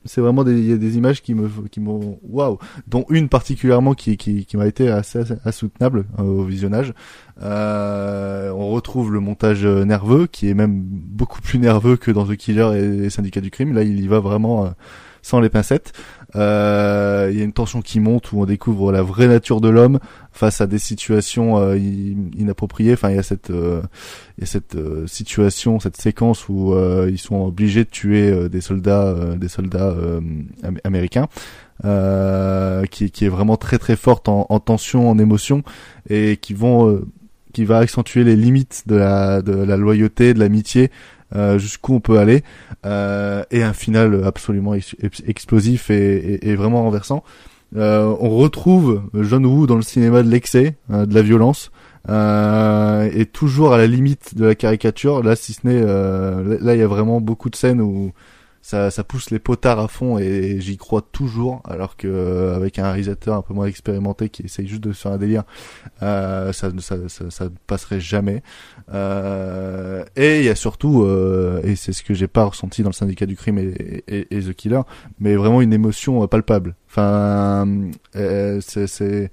[0.06, 2.58] c'est vraiment des, y a des images qui me, qui m'ont, waouh,
[2.88, 6.94] dont une particulièrement qui, qui, qui m'a été assez, insoutenable euh, au visionnage.
[7.42, 12.36] Euh, on retrouve le montage nerveux, qui est même beaucoup plus nerveux que dans The
[12.36, 13.74] Killer et les Syndicats du crime.
[13.74, 14.70] Là, il y va vraiment euh,
[15.26, 15.92] sans les pincettes.
[16.36, 19.70] Euh, il y a une tension qui monte où on découvre la vraie nature de
[19.70, 19.98] l'homme
[20.32, 21.76] face à des situations euh,
[22.38, 22.94] inappropriées.
[22.94, 23.82] Enfin, il y a cette, euh,
[24.40, 24.78] y a cette
[25.08, 26.76] situation, cette séquence où
[27.10, 29.96] ils sont obligés de tuer des soldats, des soldats
[30.84, 31.28] américains.
[32.92, 35.64] qui, qui est vraiment très très forte en, en tension, en émotion,
[36.08, 37.02] et qui vont,
[37.52, 40.92] qui va accentuer les limites de la, de la loyauté, de l'amitié,
[41.36, 42.44] euh, jusqu'où on peut aller,
[42.86, 44.74] euh, et un final absolument
[45.26, 47.24] explosif et, et, vraiment renversant.
[47.76, 51.72] Euh, on retrouve John Woo dans le cinéma de l'excès, de la violence,
[52.08, 55.24] et toujours à la limite de la caricature.
[55.24, 58.12] Là, si ce n'est, là, il y a vraiment beaucoup de scènes où
[58.66, 62.80] ça, ça pousse les potards à fond et j'y crois toujours alors que euh, avec
[62.80, 65.44] un réalisateur un peu moins expérimenté qui essaye juste de faire un délire
[66.02, 68.42] euh, ça, ça, ça, ça passerait jamais.
[68.92, 72.90] Euh, et il y a surtout euh, et c'est ce que j'ai pas ressenti dans
[72.90, 74.82] le syndicat du crime et, et, et The Killer
[75.20, 76.76] mais vraiment une émotion palpable.
[76.90, 77.68] Enfin
[78.16, 79.30] euh, c'est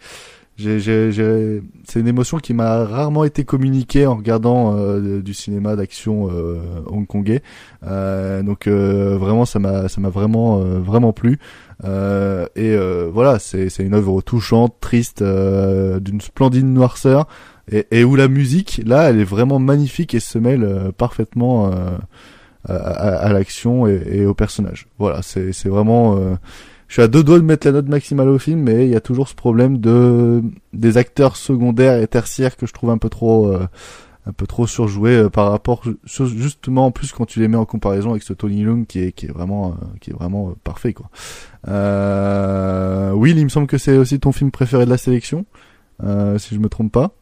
[0.63, 6.61] c'est une émotion qui m'a rarement été communiquée en regardant euh, du cinéma d'action euh,
[6.87, 7.43] hongkongais.
[7.85, 11.39] Euh, donc euh, vraiment, ça m'a, ça m'a vraiment, vraiment plu.
[11.85, 12.77] et
[13.13, 17.27] voilà, c'est, une œuvre touchante, triste, d'une splendide noirceur,
[17.71, 21.71] et, et, où la musique, là, elle est vraiment magnifique et se mêle parfaitement.
[22.69, 24.87] à, à, l'action et, et, au personnage.
[24.97, 26.39] Voilà, c'est vraiment
[26.93, 28.97] je suis à deux doigts de mettre la note maximale au film, mais il y
[28.97, 30.43] a toujours ce problème de
[30.75, 33.67] des acteurs secondaires et tertiaires que je trouve un peu trop euh,
[34.27, 37.65] un peu trop surjoués euh, par rapport justement en plus quand tu les mets en
[37.65, 40.93] comparaison avec ce Tony Leung qui est qui est vraiment euh, qui est vraiment parfait
[40.93, 41.09] quoi.
[41.67, 45.47] oui, il me semble que c'est aussi ton film préféré de la sélection,
[45.99, 47.13] si je me trompe pas.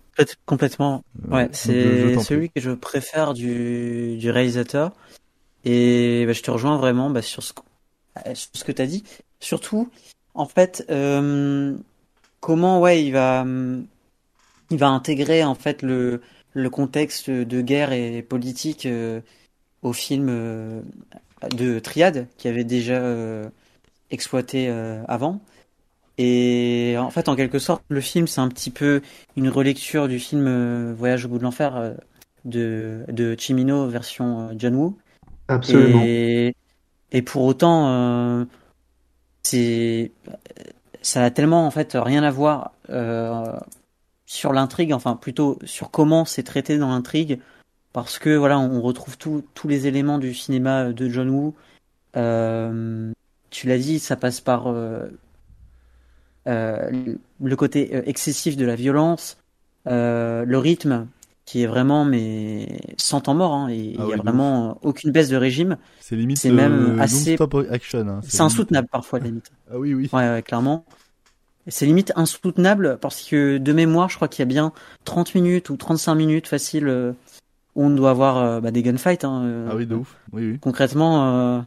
[0.46, 1.04] Complètement.
[1.28, 4.90] Ouais, c'est celui que je préfère du, du réalisateur.
[5.64, 7.52] Et bah, je te rejoins vraiment bah, sur ce,
[8.34, 9.04] sur ce que tu as dit.
[9.40, 9.88] Surtout,
[10.34, 11.74] en fait, euh,
[12.40, 13.44] comment ouais, il va,
[14.70, 16.20] il va intégrer en fait le,
[16.52, 19.20] le contexte de guerre et politique euh,
[19.82, 20.82] au film euh,
[21.56, 23.02] de Triade qui avait déjà
[24.10, 24.68] exploité
[25.08, 25.40] avant.
[26.18, 29.00] Et en fait, en quelque sorte, le film, c'est un petit peu
[29.36, 31.94] une relecture du film Voyage au bout de l'enfer
[32.44, 34.98] de, de Chimino version John Woo.
[35.48, 36.02] Absolument.
[36.04, 36.54] Et,
[37.10, 38.46] et pour autant,
[39.42, 40.12] c'est
[41.02, 43.58] ça a tellement en fait rien à voir euh,
[44.26, 47.40] sur l'intrigue, enfin plutôt sur comment c'est traité dans l'intrigue,
[47.92, 51.54] parce que voilà, on retrouve tous les éléments du cinéma de John Woo.
[52.16, 53.12] Euh,
[53.50, 55.08] tu l'as dit, ça passe par euh,
[56.46, 59.38] euh le côté euh, excessif de la violence,
[59.86, 61.06] euh, le rythme
[61.50, 63.52] qui est vraiment mais sans temps mort.
[63.54, 65.76] Hein, et il Ah y oui, a vraiment aucune baisse de régime.
[66.00, 67.30] C'est limite C'est euh, même assez.
[67.30, 68.08] non-stop action.
[68.08, 68.20] hein.
[68.22, 69.50] C'est insoutenable parfois limite.
[69.72, 70.08] Ah oui, oui.
[70.12, 70.84] Ouais, ouais, clairement.
[71.66, 74.72] C'est limite insoutenable parce que de mémoire, je crois qu'il y a bien
[75.04, 77.12] 30 minutes ou 35 minutes facile euh,
[77.74, 79.24] où on doit avoir euh, bah, des gunfights.
[79.24, 80.16] Hein, euh, Ah oui, de ouf.
[80.32, 80.58] Oui, oui.
[80.60, 81.56] concrètement.
[81.58, 81.60] euh,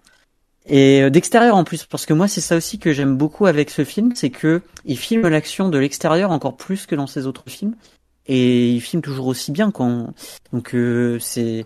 [0.65, 3.69] Et euh, d'extérieur en plus, parce que moi c'est ça aussi que j'aime beaucoup avec
[3.69, 7.43] ce film, c'est que il filme l'action de l'extérieur encore plus que dans ses autres
[7.47, 7.76] films,
[8.28, 10.14] et il filme toujours aussi bien quand.
[10.52, 11.66] Donc euh, c'est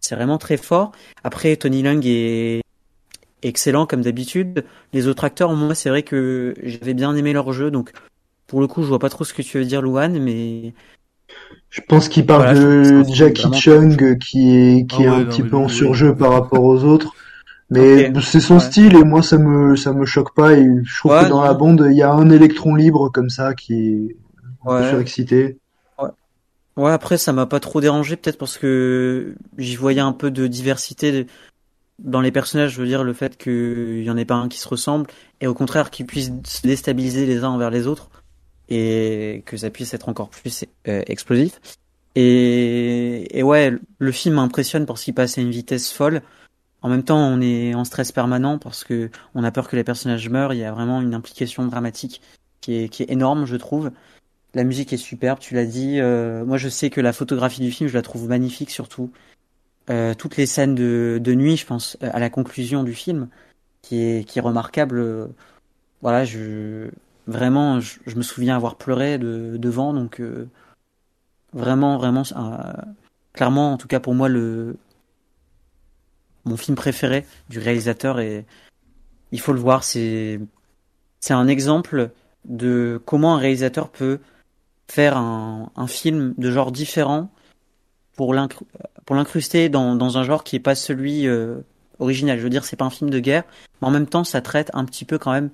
[0.00, 0.92] c'est vraiment très fort.
[1.24, 2.62] Après Tony Leung est
[3.42, 4.64] excellent comme d'habitude.
[4.92, 7.92] Les autres acteurs, moi c'est vrai que j'avais bien aimé leur jeu, donc
[8.46, 10.72] pour le coup je vois pas trop ce que tu veux dire Louane, mais
[11.70, 15.14] Je pense qu'il parle Voilà, de Jackie vraiment- Chung qui est qui Ah est ouais,
[15.16, 15.70] un non, petit peu en oui.
[15.70, 17.12] surjeu par rapport aux autres.
[17.70, 18.60] Mais c'est son Ouais.
[18.60, 21.40] style et moi ça me ça me choque pas et je trouve Ouais, que dans
[21.40, 21.44] non.
[21.44, 24.88] la bande il y a un électron libre comme ça qui est un peu Ouais.
[24.88, 25.58] surexcité.
[26.78, 30.46] Ouais, après, ça m'a pas trop dérangé, peut-être parce que j'y voyais un peu de
[30.46, 31.26] diversité
[31.98, 32.74] dans les personnages.
[32.74, 35.10] Je veux dire, le fait qu'il y en ait pas un qui se ressemble,
[35.40, 38.10] et au contraire, qu'ils puissent se déstabiliser les uns envers les autres,
[38.68, 41.60] et que ça puisse être encore plus euh, explosif.
[42.14, 46.22] Et, ouais, le film m'impressionne parce qu'il passe à une vitesse folle.
[46.82, 49.84] En même temps, on est en stress permanent parce que on a peur que les
[49.84, 50.52] personnages meurent.
[50.52, 52.20] Il y a vraiment une implication dramatique
[52.60, 53.90] qui est énorme, je trouve.
[54.54, 56.00] La musique est superbe, tu l'as dit.
[56.00, 59.10] Euh, moi, je sais que la photographie du film, je la trouve magnifique, surtout.
[59.90, 63.28] Euh, toutes les scènes de, nuit, je pense, euh, à la conclusion du film,
[63.82, 65.30] qui est, remarquable.
[66.02, 66.24] Voilà,
[67.26, 70.22] vraiment, je, me souviens avoir pleuré de, devant, donc
[71.52, 72.22] vraiment, vraiment,
[73.32, 74.76] clairement, en tout cas pour moi, le
[76.44, 78.46] mon film préféré du réalisateur et
[79.32, 80.40] il faut le voir, c'est
[81.20, 82.10] c'est un exemple
[82.44, 84.20] de comment un réalisateur peut
[84.90, 87.30] faire un, un film de genre différent
[88.16, 88.66] pour l'incru-
[89.04, 91.58] pour l'incruster dans, dans un genre qui est pas celui euh,
[91.98, 92.38] original.
[92.38, 93.44] Je veux dire, c'est pas un film de guerre,
[93.80, 95.50] mais en même temps, ça traite un petit peu quand même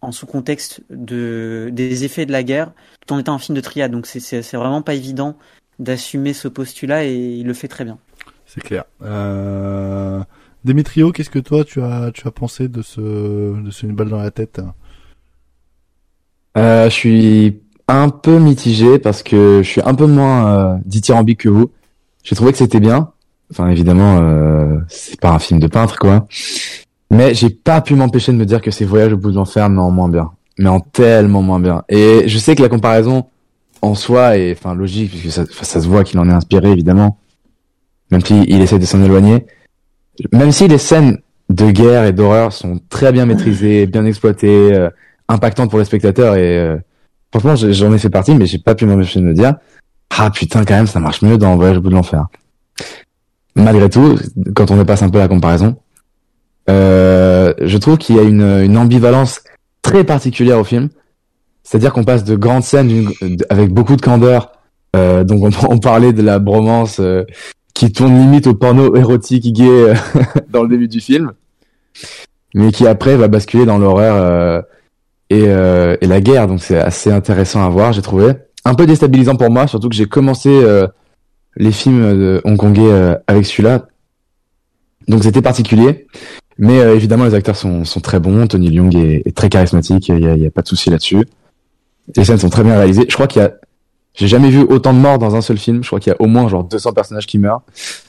[0.00, 2.72] en sous-contexte de des effets de la guerre,
[3.04, 3.90] tout en étant un film de triade.
[3.90, 5.36] Donc c'est c'est c'est vraiment pas évident
[5.80, 7.98] d'assumer ce postulat et il le fait très bien.
[8.46, 8.84] C'est clair.
[9.02, 10.22] Euh...
[10.64, 13.00] Demetrio, qu'est-ce que toi tu as tu as pensé de ce
[13.60, 14.60] de ce une balle dans la tête?
[16.56, 21.40] Euh, je suis un peu mitigé parce que je suis un peu moins euh, dithyrambique
[21.40, 21.70] que vous.
[22.22, 23.10] J'ai trouvé que c'était bien.
[23.50, 26.26] Enfin, évidemment, euh, c'est pas un film de peintre, quoi.
[27.10, 29.70] Mais j'ai pas pu m'empêcher de me dire que c'est Voyage au bout de l'enfer,
[29.70, 30.30] mais en moins bien.
[30.58, 31.82] Mais en tellement moins bien.
[31.88, 33.24] Et je sais que la comparaison
[33.80, 37.18] en soi est, enfin, logique, puisque ça, ça se voit qu'il en est inspiré, évidemment.
[38.10, 39.46] Même s'il il essaie de s'en éloigner.
[40.32, 44.90] Même si les scènes de guerre et d'horreur sont très bien maîtrisées, bien exploitées, euh,
[45.28, 46.76] impactantes pour les spectateurs et euh,
[47.30, 49.54] franchement j'en ai fait partie mais j'ai pas pu m'empêcher de me dire
[50.16, 52.26] ah putain quand même ça marche mieux dans Voyage au bout de l'enfer.
[53.54, 54.18] Malgré tout
[54.54, 55.76] quand on dépasse un peu la comparaison
[56.70, 59.42] euh, je trouve qu'il y a une, une ambivalence
[59.80, 60.90] très particulière au film.
[61.62, 63.08] C'est-à-dire qu'on passe de grandes scènes
[63.48, 64.52] avec beaucoup de candeur
[64.96, 67.24] euh, donc on, on parlait de la bromance euh,
[67.74, 69.94] qui tourne limite au porno érotique gay euh,
[70.48, 71.32] dans le début du film
[72.54, 74.62] mais qui après va basculer dans l'horreur euh,
[75.30, 76.46] et, euh, et la guerre.
[76.46, 78.32] Donc c'est assez intéressant à voir, j'ai trouvé.
[78.64, 80.86] Un peu déstabilisant pour moi, surtout que j'ai commencé euh,
[81.56, 83.86] les films de hongkongais euh, avec celui-là.
[85.06, 86.06] Donc c'était particulier.
[86.58, 88.46] Mais euh, évidemment, les acteurs sont, sont très bons.
[88.46, 90.90] Tony Leung est, est très charismatique, il y a, il y a pas de souci
[90.90, 91.24] là-dessus.
[92.16, 93.04] Les scènes sont très bien réalisées.
[93.08, 93.52] Je crois qu'il y a...
[94.14, 95.84] J'ai jamais vu autant de morts dans un seul film.
[95.84, 97.62] Je crois qu'il y a au moins genre 200 personnages qui meurent.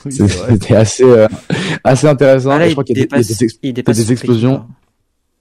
[0.05, 0.11] Oui.
[0.49, 1.27] C'était assez euh,
[1.83, 2.49] assez intéressant.
[2.51, 3.09] Ah là, je il crois qu'il y a des,
[3.61, 4.65] il y a dépasse- des explosions.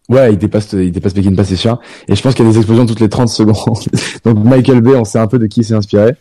[0.08, 1.78] Ouais, il dépasse, il dépasse Pekin Pass, sûr.
[2.08, 3.78] Et je pense qu'il y a des explosions toutes les 30 secondes.
[4.24, 6.14] Donc Michael Bay, on sait un peu de qui il s'est inspiré.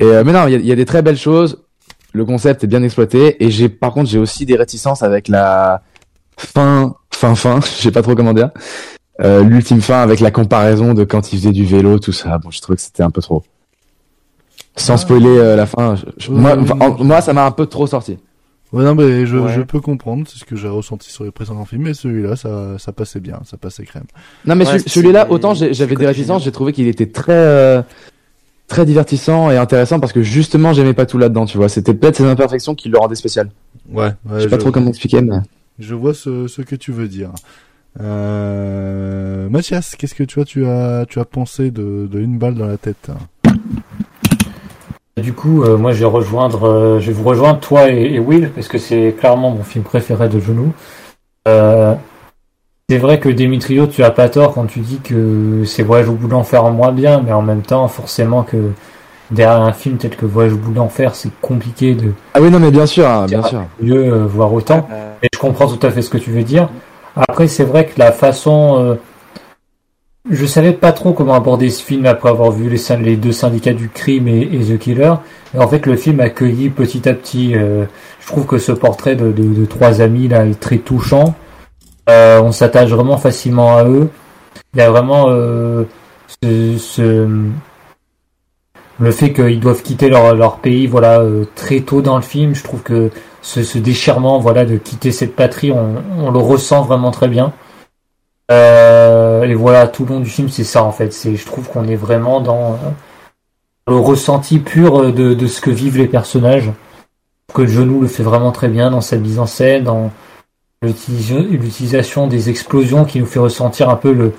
[0.00, 1.62] Et euh, mais non, il y, a, il y a des très belles choses.
[2.12, 3.42] Le concept est bien exploité.
[3.44, 5.82] Et j'ai, par contre, j'ai aussi des réticences avec la
[6.36, 7.60] fin, fin, fin.
[7.62, 8.50] Je sais pas trop comment dire.
[9.20, 12.38] Euh, L'ultime fin avec la comparaison de quand il faisait du vélo, tout ça.
[12.38, 13.44] Bon, je trouvais que c'était un peu trop.
[14.76, 17.86] Sans spoiler euh, la fin, je- moi, enfin, en- moi, ça m'a un peu trop
[17.86, 18.18] sorti.
[18.72, 19.52] Ouais, non, mais je, Ouais.
[19.52, 22.76] je peux comprendre, c'est ce que j'ai ressenti sur les précédents films, mais celui-là, ça,
[22.78, 24.04] ça passait bien, ça passait crème.
[24.46, 27.82] Non mais Ouais, celui-là, autant j'avais des réticences, j'ai trouvé qu'il était très euh,
[28.66, 31.68] très divertissant et intéressant parce que justement j'aimais pas tout là-dedans, tu vois.
[31.68, 33.50] C'était peut-être ces imperfections qui le rendaient spécial.
[33.92, 35.36] Ouais, ouais, je sais pas je- trop comment expliquer, mais
[35.78, 37.30] Je vois ce, ce que tu veux dire.
[38.00, 39.48] Euh...
[39.48, 42.66] Mathias, qu'est-ce que tu vois, tu as, tu as pensé de, de une balle dans
[42.66, 43.10] la tête
[45.16, 48.18] Du coup, euh, moi, je vais rejoindre, euh, je vais vous rejoindre toi et, et
[48.18, 50.72] Will parce que c'est clairement mon film préféré de genou.
[51.46, 51.94] Euh,
[52.88, 56.14] c'est vrai que Demetrio, tu as pas tort quand tu dis que c'est Voyage au
[56.14, 58.72] bout de l'enfer en moins bien, mais en même temps, forcément que
[59.30, 62.12] derrière un film tel que Voyage au bout de l'enfer, c'est compliqué de.
[62.34, 63.62] Ah oui, non, mais bien sûr, hein, bien sûr.
[63.80, 64.88] Mieux euh, voir autant.
[65.22, 66.68] Et je comprends tout à fait ce que tu veux dire.
[67.16, 68.98] Après, c'est vrai que la façon.
[70.30, 73.74] Je savais pas trop comment aborder ce film après avoir vu les, les deux syndicats
[73.74, 75.14] du crime et, The Killer.
[75.56, 77.54] En fait, le film accueillit petit à petit.
[77.54, 77.84] euh,
[78.20, 81.34] je trouve que ce portrait de, trois amis là est très touchant.
[82.08, 84.08] Euh, on s'attache vraiment facilement à eux.
[84.72, 85.84] Il y a vraiment euh,
[86.42, 87.28] ce,
[88.98, 91.22] le fait qu'ils doivent quitter leur, pays, voilà,
[91.54, 92.54] très tôt dans le film.
[92.54, 93.10] Je trouve que
[93.42, 97.52] ce, déchirement, voilà, de quitter cette patrie, on, le ressent vraiment très bien.
[99.50, 101.12] Et voilà, tout le long du film, c'est ça en fait.
[101.12, 102.90] C'est, je trouve qu'on est vraiment dans euh,
[103.88, 106.70] le ressenti pur euh, de, de ce que vivent les personnages.
[107.52, 110.10] Que genou le fait vraiment très bien dans sa mise en scène, dans
[110.82, 114.32] l'utilis- l'utilisation des explosions qui nous fait ressentir un peu le,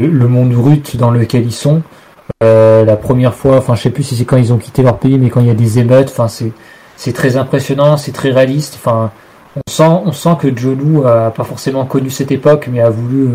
[0.00, 1.82] le, monde brut dans lequel ils sont.
[2.42, 4.98] Euh, la première fois, enfin je sais plus si c'est quand ils ont quitté leur
[4.98, 6.52] pays, mais quand il y a des émeutes, enfin c'est
[6.96, 8.74] c'est très impressionnant, c'est très réaliste.
[8.76, 9.10] Enfin,
[9.56, 13.28] on sent on sent que Jolu a pas forcément connu cette époque, mais a voulu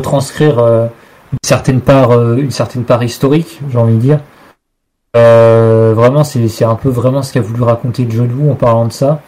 [0.00, 0.86] retranscrire euh,
[1.32, 4.20] une certaine part euh, une certaine part historique, j'ai envie de dire.
[5.16, 9.20] Euh, vraiment, c'est un peu vraiment ce qu'a voulu raconter Jolu en parlant de ça,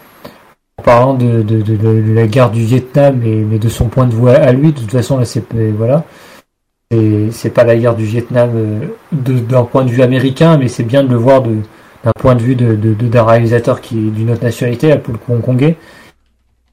[0.79, 4.29] en parlant de de, la guerre du Vietnam, et, mais de son point de vue
[4.29, 4.73] à lui.
[4.73, 5.45] De toute façon, là, c'est
[5.77, 6.05] voilà.
[7.31, 8.51] C'est pas la guerre du Vietnam
[9.13, 12.55] d'un point de vue américain, mais c'est bien de le voir d'un point de vue
[12.55, 15.77] d'un réalisateur qui est d'une autre nationalité, là, pour le hongkongais.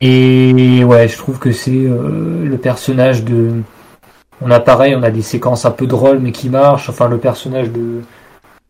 [0.01, 3.63] Et ouais, je trouve que c'est le personnage de.
[4.41, 6.89] On a pareil, on a des séquences un peu drôles mais qui marchent.
[6.89, 8.01] Enfin, le personnage de.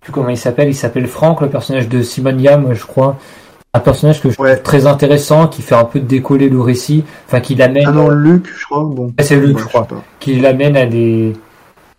[0.01, 3.17] Plus comment il s'appelle, il s'appelle Franck, le personnage de Simon Yam, je crois.
[3.73, 7.39] Un personnage que je trouve très intéressant, qui fait un peu décoller le récit, enfin
[7.39, 7.83] qui l'amène.
[7.87, 8.83] Ah non, Luc, je crois.
[8.83, 9.13] Bon.
[9.17, 9.87] Ah, c'est Luc, Ouais, je crois.
[10.19, 11.33] Qui l'amène à des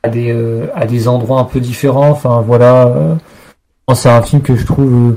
[0.03, 2.11] à des euh, à des endroits un peu différents.
[2.11, 3.15] Enfin voilà, euh,
[3.95, 5.13] c'est un film que je trouve.
[5.13, 5.17] euh,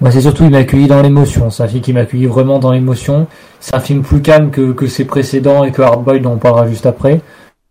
[0.00, 1.50] moi, c'est surtout il m'a accueilli dans l'émotion.
[1.50, 3.26] C'est un film qui m'a accueilli vraiment dans l'émotion.
[3.58, 6.68] C'est un film plus calme que que ses précédents et que Hardboiled dont on parlera
[6.68, 7.20] juste après.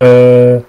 [0.03, 0.59] Euh,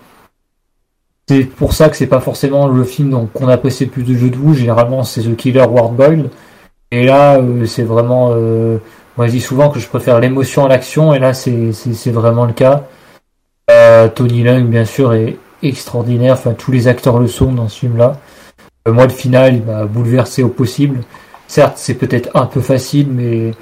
[1.29, 4.31] c'est pour ça que c'est pas forcément le film qu'on apprécie le plus de jeux
[4.31, 4.55] de vous.
[4.55, 6.31] Généralement, c'est The Killer ou Hardboiled.
[6.91, 8.31] Et là, euh, c'est vraiment.
[8.33, 8.79] euh,
[9.17, 12.53] moi, je dis souvent que je préfère l'émotion à l'action, et là, c'est vraiment le
[12.53, 12.85] cas.
[14.15, 16.35] Tony Leung, bien sûr, est extraordinaire.
[16.35, 18.17] Enfin, tous les acteurs le sont dans ce film-là.
[18.87, 21.01] Moi, le final, il m'a bouleversé au possible.
[21.49, 23.53] Certes, c'est peut-être un peu facile, mais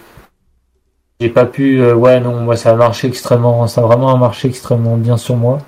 [1.20, 1.80] j'ai pas pu.
[1.80, 3.66] euh, ouais, non, moi, ça a marché extrêmement.
[3.66, 5.58] Ça a vraiment marché extrêmement bien sur moi.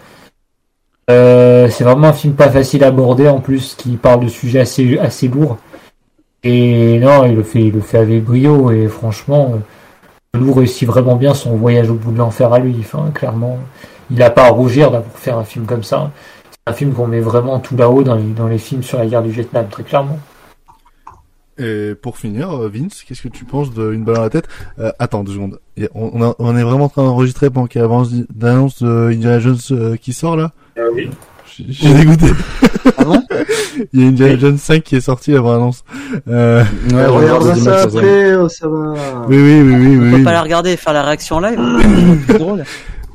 [1.10, 4.60] Euh, c'est vraiment un film pas facile à aborder en plus, qui parle de sujets
[4.60, 5.56] assez assez lourds.
[6.44, 10.86] Et non, il le fait, il le fait avec brio et franchement, euh, Lou réussit
[10.86, 12.76] vraiment bien son voyage au bout de l'enfer à lui.
[12.80, 13.58] Enfin, clairement,
[14.10, 16.10] il a pas à rougir d'avoir fait un film comme ça.
[16.50, 19.06] C'est un film qu'on met vraiment tout là-haut dans les, dans les films sur la
[19.06, 20.18] guerre du Vietnam, très clairement.
[21.58, 24.48] Et pour finir, euh, Vince, qu'est-ce que tu penses de Une balle dans la tête?
[24.78, 25.58] Euh, Attends deux secondes.
[25.94, 28.82] On, on a- on est vraiment en train d'enregistrer pendant qu'il y a l'annonce d'annonce
[28.82, 30.52] de Indiana Jones euh, qui sort là?
[30.94, 31.10] Oui.
[31.68, 32.26] Je suis dégoûté.
[32.96, 33.22] Ah bon?
[33.92, 35.82] Il y a Indiana Jones 5 qui est sorti avant l'annonce.
[36.28, 36.62] Euh...
[36.92, 38.94] Ouais, on regardera ça après, oh, ça va.
[39.28, 40.10] Oui, oui, oui, oui, On oui.
[40.10, 40.24] peut oui.
[40.24, 41.58] pas la regarder et faire la réaction en live.
[42.28, 42.64] c'est drôle.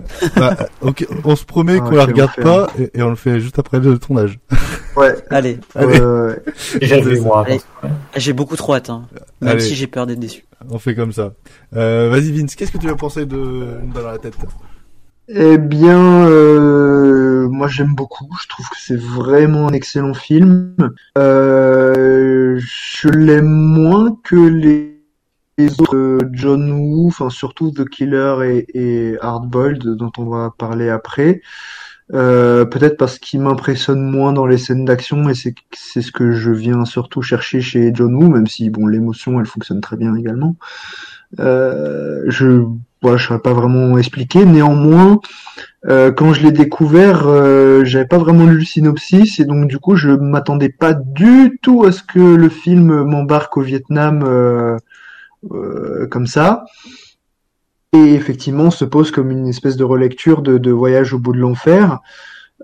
[0.36, 2.44] Bah, ok, on se promet Ah, qu'on la regarde enfer.
[2.44, 4.40] pas et, et on le fait juste après le tournage.
[4.96, 5.16] Ouais.
[5.30, 5.60] Allez.
[8.16, 9.08] J'ai beaucoup trop hâte, hein.
[9.42, 9.60] même Allez.
[9.62, 10.46] si j'ai peur d'être déçu.
[10.70, 11.34] On fait comme ça.
[11.76, 14.36] Euh, Vas-y Vince, qu'est-ce que tu as pensé de dans la tête
[15.28, 18.30] Eh bien, euh, moi j'aime beaucoup.
[18.42, 20.76] Je trouve que c'est vraiment un excellent film.
[21.18, 24.93] Euh, je l'aime moins que les,
[25.58, 30.90] les autres euh, John Woo, enfin surtout The Killer et, Hardboiled dont on va parler
[30.90, 31.42] après.
[32.14, 36.52] Euh, peut-être parce qu'il m'impressionne moins dans les scènes d'action et c'est ce que je
[36.52, 40.56] viens surtout chercher chez John Woo, même si bon l'émotion elle fonctionne très bien également.
[41.40, 42.66] Euh, je
[43.04, 44.46] voilà, je pas vraiment expliquer.
[44.46, 45.20] Néanmoins,
[45.88, 49.78] euh, quand je l'ai découvert, euh, j'avais pas vraiment lu le synopsis et donc du
[49.78, 54.78] coup je m'attendais pas du tout à ce que le film m'embarque au Vietnam euh,
[56.10, 56.66] comme ça.
[57.94, 61.38] Et effectivement, se pose comme une espèce de relecture de, de Voyage au bout de
[61.38, 62.00] l'enfer.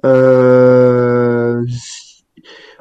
[0.06, 1.64] Euh,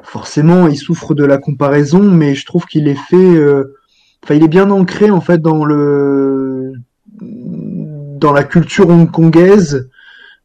[0.01, 3.15] forcément, il souffre de la comparaison, mais je trouve qu'il est fait.
[3.15, 3.75] euh,
[4.23, 6.73] Enfin, il est bien ancré en fait dans le
[7.21, 9.89] dans la culture hongkongaise.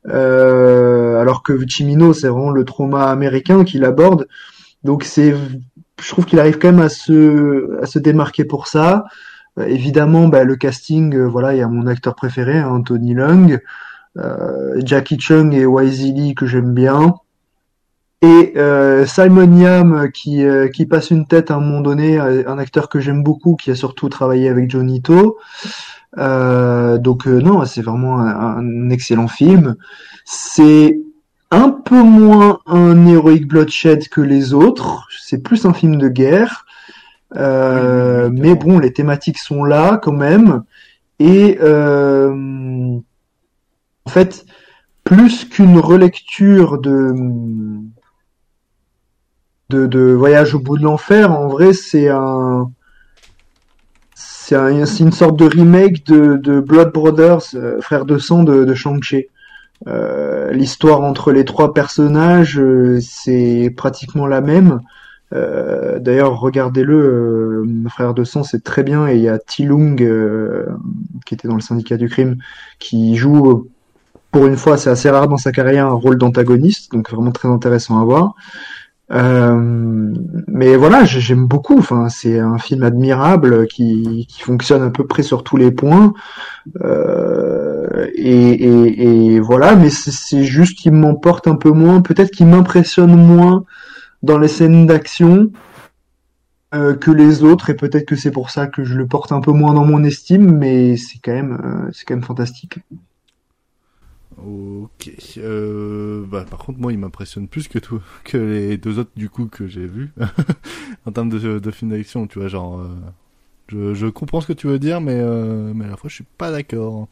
[0.09, 4.28] Euh, alors que Chimino, c'est vraiment le trauma américain qu'il aborde.
[4.85, 5.35] Donc c'est,
[6.01, 9.05] je trouve qu'il arrive quand même à se à se démarquer pour ça.
[9.59, 13.14] Euh, évidemment, bah, le casting, euh, voilà, il y a mon acteur préféré, hein, Tony
[13.14, 13.60] Leung,
[14.18, 17.14] euh, Jackie Chung et Wisey Lee que j'aime bien.
[18.22, 22.89] Et euh, Simon Yam qui, qui passe une tête à un moment donné, un acteur
[22.89, 25.36] que j'aime beaucoup, qui a surtout travaillé avec Johnny To.
[26.16, 29.76] Donc non, c'est vraiment un, un excellent film.
[30.24, 30.98] C'est
[31.51, 35.06] un peu moins un Heroic Bloodshed que les autres.
[35.20, 36.63] C'est plus un film de guerre.
[37.36, 40.62] Euh, mais bon, les thématiques sont là quand même.
[41.18, 42.98] Et euh,
[44.05, 44.44] en fait,
[45.05, 47.12] plus qu'une relecture de,
[49.70, 52.70] de, de Voyage au bout de l'enfer, en vrai, c'est un
[54.14, 58.44] c'est un, c'est une sorte de remake de, de Blood Brothers, euh, frères de sang
[58.44, 59.26] de, de Shang-Chi.
[59.86, 64.80] Euh, L'histoire entre les trois personnages, euh, c'est pratiquement la même.
[65.32, 66.94] Euh, D'ailleurs, regardez-le,
[67.66, 69.09] euh, Frères de sang, c'est très bien.
[69.09, 70.66] Et il y a Tilung, euh,
[71.26, 72.36] qui était dans le syndicat du crime,
[72.78, 73.68] qui joue, euh,
[74.30, 77.48] pour une fois, c'est assez rare dans sa carrière, un rôle d'antagoniste, donc vraiment très
[77.48, 78.34] intéressant à voir.
[79.12, 80.12] Euh,
[80.48, 81.78] mais voilà, j'ai- j'aime beaucoup.
[81.78, 86.14] Enfin, c'est un film admirable qui, fonctionne à peu près sur tous les points.
[88.16, 92.01] Et, et, voilà, mais c'est juste qu'il m'emporte un peu moins.
[92.01, 93.64] Peut-être qu'il m'impressionne moins
[94.24, 95.51] dans les scènes d'action
[96.74, 97.70] euh, que les autres.
[97.70, 100.02] Et peut-être que c'est pour ça que je le porte un peu moins dans mon
[100.05, 100.56] estime.
[100.56, 102.78] Mais c'est quand même, euh, c'est quand même fantastique.
[104.36, 105.10] Ok.
[105.38, 109.28] Euh, bah, par contre, moi, il m'impressionne plus que tout, que les deux autres du
[109.28, 110.12] coup que j'ai vus
[111.06, 112.26] en termes de, de films d'action.
[112.26, 112.88] Tu vois, genre, euh,
[113.68, 116.16] je, je comprends ce que tu veux dire, mais euh, mais à la fois, je
[116.16, 117.09] suis pas d'accord.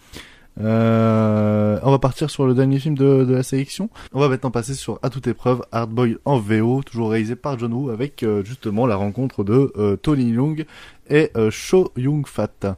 [0.61, 3.91] Euh, on va partir sur le dernier film de, de la sélection.
[4.13, 7.73] On va maintenant passer sur À toute épreuve, Hardboil en VO, toujours réalisé par John
[7.73, 10.65] Woo, avec euh, justement la rencontre de euh, Tony Leung
[11.09, 12.77] et euh, Cho Young Fat.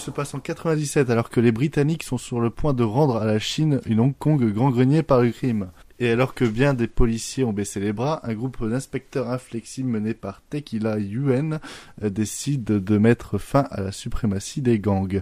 [0.00, 3.26] Se passe en 97 alors que les Britanniques sont sur le point de rendre à
[3.26, 5.68] la Chine une Hong Kong grand grenier par le crime.
[5.98, 10.14] Et alors que bien des policiers ont baissé les bras, un groupe d'inspecteurs inflexibles mené
[10.14, 11.60] par Tequila Yuen
[12.02, 15.20] euh, décide de mettre fin à la suprématie des gangs.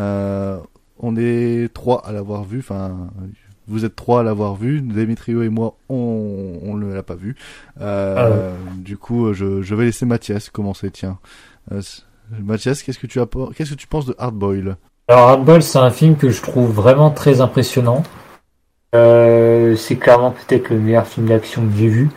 [0.00, 0.58] Euh,
[0.98, 3.08] on est trois à l'avoir vu, enfin
[3.66, 7.36] vous êtes trois à l'avoir vu, Demetrio et moi on, on ne l'a pas vu.
[7.80, 8.82] Euh, Ah ouais.
[8.82, 11.18] Du coup je, je vais laisser Mathias commencer, tiens.
[11.72, 11.80] Euh,
[12.30, 13.20] Mathias, qu'est-ce que tu
[13.56, 14.76] qu'est-ce que tu penses de Hardboil
[15.08, 18.02] Alors Hardball, c'est un film que je trouve vraiment très impressionnant.
[18.94, 22.10] Euh, c'est clairement peut-être le meilleur film d'action que j'ai vu.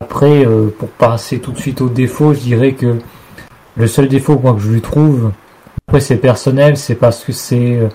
[0.00, 2.98] Après, euh, pour passer tout de suite aux défauts, je dirais que
[3.76, 5.32] le seul défaut moi, que je lui trouve,
[5.86, 7.88] après c'est personnel, c'est parce que c'est euh,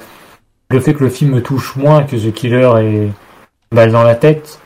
[0.69, 3.11] le fait que le film me touche moins que The Killer et
[3.71, 4.59] Balle dans la tête.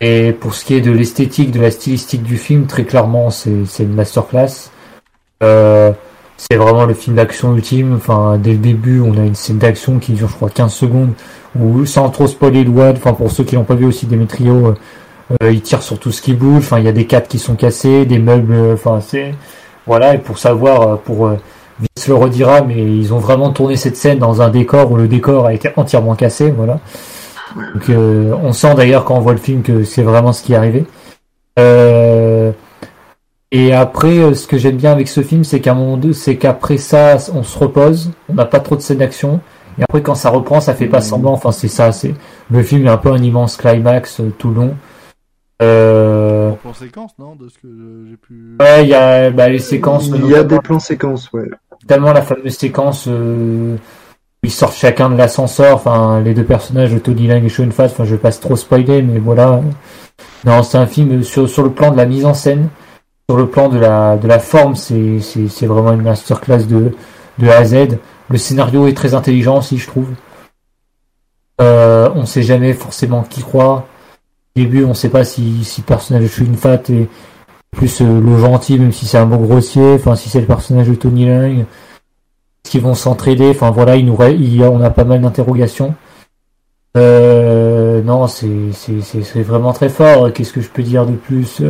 [0.00, 3.82] Et pour ce qui est de l'esthétique, de la stylistique du film, très clairement, c'est
[3.84, 4.70] une masterclass.
[6.36, 7.94] C'est vraiment le film d'action ultime.
[7.96, 11.12] Enfin, dès le début, on a une scène d'action qui dure, je crois, 15 secondes,
[11.84, 14.74] sans trop spoiler le WAD, enfin, pour ceux qui l'ont pas vu aussi, Demetrio, euh,
[15.42, 16.58] euh, il tire sur tout ce qui bouge.
[16.58, 19.34] Enfin, il y a des cadres qui sont cassés, des meubles, euh, enfin, c'est,
[19.86, 23.96] voilà, et pour savoir, euh, pour, Vince le redira, mais ils ont vraiment tourné cette
[23.96, 26.78] scène dans un décor où le décor a été entièrement cassé, voilà.
[27.56, 27.90] Donc,
[28.42, 30.84] on sent d'ailleurs quand on voit le film que c'est vraiment ce qui est arrivé.
[33.54, 36.14] Et après, euh, ce que j'aime bien avec ce film, c'est qu'à un moment donné,
[36.14, 39.40] c'est qu'après ça, on se repose, on n'a pas trop de scènes d'action.
[39.78, 41.32] Et après, quand ça reprend, ça fait pas semblant.
[41.32, 41.92] Enfin, c'est ça.
[41.92, 42.14] C'est
[42.50, 44.74] le film est un peu un immense climax euh, tout long.
[45.60, 46.52] Euh...
[46.52, 48.56] En plan séquence, non De ce que j'ai pu.
[48.58, 50.08] Ouais, il y a bah, les séquences.
[50.08, 51.48] Il y a des plans séquences, ouais.
[51.82, 55.76] Notamment la fameuse séquence euh, où ils sortent chacun de l'ascenseur.
[55.76, 57.84] Enfin, les deux personnages, Tony Lang et Sean Fat.
[57.84, 59.60] Enfin, je vais pas trop spoiler, mais voilà.
[60.46, 62.68] Non, c'est un film sur sur le plan de la mise en scène,
[63.28, 66.92] sur le plan de la de la forme, c'est vraiment une masterclass de
[67.38, 67.98] de A à Z.
[68.28, 70.08] Le scénario est très intelligent aussi, je trouve.
[71.60, 73.84] Euh, on sait jamais forcément qui croire.
[74.56, 77.08] Au début, on sait pas si, si le personnage de Sean Fat est
[77.70, 80.88] plus euh, le gentil, même si c'est un mot grossier, enfin si c'est le personnage
[80.88, 81.60] de Tony Lang.
[81.60, 83.50] Est-ce qu'ils vont s'entraider?
[83.50, 85.94] Enfin voilà, il nous il on a pas mal d'interrogations.
[86.96, 90.32] Euh, non, c'est vraiment très fort.
[90.32, 91.62] Qu'est-ce que je peux dire de plus?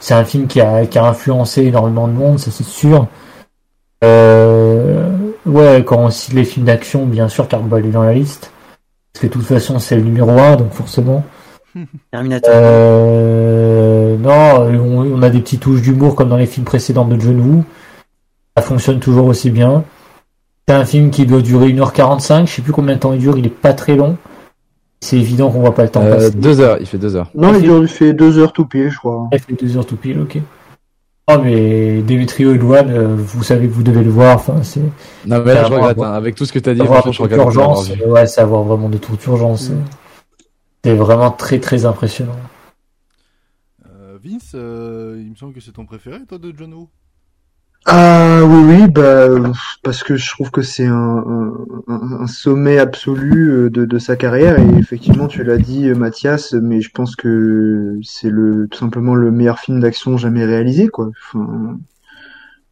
[0.00, 3.08] C'est un film qui a qui a influencé énormément de monde, ça c'est sûr.
[4.04, 5.08] Euh,
[5.46, 8.52] ouais, quand on cite les films d'action, bien sûr, Carball est dans la liste.
[9.12, 11.24] Parce que de toute façon, c'est le numéro 1, donc forcément.
[12.12, 12.50] Terminator.
[12.54, 17.18] Euh, non, on, on a des petites touches d'humour comme dans les films précédents de
[17.18, 17.64] John Woo.
[18.56, 19.84] Ça fonctionne toujours aussi bien.
[20.68, 23.38] C'est un film qui doit durer 1h45, je sais plus combien de temps il dure,
[23.38, 24.16] il est pas très long.
[25.00, 26.30] C'est évident qu'on voit pas le temps Euh, passer.
[26.32, 27.30] deux heures, il fait deux heures.
[27.34, 29.28] Non, Il il, fait- fait deux heures tout pied, je crois.
[29.32, 30.38] Il fait deux heures tout pile, ok.
[31.28, 34.80] Oh mais Demetrio et Luan, euh, vous savez que vous devez le voir, enfin c'est...
[35.26, 36.12] Non, mais là, je regrette, hein.
[36.12, 37.40] Avec tout ce que t'as dit, Avoir je toute regrette.
[37.40, 38.04] urgence, vu.
[38.04, 39.70] ouais, c'est avoir vraiment de toute urgence.
[40.84, 42.36] C'est vraiment très très impressionnant.
[43.86, 46.88] Euh, Vince, euh, il me semble que c'est ton préféré, toi, de John Woo
[47.88, 49.28] Ah oui, oui, bah,
[49.84, 51.52] parce que je trouve que c'est un,
[51.86, 56.52] un, sommet absolu euh, de, de sa carrière et effectivement tu l'as dit euh, Mathias,
[56.54, 61.10] mais je pense que c'est le tout simplement le meilleur film d'action jamais réalisé quoi.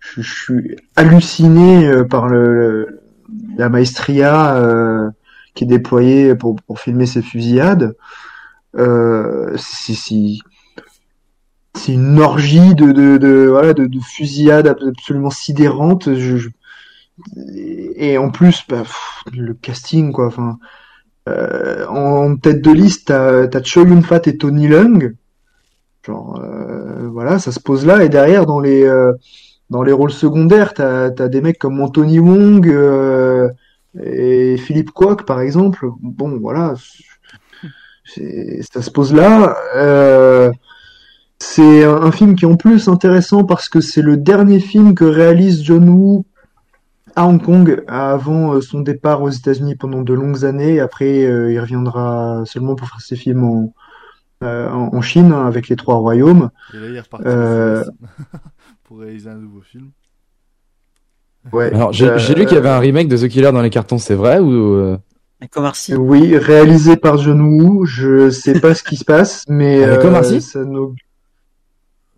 [0.01, 3.01] Je, suis halluciné euh, par le,
[3.57, 5.11] la maestria euh,
[5.55, 7.97] qui est déployée pour, pour filmer ces fusillades.
[8.77, 10.39] Euh, c'est c'est-
[11.77, 16.15] c'est une orgie de, de, de, voilà, de, de fusillades ab- absolument sidérantes.
[16.15, 16.49] Je, je-
[17.97, 18.83] Et en plus, bah,
[19.33, 20.27] le casting, quoi.
[20.27, 20.59] Enfin,
[21.29, 25.15] euh, en, tête de liste, t'as as Cho Yun Fat et Tony Leung.
[26.07, 28.05] Genre, euh, voilà, ça se pose là.
[28.05, 29.13] Et derrière, dans les euh,
[29.71, 33.49] dans les rôles secondaires, t'as as des mecs comme Anthony Wong euh,
[34.03, 35.89] et Philippe Kwok, par exemple.
[36.03, 36.75] Bon, voilà,
[38.71, 39.57] ça se pose là.
[41.47, 44.95] C'est un, un film qui est en plus intéressant parce que c'est le dernier film
[44.95, 46.25] que réalise John Woo
[47.15, 50.81] à Hong Kong avant euh, son départ aux États-Unis pendant de longues années.
[50.81, 53.73] Après, euh, il reviendra seulement pour faire ses films en,
[54.43, 56.51] euh, en en Chine avec les Trois Royaumes.
[56.73, 57.85] Et là, il est reparti Euh,
[58.85, 59.91] pour réaliser un nouveau film.
[61.53, 61.73] ouais.
[61.73, 63.99] Alors, j'ai j'ai lu qu'il y avait un remake de The Killer dans les cartons,
[63.99, 64.97] c'est vrai ou.
[65.99, 67.85] Oui, réalisé par John Woo.
[67.85, 70.65] Je sais pas ce qui se passe, mais Avec euh, ça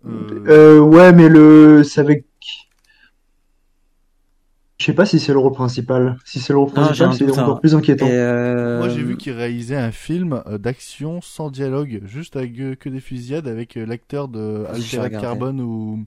[0.05, 2.25] Euh, ouais, mais le, c'est avec.
[4.79, 6.17] Je sais pas si c'est le rôle principal.
[6.23, 7.59] Si c'est le rôle principal, c'est encore hein.
[7.59, 8.07] plus inquiétant.
[8.07, 12.75] Euh, Moi, j'ai vu qu'il réalisait un film euh, d'action sans dialogue, juste avec euh,
[12.75, 15.19] que des fusillades, avec euh, l'acteur de Altered.
[15.19, 16.05] Carbone ou,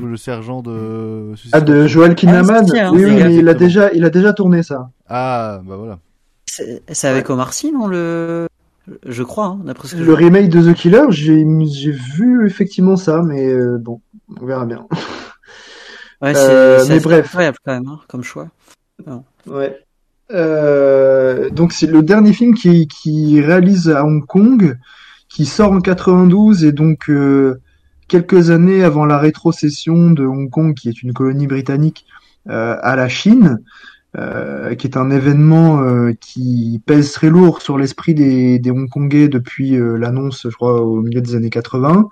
[0.00, 1.32] ou le sergent de.
[1.52, 2.66] Ah, de Joel Kinnaman.
[2.74, 4.90] Ah, hein, oui, oui, mais il a déjà, il a déjà tourné ça.
[5.08, 5.98] Ah, bah voilà.
[6.46, 8.46] C'est c'est avec Omar Sy, non le...
[9.06, 13.22] Je crois, hein, d'après ce que Le remake de The Killer, j'ai, vu effectivement ça,
[13.22, 14.00] mais euh, bon,
[14.40, 14.86] on verra bien.
[16.20, 17.26] Ouais, c'est Euh, mais bref.
[17.26, 18.48] incroyable quand même, hein, comme choix.
[19.06, 19.24] Non.
[19.46, 19.78] Ouais.
[20.30, 24.78] Euh, donc c'est le dernier film qui, qui réalise à Hong Kong,
[25.28, 27.60] qui sort en 92 et donc euh,
[28.08, 32.06] quelques années avant la rétrocession de Hong Kong, qui est une colonie britannique,
[32.48, 33.60] à la Chine,
[34.18, 39.28] euh, qui est un événement euh, qui pèse très lourd sur l'esprit des, des Hongkongais
[39.28, 42.08] depuis euh, l'annonce, je crois, au milieu des années 80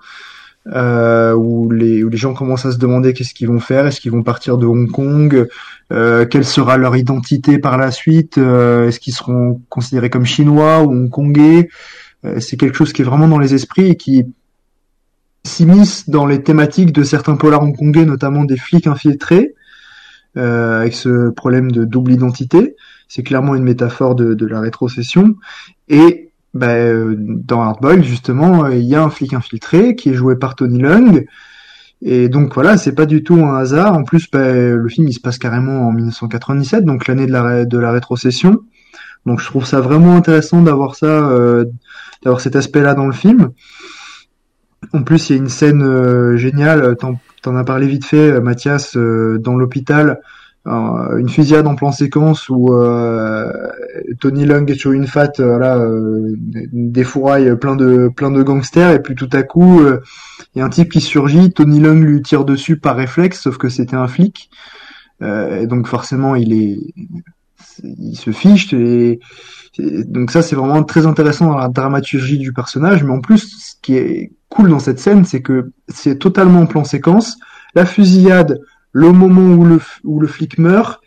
[0.73, 4.01] euh, où, les, où les gens commencent à se demander qu'est-ce qu'ils vont faire, est-ce
[4.01, 5.47] qu'ils vont partir de Hong Kong,
[5.91, 10.91] euh, quelle sera leur identité par la suite, est-ce qu'ils seront considérés comme chinois ou
[10.91, 11.69] hongkongais?
[12.39, 14.25] C'est quelque chose qui est vraiment dans les esprits et qui
[15.43, 19.55] s'immisce dans les thématiques de certains polars hongkongais, notamment des flics infiltrés,
[20.37, 22.75] euh, avec ce problème de double identité.
[23.07, 25.35] C'est clairement une métaphore de, de la rétrocession.
[25.89, 30.13] Et bah, euh, dans Hardboiled, justement, euh, il y a un flic infiltré qui est
[30.13, 31.25] joué par Tony Leung.
[32.01, 33.93] Et donc voilà, c'est pas du tout un hasard.
[33.93, 37.65] En plus, bah, le film il se passe carrément en 1997, donc l'année de la,
[37.65, 38.61] de la rétrocession.
[39.25, 41.65] Donc je trouve ça vraiment intéressant d'avoir ça, euh,
[42.23, 43.51] d'avoir cet aspect-là dans le film.
[44.93, 46.95] En plus, il y a une scène euh, géniale.
[46.97, 50.19] T'en, t'en as parlé vite fait, euh, Mathias, euh, dans l'hôpital.
[50.67, 53.51] Euh, une fusillade en plan séquence où euh,
[54.19, 56.35] Tony Leung et Cho Yun Fat euh, voilà, euh,
[56.71, 60.01] défouraillent plein de plein de gangsters et puis tout à coup euh,
[60.53, 63.57] il y a un type qui surgit, Tony Leung lui tire dessus par réflexe sauf
[63.57, 64.51] que c'était un flic
[65.23, 66.77] Euh, et donc forcément il est
[67.83, 68.67] il se fiche
[69.79, 73.73] donc ça c'est vraiment très intéressant dans la dramaturgie du personnage mais en plus ce
[73.81, 77.37] qui est cool dans cette scène c'est que c'est totalement en plan séquence.
[77.73, 78.61] La fusillade
[78.91, 81.01] le moment où le, où le flic meurt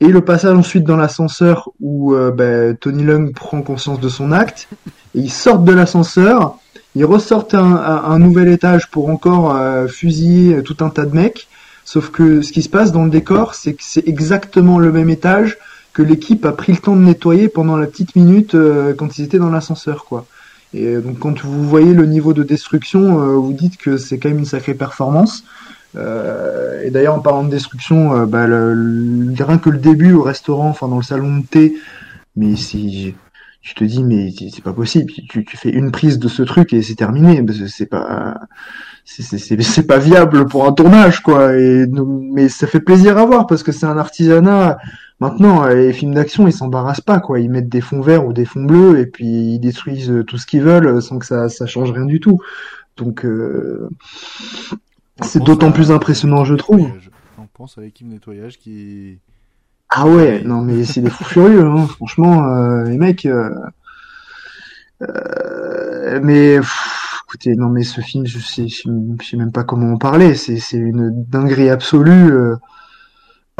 [0.00, 4.32] et le passage ensuite dans l'ascenseur où euh, ben, Tony Leung prend conscience de son
[4.32, 4.68] acte
[5.14, 6.58] ils sortent de l'ascenseur
[6.94, 11.14] ils ressortent un, un, un nouvel étage pour encore euh, fusiller tout un tas de
[11.14, 11.46] mecs.
[11.84, 15.08] Sauf que ce qui se passe dans le décor c'est que c'est exactement le même
[15.08, 15.56] étage
[15.92, 19.24] que l'équipe a pris le temps de nettoyer pendant la petite minute euh, quand ils
[19.24, 20.26] étaient dans l'ascenseur quoi
[20.72, 24.18] et euh, donc quand vous voyez le niveau de destruction euh, vous dites que c'est
[24.18, 25.44] quand même une sacrée performance
[25.96, 30.12] euh, et d'ailleurs, en parlant de destruction, euh, bah, le, le- rien que le début
[30.12, 31.74] au restaurant, enfin dans le salon de thé,
[32.36, 33.14] mais si
[33.62, 36.72] tu te dis mais c'est pas possible, tu, tu fais une prise de ce truc
[36.72, 38.36] et c'est terminé, parce que c'est pas
[39.04, 41.56] c'est- pas viable pour un tournage quoi.
[41.56, 41.86] Et
[42.32, 44.78] mais ça fait plaisir à voir parce que c'est un artisanat
[45.20, 47.40] Maintenant, euh, les films d'action, ils s'embarrassent pas, quoi.
[47.40, 50.38] Ils mettent des fonds verts ou des fonds bleus et puis ils détruisent euh, tout
[50.38, 52.38] ce qu'ils veulent euh, sans que ça, ça change rien du tout.
[52.96, 53.88] Donc, euh,
[55.22, 56.90] c'est d'autant plus impressionnant, je trouve.
[57.38, 59.18] On pense à l'équipe nettoyage qui.
[59.90, 61.86] Ah ouais, non mais c'est des fous furieux, hein.
[61.96, 63.26] franchement, euh, les mecs.
[63.26, 63.50] euh,
[65.02, 68.82] euh, mais pff, écoutez, non mais ce film, je sais, je
[69.24, 70.34] sais, même pas comment en parler.
[70.34, 72.32] C'est c'est une dinguerie absolue.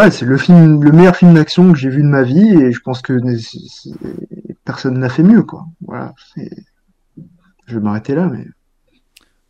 [0.01, 2.73] Ouais, c'est le film, le meilleur film d'action que j'ai vu de ma vie et
[2.73, 3.13] je pense que
[4.65, 5.67] personne n'a fait mieux, quoi.
[5.83, 6.15] Voilà.
[6.35, 6.65] c'est-
[7.67, 8.47] Je vais m'arrêter là, mais.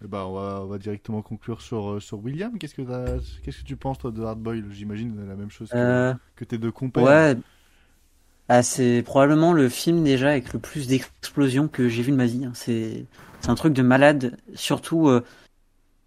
[0.05, 2.59] Eh ben, on va, on va directement conclure sur, euh, sur William.
[2.59, 5.77] Qu'est-ce que t'as- qu'est-ce que tu penses toi de Hardboil J'imagine la même chose que,
[5.77, 7.03] Euh, que tes deux compères.
[7.05, 7.37] Ouais.
[8.49, 12.27] Ah, c'est probablement le film déjà avec le plus d'explosions que j'ai vu de ma
[12.27, 12.45] vie.
[12.45, 12.53] hein.
[12.55, 13.07] C'est
[13.41, 14.37] c'est un truc de malade.
[14.55, 15.25] Surtout, euh,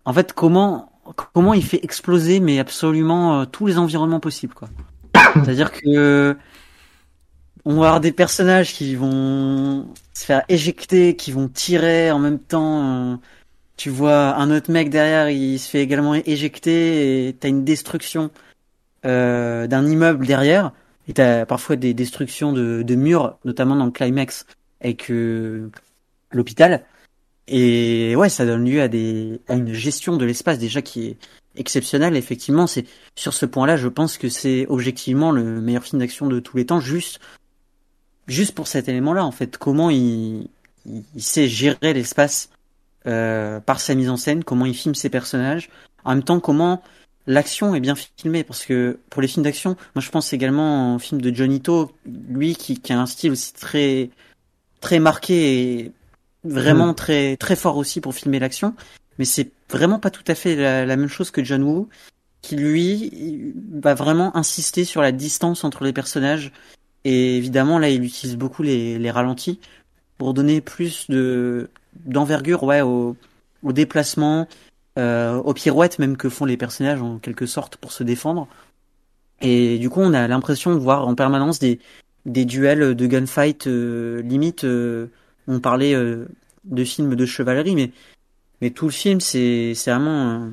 [0.06, 0.92] en fait, comment
[1.34, 4.70] comment il fait exploser mais absolument euh, tous les environnements possibles quoi.
[5.34, 6.38] C'est-à-dire que
[7.66, 12.40] on va avoir des personnages qui vont se faire éjecter, qui vont tirer en même
[12.40, 13.14] temps.
[13.14, 13.16] euh,
[13.78, 18.32] tu vois un autre mec derrière, il se fait également éjecter et t'as une destruction
[19.06, 20.72] euh, d'un immeuble derrière.
[21.08, 24.46] Et t'as parfois des destructions de, de murs, notamment dans le climax
[24.82, 25.70] avec euh,
[26.32, 26.86] l'hôpital.
[27.48, 31.18] Et ouais, ça donne lieu à des à une gestion de l'espace déjà qui est
[31.56, 32.16] exceptionnelle.
[32.16, 36.40] Effectivement, c'est sur ce point-là, je pense que c'est objectivement le meilleur film d'action de
[36.40, 37.20] tous les temps, juste
[38.28, 39.58] juste pour cet élément-là en fait.
[39.58, 40.48] Comment il
[40.86, 42.50] il, sait gérer l'espace
[43.08, 45.70] euh, par sa mise en scène, comment il filme ses personnages,
[46.04, 46.82] en même temps comment
[47.26, 51.00] l'action est bien filmée parce que pour les films d'action, moi je pense également au
[51.00, 54.10] film de Johnny To, lui qui, qui a un style aussi très
[54.82, 55.92] très marqué et
[56.44, 58.76] vraiment très très fort aussi pour filmer l'action,
[59.20, 61.90] mais c'est vraiment pas tout à fait la, la même chose que John Woo
[62.42, 66.52] qui lui va vraiment insister sur la distance entre les personnages
[67.06, 69.60] et évidemment là il utilise beaucoup les, les ralentis
[70.18, 71.70] pour donner plus de
[72.06, 73.16] d'envergure ouais au,
[73.64, 74.48] au déplacement
[75.00, 78.48] euh, aux pirouettes même que font les personnages en quelque sorte pour se défendre.
[79.42, 81.80] Et du coup, on a l'impression de voir en permanence des,
[82.26, 84.64] des duels de gunfight euh, limite.
[84.64, 85.08] euh,
[85.48, 86.26] on parlait euh,
[86.66, 87.92] de films de chevalerie, mais
[88.62, 90.50] mais tout le film, c'est vraiment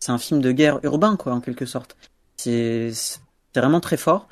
[0.00, 1.96] c'est un film de guerre urbain quoi en quelque sorte.
[2.36, 2.92] C'est
[3.54, 4.28] vraiment très fort.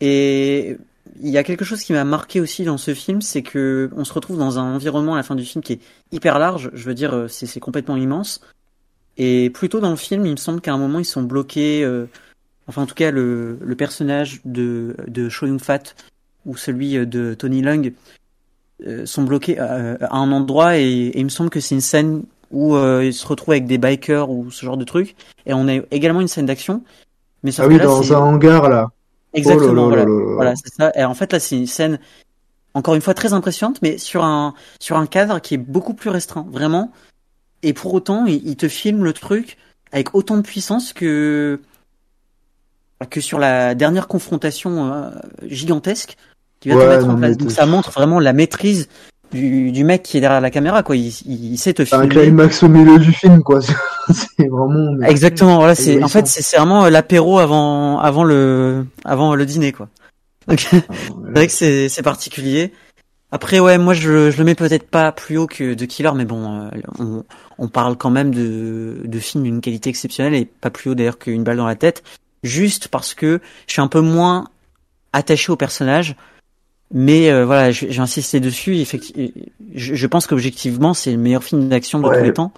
[0.00, 0.76] Et
[1.22, 4.04] il y a quelque chose qui m'a marqué aussi dans ce film, c'est que on
[4.04, 5.80] se retrouve dans un environnement à la fin du film qui est
[6.12, 6.70] hyper large.
[6.74, 8.40] Je veux dire, euh, c'est complètement immense.
[9.16, 11.84] Et plutôt dans le film, il me semble qu'à un moment ils sont bloqués.
[11.84, 12.06] euh,
[12.66, 15.94] enfin, en tout cas, le, le personnage de de Yun Fat
[16.46, 17.90] ou celui de Tony Leung euh,
[19.06, 22.22] sont bloqués euh, à un endroit et, et il me semble que c'est une scène
[22.50, 25.16] où euh, ils se retrouvent avec des bikers ou ce genre de trucs.
[25.46, 26.82] Et on a également une scène d'action.
[27.42, 28.90] Mais Ah oui, là, dans un hangar là.
[29.34, 30.04] Exactement, Oh là là voilà.
[30.04, 30.34] là là là.
[30.34, 30.92] Voilà, c'est ça.
[30.94, 31.98] Et en fait, là, c'est une scène,
[32.74, 36.10] encore une fois, très impressionnante, mais sur un, sur un cadre qui est beaucoup plus
[36.10, 36.92] restreint, vraiment.
[37.62, 39.58] Et pour autant, il, il te filme le truc
[39.92, 41.60] avec autant de puissance que,
[43.10, 45.10] que sur la dernière confrontation euh,
[45.42, 46.16] gigantesque
[46.64, 47.30] qui va Ouais, te mettre non, en place.
[47.30, 48.88] mais Donc ça montre vraiment la maîtrise
[49.32, 50.96] du, du mec qui est derrière la caméra, quoi.
[50.96, 52.08] Il, il, il sait te Un filmer.
[52.08, 53.60] climax au milieu du film, quoi.
[54.10, 55.00] C'est vraiment.
[55.02, 59.72] Exactement, voilà, c'est en fait c'est vraiment euh, l'apéro avant avant le avant le dîner
[59.72, 59.88] quoi.
[60.48, 62.72] Donc Ah, c'est vrai que c'est c'est particulier.
[63.32, 66.26] Après ouais, moi je je le mets peut-être pas plus haut que The Killer mais
[66.26, 66.68] bon euh,
[66.98, 67.24] on
[67.58, 71.18] on parle quand même de de films d'une qualité exceptionnelle et pas plus haut d'ailleurs
[71.18, 72.02] qu'une balle dans la tête
[72.44, 74.44] juste parce que je suis un peu moins
[75.14, 76.14] attaché au personnage
[76.94, 78.76] mais euh, voilà, j'ai insisté dessus.
[78.76, 79.28] Effectivement,
[79.74, 82.18] je, je pense qu'objectivement, c'est le meilleur film d'action de Ouais.
[82.18, 82.52] tous les temps.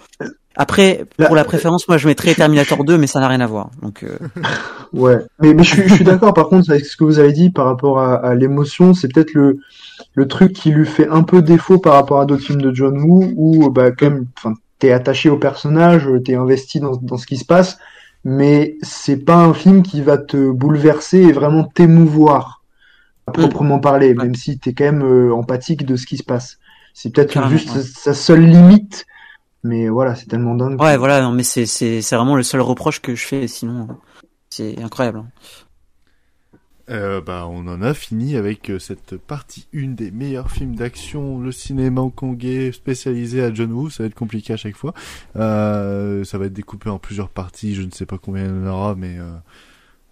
[0.59, 3.47] Après, Là, pour la préférence, moi, je mettrais Terminator 2, mais ça n'a rien à
[3.47, 3.71] voir.
[3.83, 4.17] Donc, euh,
[4.95, 7.33] Ouais, mais, mais je, suis- je suis d'accord par contre avec ce que vous avez
[7.33, 9.59] dit par rapport à, à l'émotion, c'est peut-être le,
[10.15, 12.99] le truc qui lui fait un peu défaut par rapport à d'autres films de John
[13.03, 17.27] Woo où bah quand même, enfin, t'es attaché au personnage, t'es investi dans, dans ce
[17.27, 17.77] qui se passe,
[18.25, 22.56] mais c'est pas un film qui va te bouleverser et vraiment t'émouvoir
[23.27, 26.59] à proprement parler, même si t'es quand même euh, empathique de ce qui se passe.
[26.95, 27.83] C'est peut-être juste ouais.
[27.83, 29.07] sa seule limite,
[29.63, 30.81] mais voilà, c'est tellement dingue.
[30.81, 33.49] ouais, voilà, non, mais c'est c'est c'est vraiment le seul reproche que je fais.
[33.49, 33.89] Sinon,
[34.49, 35.19] c'est incroyable.
[35.19, 35.27] hein.
[36.89, 41.41] Euh, bah, on en a fini avec euh, cette partie une des meilleurs films d'action,
[41.41, 43.91] le cinéma hongkongais spécialisé à John Woo.
[43.91, 44.95] Ça va être compliqué à chaque fois.
[45.35, 47.75] Euh, ça va être découpé en plusieurs parties.
[47.75, 49.33] Je ne sais pas combien il y en aura, mais euh,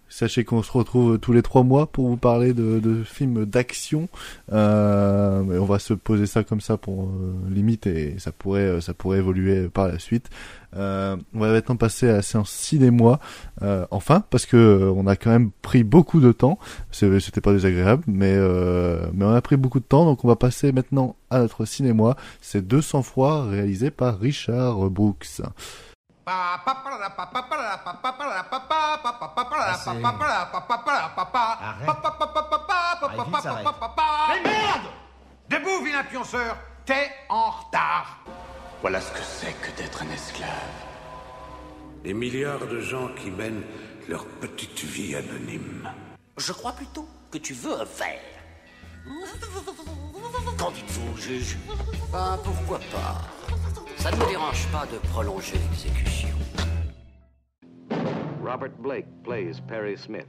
[0.09, 4.07] Sachez qu'on se retrouve tous les trois mois pour vous parler de, de films d'action.
[4.51, 8.93] Euh, on va se poser ça comme ça pour euh, limite et ça pourrait ça
[8.93, 10.29] pourrait évoluer par la suite.
[10.75, 13.19] Euh, on va maintenant passer à la séance cinéma.
[13.61, 16.59] Euh, enfin, parce que euh, on a quand même pris beaucoup de temps.
[16.91, 20.35] C'était pas désagréable, mais euh, mais on a pris beaucoup de temps, donc on va
[20.35, 22.15] passer maintenant à notre cinéma.
[22.41, 25.41] C'est 200 fois réalisé par Richard Brooks.
[34.29, 34.87] Mais merde
[35.49, 38.19] Debout, vilain pionceur T'es en retard
[38.81, 40.49] Voilà ce que c'est que d'être un esclave.
[42.03, 43.63] Des milliards de gens qui mènent
[44.07, 45.91] leur petite vie anonyme.
[46.37, 48.19] Je crois plutôt que tu veux un verre.
[50.57, 51.57] Qu'en dites-vous, juge?
[52.11, 53.21] Ben, pourquoi pas?
[53.97, 56.29] Ça ne me dérange pas de prolonger l'exécution.
[58.41, 60.27] Robert Blake plays Perry Smith.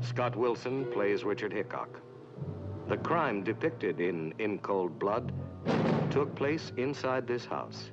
[0.00, 2.00] Scott Wilson plays Richard Hickok.
[2.88, 5.32] The crime depicted in In Cold Blood
[6.10, 7.90] took place inside this house.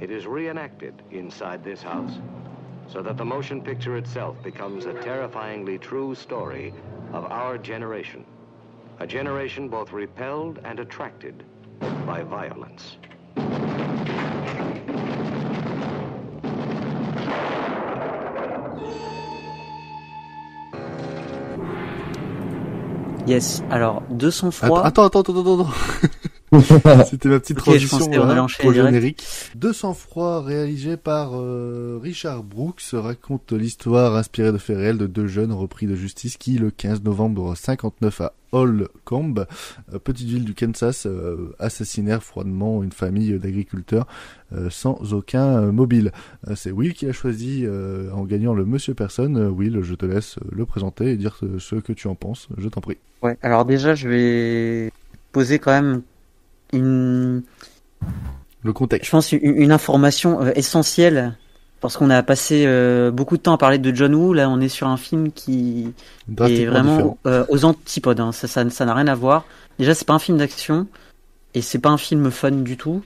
[0.00, 2.18] It is reenacted inside this house
[2.88, 6.72] so that the motion picture itself becomes a terrifyingly true story
[7.12, 8.24] of our generation.
[9.00, 11.44] A generation both repelled and attracted
[12.06, 12.96] by violence.
[23.28, 23.62] Yes.
[23.70, 24.86] Alors 200 fois.
[24.86, 25.70] Attends, attends, attends, attends, attends.
[27.04, 28.86] C'était ma petite transition voilà, pour direct.
[28.86, 29.24] générique.
[29.56, 35.26] 200 fois réalisé par euh, Richard Brooks raconte l'histoire inspirée de faits réels de deux
[35.26, 39.34] jeunes repris de justice qui, le 15 novembre 59 à Holcomb,
[39.92, 44.06] euh, petite ville du Kansas, euh, assassinèrent froidement une famille d'agriculteurs
[44.52, 46.12] euh, sans aucun mobile.
[46.54, 47.66] C'est Will qui l'a choisi
[48.12, 49.48] en gagnant le Monsieur Personne.
[49.48, 52.48] Will, je te laisse le présenter et dire ce- que tu en penses.
[52.56, 52.96] Je t'en prie.
[53.22, 53.36] Ouais.
[53.42, 54.92] Alors déjà, je vais
[55.32, 56.02] poser quand même
[56.72, 57.42] une.
[58.62, 59.06] Le contexte.
[59.06, 61.36] Je pense une, une information essentielle
[61.80, 64.32] parce qu'on a passé euh, beaucoup de temps à parler de John Woo.
[64.32, 65.92] Là, on est sur un film qui
[66.40, 68.20] est vraiment euh, aux antipodes.
[68.20, 68.32] hein.
[68.32, 69.44] Ça, ça, ça n'a rien à voir.
[69.78, 70.86] Déjà, c'est pas un film d'action
[71.54, 73.02] et c'est pas un film fun du tout,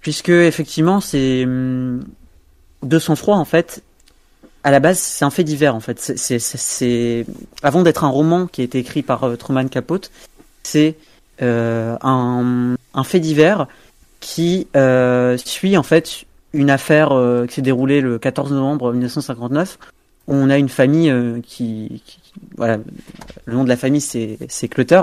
[0.00, 2.02] puisque effectivement, c'est hum,
[2.82, 3.82] de sang froid en fait.
[4.64, 5.98] À la base, c'est un fait divers en fait.
[6.00, 7.26] C'est,
[7.62, 10.10] avant d'être un roman qui a été écrit par euh, Truman Capote,
[10.62, 10.96] c'est
[11.40, 13.66] un, un fait divers
[14.20, 14.68] qui
[15.44, 19.78] suit en fait une affaire euh, qui s'est déroulée le 14 novembre 1959
[20.28, 22.18] où on a une famille euh, qui, qui-
[22.56, 22.78] voilà
[23.44, 25.02] le nom de la famille c'est c'est Clutter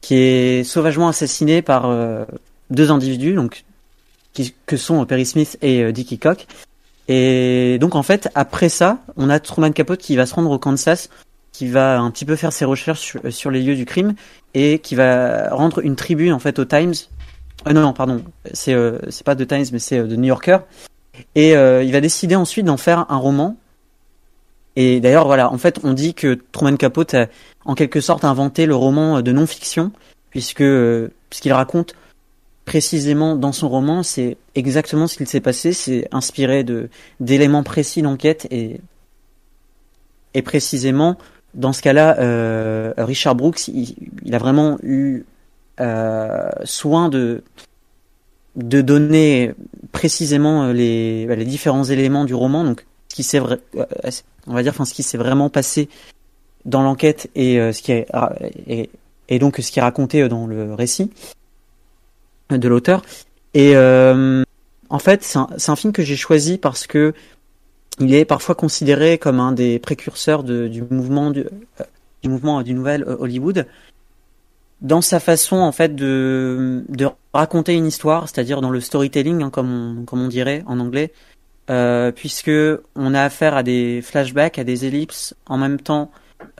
[0.00, 2.24] qui est sauvagement assassiné par euh,
[2.70, 3.64] deux individus donc
[4.32, 6.46] qui, que sont Perry Smith et Dickie Cock.
[7.08, 10.58] Et donc en fait après ça on a Truman Capote qui va se rendre au
[10.58, 11.08] Kansas
[11.52, 14.14] qui va un petit peu faire ses recherches sur, sur les lieux du crime
[14.54, 16.94] et qui va rendre une tribune en fait au Times
[17.66, 18.22] euh, non non pardon.
[18.52, 20.58] C'est euh, c'est pas The Times mais c'est euh, The New Yorker.
[21.34, 23.56] Et il va décider ensuite d'en faire un roman.
[24.76, 27.28] Et d'ailleurs voilà en fait on dit que Truman Capote a
[27.64, 29.92] en quelque sorte inventé le roman de non-fiction
[30.30, 31.94] puisque ce qu'il raconte
[32.66, 35.72] précisément dans son roman c'est exactement ce qu'il s'est passé.
[35.72, 36.90] C'est inspiré de
[37.20, 38.80] d'éléments précis d'enquête et
[40.34, 41.16] et précisément
[41.54, 45.24] dans ce cas-là, Richard Brooks, il, a vraiment eu
[45.78, 47.42] soin de
[48.56, 49.52] de donner
[49.92, 53.56] précisément les, les différents éléments du roman, donc ce qui s'est euh,
[54.46, 55.88] on va dire, enfin ce qui s'est vraiment passé
[56.64, 58.06] dans l'enquête et euh, ce qui est
[58.66, 58.90] et,
[59.28, 61.10] et donc ce qui est raconté dans le récit
[62.50, 63.02] de l'auteur.
[63.54, 64.42] Et euh,
[64.88, 65.38] en fait, c'est
[65.70, 67.14] un, film que j'ai choisi parce que
[67.98, 71.84] il est parfois considéré comme un des précurseurs du mouvement du, euh,
[72.22, 73.66] du mouvement du nouvel Hollywood
[74.80, 79.50] dans sa façon en fait de, de raconter une histoire, c'est-à-dire dans le storytelling hein,
[79.50, 81.12] comme on, comme on dirait en anglais,
[81.70, 82.50] euh, puisque
[82.94, 85.34] on a affaire à des flashbacks, à des ellipses.
[85.46, 86.10] En même temps,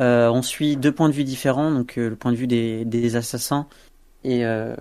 [0.00, 2.84] euh, on suit deux points de vue différents, donc euh, le point de vue des,
[2.84, 3.66] des assassins
[4.24, 4.74] et euh,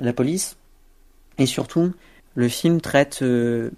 [0.00, 0.56] la police,
[1.38, 1.92] et surtout
[2.34, 3.70] le film traite euh,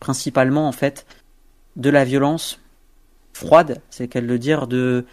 [0.00, 1.06] principalement en fait
[1.76, 2.60] de la violence
[3.32, 5.06] froide, c'est qu'elle le dire, de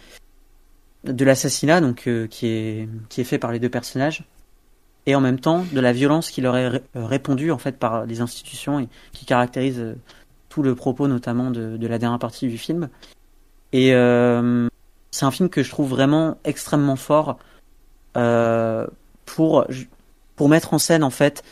[1.04, 4.24] de l'assassinat donc euh, qui est qui est fait par les deux personnages
[5.06, 8.06] et en même temps de la violence qui leur est ré- répondue en fait par
[8.06, 9.94] les institutions et qui caractérise euh,
[10.48, 12.88] tout le propos notamment de, de la dernière partie du film.
[13.72, 14.68] Et euh,
[15.10, 17.38] c'est un film que je trouve vraiment extrêmement fort
[18.16, 18.86] euh,
[19.24, 19.66] pour
[20.36, 21.42] pour mettre en scène en fait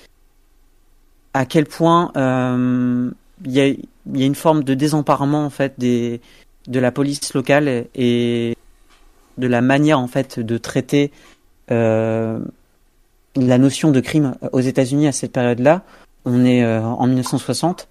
[1.34, 3.10] à quel point euh,
[3.44, 6.20] il y a y a une forme de désemparement en fait des
[6.66, 8.56] de la police locale et
[9.40, 11.10] de la manière en fait de traiter
[11.70, 12.38] euh,
[13.36, 15.82] la notion de crime aux États-Unis à cette période-là.
[16.24, 17.88] On est euh, en 1960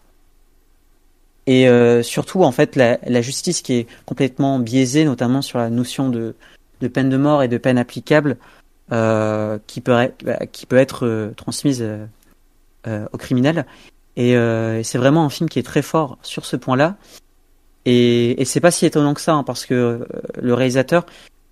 [1.47, 6.09] et euh, surtout en fait la, justice qui est complètement biaisée, notamment sur la notion
[6.09, 6.35] de,
[6.93, 8.37] peine de mort et de peine applicable,
[8.89, 11.85] qui peut être, qui peut être transmise
[12.85, 13.65] aux criminels.
[14.15, 16.97] Et, et c'est vraiment un film qui est très fort sur ce point-là.
[17.85, 20.07] Et, et c'est pas si étonnant que ça, hein, parce que
[20.39, 21.05] le réalisateur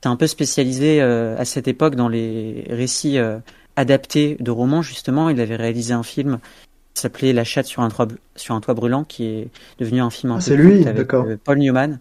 [0.03, 3.18] s'est un peu spécialisé à cette époque dans les récits
[3.76, 4.82] adaptés de romans.
[4.82, 6.40] Justement, il avait réalisé un film
[6.98, 9.49] s'appelait La chatte sur un, toit, sur un toit brûlant, qui est
[9.80, 11.07] devenu un film un ah, peu c'est lui, avec
[11.44, 11.99] Paul Newman,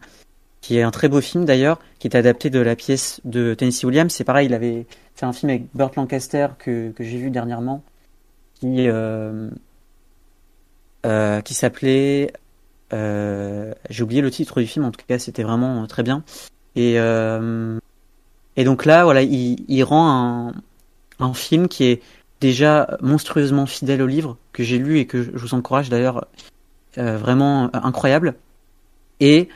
[0.61, 3.85] qui est un très beau film d'ailleurs, qui est adapté de la pièce de Tennessee
[3.85, 4.13] Williams.
[4.13, 7.83] C'est pareil, il avait fait un film avec Burt Lancaster que, que j'ai vu dernièrement,
[8.55, 9.51] qui euh,
[11.05, 12.33] euh, qui s'appelait,
[12.93, 16.25] euh, j'ai oublié le titre du film, en tout cas c'était vraiment très bien.
[16.75, 16.97] Et
[18.57, 20.53] et donc là, voilà, il, rend
[21.19, 22.03] un, film qui est
[22.41, 26.27] déjà monstrueusement fidèle au livre que j'ai lu et que je vous encourage d'ailleurs
[26.99, 28.35] euh, vraiment incroyable
[29.21, 29.49] et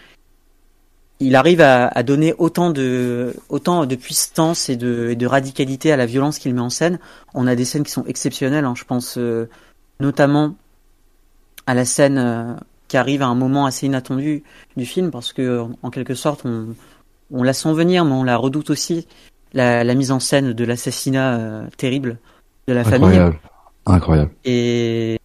[1.20, 6.39] il arrive à, donner autant de autant de puissance et de, radicalité à la violence
[6.39, 6.98] qu'il met en scène.
[7.35, 8.64] On a des scènes qui sont exceptionnelles.
[8.64, 8.74] Hein.
[8.77, 9.48] Je pense euh,
[10.01, 10.55] notamment
[11.66, 12.55] à la scène euh,
[12.89, 14.43] qui arrive à un moment assez inattendu
[14.77, 16.74] du film parce que en quelque sorte on,
[17.32, 19.07] on la sent venir mais on la redoute aussi.
[19.52, 22.19] La, la mise en scène de l'assassinat euh, terrible
[22.69, 23.15] de la Incroyable.
[23.15, 23.39] famille.
[23.85, 24.31] Incroyable.
[24.44, 25.19] Et,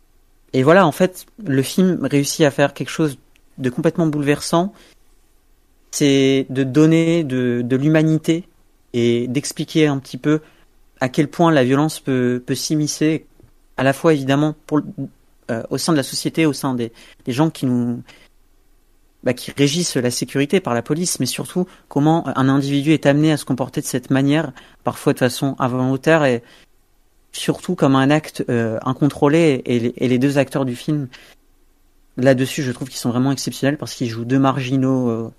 [0.53, 3.19] et voilà, en fait, le film réussit à faire quelque chose
[3.60, 4.73] de complètement bouleversant.
[5.91, 8.48] C'est de donner de, de l'humanité
[8.94, 10.41] et d'expliquer un petit peu
[11.02, 13.27] à quel point la violence peut, peut s'immiscer,
[13.77, 14.82] à la fois évidemment pour,
[15.52, 16.91] euh, au sein de la société, au sein des,
[17.26, 18.02] des gens qui nous,
[19.26, 23.31] bah, qui régissent la sécurité par la police, mais surtout comment un individu est amené
[23.31, 24.53] à se comporter de cette manière,
[24.84, 26.43] parfois de façon involontaire et,
[27.35, 31.07] surtout comme un acte euh, incontrôlé et les, deux acteurs du film.
[32.18, 35.31] Là-dessus je trouve qu'ils sont vraiment exceptionnels parce qu'ils jouent deux marginaux euh,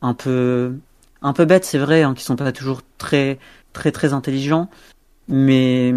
[0.00, 3.38] un peu bêtes c'est vrai hein, qui sont pas toujours très
[3.74, 4.70] très intelligents
[5.28, 5.92] mais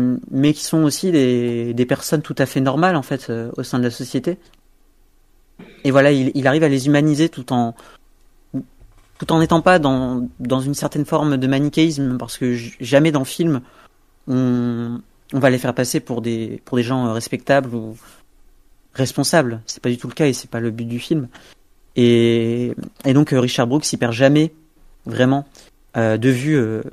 [0.53, 3.80] qui sont aussi des, des personnes tout à fait normales en fait euh, au sein
[3.80, 4.38] de la société
[5.86, 7.74] et voilà il, arrive à les humaniser tout en
[9.18, 13.20] tout en n'étant pas dans dans une certaine forme de manichéisme parce que jamais dans
[13.20, 13.62] le film
[14.28, 14.99] on
[15.34, 17.98] on va les faire passer pour des pour des gens respectables ou
[18.94, 19.62] responsables.
[19.66, 21.28] C'est pas du tout le cas et c'est pas le but du film.
[21.95, 22.74] Et,
[23.06, 24.53] et donc Richard Brooks il perd jamais
[25.06, 25.45] vraiment
[25.95, 26.84] euh, de vue euh,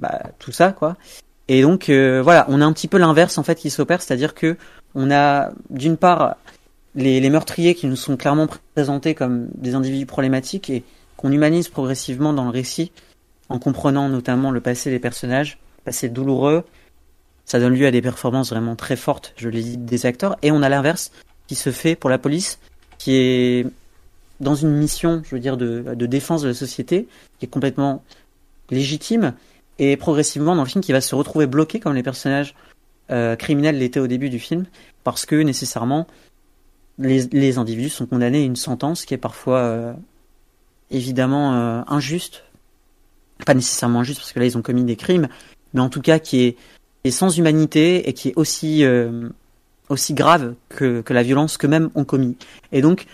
[0.00, 0.96] bah, tout ça quoi.
[1.48, 4.34] Et donc euh, voilà, on a un petit peu l'inverse en fait qui s'opère, c'est-à-dire
[4.34, 4.56] que
[4.94, 6.36] on a d'une part
[6.96, 10.82] les, meurtriers qui nous sont clairement présentés comme des individus problématiques et
[11.16, 12.90] qu'on humanise progressivement dans le récit
[13.48, 16.64] en comprenant notamment le passé des personnages, passé douloureux,
[17.44, 20.36] ça donne lieu à des performances vraiment très fortes, je l'ai dit, des acteurs.
[20.42, 21.12] Et on a l'inverse
[21.46, 22.58] qui se fait pour la police,
[22.98, 23.66] qui est
[24.40, 27.06] dans une mission, je veux dire, de, de défense de la société,
[27.38, 28.02] qui est complètement
[28.70, 29.34] légitime,
[29.78, 32.54] et progressivement dans le film qui va se retrouver bloqué comme les personnages
[33.10, 34.66] euh, criminels l'étaient au début du film,
[35.04, 36.08] parce que nécessairement
[36.98, 39.92] les, individus sont condamnés à une sentence qui est parfois euh,
[40.90, 42.44] évidemment euh, injuste,
[43.44, 45.28] pas nécessairement injuste parce que là ils ont commis des crimes,
[45.74, 46.56] mais en tout cas qui est
[47.04, 49.28] est sans humanité et qui est aussi euh,
[49.88, 52.36] aussi grave que, que la violence qu'eux-mêmes ont commis.
[52.72, 53.06] Et donc,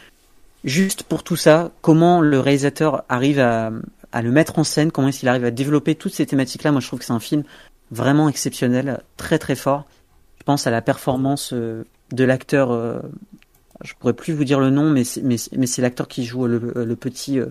[0.64, 3.70] juste pour tout ça, comment le réalisateur arrive à,
[4.12, 6.80] à le mettre en scène, comment est-ce qu'il arrive à développer toutes ces thématiques-là, moi
[6.80, 7.44] je trouve que c'est un film
[7.90, 9.84] vraiment exceptionnel, très très fort.
[10.38, 13.00] Je pense à la performance euh, de l'acteur, euh,
[13.84, 16.46] je pourrais plus vous dire le nom, mais c'est, mais, mais c'est l'acteur qui joue
[16.46, 17.46] le, le petit, euh,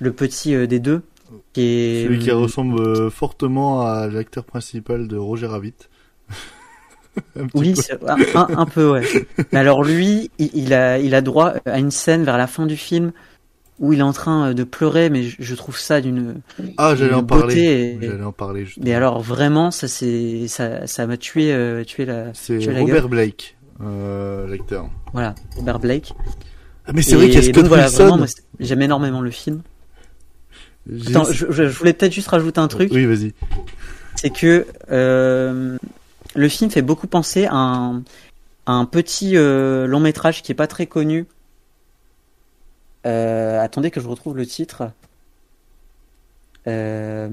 [0.00, 1.02] le petit euh, des deux.
[1.52, 2.04] Qui est...
[2.04, 5.74] Celui qui ressemble euh, fortement à l'acteur principal de Roger Rabbit.
[7.54, 7.74] oui,
[8.06, 9.02] un, un, un, peu, ouais.
[9.52, 12.66] Mais alors lui, il, il, a, il a droit à une scène vers la fin
[12.66, 13.12] du film
[13.82, 16.40] où il est en train de pleurer, mais je, trouve ça d'une
[16.76, 17.98] ah j'allais en parler.
[18.00, 18.06] Et...
[18.06, 18.64] J'allais en parler.
[18.64, 18.86] Justement.
[18.86, 22.32] Mais alors vraiment, ça c'est ça ça m'a tué euh, tué la.
[22.32, 24.88] C'est Robert Blake, euh, l'acteur.
[25.12, 26.14] Voilà, Robert Blake.
[26.86, 28.02] Ah mais c'est vrai qu'il y a Scott donc, voilà, Wilson.
[28.02, 28.26] Vraiment, moi,
[28.60, 29.62] j'aime énormément le film.
[31.08, 32.90] Attends, je, je, voulais peut-être juste rajouter un truc.
[32.92, 33.34] Oui, vas-y.
[34.16, 35.78] C'est que euh,
[36.34, 38.02] le film fait beaucoup penser à un,
[38.66, 41.26] à un petit euh, long métrage qui est pas très connu.
[43.06, 44.90] Euh, attendez que je retrouve le titre.
[46.68, 47.28] Euh,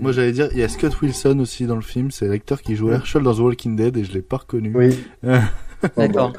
[0.00, 2.76] Moi j'allais dire, il y a Scott Wilson aussi dans le film, c'est l'acteur qui
[2.76, 4.72] joue Herschel dans The Walking Dead et je l'ai pas reconnu.
[4.74, 4.98] Oui.
[5.96, 6.32] D'accord.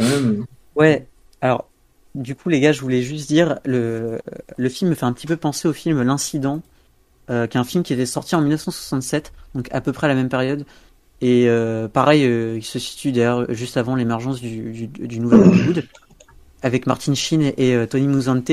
[0.76, 1.08] Ouais,
[1.42, 1.68] alors
[2.16, 4.20] du coup, les gars, je voulais juste dire, le,
[4.58, 6.62] le film me fait un petit peu penser au film L'Incident,
[7.30, 10.10] euh, qui est un film qui était sorti en 1967, donc à peu près à
[10.10, 10.66] la même période.
[11.22, 15.42] Et euh, pareil, euh, il se situe d'ailleurs juste avant l'émergence du, du, du nouvel
[15.42, 15.84] Hollywood,
[16.64, 18.52] avec Martin Sheen et, Tony Musante.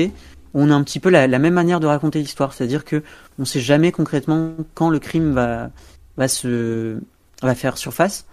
[0.53, 3.03] On a un petit peu la, la même manière de raconter l'histoire, c'est-à-dire que
[3.37, 5.69] on sait jamais concrètement quand le crime va
[6.17, 6.97] va se
[7.41, 8.25] va faire surface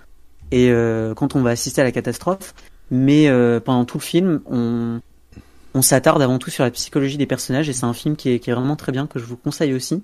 [0.50, 2.54] et euh, quand on va assister à la catastrophe.
[2.90, 7.68] Mais euh, pendant tout le film, on s'attarde avant tout sur la psychologie des personnages
[7.68, 9.74] et c'est un film qui est, qui est vraiment très bien que je vous conseille
[9.74, 10.02] aussi.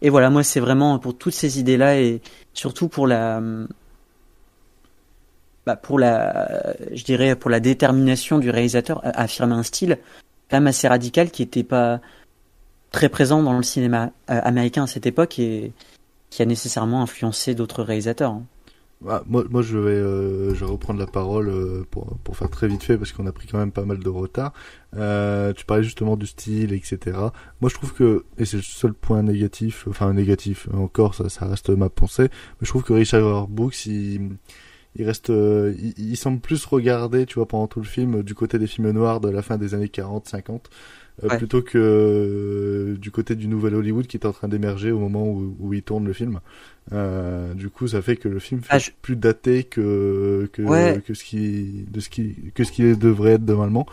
[0.00, 2.20] Et voilà, moi c'est vraiment pour toutes ces idées-là et
[2.54, 3.42] surtout pour la,
[5.66, 9.98] bah pour la, je dirais pour la détermination du réalisateur à affirmer un style
[10.50, 12.00] quand même assez radical qui était pas
[12.90, 15.72] très présent dans le cinéma euh, américain à cette époque et
[16.30, 18.36] qui a nécessairement influencé d'autres réalisateurs.
[19.06, 22.48] Ah, moi, moi, je vais, euh, je vais reprendre la parole euh, pour, pour faire
[22.48, 24.52] très vite fait parce qu'on a pris quand même pas mal de retard.
[24.96, 27.18] Euh, tu parlais justement du style, etc.
[27.60, 31.46] Moi, je trouve que, et c'est le seul point négatif, enfin négatif, encore, ça, ça
[31.46, 34.30] reste ma pensée, mais je trouve que Richard Brooks, il,
[34.96, 38.34] il reste, euh, il, il, semble plus regarder, tu vois, pendant tout le film, du
[38.34, 40.70] côté des films noirs de la fin des années 40, 50.
[41.22, 41.38] Euh, ouais.
[41.38, 45.24] plutôt que euh, du côté du nouvel Hollywood qui est en train d'émerger au moment
[45.24, 46.40] où, où il tourne le film.
[46.92, 48.90] Euh, du coup, ça fait que le film fait ah, je...
[49.00, 51.00] plus daté que que, ouais.
[51.06, 53.86] que ce qui de ce qui que ce qu'il devrait être normalement.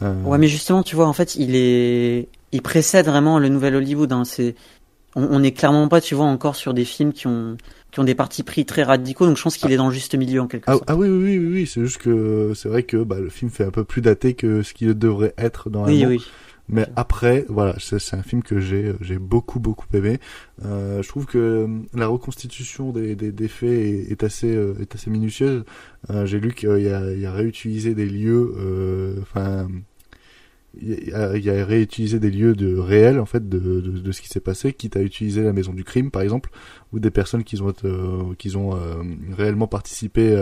[0.00, 4.12] Ouais, mais justement, tu vois, en fait, il est il précède vraiment le nouvel Hollywood.
[4.12, 4.24] Hein.
[4.24, 4.54] C'est
[5.16, 7.56] on, on est clairement pas, tu vois, encore sur des films qui ont
[7.90, 9.74] qui ont des partis pris très radicaux, donc je pense qu'il ah.
[9.74, 10.84] est dans le juste milieu en quelque ah, sorte.
[10.86, 13.64] Ah oui, oui, oui, oui, c'est juste que c'est vrai que bah, le film fait
[13.64, 15.94] un peu plus daté que ce qu'il devrait être normalement.
[15.94, 16.24] Oui, oui.
[16.68, 20.18] Mais après, voilà, c'est un film que j'ai j'ai beaucoup beaucoup aimé.
[20.64, 24.94] Euh, je trouve que la reconstitution des, des, des faits est, est, assez euh, est
[24.94, 25.64] assez minutieuse.
[26.10, 28.54] Euh, j'ai lu qu'il y a, il y a réutilisé des lieux,
[29.22, 29.68] enfin,
[30.80, 33.80] il, y a, il y a réutilisé des lieux de réels en fait de, de,
[33.98, 36.50] de ce qui s'est passé, quitte à utiliser la maison du crime par exemple,
[36.92, 37.72] ou des personnes qui ont
[38.38, 38.78] qui ont
[39.36, 40.34] réellement participé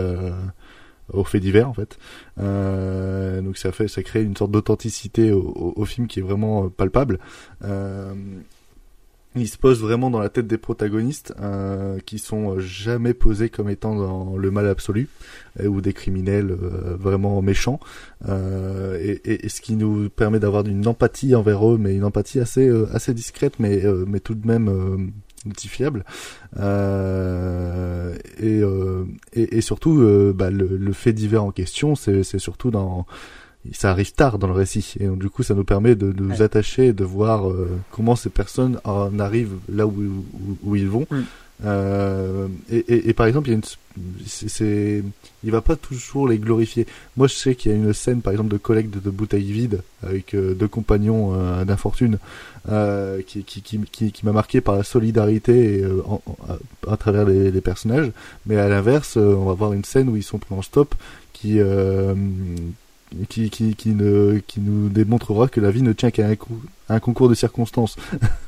[1.13, 1.97] aux faits divers en fait.
[2.39, 7.19] Euh, donc ça fait, ça crée une sorte d'authenticité au, film qui est vraiment palpable.
[7.63, 8.13] Euh,
[9.35, 13.69] il se pose vraiment dans la tête des protagonistes euh, qui sont jamais posés comme
[13.69, 15.07] étant dans le mal absolu
[15.61, 17.79] euh, ou des criminels euh, vraiment méchants
[18.27, 22.03] euh, et, et, et, ce qui nous permet d'avoir une empathie envers eux mais une
[22.03, 25.13] empathie assez assez discrète mais mais tout de même
[25.45, 26.05] notifiable
[26.59, 32.23] euh, et, euh, et, et surtout euh, bah, le, le, fait divers en question c'est
[32.39, 33.05] surtout dans
[33.73, 34.95] ça arrive tard dans le récit.
[34.99, 37.69] Et donc du coup ça nous permet de, de nous attacher et de voir euh,
[37.91, 41.05] comment ces personnes en arrivent là où, où, où ils vont.
[41.09, 41.21] Mm.
[41.65, 45.03] Euh, et, par exemple, il
[45.43, 46.87] y va pas toujours les glorifier.
[47.17, 49.81] Moi, je sais qu'il y a une scène, par exemple, de collecte de, bouteilles vides
[50.03, 52.17] avec euh, deux compagnons euh, d'infortune,
[53.25, 55.83] qui, m'a marqué par la solidarité
[56.87, 58.11] à travers les, les, personnages.
[58.45, 60.95] Mais à l'inverse, on va voir une scène où ils sont pris en stop,
[61.33, 61.59] qui
[63.29, 66.27] qui, qui, qui, ne, qui nous démontrera que la vie ne tient qu'à
[66.89, 67.95] un, concours de circonstances,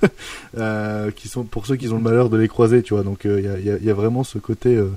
[0.57, 3.03] euh, qui sont pour ceux qui ont le malheur de les croiser, tu vois.
[3.03, 4.89] Donc il euh, y, a, y, a, vraiment ce côté euh,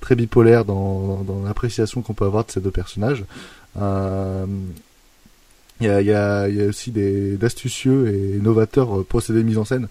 [0.00, 3.24] très bipolaire dans, dans, l'appréciation qu'on peut avoir de ces deux personnages.
[3.76, 3.82] Il
[5.86, 9.64] y, a, y, a, y a aussi des d'astucieux et novateurs procédés de mise en
[9.64, 9.88] scène,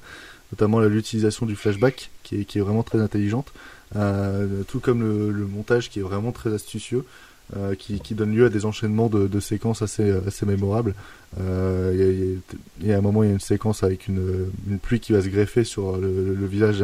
[0.51, 3.51] notamment l'utilisation du flashback, qui est, qui est vraiment très intelligente,
[3.93, 7.05] tout comme le montage qui est vraiment très astucieux.
[7.57, 10.95] Euh, qui, qui, donne lieu à des enchaînements de, de séquences assez, assez mémorables.
[11.35, 12.37] Il euh,
[12.81, 15.11] y, y, a un moment, il y a une séquence avec une, une pluie qui
[15.11, 16.81] va se greffer sur le, le visage,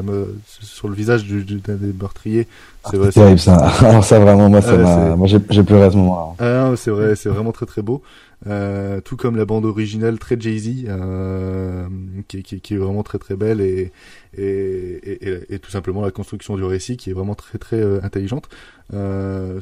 [0.59, 2.47] sur le visage du, du, d'un des meurtriers.
[2.91, 3.55] C'est ah, terrible ça.
[3.81, 6.71] Alors ça vraiment, moi, ça euh, moi j'ai pleuré à ce moment-là.
[6.71, 8.01] Ah, c'est vrai, c'est vraiment très très beau.
[8.45, 11.87] Euh, tout comme la bande originale très Jay-Z, euh,
[12.27, 13.91] qui, qui, qui, est vraiment très très belle et,
[14.37, 17.99] et, et, et, tout simplement la construction du récit qui est vraiment très très euh,
[18.03, 18.47] intelligente.
[18.93, 19.59] Euh,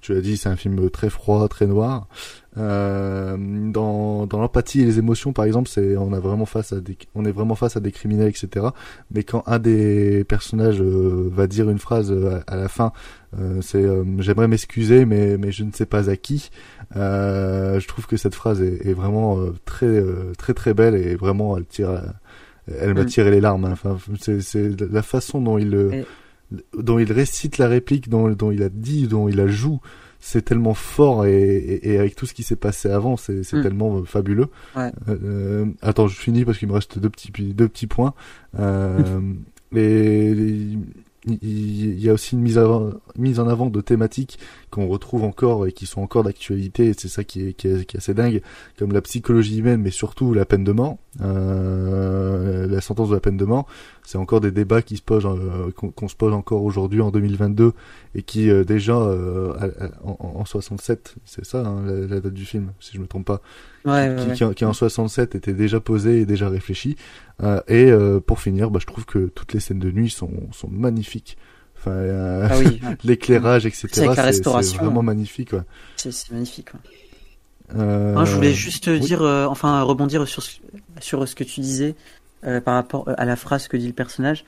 [0.00, 2.08] tu l'as dit, c'est un film très froid, très noir.
[2.56, 6.80] Euh, dans dans l'empathie et les émotions, par exemple, c'est on a vraiment face à
[6.80, 8.66] des on est vraiment face à des criminels, etc.
[9.10, 12.92] Mais quand un des personnages va dire une phrase à, à la fin,
[13.60, 13.86] c'est
[14.18, 16.50] j'aimerais m'excuser, mais mais je ne sais pas à qui.
[16.96, 20.94] Euh, je trouve que cette phrase est, est vraiment euh, très euh, très très belle
[20.94, 22.02] et vraiment elle tire,
[22.80, 23.06] elle m'a mm.
[23.06, 23.66] tiré les larmes.
[23.66, 23.72] Hein.
[23.72, 26.04] Enfin, c'est la façon dont il et...
[26.78, 29.80] dont il récite la réplique, dont, dont il a dit, dont il la joue
[30.20, 33.62] c'est tellement fort et, et, et, avec tout ce qui s'est passé avant, c'est mm.
[33.62, 34.48] tellement fabuleux.
[34.76, 34.90] Ouais.
[35.08, 38.14] Euh, attends, je finis parce qu'il me reste deux petits deux petits points.
[38.58, 39.20] Euh,
[39.76, 40.34] et,
[41.42, 44.38] il y a aussi une mise, avant, mise en avant de thématiques
[44.70, 47.84] qu'on retrouve encore et qui sont encore d'actualité et c'est ça qui est, qui, est,
[47.84, 48.40] qui est, assez dingue
[48.78, 53.20] comme la psychologie humaine mais surtout la peine de mort euh, la sentence de la
[53.20, 53.66] peine de mort
[54.08, 57.72] c'est encore des débats qui se posent euh, qu'on se pose encore aujourd'hui en 2022
[58.14, 59.52] et qui euh, déjà euh,
[60.02, 63.26] en, en, 67 c'est ça hein, la, la, date du film si je me trompe
[63.26, 63.42] pas
[63.84, 66.96] ouais, qui, ouais, qui, qui, en 67 était déjà posé et déjà réfléchi
[67.42, 67.92] euh, et
[68.26, 71.36] pour finir bah, je trouve que toutes les scènes de nuit sont, sont magnifiques
[71.80, 73.88] Enfin, euh, ah oui, l'éclairage, etc.
[74.32, 75.52] C'est vraiment magnifique.
[75.52, 75.60] Ouais.
[75.94, 76.74] C'est magnifique.
[76.74, 76.80] Ouais.
[77.76, 78.24] Euh...
[78.24, 78.98] Je voulais juste oui.
[78.98, 80.42] dire, euh, enfin, rebondir sur
[81.00, 81.94] sur ce que tu disais
[82.44, 84.44] euh, par rapport à la phrase que dit le personnage.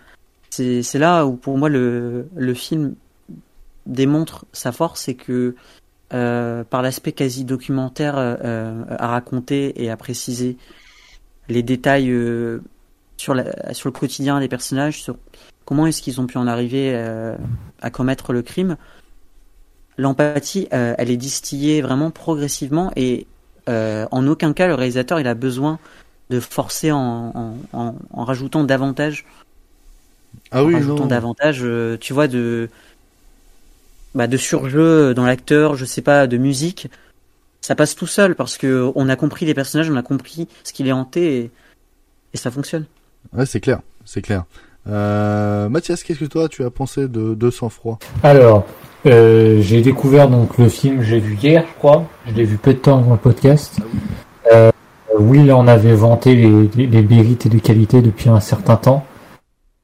[0.51, 2.95] C'est là où pour moi le film
[3.87, 5.55] démontre sa force, c'est que
[6.13, 10.57] euh, par l'aspect quasi documentaire à raconter et à préciser
[11.49, 12.13] les détails
[13.17, 13.37] sur
[13.73, 15.17] sur le quotidien des personnages, sur
[15.71, 17.37] comment est-ce qu'ils ont pu en arriver euh,
[17.81, 18.77] à commettre le crime.
[19.99, 23.29] L'empathie, euh, elle est distillée vraiment progressivement et
[23.69, 25.79] euh, en aucun cas le réalisateur il a besoin
[26.31, 29.27] de forcer en, en, en, en rajoutant davantage.
[30.53, 31.67] Ah oui, en rajoutant davantage,
[32.01, 32.71] tu vois, de
[34.15, 36.89] bah, de surjeu dans l'acteur, je sais pas, de musique.
[37.61, 40.73] Ça passe tout seul parce que on a compris les personnages, on a compris ce
[40.73, 41.51] qui les hantait et,
[42.33, 42.87] et ça fonctionne.
[43.33, 44.45] Ouais, c'est clair, c'est clair.
[44.89, 48.67] Euh, Mathias, qu'est-ce que toi tu as pensé de, de Sang Froid Alors,
[49.07, 52.07] euh, j'ai découvert donc le film, j'ai vu hier, je crois.
[52.27, 53.79] Je l'ai vu peu de temps dans le podcast.
[54.53, 54.71] Euh,
[55.19, 59.05] Will en avait vanté les, les, mérites et les qualités depuis un certain temps.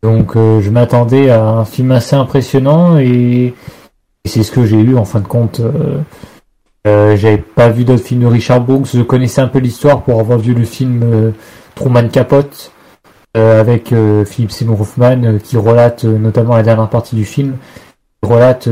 [0.02, 3.54] Donc, euh, je m'attendais à un film assez impressionnant et,
[4.24, 5.60] c'est ce que j'ai eu en fin de compte.
[6.86, 8.88] Euh, J'avais pas vu d'autres films de Richard Brooks.
[8.94, 11.32] Je connaissais un peu l'histoire pour avoir vu le film
[11.76, 12.72] Truman Capote
[13.36, 17.58] euh, avec euh, Philippe Seymour Hoffman euh, qui relate notamment la dernière partie du film,
[18.22, 18.68] qui relate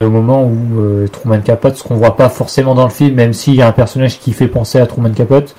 [0.00, 3.54] le moment où Truman Capote, ce qu'on voit pas forcément dans le film, même s'il
[3.54, 5.54] y a un personnage qui fait penser à Truman Capote,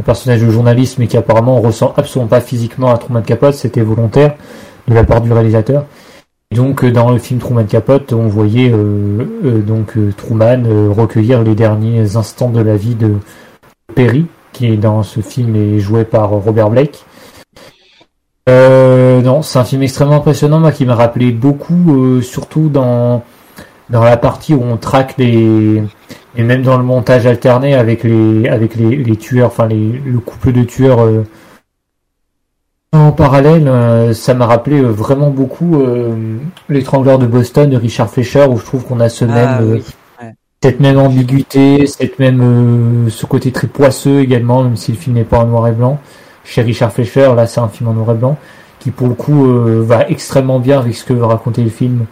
[0.00, 3.82] un personnage de journaliste mais qui apparemment ressent absolument pas physiquement à Truman Capote, c'était
[3.82, 4.34] volontaire
[4.88, 5.84] de la part du réalisateur.
[6.52, 11.54] Donc dans le film Truman Capote, on voyait euh, euh, donc Truman euh, recueillir les
[11.54, 13.14] derniers instants de la vie de
[13.94, 17.04] Perry, qui est dans ce film est joué par Robert Blake.
[18.48, 23.24] Euh, non, c'est un film extrêmement impressionnant, moi, qui m'a rappelé beaucoup, euh, surtout dans
[23.90, 25.82] dans la partie où on traque les
[26.36, 30.18] et même dans le montage alterné avec les avec les, les tueurs, enfin les, le
[30.18, 31.24] couple de tueurs euh,
[32.92, 35.82] en parallèle, euh, ça m'a rappelé euh, vraiment beaucoup
[36.68, 39.82] l'étrangleur de Boston de Richard Fleischer, où je trouve qu'on a ce Ah, même oui.
[40.22, 40.34] ouais.
[40.62, 45.24] cette même ambiguïté, cette même ce côté très poisseux également, même si le film n'est
[45.24, 45.98] pas en noir et blanc
[46.46, 48.38] chez Richard Fleischer, là c'est un film en noir et blanc,
[48.78, 52.06] qui pour le coup euh, va extrêmement bien avec ce que veut raconter le film.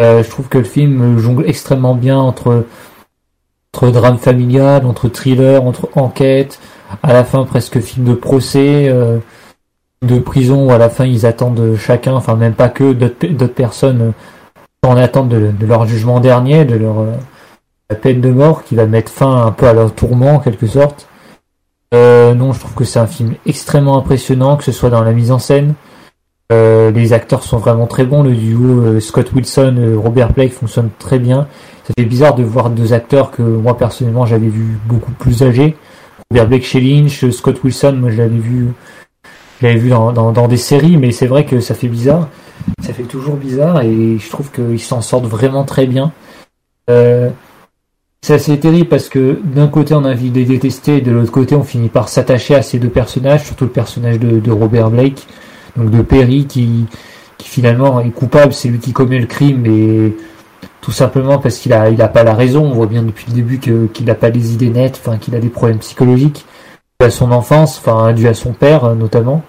[0.00, 2.66] Euh, je trouve que le film jongle extrêmement bien entre,
[3.72, 6.60] entre drame familial, entre thriller, entre enquête,
[7.02, 9.18] à la fin presque film de procès, euh,
[10.02, 14.12] de prison où à la fin ils attendent chacun, enfin même pas que d'autres personnes
[14.86, 17.06] en attente de, leur jugement dernier, de leur
[18.02, 21.08] peine de mort qui va mettre fin un peu à leur tourment en quelque sorte.
[21.94, 25.12] Euh, non, je trouve que c'est un film extrêmement impressionnant, que ce soit dans la
[25.12, 25.74] mise en scène.
[26.52, 28.22] Euh, les acteurs sont vraiment très bons.
[28.22, 31.48] Le duo euh, Scott Wilson, euh, Robert Blake fonctionne très bien.
[31.84, 35.76] Ça fait bizarre de voir deux acteurs que moi personnellement j'avais vu beaucoup plus âgés.
[36.30, 38.68] Robert Blake chez Lynch, Scott Wilson, moi je l'avais vu,
[39.62, 42.28] je vu dans, dans, des séries, mais c'est vrai que ça fait bizarre.
[42.82, 46.12] Ça fait toujours bizarre et je trouve qu'ils s'en sortent vraiment très bien.
[48.26, 51.12] C'est assez terrible parce que d'un côté on a envie de les détester et de
[51.12, 54.90] l'autre côté on finit par s'attacher à ces deux personnages, surtout le personnage de, Robert
[54.90, 55.28] Blake,
[55.76, 56.86] donc de Perry qui,
[57.38, 60.16] finalement est coupable, c'est lui qui commet le crime et
[60.80, 63.34] tout simplement parce qu'il a il a pas la raison, on voit bien depuis le
[63.34, 66.44] début qu'il n'a pas les idées nettes, enfin qu'il a des problèmes psychologiques
[67.00, 69.42] dû à son enfance, enfin dû à son père notamment.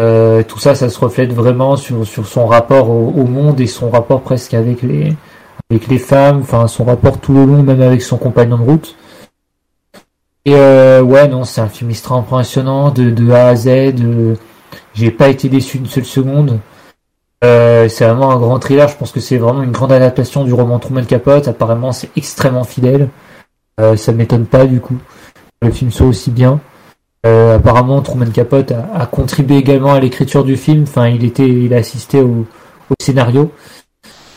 [0.00, 3.90] Euh, tout ça, ça se reflète vraiment sur, sur son rapport au, monde et son
[3.90, 5.14] rapport presque avec les,
[5.70, 8.96] avec les femmes, enfin son rapport tout le long, même avec son compagnon de route.
[10.44, 13.94] Et euh, ouais, non, c'est un film extrêmement impressionnant de, de A à Z.
[13.94, 14.36] De...
[14.94, 16.60] J'ai pas été déçu une seule seconde.
[17.44, 18.88] Euh, c'est vraiment un grand thriller.
[18.88, 21.48] Je pense que c'est vraiment une grande adaptation du roman Truman Capote.
[21.48, 23.08] Apparemment, c'est extrêmement fidèle.
[23.80, 24.98] Euh, ça m'étonne pas du coup.
[25.60, 26.60] Le film soit aussi bien.
[27.24, 30.82] Euh, apparemment, Truman Capote a, contribué également à l'écriture du film.
[30.82, 32.46] Enfin, il était, il a assisté au,
[33.00, 33.52] scénario.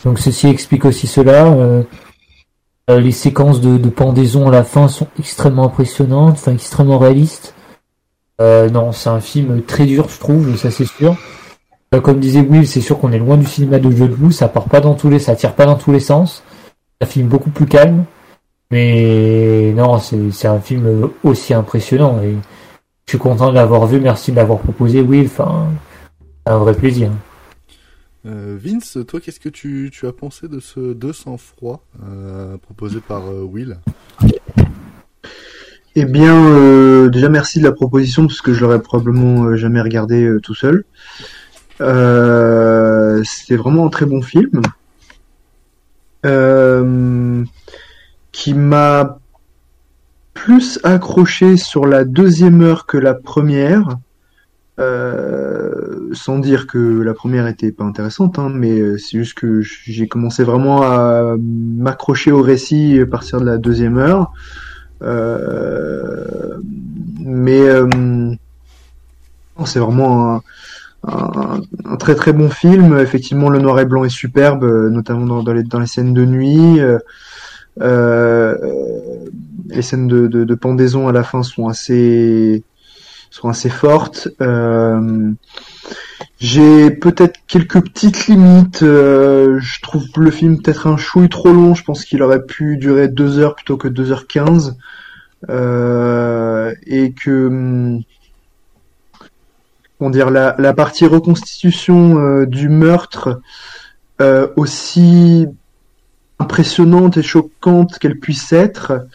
[0.04, 1.46] Donc ceci explique aussi cela.
[1.46, 1.82] Euh,
[2.88, 7.54] les séquences de, pendaison à la fin sont extrêmement impressionnantes, extrêmement réalistes.
[8.40, 11.16] Euh, non, c'est un film très dur, je trouve, ça c'est sûr.
[11.94, 14.48] Euh, Comme disait Will, c'est sûr qu'on est loin du cinéma de John Woo, ça
[14.48, 16.42] part pas dans tous les, ça tire pas dans tous les sens.
[17.00, 18.04] C'est un film beaucoup plus calme,
[18.70, 22.36] mais non, c'est un film aussi impressionnant et
[23.06, 24.00] je suis content de l'avoir vu.
[24.00, 25.30] Merci de l'avoir proposé, Will.
[26.46, 27.10] Un vrai plaisir.
[28.26, 31.80] Euh, Vince, toi, qu'est-ce que tu, as pensé de ce 200 froid
[32.62, 33.78] proposé par Will?
[35.98, 39.80] Eh bien, euh, déjà merci de la proposition parce que je l'aurais probablement euh, jamais
[39.80, 40.84] regardé euh, tout seul.
[43.24, 44.60] C'était vraiment un très bon film
[48.32, 49.20] qui m'a
[50.34, 53.96] plus accroché sur la deuxième heure que la première.
[56.12, 60.44] Sans dire que la première était pas intéressante, hein, mais c'est juste que j'ai commencé
[60.44, 64.32] vraiment à m'accrocher au récit à partir de la deuxième heure.
[65.02, 66.58] Euh,
[67.18, 67.86] mais euh,
[69.64, 70.42] c'est vraiment un,
[71.06, 72.98] un, un très très bon film.
[72.98, 76.14] Effectivement, le noir et blanc est superbe, euh, notamment dans, dans les, dans les scènes
[76.14, 76.80] de nuit.
[77.80, 78.56] Euh,
[79.68, 82.62] les scènes de, de, de pendaison à la fin sont assez
[83.30, 84.28] sont assez fortes.
[84.40, 85.30] Euh,
[86.38, 88.82] j'ai peut-être quelques petites limites.
[88.82, 91.74] euh, je trouve le film peut-être un chouille trop long.
[91.74, 94.74] Je pense qu'il aurait pu durer deux heures plutôt que 2h15.
[95.48, 98.02] Euh, et que hum,
[99.98, 103.40] comment dire la, la partie reconstitution euh, du meurtre
[104.20, 105.46] euh, aussi
[106.38, 109.06] impressionnante et choquante qu'elle puisse être,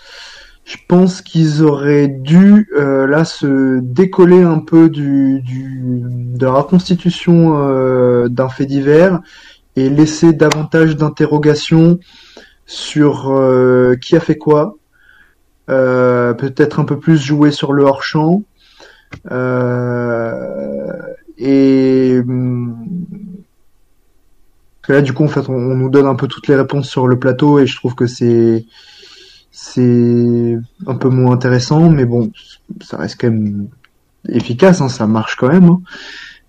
[0.71, 6.53] je pense qu'ils auraient dû euh, là se décoller un peu du, du de la
[6.53, 9.19] reconstitution euh, d'un fait divers
[9.75, 11.99] et laisser davantage d'interrogations
[12.65, 14.77] sur euh, qui a fait quoi,
[15.69, 18.43] euh, peut-être un peu plus jouer sur le hors champ
[19.29, 20.93] euh,
[21.37, 22.77] et hum,
[24.81, 27.09] que là du coup en fait on nous donne un peu toutes les réponses sur
[27.09, 28.65] le plateau et je trouve que c'est
[29.63, 30.57] c'est
[30.87, 32.31] un peu moins intéressant mais bon
[32.81, 33.67] ça reste quand même
[34.27, 35.81] efficace hein, ça marche quand même hein.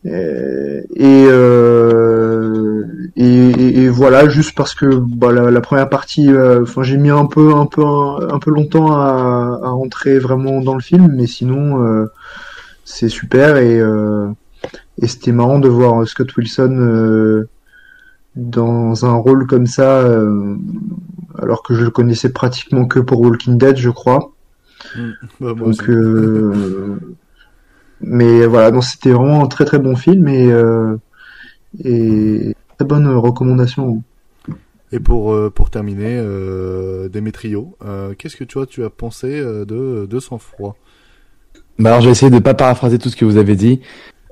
[0.05, 2.85] Euh, et, euh,
[3.15, 7.55] et, voilà juste parce que bah, la, première partie euh, enfin j'ai mis un peu
[7.55, 12.07] un peu un, peu longtemps à, à rentrer vraiment dans le film mais sinon euh,
[12.85, 14.27] c'est super et euh,
[15.01, 17.45] et c'était marrant de voir Scott Wilson
[18.35, 20.05] dans un rôle comme ça
[21.43, 24.33] alors que je le connaissais pratiquement que pour Walking Dead je crois
[24.97, 25.11] Mm.
[25.41, 26.99] Bah, donc euh,
[28.01, 30.97] mais voilà, non, c'était vraiment un très très bon film et, euh,
[31.85, 34.03] et très bonne recommandation.
[34.95, 39.41] Et pour, euh, pour terminer, euh, Demetrio, euh, qu'est-ce que tu, vois, tu as pensé
[39.41, 40.77] euh, de, de Sang Froid?
[41.79, 43.81] Bah alors je vais essayer de pas paraphraser tout ce que vous avez dit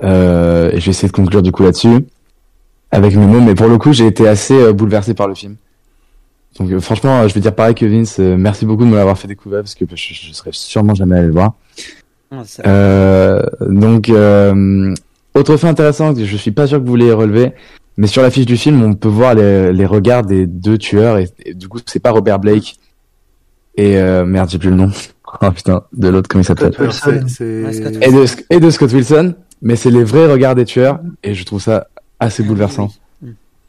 [0.03, 2.05] euh, et je vais essayer de conclure du coup là-dessus
[2.91, 3.41] avec mes mots.
[3.41, 5.57] Mais pour le coup, j'ai été assez bouleversé par le film.
[6.59, 8.17] Donc euh, franchement, euh, je vais dire pareil que Vince.
[8.19, 11.17] euh, merci beaucoup de me l'avoir fait découvrir parce que je, je serais sûrement jamais
[11.19, 11.55] allé le voir.
[12.31, 14.95] Ah, Euh, donc euh,
[15.35, 17.53] autre fait intéressant que je suis pas sûr que vous l'ayez relevé,
[17.97, 21.19] mais sur la fiche du film, on peut voir les, les regards des deux tueurs
[21.19, 22.77] et, et du coup, c'est pas Robert Blake
[23.77, 24.91] et euh, merde, j'ai plus le nom.
[25.43, 26.73] Oh putain, de l'autre comment il s'appelle?
[28.03, 31.45] Et de, et de Scott Wilson, mais c'est les vrais regards des tueurs, et je
[31.45, 31.87] trouve ça
[32.19, 32.91] assez bouleversant.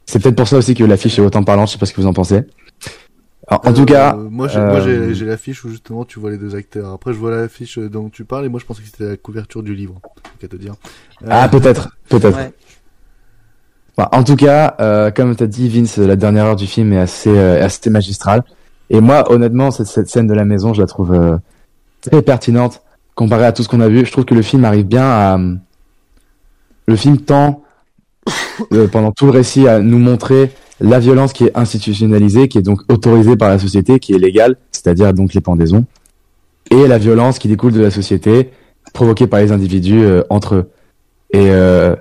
[0.08, 2.02] C'est peut-être pour ça aussi que l'affiche est autant parlante, je sais pas ce que
[2.02, 2.42] vous en pensez.
[3.52, 6.20] Alors, en tout Euh, cas, moi j'ai moi, euh, j'ai- j'ai l'affiche où justement tu
[6.20, 6.92] vois les deux acteurs.
[6.94, 9.62] Après je vois l'affiche dont tu parles et moi je pensais que c'était la couverture
[9.62, 9.96] du livre.
[9.96, 10.74] Donc à te dire.
[11.24, 12.38] Euh, Ah, peut-être, peut-être.
[12.38, 12.54] Ouais.
[13.98, 17.00] Bah, en tout cas, euh, comme t'as dit, Vince, la dernière heure du film est
[17.00, 18.44] assez, euh, assez magistrale.
[18.90, 21.38] Et moi, honnêtement, cette, cette scène de la maison, je la trouve euh,
[22.00, 22.82] très pertinente
[23.16, 24.06] comparée à tout ce qu'on a vu.
[24.06, 25.38] Je trouve que le film arrive bien à...
[25.38, 25.56] euh,
[26.88, 27.64] Le film tend,
[28.74, 30.52] euh, pendant tout le récit, à nous montrer
[30.82, 34.58] la violence qui est institutionnalisée, qui est donc autorisée par la société, qui est légale,
[34.72, 35.86] c'est-à-dire donc les pendaisons,
[36.72, 38.50] et la violence qui découle de la société,
[38.94, 40.70] provoquée par les individus euh, entre eux.
[41.34, 41.96] Et euh,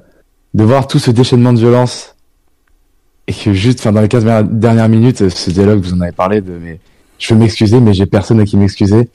[0.55, 2.17] de voir tout ce déchaînement de violence
[3.29, 6.41] et que juste, enfin, dans les 15 dernières- minutes, ce dialogue, vous en avez parlé
[6.41, 6.81] de, mais
[7.19, 9.09] je veux m'excuser, mais j'ai personne à qui m'excuser.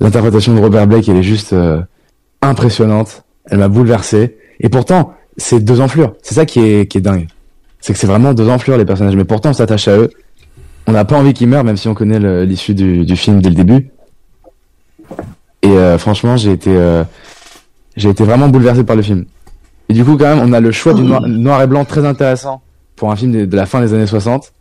[0.00, 1.80] L'interprétation de Robert Blake, elle est juste euh,
[2.42, 3.24] impressionnante.
[3.46, 4.36] Elle m'a bouleversé.
[4.60, 6.14] Et pourtant, c'est deux enflures.
[6.22, 7.26] C'est ça qui est, qui est dingue.
[7.80, 9.16] C'est que c'est vraiment deux enflures, les personnages.
[9.16, 10.10] Mais pourtant, on s'attache à eux.
[10.86, 13.50] On n'a pas envie qu'ils meurent, même si on connaît l'issue du, du film dès
[13.50, 13.90] le début.
[15.62, 17.04] Et euh, franchement, j'ai été, euh,
[17.96, 19.24] j'ai été vraiment bouleversé par le film.
[19.88, 22.04] Et du coup, quand même, on a le choix du noir, noir et blanc très
[22.04, 22.62] intéressant
[22.96, 24.52] pour un film de, de la fin des années 60,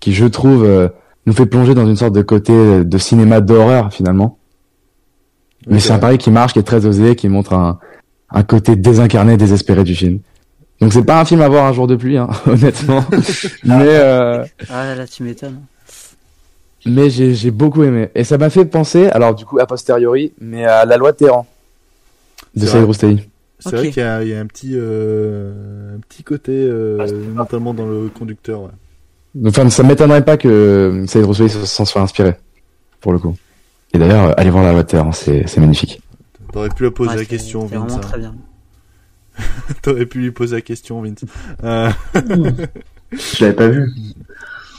[0.00, 0.88] qui, je trouve, euh,
[1.26, 4.38] nous fait plonger dans une sorte de côté de cinéma d'horreur, finalement.
[5.66, 7.78] Mais c'est un pari qui marche, qui est très osé, qui montre un,
[8.30, 10.20] un côté désincarné, désespéré du film.
[10.80, 13.04] Donc c'est pas un film à voir un jour de pluie, hein, honnêtement.
[13.64, 15.60] mais euh, Ah là là, tu m'étonnes.
[16.86, 20.64] mais j'ai beaucoup aimé et ça m'a fait penser, alors du coup a posteriori, mais
[20.64, 21.46] à la loi de Téhéran
[22.56, 22.84] de Saïd.
[22.84, 23.28] Roustei.
[23.60, 27.06] C'est vrai qu'il y, a il y a un petit, euh, un petit côté, euh,
[27.34, 28.62] notamment dans le conducteur.
[28.62, 28.70] Ouais.
[29.34, 32.34] Donc, Enfin, ça m'étonnerait pas que Saïd Roustei s'en soit inspiré
[33.02, 33.36] pour le coup.
[33.92, 36.00] Et d'ailleurs, allez voir la loi de Téhéran, c'est magnifique.
[36.52, 37.98] T'aurais pu la poser Ouais, la c'est- question, vraiment hein.
[37.98, 38.34] très bien.
[39.82, 41.24] T'aurais pu lui poser la question, Vince.
[41.64, 41.90] Euh...
[43.12, 43.90] Je l'avais pas vu.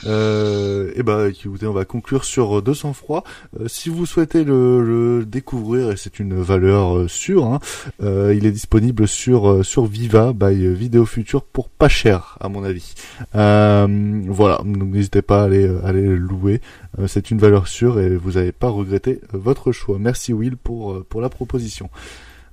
[0.06, 3.24] Euh, et bah écoutez, on va conclure sur euh, 200 froid.
[3.60, 7.60] Euh, si vous souhaitez le, le découvrir, et c'est une valeur euh, sûre, hein,
[8.02, 12.48] euh, il est disponible sur euh, sur Viva by Vidéo Future pour pas cher à
[12.48, 12.94] mon avis.
[13.34, 16.60] Euh, voilà, donc n'hésitez pas à aller, à aller le louer.
[16.98, 19.98] Euh, c'est une valeur sûre et vous n'allez pas regretter euh, votre choix.
[19.98, 21.90] Merci Will pour euh, pour la proposition.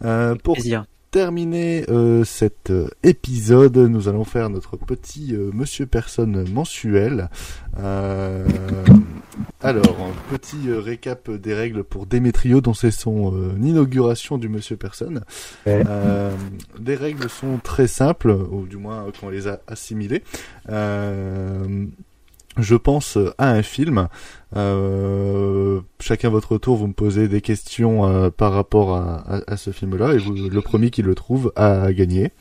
[0.06, 0.86] Euh, pour Plaisir.
[1.12, 7.30] Terminer euh, cet euh, épisode, nous allons faire notre petit euh, Monsieur Personne mensuel.
[9.62, 15.24] Alors, un petit récap des règles pour Démétrio, dont c'est son inauguration du Monsieur Personne.
[15.66, 20.24] Les règles sont très simples, ou du moins qu'on les a assimilées.
[22.60, 24.08] Euh, je pense à un film.
[24.56, 29.58] Euh, chacun votre tour, vous me posez des questions euh, par rapport à, à- à
[29.58, 32.32] ce film-là, et vous, le premier qui le trouve a gagné.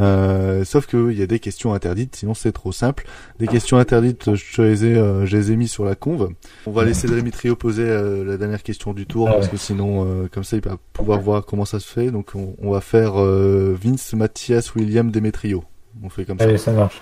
[0.00, 3.06] Euh, sauf qu'il y a des questions interdites, sinon c'est trop simple.
[3.38, 6.30] Des questions interdites, je les ai, euh, je les ai mis sur la conve.
[6.66, 10.28] On va laisser Dimitrio poser euh, la dernière question du tour, parce que sinon, euh,
[10.32, 12.10] comme ça, il va pouvoir voir comment ça se fait.
[12.10, 15.64] Donc, on, on va faire euh, Vince, Mathias, William, Demetrio.
[16.02, 16.66] On fait comme Allez, ça.
[16.66, 17.00] ça marche.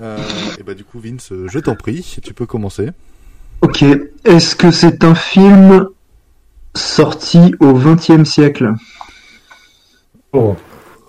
[0.00, 0.18] Euh,
[0.58, 2.90] et bah du coup, Vince, euh, je t'en prie, tu peux commencer.
[3.62, 3.84] Ok.
[4.24, 5.88] Est-ce que c'est un film
[6.74, 8.74] sorti au XXe siècle?
[10.32, 10.54] Oh.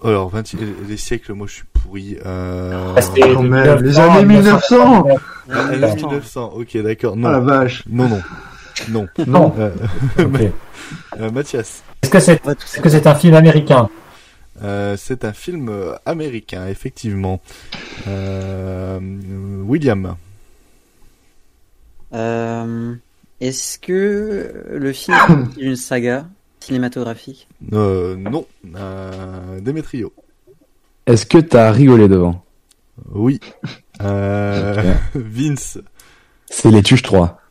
[0.03, 0.53] Alors, 20,
[0.87, 2.17] les siècles, moi je suis pourri.
[2.25, 2.93] Euh...
[2.95, 5.07] Ah, Quand même, 1900, les années 1900
[5.51, 7.15] Ah, les 1900, ok, d'accord.
[7.17, 7.29] Non.
[7.29, 7.83] Ah la vache.
[7.89, 8.21] Non, non.
[8.89, 9.07] Non.
[9.25, 9.53] Non.
[9.57, 9.71] Euh,
[11.19, 11.83] euh, Mathias.
[12.03, 13.89] Est-ce que c'est est-ce que c'est un film américain?
[14.63, 17.41] Euh, c'est un film euh, américain, effectivement.
[18.07, 18.99] Euh,
[19.65, 20.15] William.
[22.13, 22.95] Euh,
[23.41, 25.15] Est-ce que le film
[25.57, 26.25] est une saga
[26.59, 27.47] cinématographique?
[27.73, 28.45] Euh, non.
[28.75, 30.13] Euh, Demetrio.
[31.05, 32.43] Est-ce que t'as rigolé devant?
[33.11, 33.39] Oui.
[34.03, 35.79] Euh, Vince.
[36.51, 37.41] C'est les Tuches 3.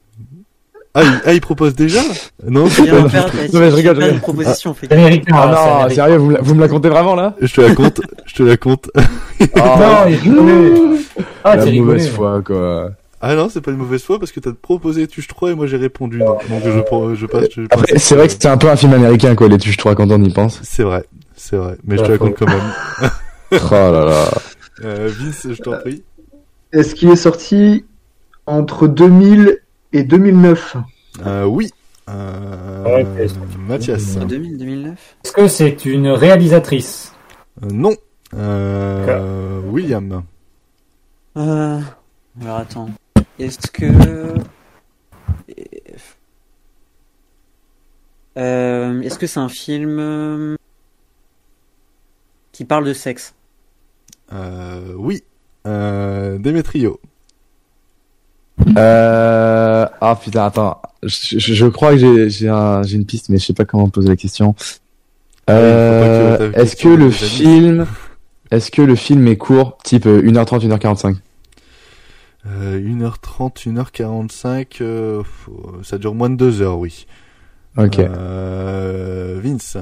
[0.99, 2.01] Ah il, ah, il propose déjà
[2.47, 4.21] Non, c'est pas- faire- Non, mais je rigole, je plein de rigole.
[4.21, 4.75] propositions.
[4.81, 7.61] Ah c'est non, sérieux, vous me la, vous me la comptez vraiment là Je te
[7.61, 8.91] la compte, je te la compte.
[9.57, 10.99] Non, il rigolait.
[11.45, 12.93] Ah, La mauvaise foi, quoi.
[13.21, 15.67] Ah non, c'est pas une mauvaise foi parce que t'as proposé Tuche 3 et moi
[15.67, 16.39] j'ai répondu non.
[16.49, 17.19] Donc je, passe.
[17.19, 19.77] Je passe Après, c'est vrai que c'est un peu un film américain, quoi, les Tuches
[19.77, 20.61] 3, quand on y pense.
[20.63, 21.05] C'est vrai,
[21.37, 21.77] c'est vrai.
[21.85, 23.11] Mais je te la compte quand même.
[23.53, 24.31] Oh là là.
[24.85, 26.03] Euh, Vince, je t'en prie.
[26.73, 27.85] Est-ce qu'il est sorti
[28.47, 29.59] entre 2000
[29.93, 30.77] et 2009
[31.25, 31.71] Euh, oui.
[32.09, 33.27] Euh, Ouais,
[33.67, 34.17] Mathias.
[34.17, 37.13] 2000, 2009 Est-ce que c'est une réalisatrice?
[37.63, 37.95] Euh, non.
[38.35, 40.23] Euh, William.
[41.37, 41.81] Euh,
[42.41, 42.91] alors attends.
[43.39, 43.85] Est-ce que.
[48.39, 50.57] Euh, Est-ce que c'est un film
[52.53, 53.35] qui parle de sexe?
[54.33, 55.23] Euh, oui.
[55.67, 57.01] Euh, Demetrio.
[58.77, 59.87] Euh...
[60.01, 60.81] Ah putain, attends.
[61.03, 63.65] Je, je- je crois que j'ai j'ai un, j'ai une piste, mais je sais pas
[63.65, 64.55] comment poser la question.
[65.51, 67.87] Euh, que ta est-ce que question le film,
[68.51, 71.17] est-ce que le film est court, type euh, 1h30, 1h45
[72.47, 77.07] Euh, 1h30, 1h45, euh, faut- ça dure moins de 2 heures, oui.
[77.77, 77.99] Ok.
[77.99, 79.77] Euh, Vince.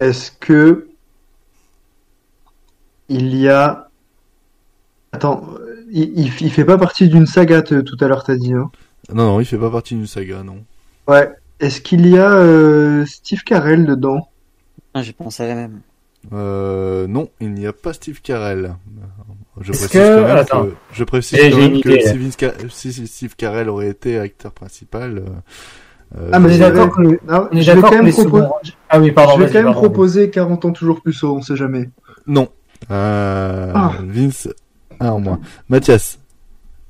[0.00, 0.88] Est-ce que
[3.08, 3.88] il y a
[5.12, 5.44] Attends,
[5.94, 8.70] il, il, il fait pas partie d'une saga te- tout à l'heure t'as dit hein
[9.12, 10.58] Non, non, il fait pas partie d'une saga, non.
[11.08, 11.30] Ouais.
[11.60, 14.28] Est-ce qu'il y a euh, Steve Carell dedans?
[14.92, 15.80] Ah, J'ai pensé à la même.
[16.32, 18.74] Euh, non, il n'y a pas Steve Carell.
[19.60, 20.64] Je précise que- quand même attends.
[20.64, 23.88] que, je précise Eh, quand même que si, Vince Ca- si- si Steve Carell aurait
[23.90, 28.12] été acteur principal, euh, euh, Ah mais je d'accord que- je vais quand même proposer-
[28.24, 28.50] seconds-
[28.88, 29.80] Ah oui, pardon, je vais vas-y, quand même pardon.
[29.80, 31.88] proposer 40 ans toujours plus haut, on sait jamais.
[32.26, 32.48] non.
[32.90, 33.92] Euh, Ah.
[34.02, 34.48] Vince,
[35.00, 35.40] un en moins.
[35.68, 36.18] Mathias.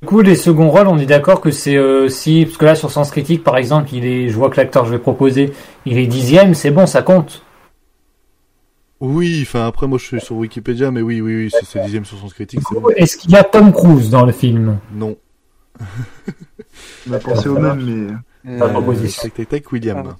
[0.01, 2.75] Du coup, les seconds rôles, on est d'accord que c'est euh, si, parce que là
[2.75, 5.51] sur Sens Critique, par exemple, il est, je vois que l'acteur que je vais proposer,
[5.85, 7.41] il est dixième, c'est bon, ça compte.
[9.01, 12.17] Oui, enfin après moi je suis sur Wikipédia, mais oui, oui, oui, c'est dixième sur
[12.17, 12.89] son critique, c'est bon.
[12.95, 14.77] Est-ce qu'il y a Tom Cruise dans le film?
[14.93, 15.17] Non.
[17.09, 17.83] On a pensé au même,
[18.43, 19.23] mais Pas Euh, proposition.
[19.23, 20.15] Tac, tac, tac, William.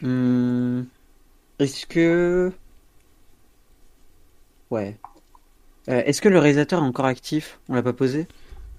[0.00, 0.82] Hmm,
[1.58, 2.52] Est-ce que.
[4.70, 4.96] Ouais.
[5.88, 7.58] Euh, Est-ce que le réalisateur est encore actif?
[7.68, 8.26] On l'a pas posé?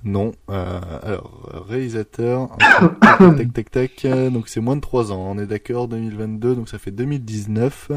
[0.04, 0.32] Non.
[0.50, 2.50] Euh, alors, réalisateur.
[3.02, 4.06] tac, tac, tac, tac.
[4.06, 5.26] euh, Donc, c'est moins de 3 ans.
[5.30, 6.56] On est d'accord, 2022.
[6.56, 7.92] Donc, ça fait 2019.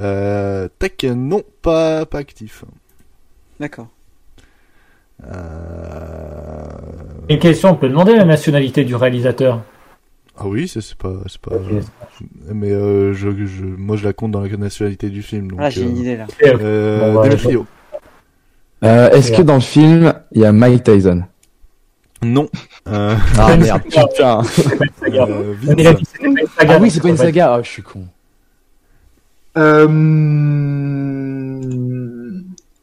[0.00, 2.64] Euh, tac, non, pas, pas actif.
[3.60, 3.88] D'accord.
[5.26, 6.66] Euh...
[7.28, 9.62] Une question, on peut demander la nationalité du réalisateur?
[10.36, 11.56] Ah oui, c'est pas, pas.
[12.52, 15.50] Mais euh, je, je, moi, je la compte dans la nationalité du film.
[15.50, 16.26] Donc, Ah, j'ai euh, une idée là.
[16.44, 17.28] Euh, Bon, bah.
[18.84, 21.24] Euh, Est-ce que dans le film, il y a Mike Tyson?
[22.22, 22.48] Non.
[22.88, 23.16] Euh...
[23.38, 24.42] Ah merde, putain.
[25.08, 25.54] Euh,
[26.58, 27.54] Ah oui, c'est pas une saga.
[27.54, 28.06] Ah, je suis con.
[29.56, 29.88] Euh,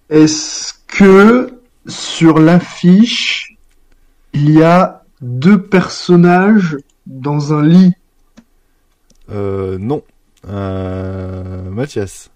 [0.09, 3.55] Est-ce que sur l'affiche,
[4.33, 7.93] il y a deux personnages dans un lit?
[9.31, 10.03] Euh, non.
[10.47, 12.29] Euh, Mathias.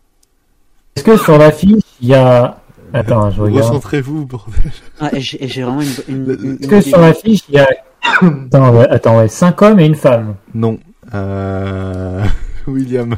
[0.95, 2.61] Est-ce que sur l'affiche, il y a...
[2.93, 3.67] Attends, je regarde.
[3.67, 4.71] Recentrez-vous, bordel.
[4.99, 5.87] Ah, et j'ai et j'ai vraiment une.
[6.07, 7.67] une, une- Est-ce que sur l'affiche, il y a...
[8.21, 10.35] Attends, ouais, attends, ouais, cinq hommes et une femme.
[10.53, 10.79] Non.
[11.13, 12.23] Euh...
[12.67, 13.15] William.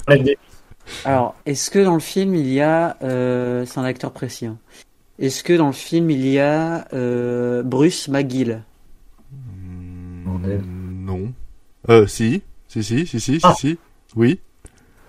[1.05, 2.97] Alors, est-ce que dans le film il y a.
[3.03, 4.45] Euh, c'est un acteur précis.
[4.47, 4.57] hein.
[5.19, 8.63] Est-ce que dans le film il y a euh, Bruce McGill?
[10.25, 11.31] Non.
[11.89, 12.41] Euh, si.
[12.67, 13.53] Si, si, si, si, si, Ah.
[13.57, 13.77] si.
[14.15, 14.39] Oui.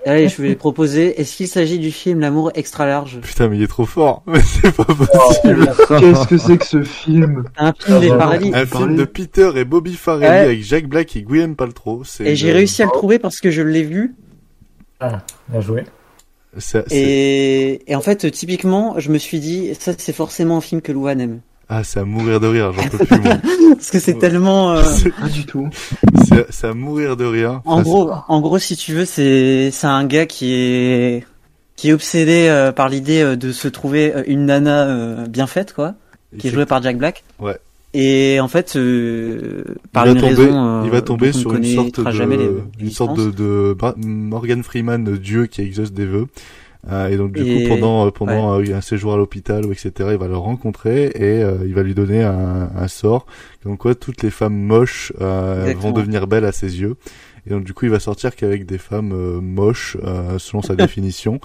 [0.05, 1.21] Allez, je vais proposer.
[1.21, 3.21] Est-ce qu'il s'agit du film L'amour extra large?
[3.21, 4.23] Putain, mais il est trop fort.
[4.27, 5.73] Mais c'est pas possible.
[6.01, 7.45] Qu'est-ce que c'est que ce film?
[7.57, 8.51] Un film des Farrelly.
[8.55, 10.39] Un film de Peter et Bobby Farrelly Ouais.
[10.39, 12.03] avec Jack Black et Gwyneth Paltrow.
[12.21, 14.15] Et j'ai réussi à le trouver parce que je l'ai vu.
[15.01, 15.85] Ah, bien joué.
[16.91, 20.93] Et, et en fait, typiquement, je me suis dit, ça c'est forcément un film que
[20.93, 21.41] Louane aime.
[21.75, 23.39] Ah, c'est à mourir de rire, j'en peux plus, moi.
[23.77, 24.73] Parce que c'est tellement.
[24.73, 25.71] euh, C'est- Pas du tout.
[26.51, 27.63] C'est à mourir de rire.
[27.65, 31.25] En Enfin, gros, en gros, si tu veux, c'est c'est un gars qui est
[31.77, 35.47] qui est obsédé euh, par l'idée euh, de se trouver euh, une nana euh, bien
[35.47, 35.95] faite, quoi,
[36.39, 37.25] qui est jouée par Jack Black.
[37.41, 37.57] Ouais.
[37.95, 41.55] Et en fait, euh, par il une va tomber, raison, euh, il va tomber sur
[41.55, 42.45] une ne sorte de, jamais les-
[42.79, 43.77] les une sorte de, de
[44.07, 46.27] Morgan Freeman dieu qui exauce des vœux.
[46.91, 49.71] Euh, et donc du Et- coup pendant euh, pendant euh, un séjour à l'hôpital ou
[49.73, 53.27] etc il va le rencontrer et euh, il va lui donner un, un sort.
[53.63, 56.97] Comme quoi toutes les femmes moches euh, vont devenir belles à ses yeux.
[57.47, 60.75] Et donc du coup il va sortir qu'avec des femmes euh, moches euh, selon sa
[60.85, 61.39] définition.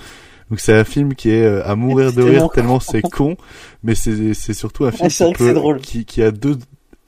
[0.49, 3.35] Donc c'est un film qui est à mourir de rire tellement c'est con
[3.83, 6.57] mais c'est c'est surtout un film Ah, vrai qui, peut- qui qui a deux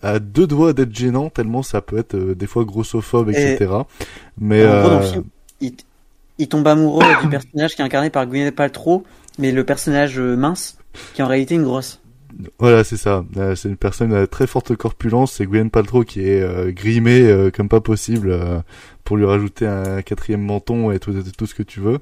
[0.04, 3.68] à deux doigts d'être gênant tellement ça peut être euh, des fois grossophobe etc
[4.40, 5.24] mais gros, euh, film,
[5.62, 5.72] il,
[6.40, 9.04] il tombe amoureux du personnage qui est incarné par Gwyneth Paltrow,
[9.38, 10.78] mais le personnage euh, mince,
[11.14, 12.02] qui est en réalité une grosse.
[12.60, 13.24] Voilà, c'est ça.
[13.38, 15.34] Euh, c'est une personne à très forte corpulence.
[15.34, 18.60] C'est Gwen Paltrow qui est euh, grimée euh, comme pas possible euh,
[19.04, 21.98] pour lui rajouter un quatrième menton et tout, tout ce que tu veux.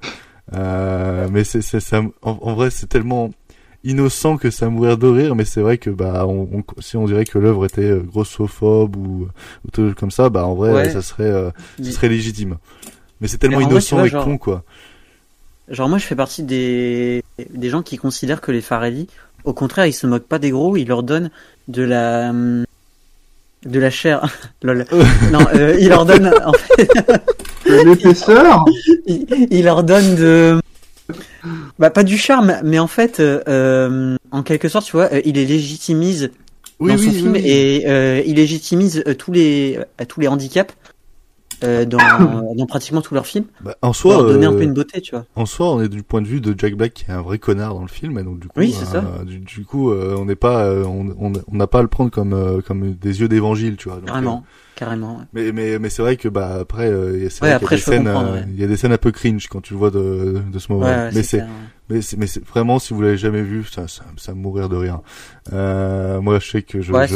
[0.53, 3.31] Euh, mais c'est, c'est, ça, en, en vrai, c'est tellement
[3.83, 5.35] innocent que ça mourir de rire.
[5.35, 8.95] Mais c'est vrai que bah, on, on- si on dirait que l'œuvre était euh, grossophobe
[8.97, 9.27] ou,
[9.65, 10.89] ou tout comme ça, bah en vrai, Ouais.
[10.89, 12.57] ça serait, euh, Mais- ça serait légitime.
[13.21, 14.63] Mais c'est tellement innocent vois, et genre- con quoi.
[15.69, 17.23] Genre moi je fais partie des
[17.53, 19.07] des gens qui considèrent que les Farelli,
[19.43, 21.29] au contraire, ils se moquent pas des gros, ils leur donnent
[21.67, 22.65] de la hum,
[23.65, 24.25] de la chair.
[24.61, 24.85] Lol.
[25.31, 26.87] non, euh, ils leur donnent en fait,
[27.65, 28.63] De l'épaisseur
[29.07, 30.59] ils, ils leur donnent de
[31.79, 35.21] bah pas du charme, mais en fait euh, euh, en quelque sorte, tu vois, euh,
[35.25, 36.29] il les légitimise
[36.79, 37.41] Oui, dans oui, son oui, film oui.
[37.45, 40.73] et euh, il légitimise euh, tous les euh, tous les handicaps
[41.63, 41.97] euh, dans
[42.55, 43.45] dans pratiquement tous leurs films.
[43.61, 45.25] Bah, en Pour soi, leur donner un euh, peu une beauté, tu vois.
[45.35, 47.39] En soi, on est du point de vue de Jack Black qui est un vrai
[47.39, 49.03] connard dans le film, et donc du coup, Oui, c'est ça.
[49.03, 51.81] euh, du, du coup, euh, on n'est pas, euh, on on on n'a pas à
[51.81, 53.99] le prendre comme euh, comme des yeux d'évangile, tu vois.
[53.99, 54.29] Donc, euh,
[54.77, 55.17] carrément.
[55.17, 55.23] ouais.
[55.33, 57.59] mais mais mais c'est vrai que bah après, euh, il y a- c'est Ouais, vrai
[57.59, 58.45] qu'il y a des scènes, euh, ouais.
[58.53, 60.71] il y a des scènes un peu cringe quand tu le vois de de ce
[60.71, 60.85] moment.
[60.85, 61.53] Mais c'est c'est clair, ouais.
[61.95, 65.01] mais c'est mais c'est vraiment si vous l'avez jamais vu, ça ça, mourir de rien.
[65.53, 67.09] Euh, moi, je sais que je mal.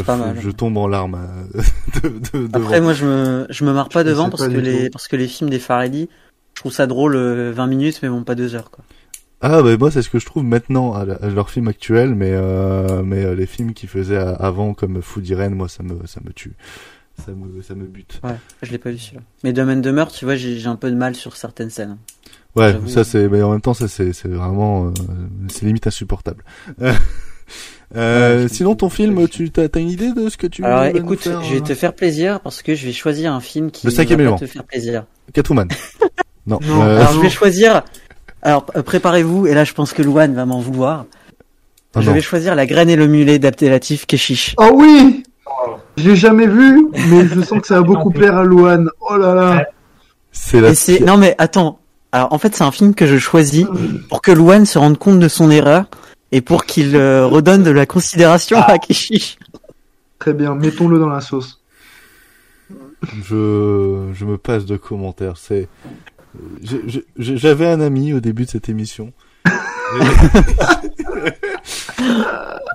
[0.57, 1.15] tombe en larmes
[1.56, 1.61] euh,
[2.03, 2.65] de, de, devant.
[2.65, 4.91] Après, moi, je me, je me marre pas Je devant parce pas que les, tout.
[4.91, 6.09] parce que les films des Farelli,
[6.56, 8.83] je trouve ça drôle euh, 20 minutes, mais bon, pas 2 heures, quoi.
[9.43, 12.14] Ah bah moi c'est ce que je trouve maintenant à, la- à leur film actuel
[12.14, 16.06] mais euh, mais euh, les films qu'ils faisaient avant comme Food Irene moi ça me
[16.06, 16.53] ça me tue
[17.25, 19.22] ça me ça me bute Ouais, je l'ai pas vu celui-là.
[19.43, 21.98] Mais Domaine de meurtre, tu vois, j'ai un peu de mal sur certaines scènes.
[22.56, 24.91] ouais ça c'est mais en même temps ça c'est c'est vraiment euh,
[25.50, 26.43] c'est limite insupportable
[27.95, 30.80] euh, Ouais, sinon ton film tu t'as t'as une idée de ce que tu Alors,
[30.80, 33.33] vas nous écoute, faire, je vais euh te faire plaisir parce que je vais choisir
[33.33, 34.38] un film qui Le cinquième va élément.
[34.38, 35.06] te faire plaisir.
[35.33, 35.67] Catwoman
[36.48, 37.83] non, Non, euh, Alors, je vais choisir.
[38.43, 41.06] Alors, préparez-vous, et là, je pense que Louane va m'en vouloir.
[41.93, 42.14] Ah je non.
[42.16, 44.56] vais choisir La graine et le mulet d'Aptelatif Keshish.
[44.58, 45.24] Oh oui
[45.97, 48.89] Je l'ai jamais vu, mais je sens que ça va beaucoup plaire à Louane.
[49.01, 49.65] Oh là là
[50.31, 51.79] c'est la c'est, non mais attends.
[52.13, 53.65] Alors, en fait, c'est un film que je choisis
[54.09, 55.85] pour que Louane se rende compte de son erreur
[56.33, 59.37] et pour qu'il euh, redonne de la considération à Keshish.
[60.19, 61.61] Très bien, mettons-le dans la sauce.
[63.23, 65.37] Je, je me passe de commentaires.
[65.37, 65.67] C'est,
[66.63, 66.77] je-
[67.17, 69.11] je- j'avais un ami au début de cette émission.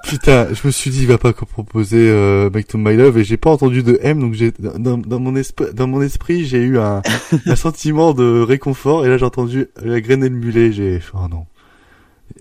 [0.07, 3.25] Putain, je me suis dit, il va pas proposer euh, Make to My Love et
[3.25, 6.63] j'ai pas entendu de M, donc j'ai dans, dans mon esprit, dans mon esprit, j'ai
[6.63, 7.03] eu un,
[7.47, 11.29] un sentiment de réconfort et là j'ai entendu la graine et le mulet, j'ai oh
[11.31, 11.47] non.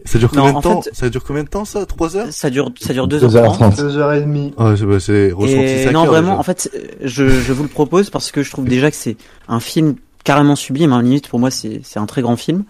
[0.04, 1.86] Ça dure Non, combien de temps fait- Ça dure combien de temps ça?
[1.88, 2.28] Trois heures?
[2.32, 3.30] Ça dure, ça dure 2h30.
[3.30, 3.78] 2h30.
[3.78, 4.54] Deux heures et demie.
[4.58, 6.40] Ah, c'est bah, c'est ressenti Et 5 non, heures, vraiment, déjà.
[6.40, 6.70] en fait,
[7.02, 9.16] je, je vous le propose parce que je trouve déjà que c'est
[9.48, 10.94] un film carrément sublime.
[10.94, 12.66] À limite, pour moi, c'est c'est un très grand film.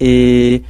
[0.00, 0.62] Et,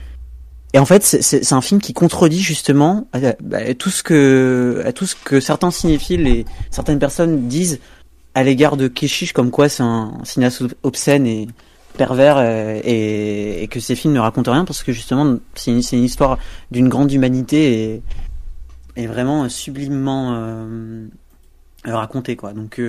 [0.75, 4.93] et en fait, c'est- un film qui contredit justement euh, bah, tout ce que à
[4.93, 7.79] tout ce que certains cinéphiles et certaines personnes disent
[8.35, 11.47] à l'égard de Keshish, comme quoi c'est un cinéaste obscène et
[11.97, 16.39] pervers euh, et, que ces films ne racontent rien parce que justement c'est une, histoire
[16.73, 18.03] d'une grande humanité
[18.97, 21.07] et, vraiment sublimement euh,
[21.85, 22.53] raconté quoi.
[22.53, 22.83] Donc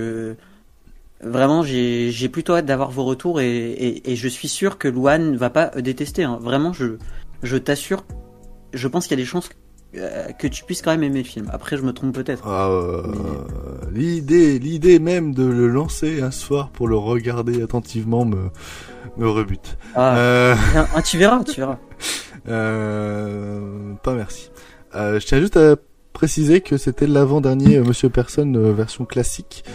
[1.22, 5.36] vraiment j'ai plutôt hâte d'avoir vos retours et, et, et je suis sûr que Luan
[5.36, 6.24] va pas détester.
[6.24, 6.40] hein.
[6.42, 6.98] Vraiment je
[7.44, 8.06] je t'assure,
[8.74, 9.50] je pense qu'il y a des chances
[9.98, 11.50] euh, que tu puisses quand même aimer le film.
[11.54, 12.46] Après je me trompe peut-être.
[12.48, 13.04] Ah, euh,
[13.92, 18.50] l'idée, l'idée même de le lancer un soir pour le regarder attentivement me,
[19.18, 19.78] me rebute.
[19.96, 20.56] Ah, Euh,
[20.96, 21.78] ah, tu verras, tu verras.
[22.50, 24.52] euh, pas merci.
[24.94, 25.76] Je tiens juste à
[26.14, 29.66] préciser que c'était l'avant-dernier Monsieur Personne version classique.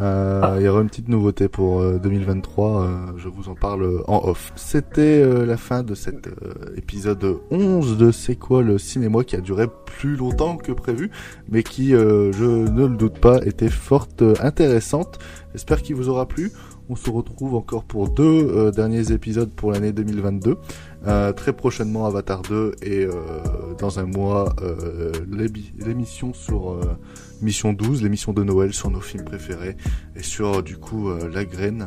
[0.00, 3.82] Euh, Il y aura une petite nouveauté pour euh, 2023, euh, je vous en parle
[3.82, 4.52] euh, en off.
[4.56, 9.36] C'était euh, la fin de cet euh, épisode 11 de C'est quoi le cinéma qui
[9.36, 11.10] a duré plus longtemps que prévu,
[11.50, 15.18] mais qui, euh, je ne le doute pas, était fort euh, intéressante.
[15.52, 16.50] J'espère qu'il vous aura plu.
[16.88, 20.56] On se retrouve encore pour deux euh, derniers épisodes pour l'année 2022.
[21.06, 23.12] Euh, très prochainement Avatar 2 et euh,
[23.78, 25.12] dans un mois euh,
[25.78, 26.80] l'émission sur euh,
[27.40, 29.78] Mission 12, l'émission de Noël sur nos films préférés
[30.14, 31.86] et sur du coup La Graine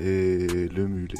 [0.00, 1.14] et Le Mulet.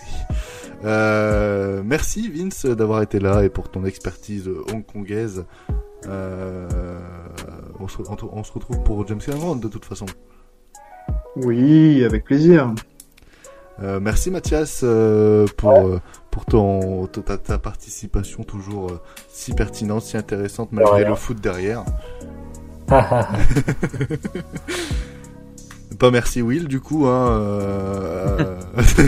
[1.85, 5.44] Merci Vince d'avoir été là et pour ton expertise hongkongaise.
[7.78, 10.07] On, se, on, on se retrouve pour James Cameron de toute façon.
[11.36, 12.75] Oui, avec plaisir.
[13.83, 16.01] Euh, merci Mathias euh, pour euh,
[16.36, 19.00] pour ton ta, ta participation toujours euh,
[19.31, 21.82] si pertinente, si intéressante malgré le foot derrière.
[22.90, 23.26] Ah,
[25.98, 27.28] Pas merci Will du coup hein.
[27.31, 28.60] euh,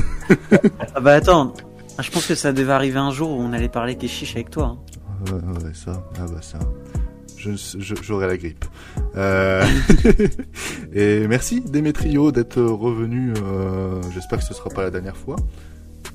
[0.94, 1.52] Ah bah attends,
[2.00, 4.78] je pense que ça devait arriver un jour où on allait parler Keshish avec toi.
[4.78, 4.81] hein.
[5.31, 6.58] ouais, ouais, ça ah bah ça
[7.36, 8.65] j'aurai la grippe.
[9.16, 9.62] Euh,
[10.94, 13.34] et merci Démétrio d'être revenu.
[13.44, 15.36] euh, J'espère que ce sera pas la dernière fois.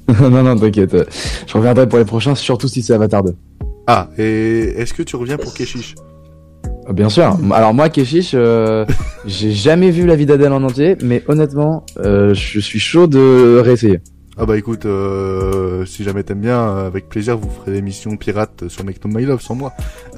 [0.22, 0.93] non, non, t'inquiète.
[0.93, 1.06] euh,
[1.48, 3.35] Je reviendrai pour les prochains, surtout si c'est Avatar 2.
[3.88, 5.95] Ah et est-ce que tu reviens pour Keshish?
[6.90, 7.38] Euh, Bien sûr.
[7.53, 8.85] Alors moi, Keshish, euh,
[9.25, 13.59] j'ai jamais vu la vie d'Adèle en entier, mais honnêtement, euh, je suis chaud de
[13.64, 13.99] réessayer.
[14.35, 18.67] Ah bah écoute, euh, si jamais t'aimes bien, euh, avec plaisir, vous ferez l'émission pirate
[18.67, 19.73] sur Make No My Love sans moi.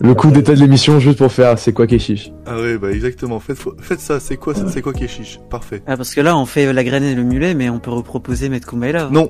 [0.00, 3.40] Le coup d'état de l'émission juste pour faire c'est quoi Keshish ah oui, bah exactement.
[3.40, 4.20] Faites, faites ça.
[4.20, 5.82] C'est quoi, c'est quoi Keshish Parfait.
[5.86, 8.48] Ah parce que là on fait la graine et le mulet, mais on peut reproposer
[8.48, 9.08] Mettre Kumaila.
[9.10, 9.28] Non.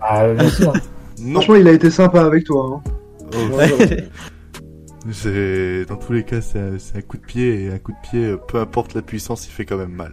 [0.00, 0.72] Ah, bien sûr.
[1.20, 1.34] Non.
[1.34, 2.82] Franchement, il a été sympa avec toi.
[2.84, 2.90] hein.
[3.34, 4.08] Oh, Ouais.
[5.10, 8.24] C'est dans tous les cas, c'est un, coup de pied et un coup de pied,
[8.24, 10.12] euh, peu importe la puissance, il fait quand même mal.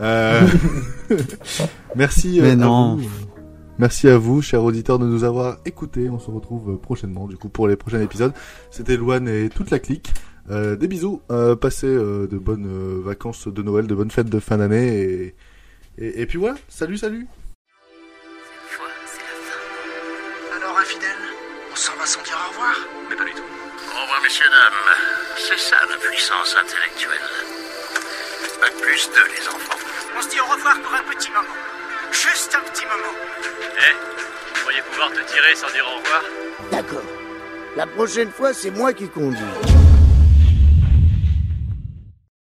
[0.00, 0.40] Euh...
[1.94, 2.40] Merci.
[2.40, 2.96] euh, Mais à non.
[2.96, 3.08] vous.
[3.80, 6.10] Merci à vous, chers auditeurs, de nous avoir écoutés.
[6.10, 8.34] On se retrouve euh, prochainement, du coup, pour les prochains épisodes.
[8.70, 10.12] C'était Loane et toute la clique.
[10.50, 11.22] Euh, des bisous.
[11.30, 15.00] Euh, passez euh, de bonnes euh, vacances de Noël, de bonnes fêtes de fin d'année
[15.00, 15.34] et,
[15.96, 16.56] et et puis voilà.
[16.68, 17.26] Salut, salut.
[20.54, 21.24] Alors, infidèle,
[21.72, 22.76] on s'en va sans dire au revoir
[23.08, 23.48] Mais pas du tout.
[23.96, 24.94] Au revoir, messieurs, dames.
[25.38, 27.28] C'est ça la puissance intellectuelle.
[28.60, 29.78] Bac plus deux, les enfants.
[30.18, 31.79] On se dit au revoir pour un petit moment.
[32.12, 33.14] Juste un petit moment.
[33.78, 33.94] Eh,
[34.54, 36.22] vous croyez pouvoir te tirer sans dire au revoir
[36.70, 37.02] D'accord.
[37.76, 39.69] La prochaine fois, c'est moi qui conduis.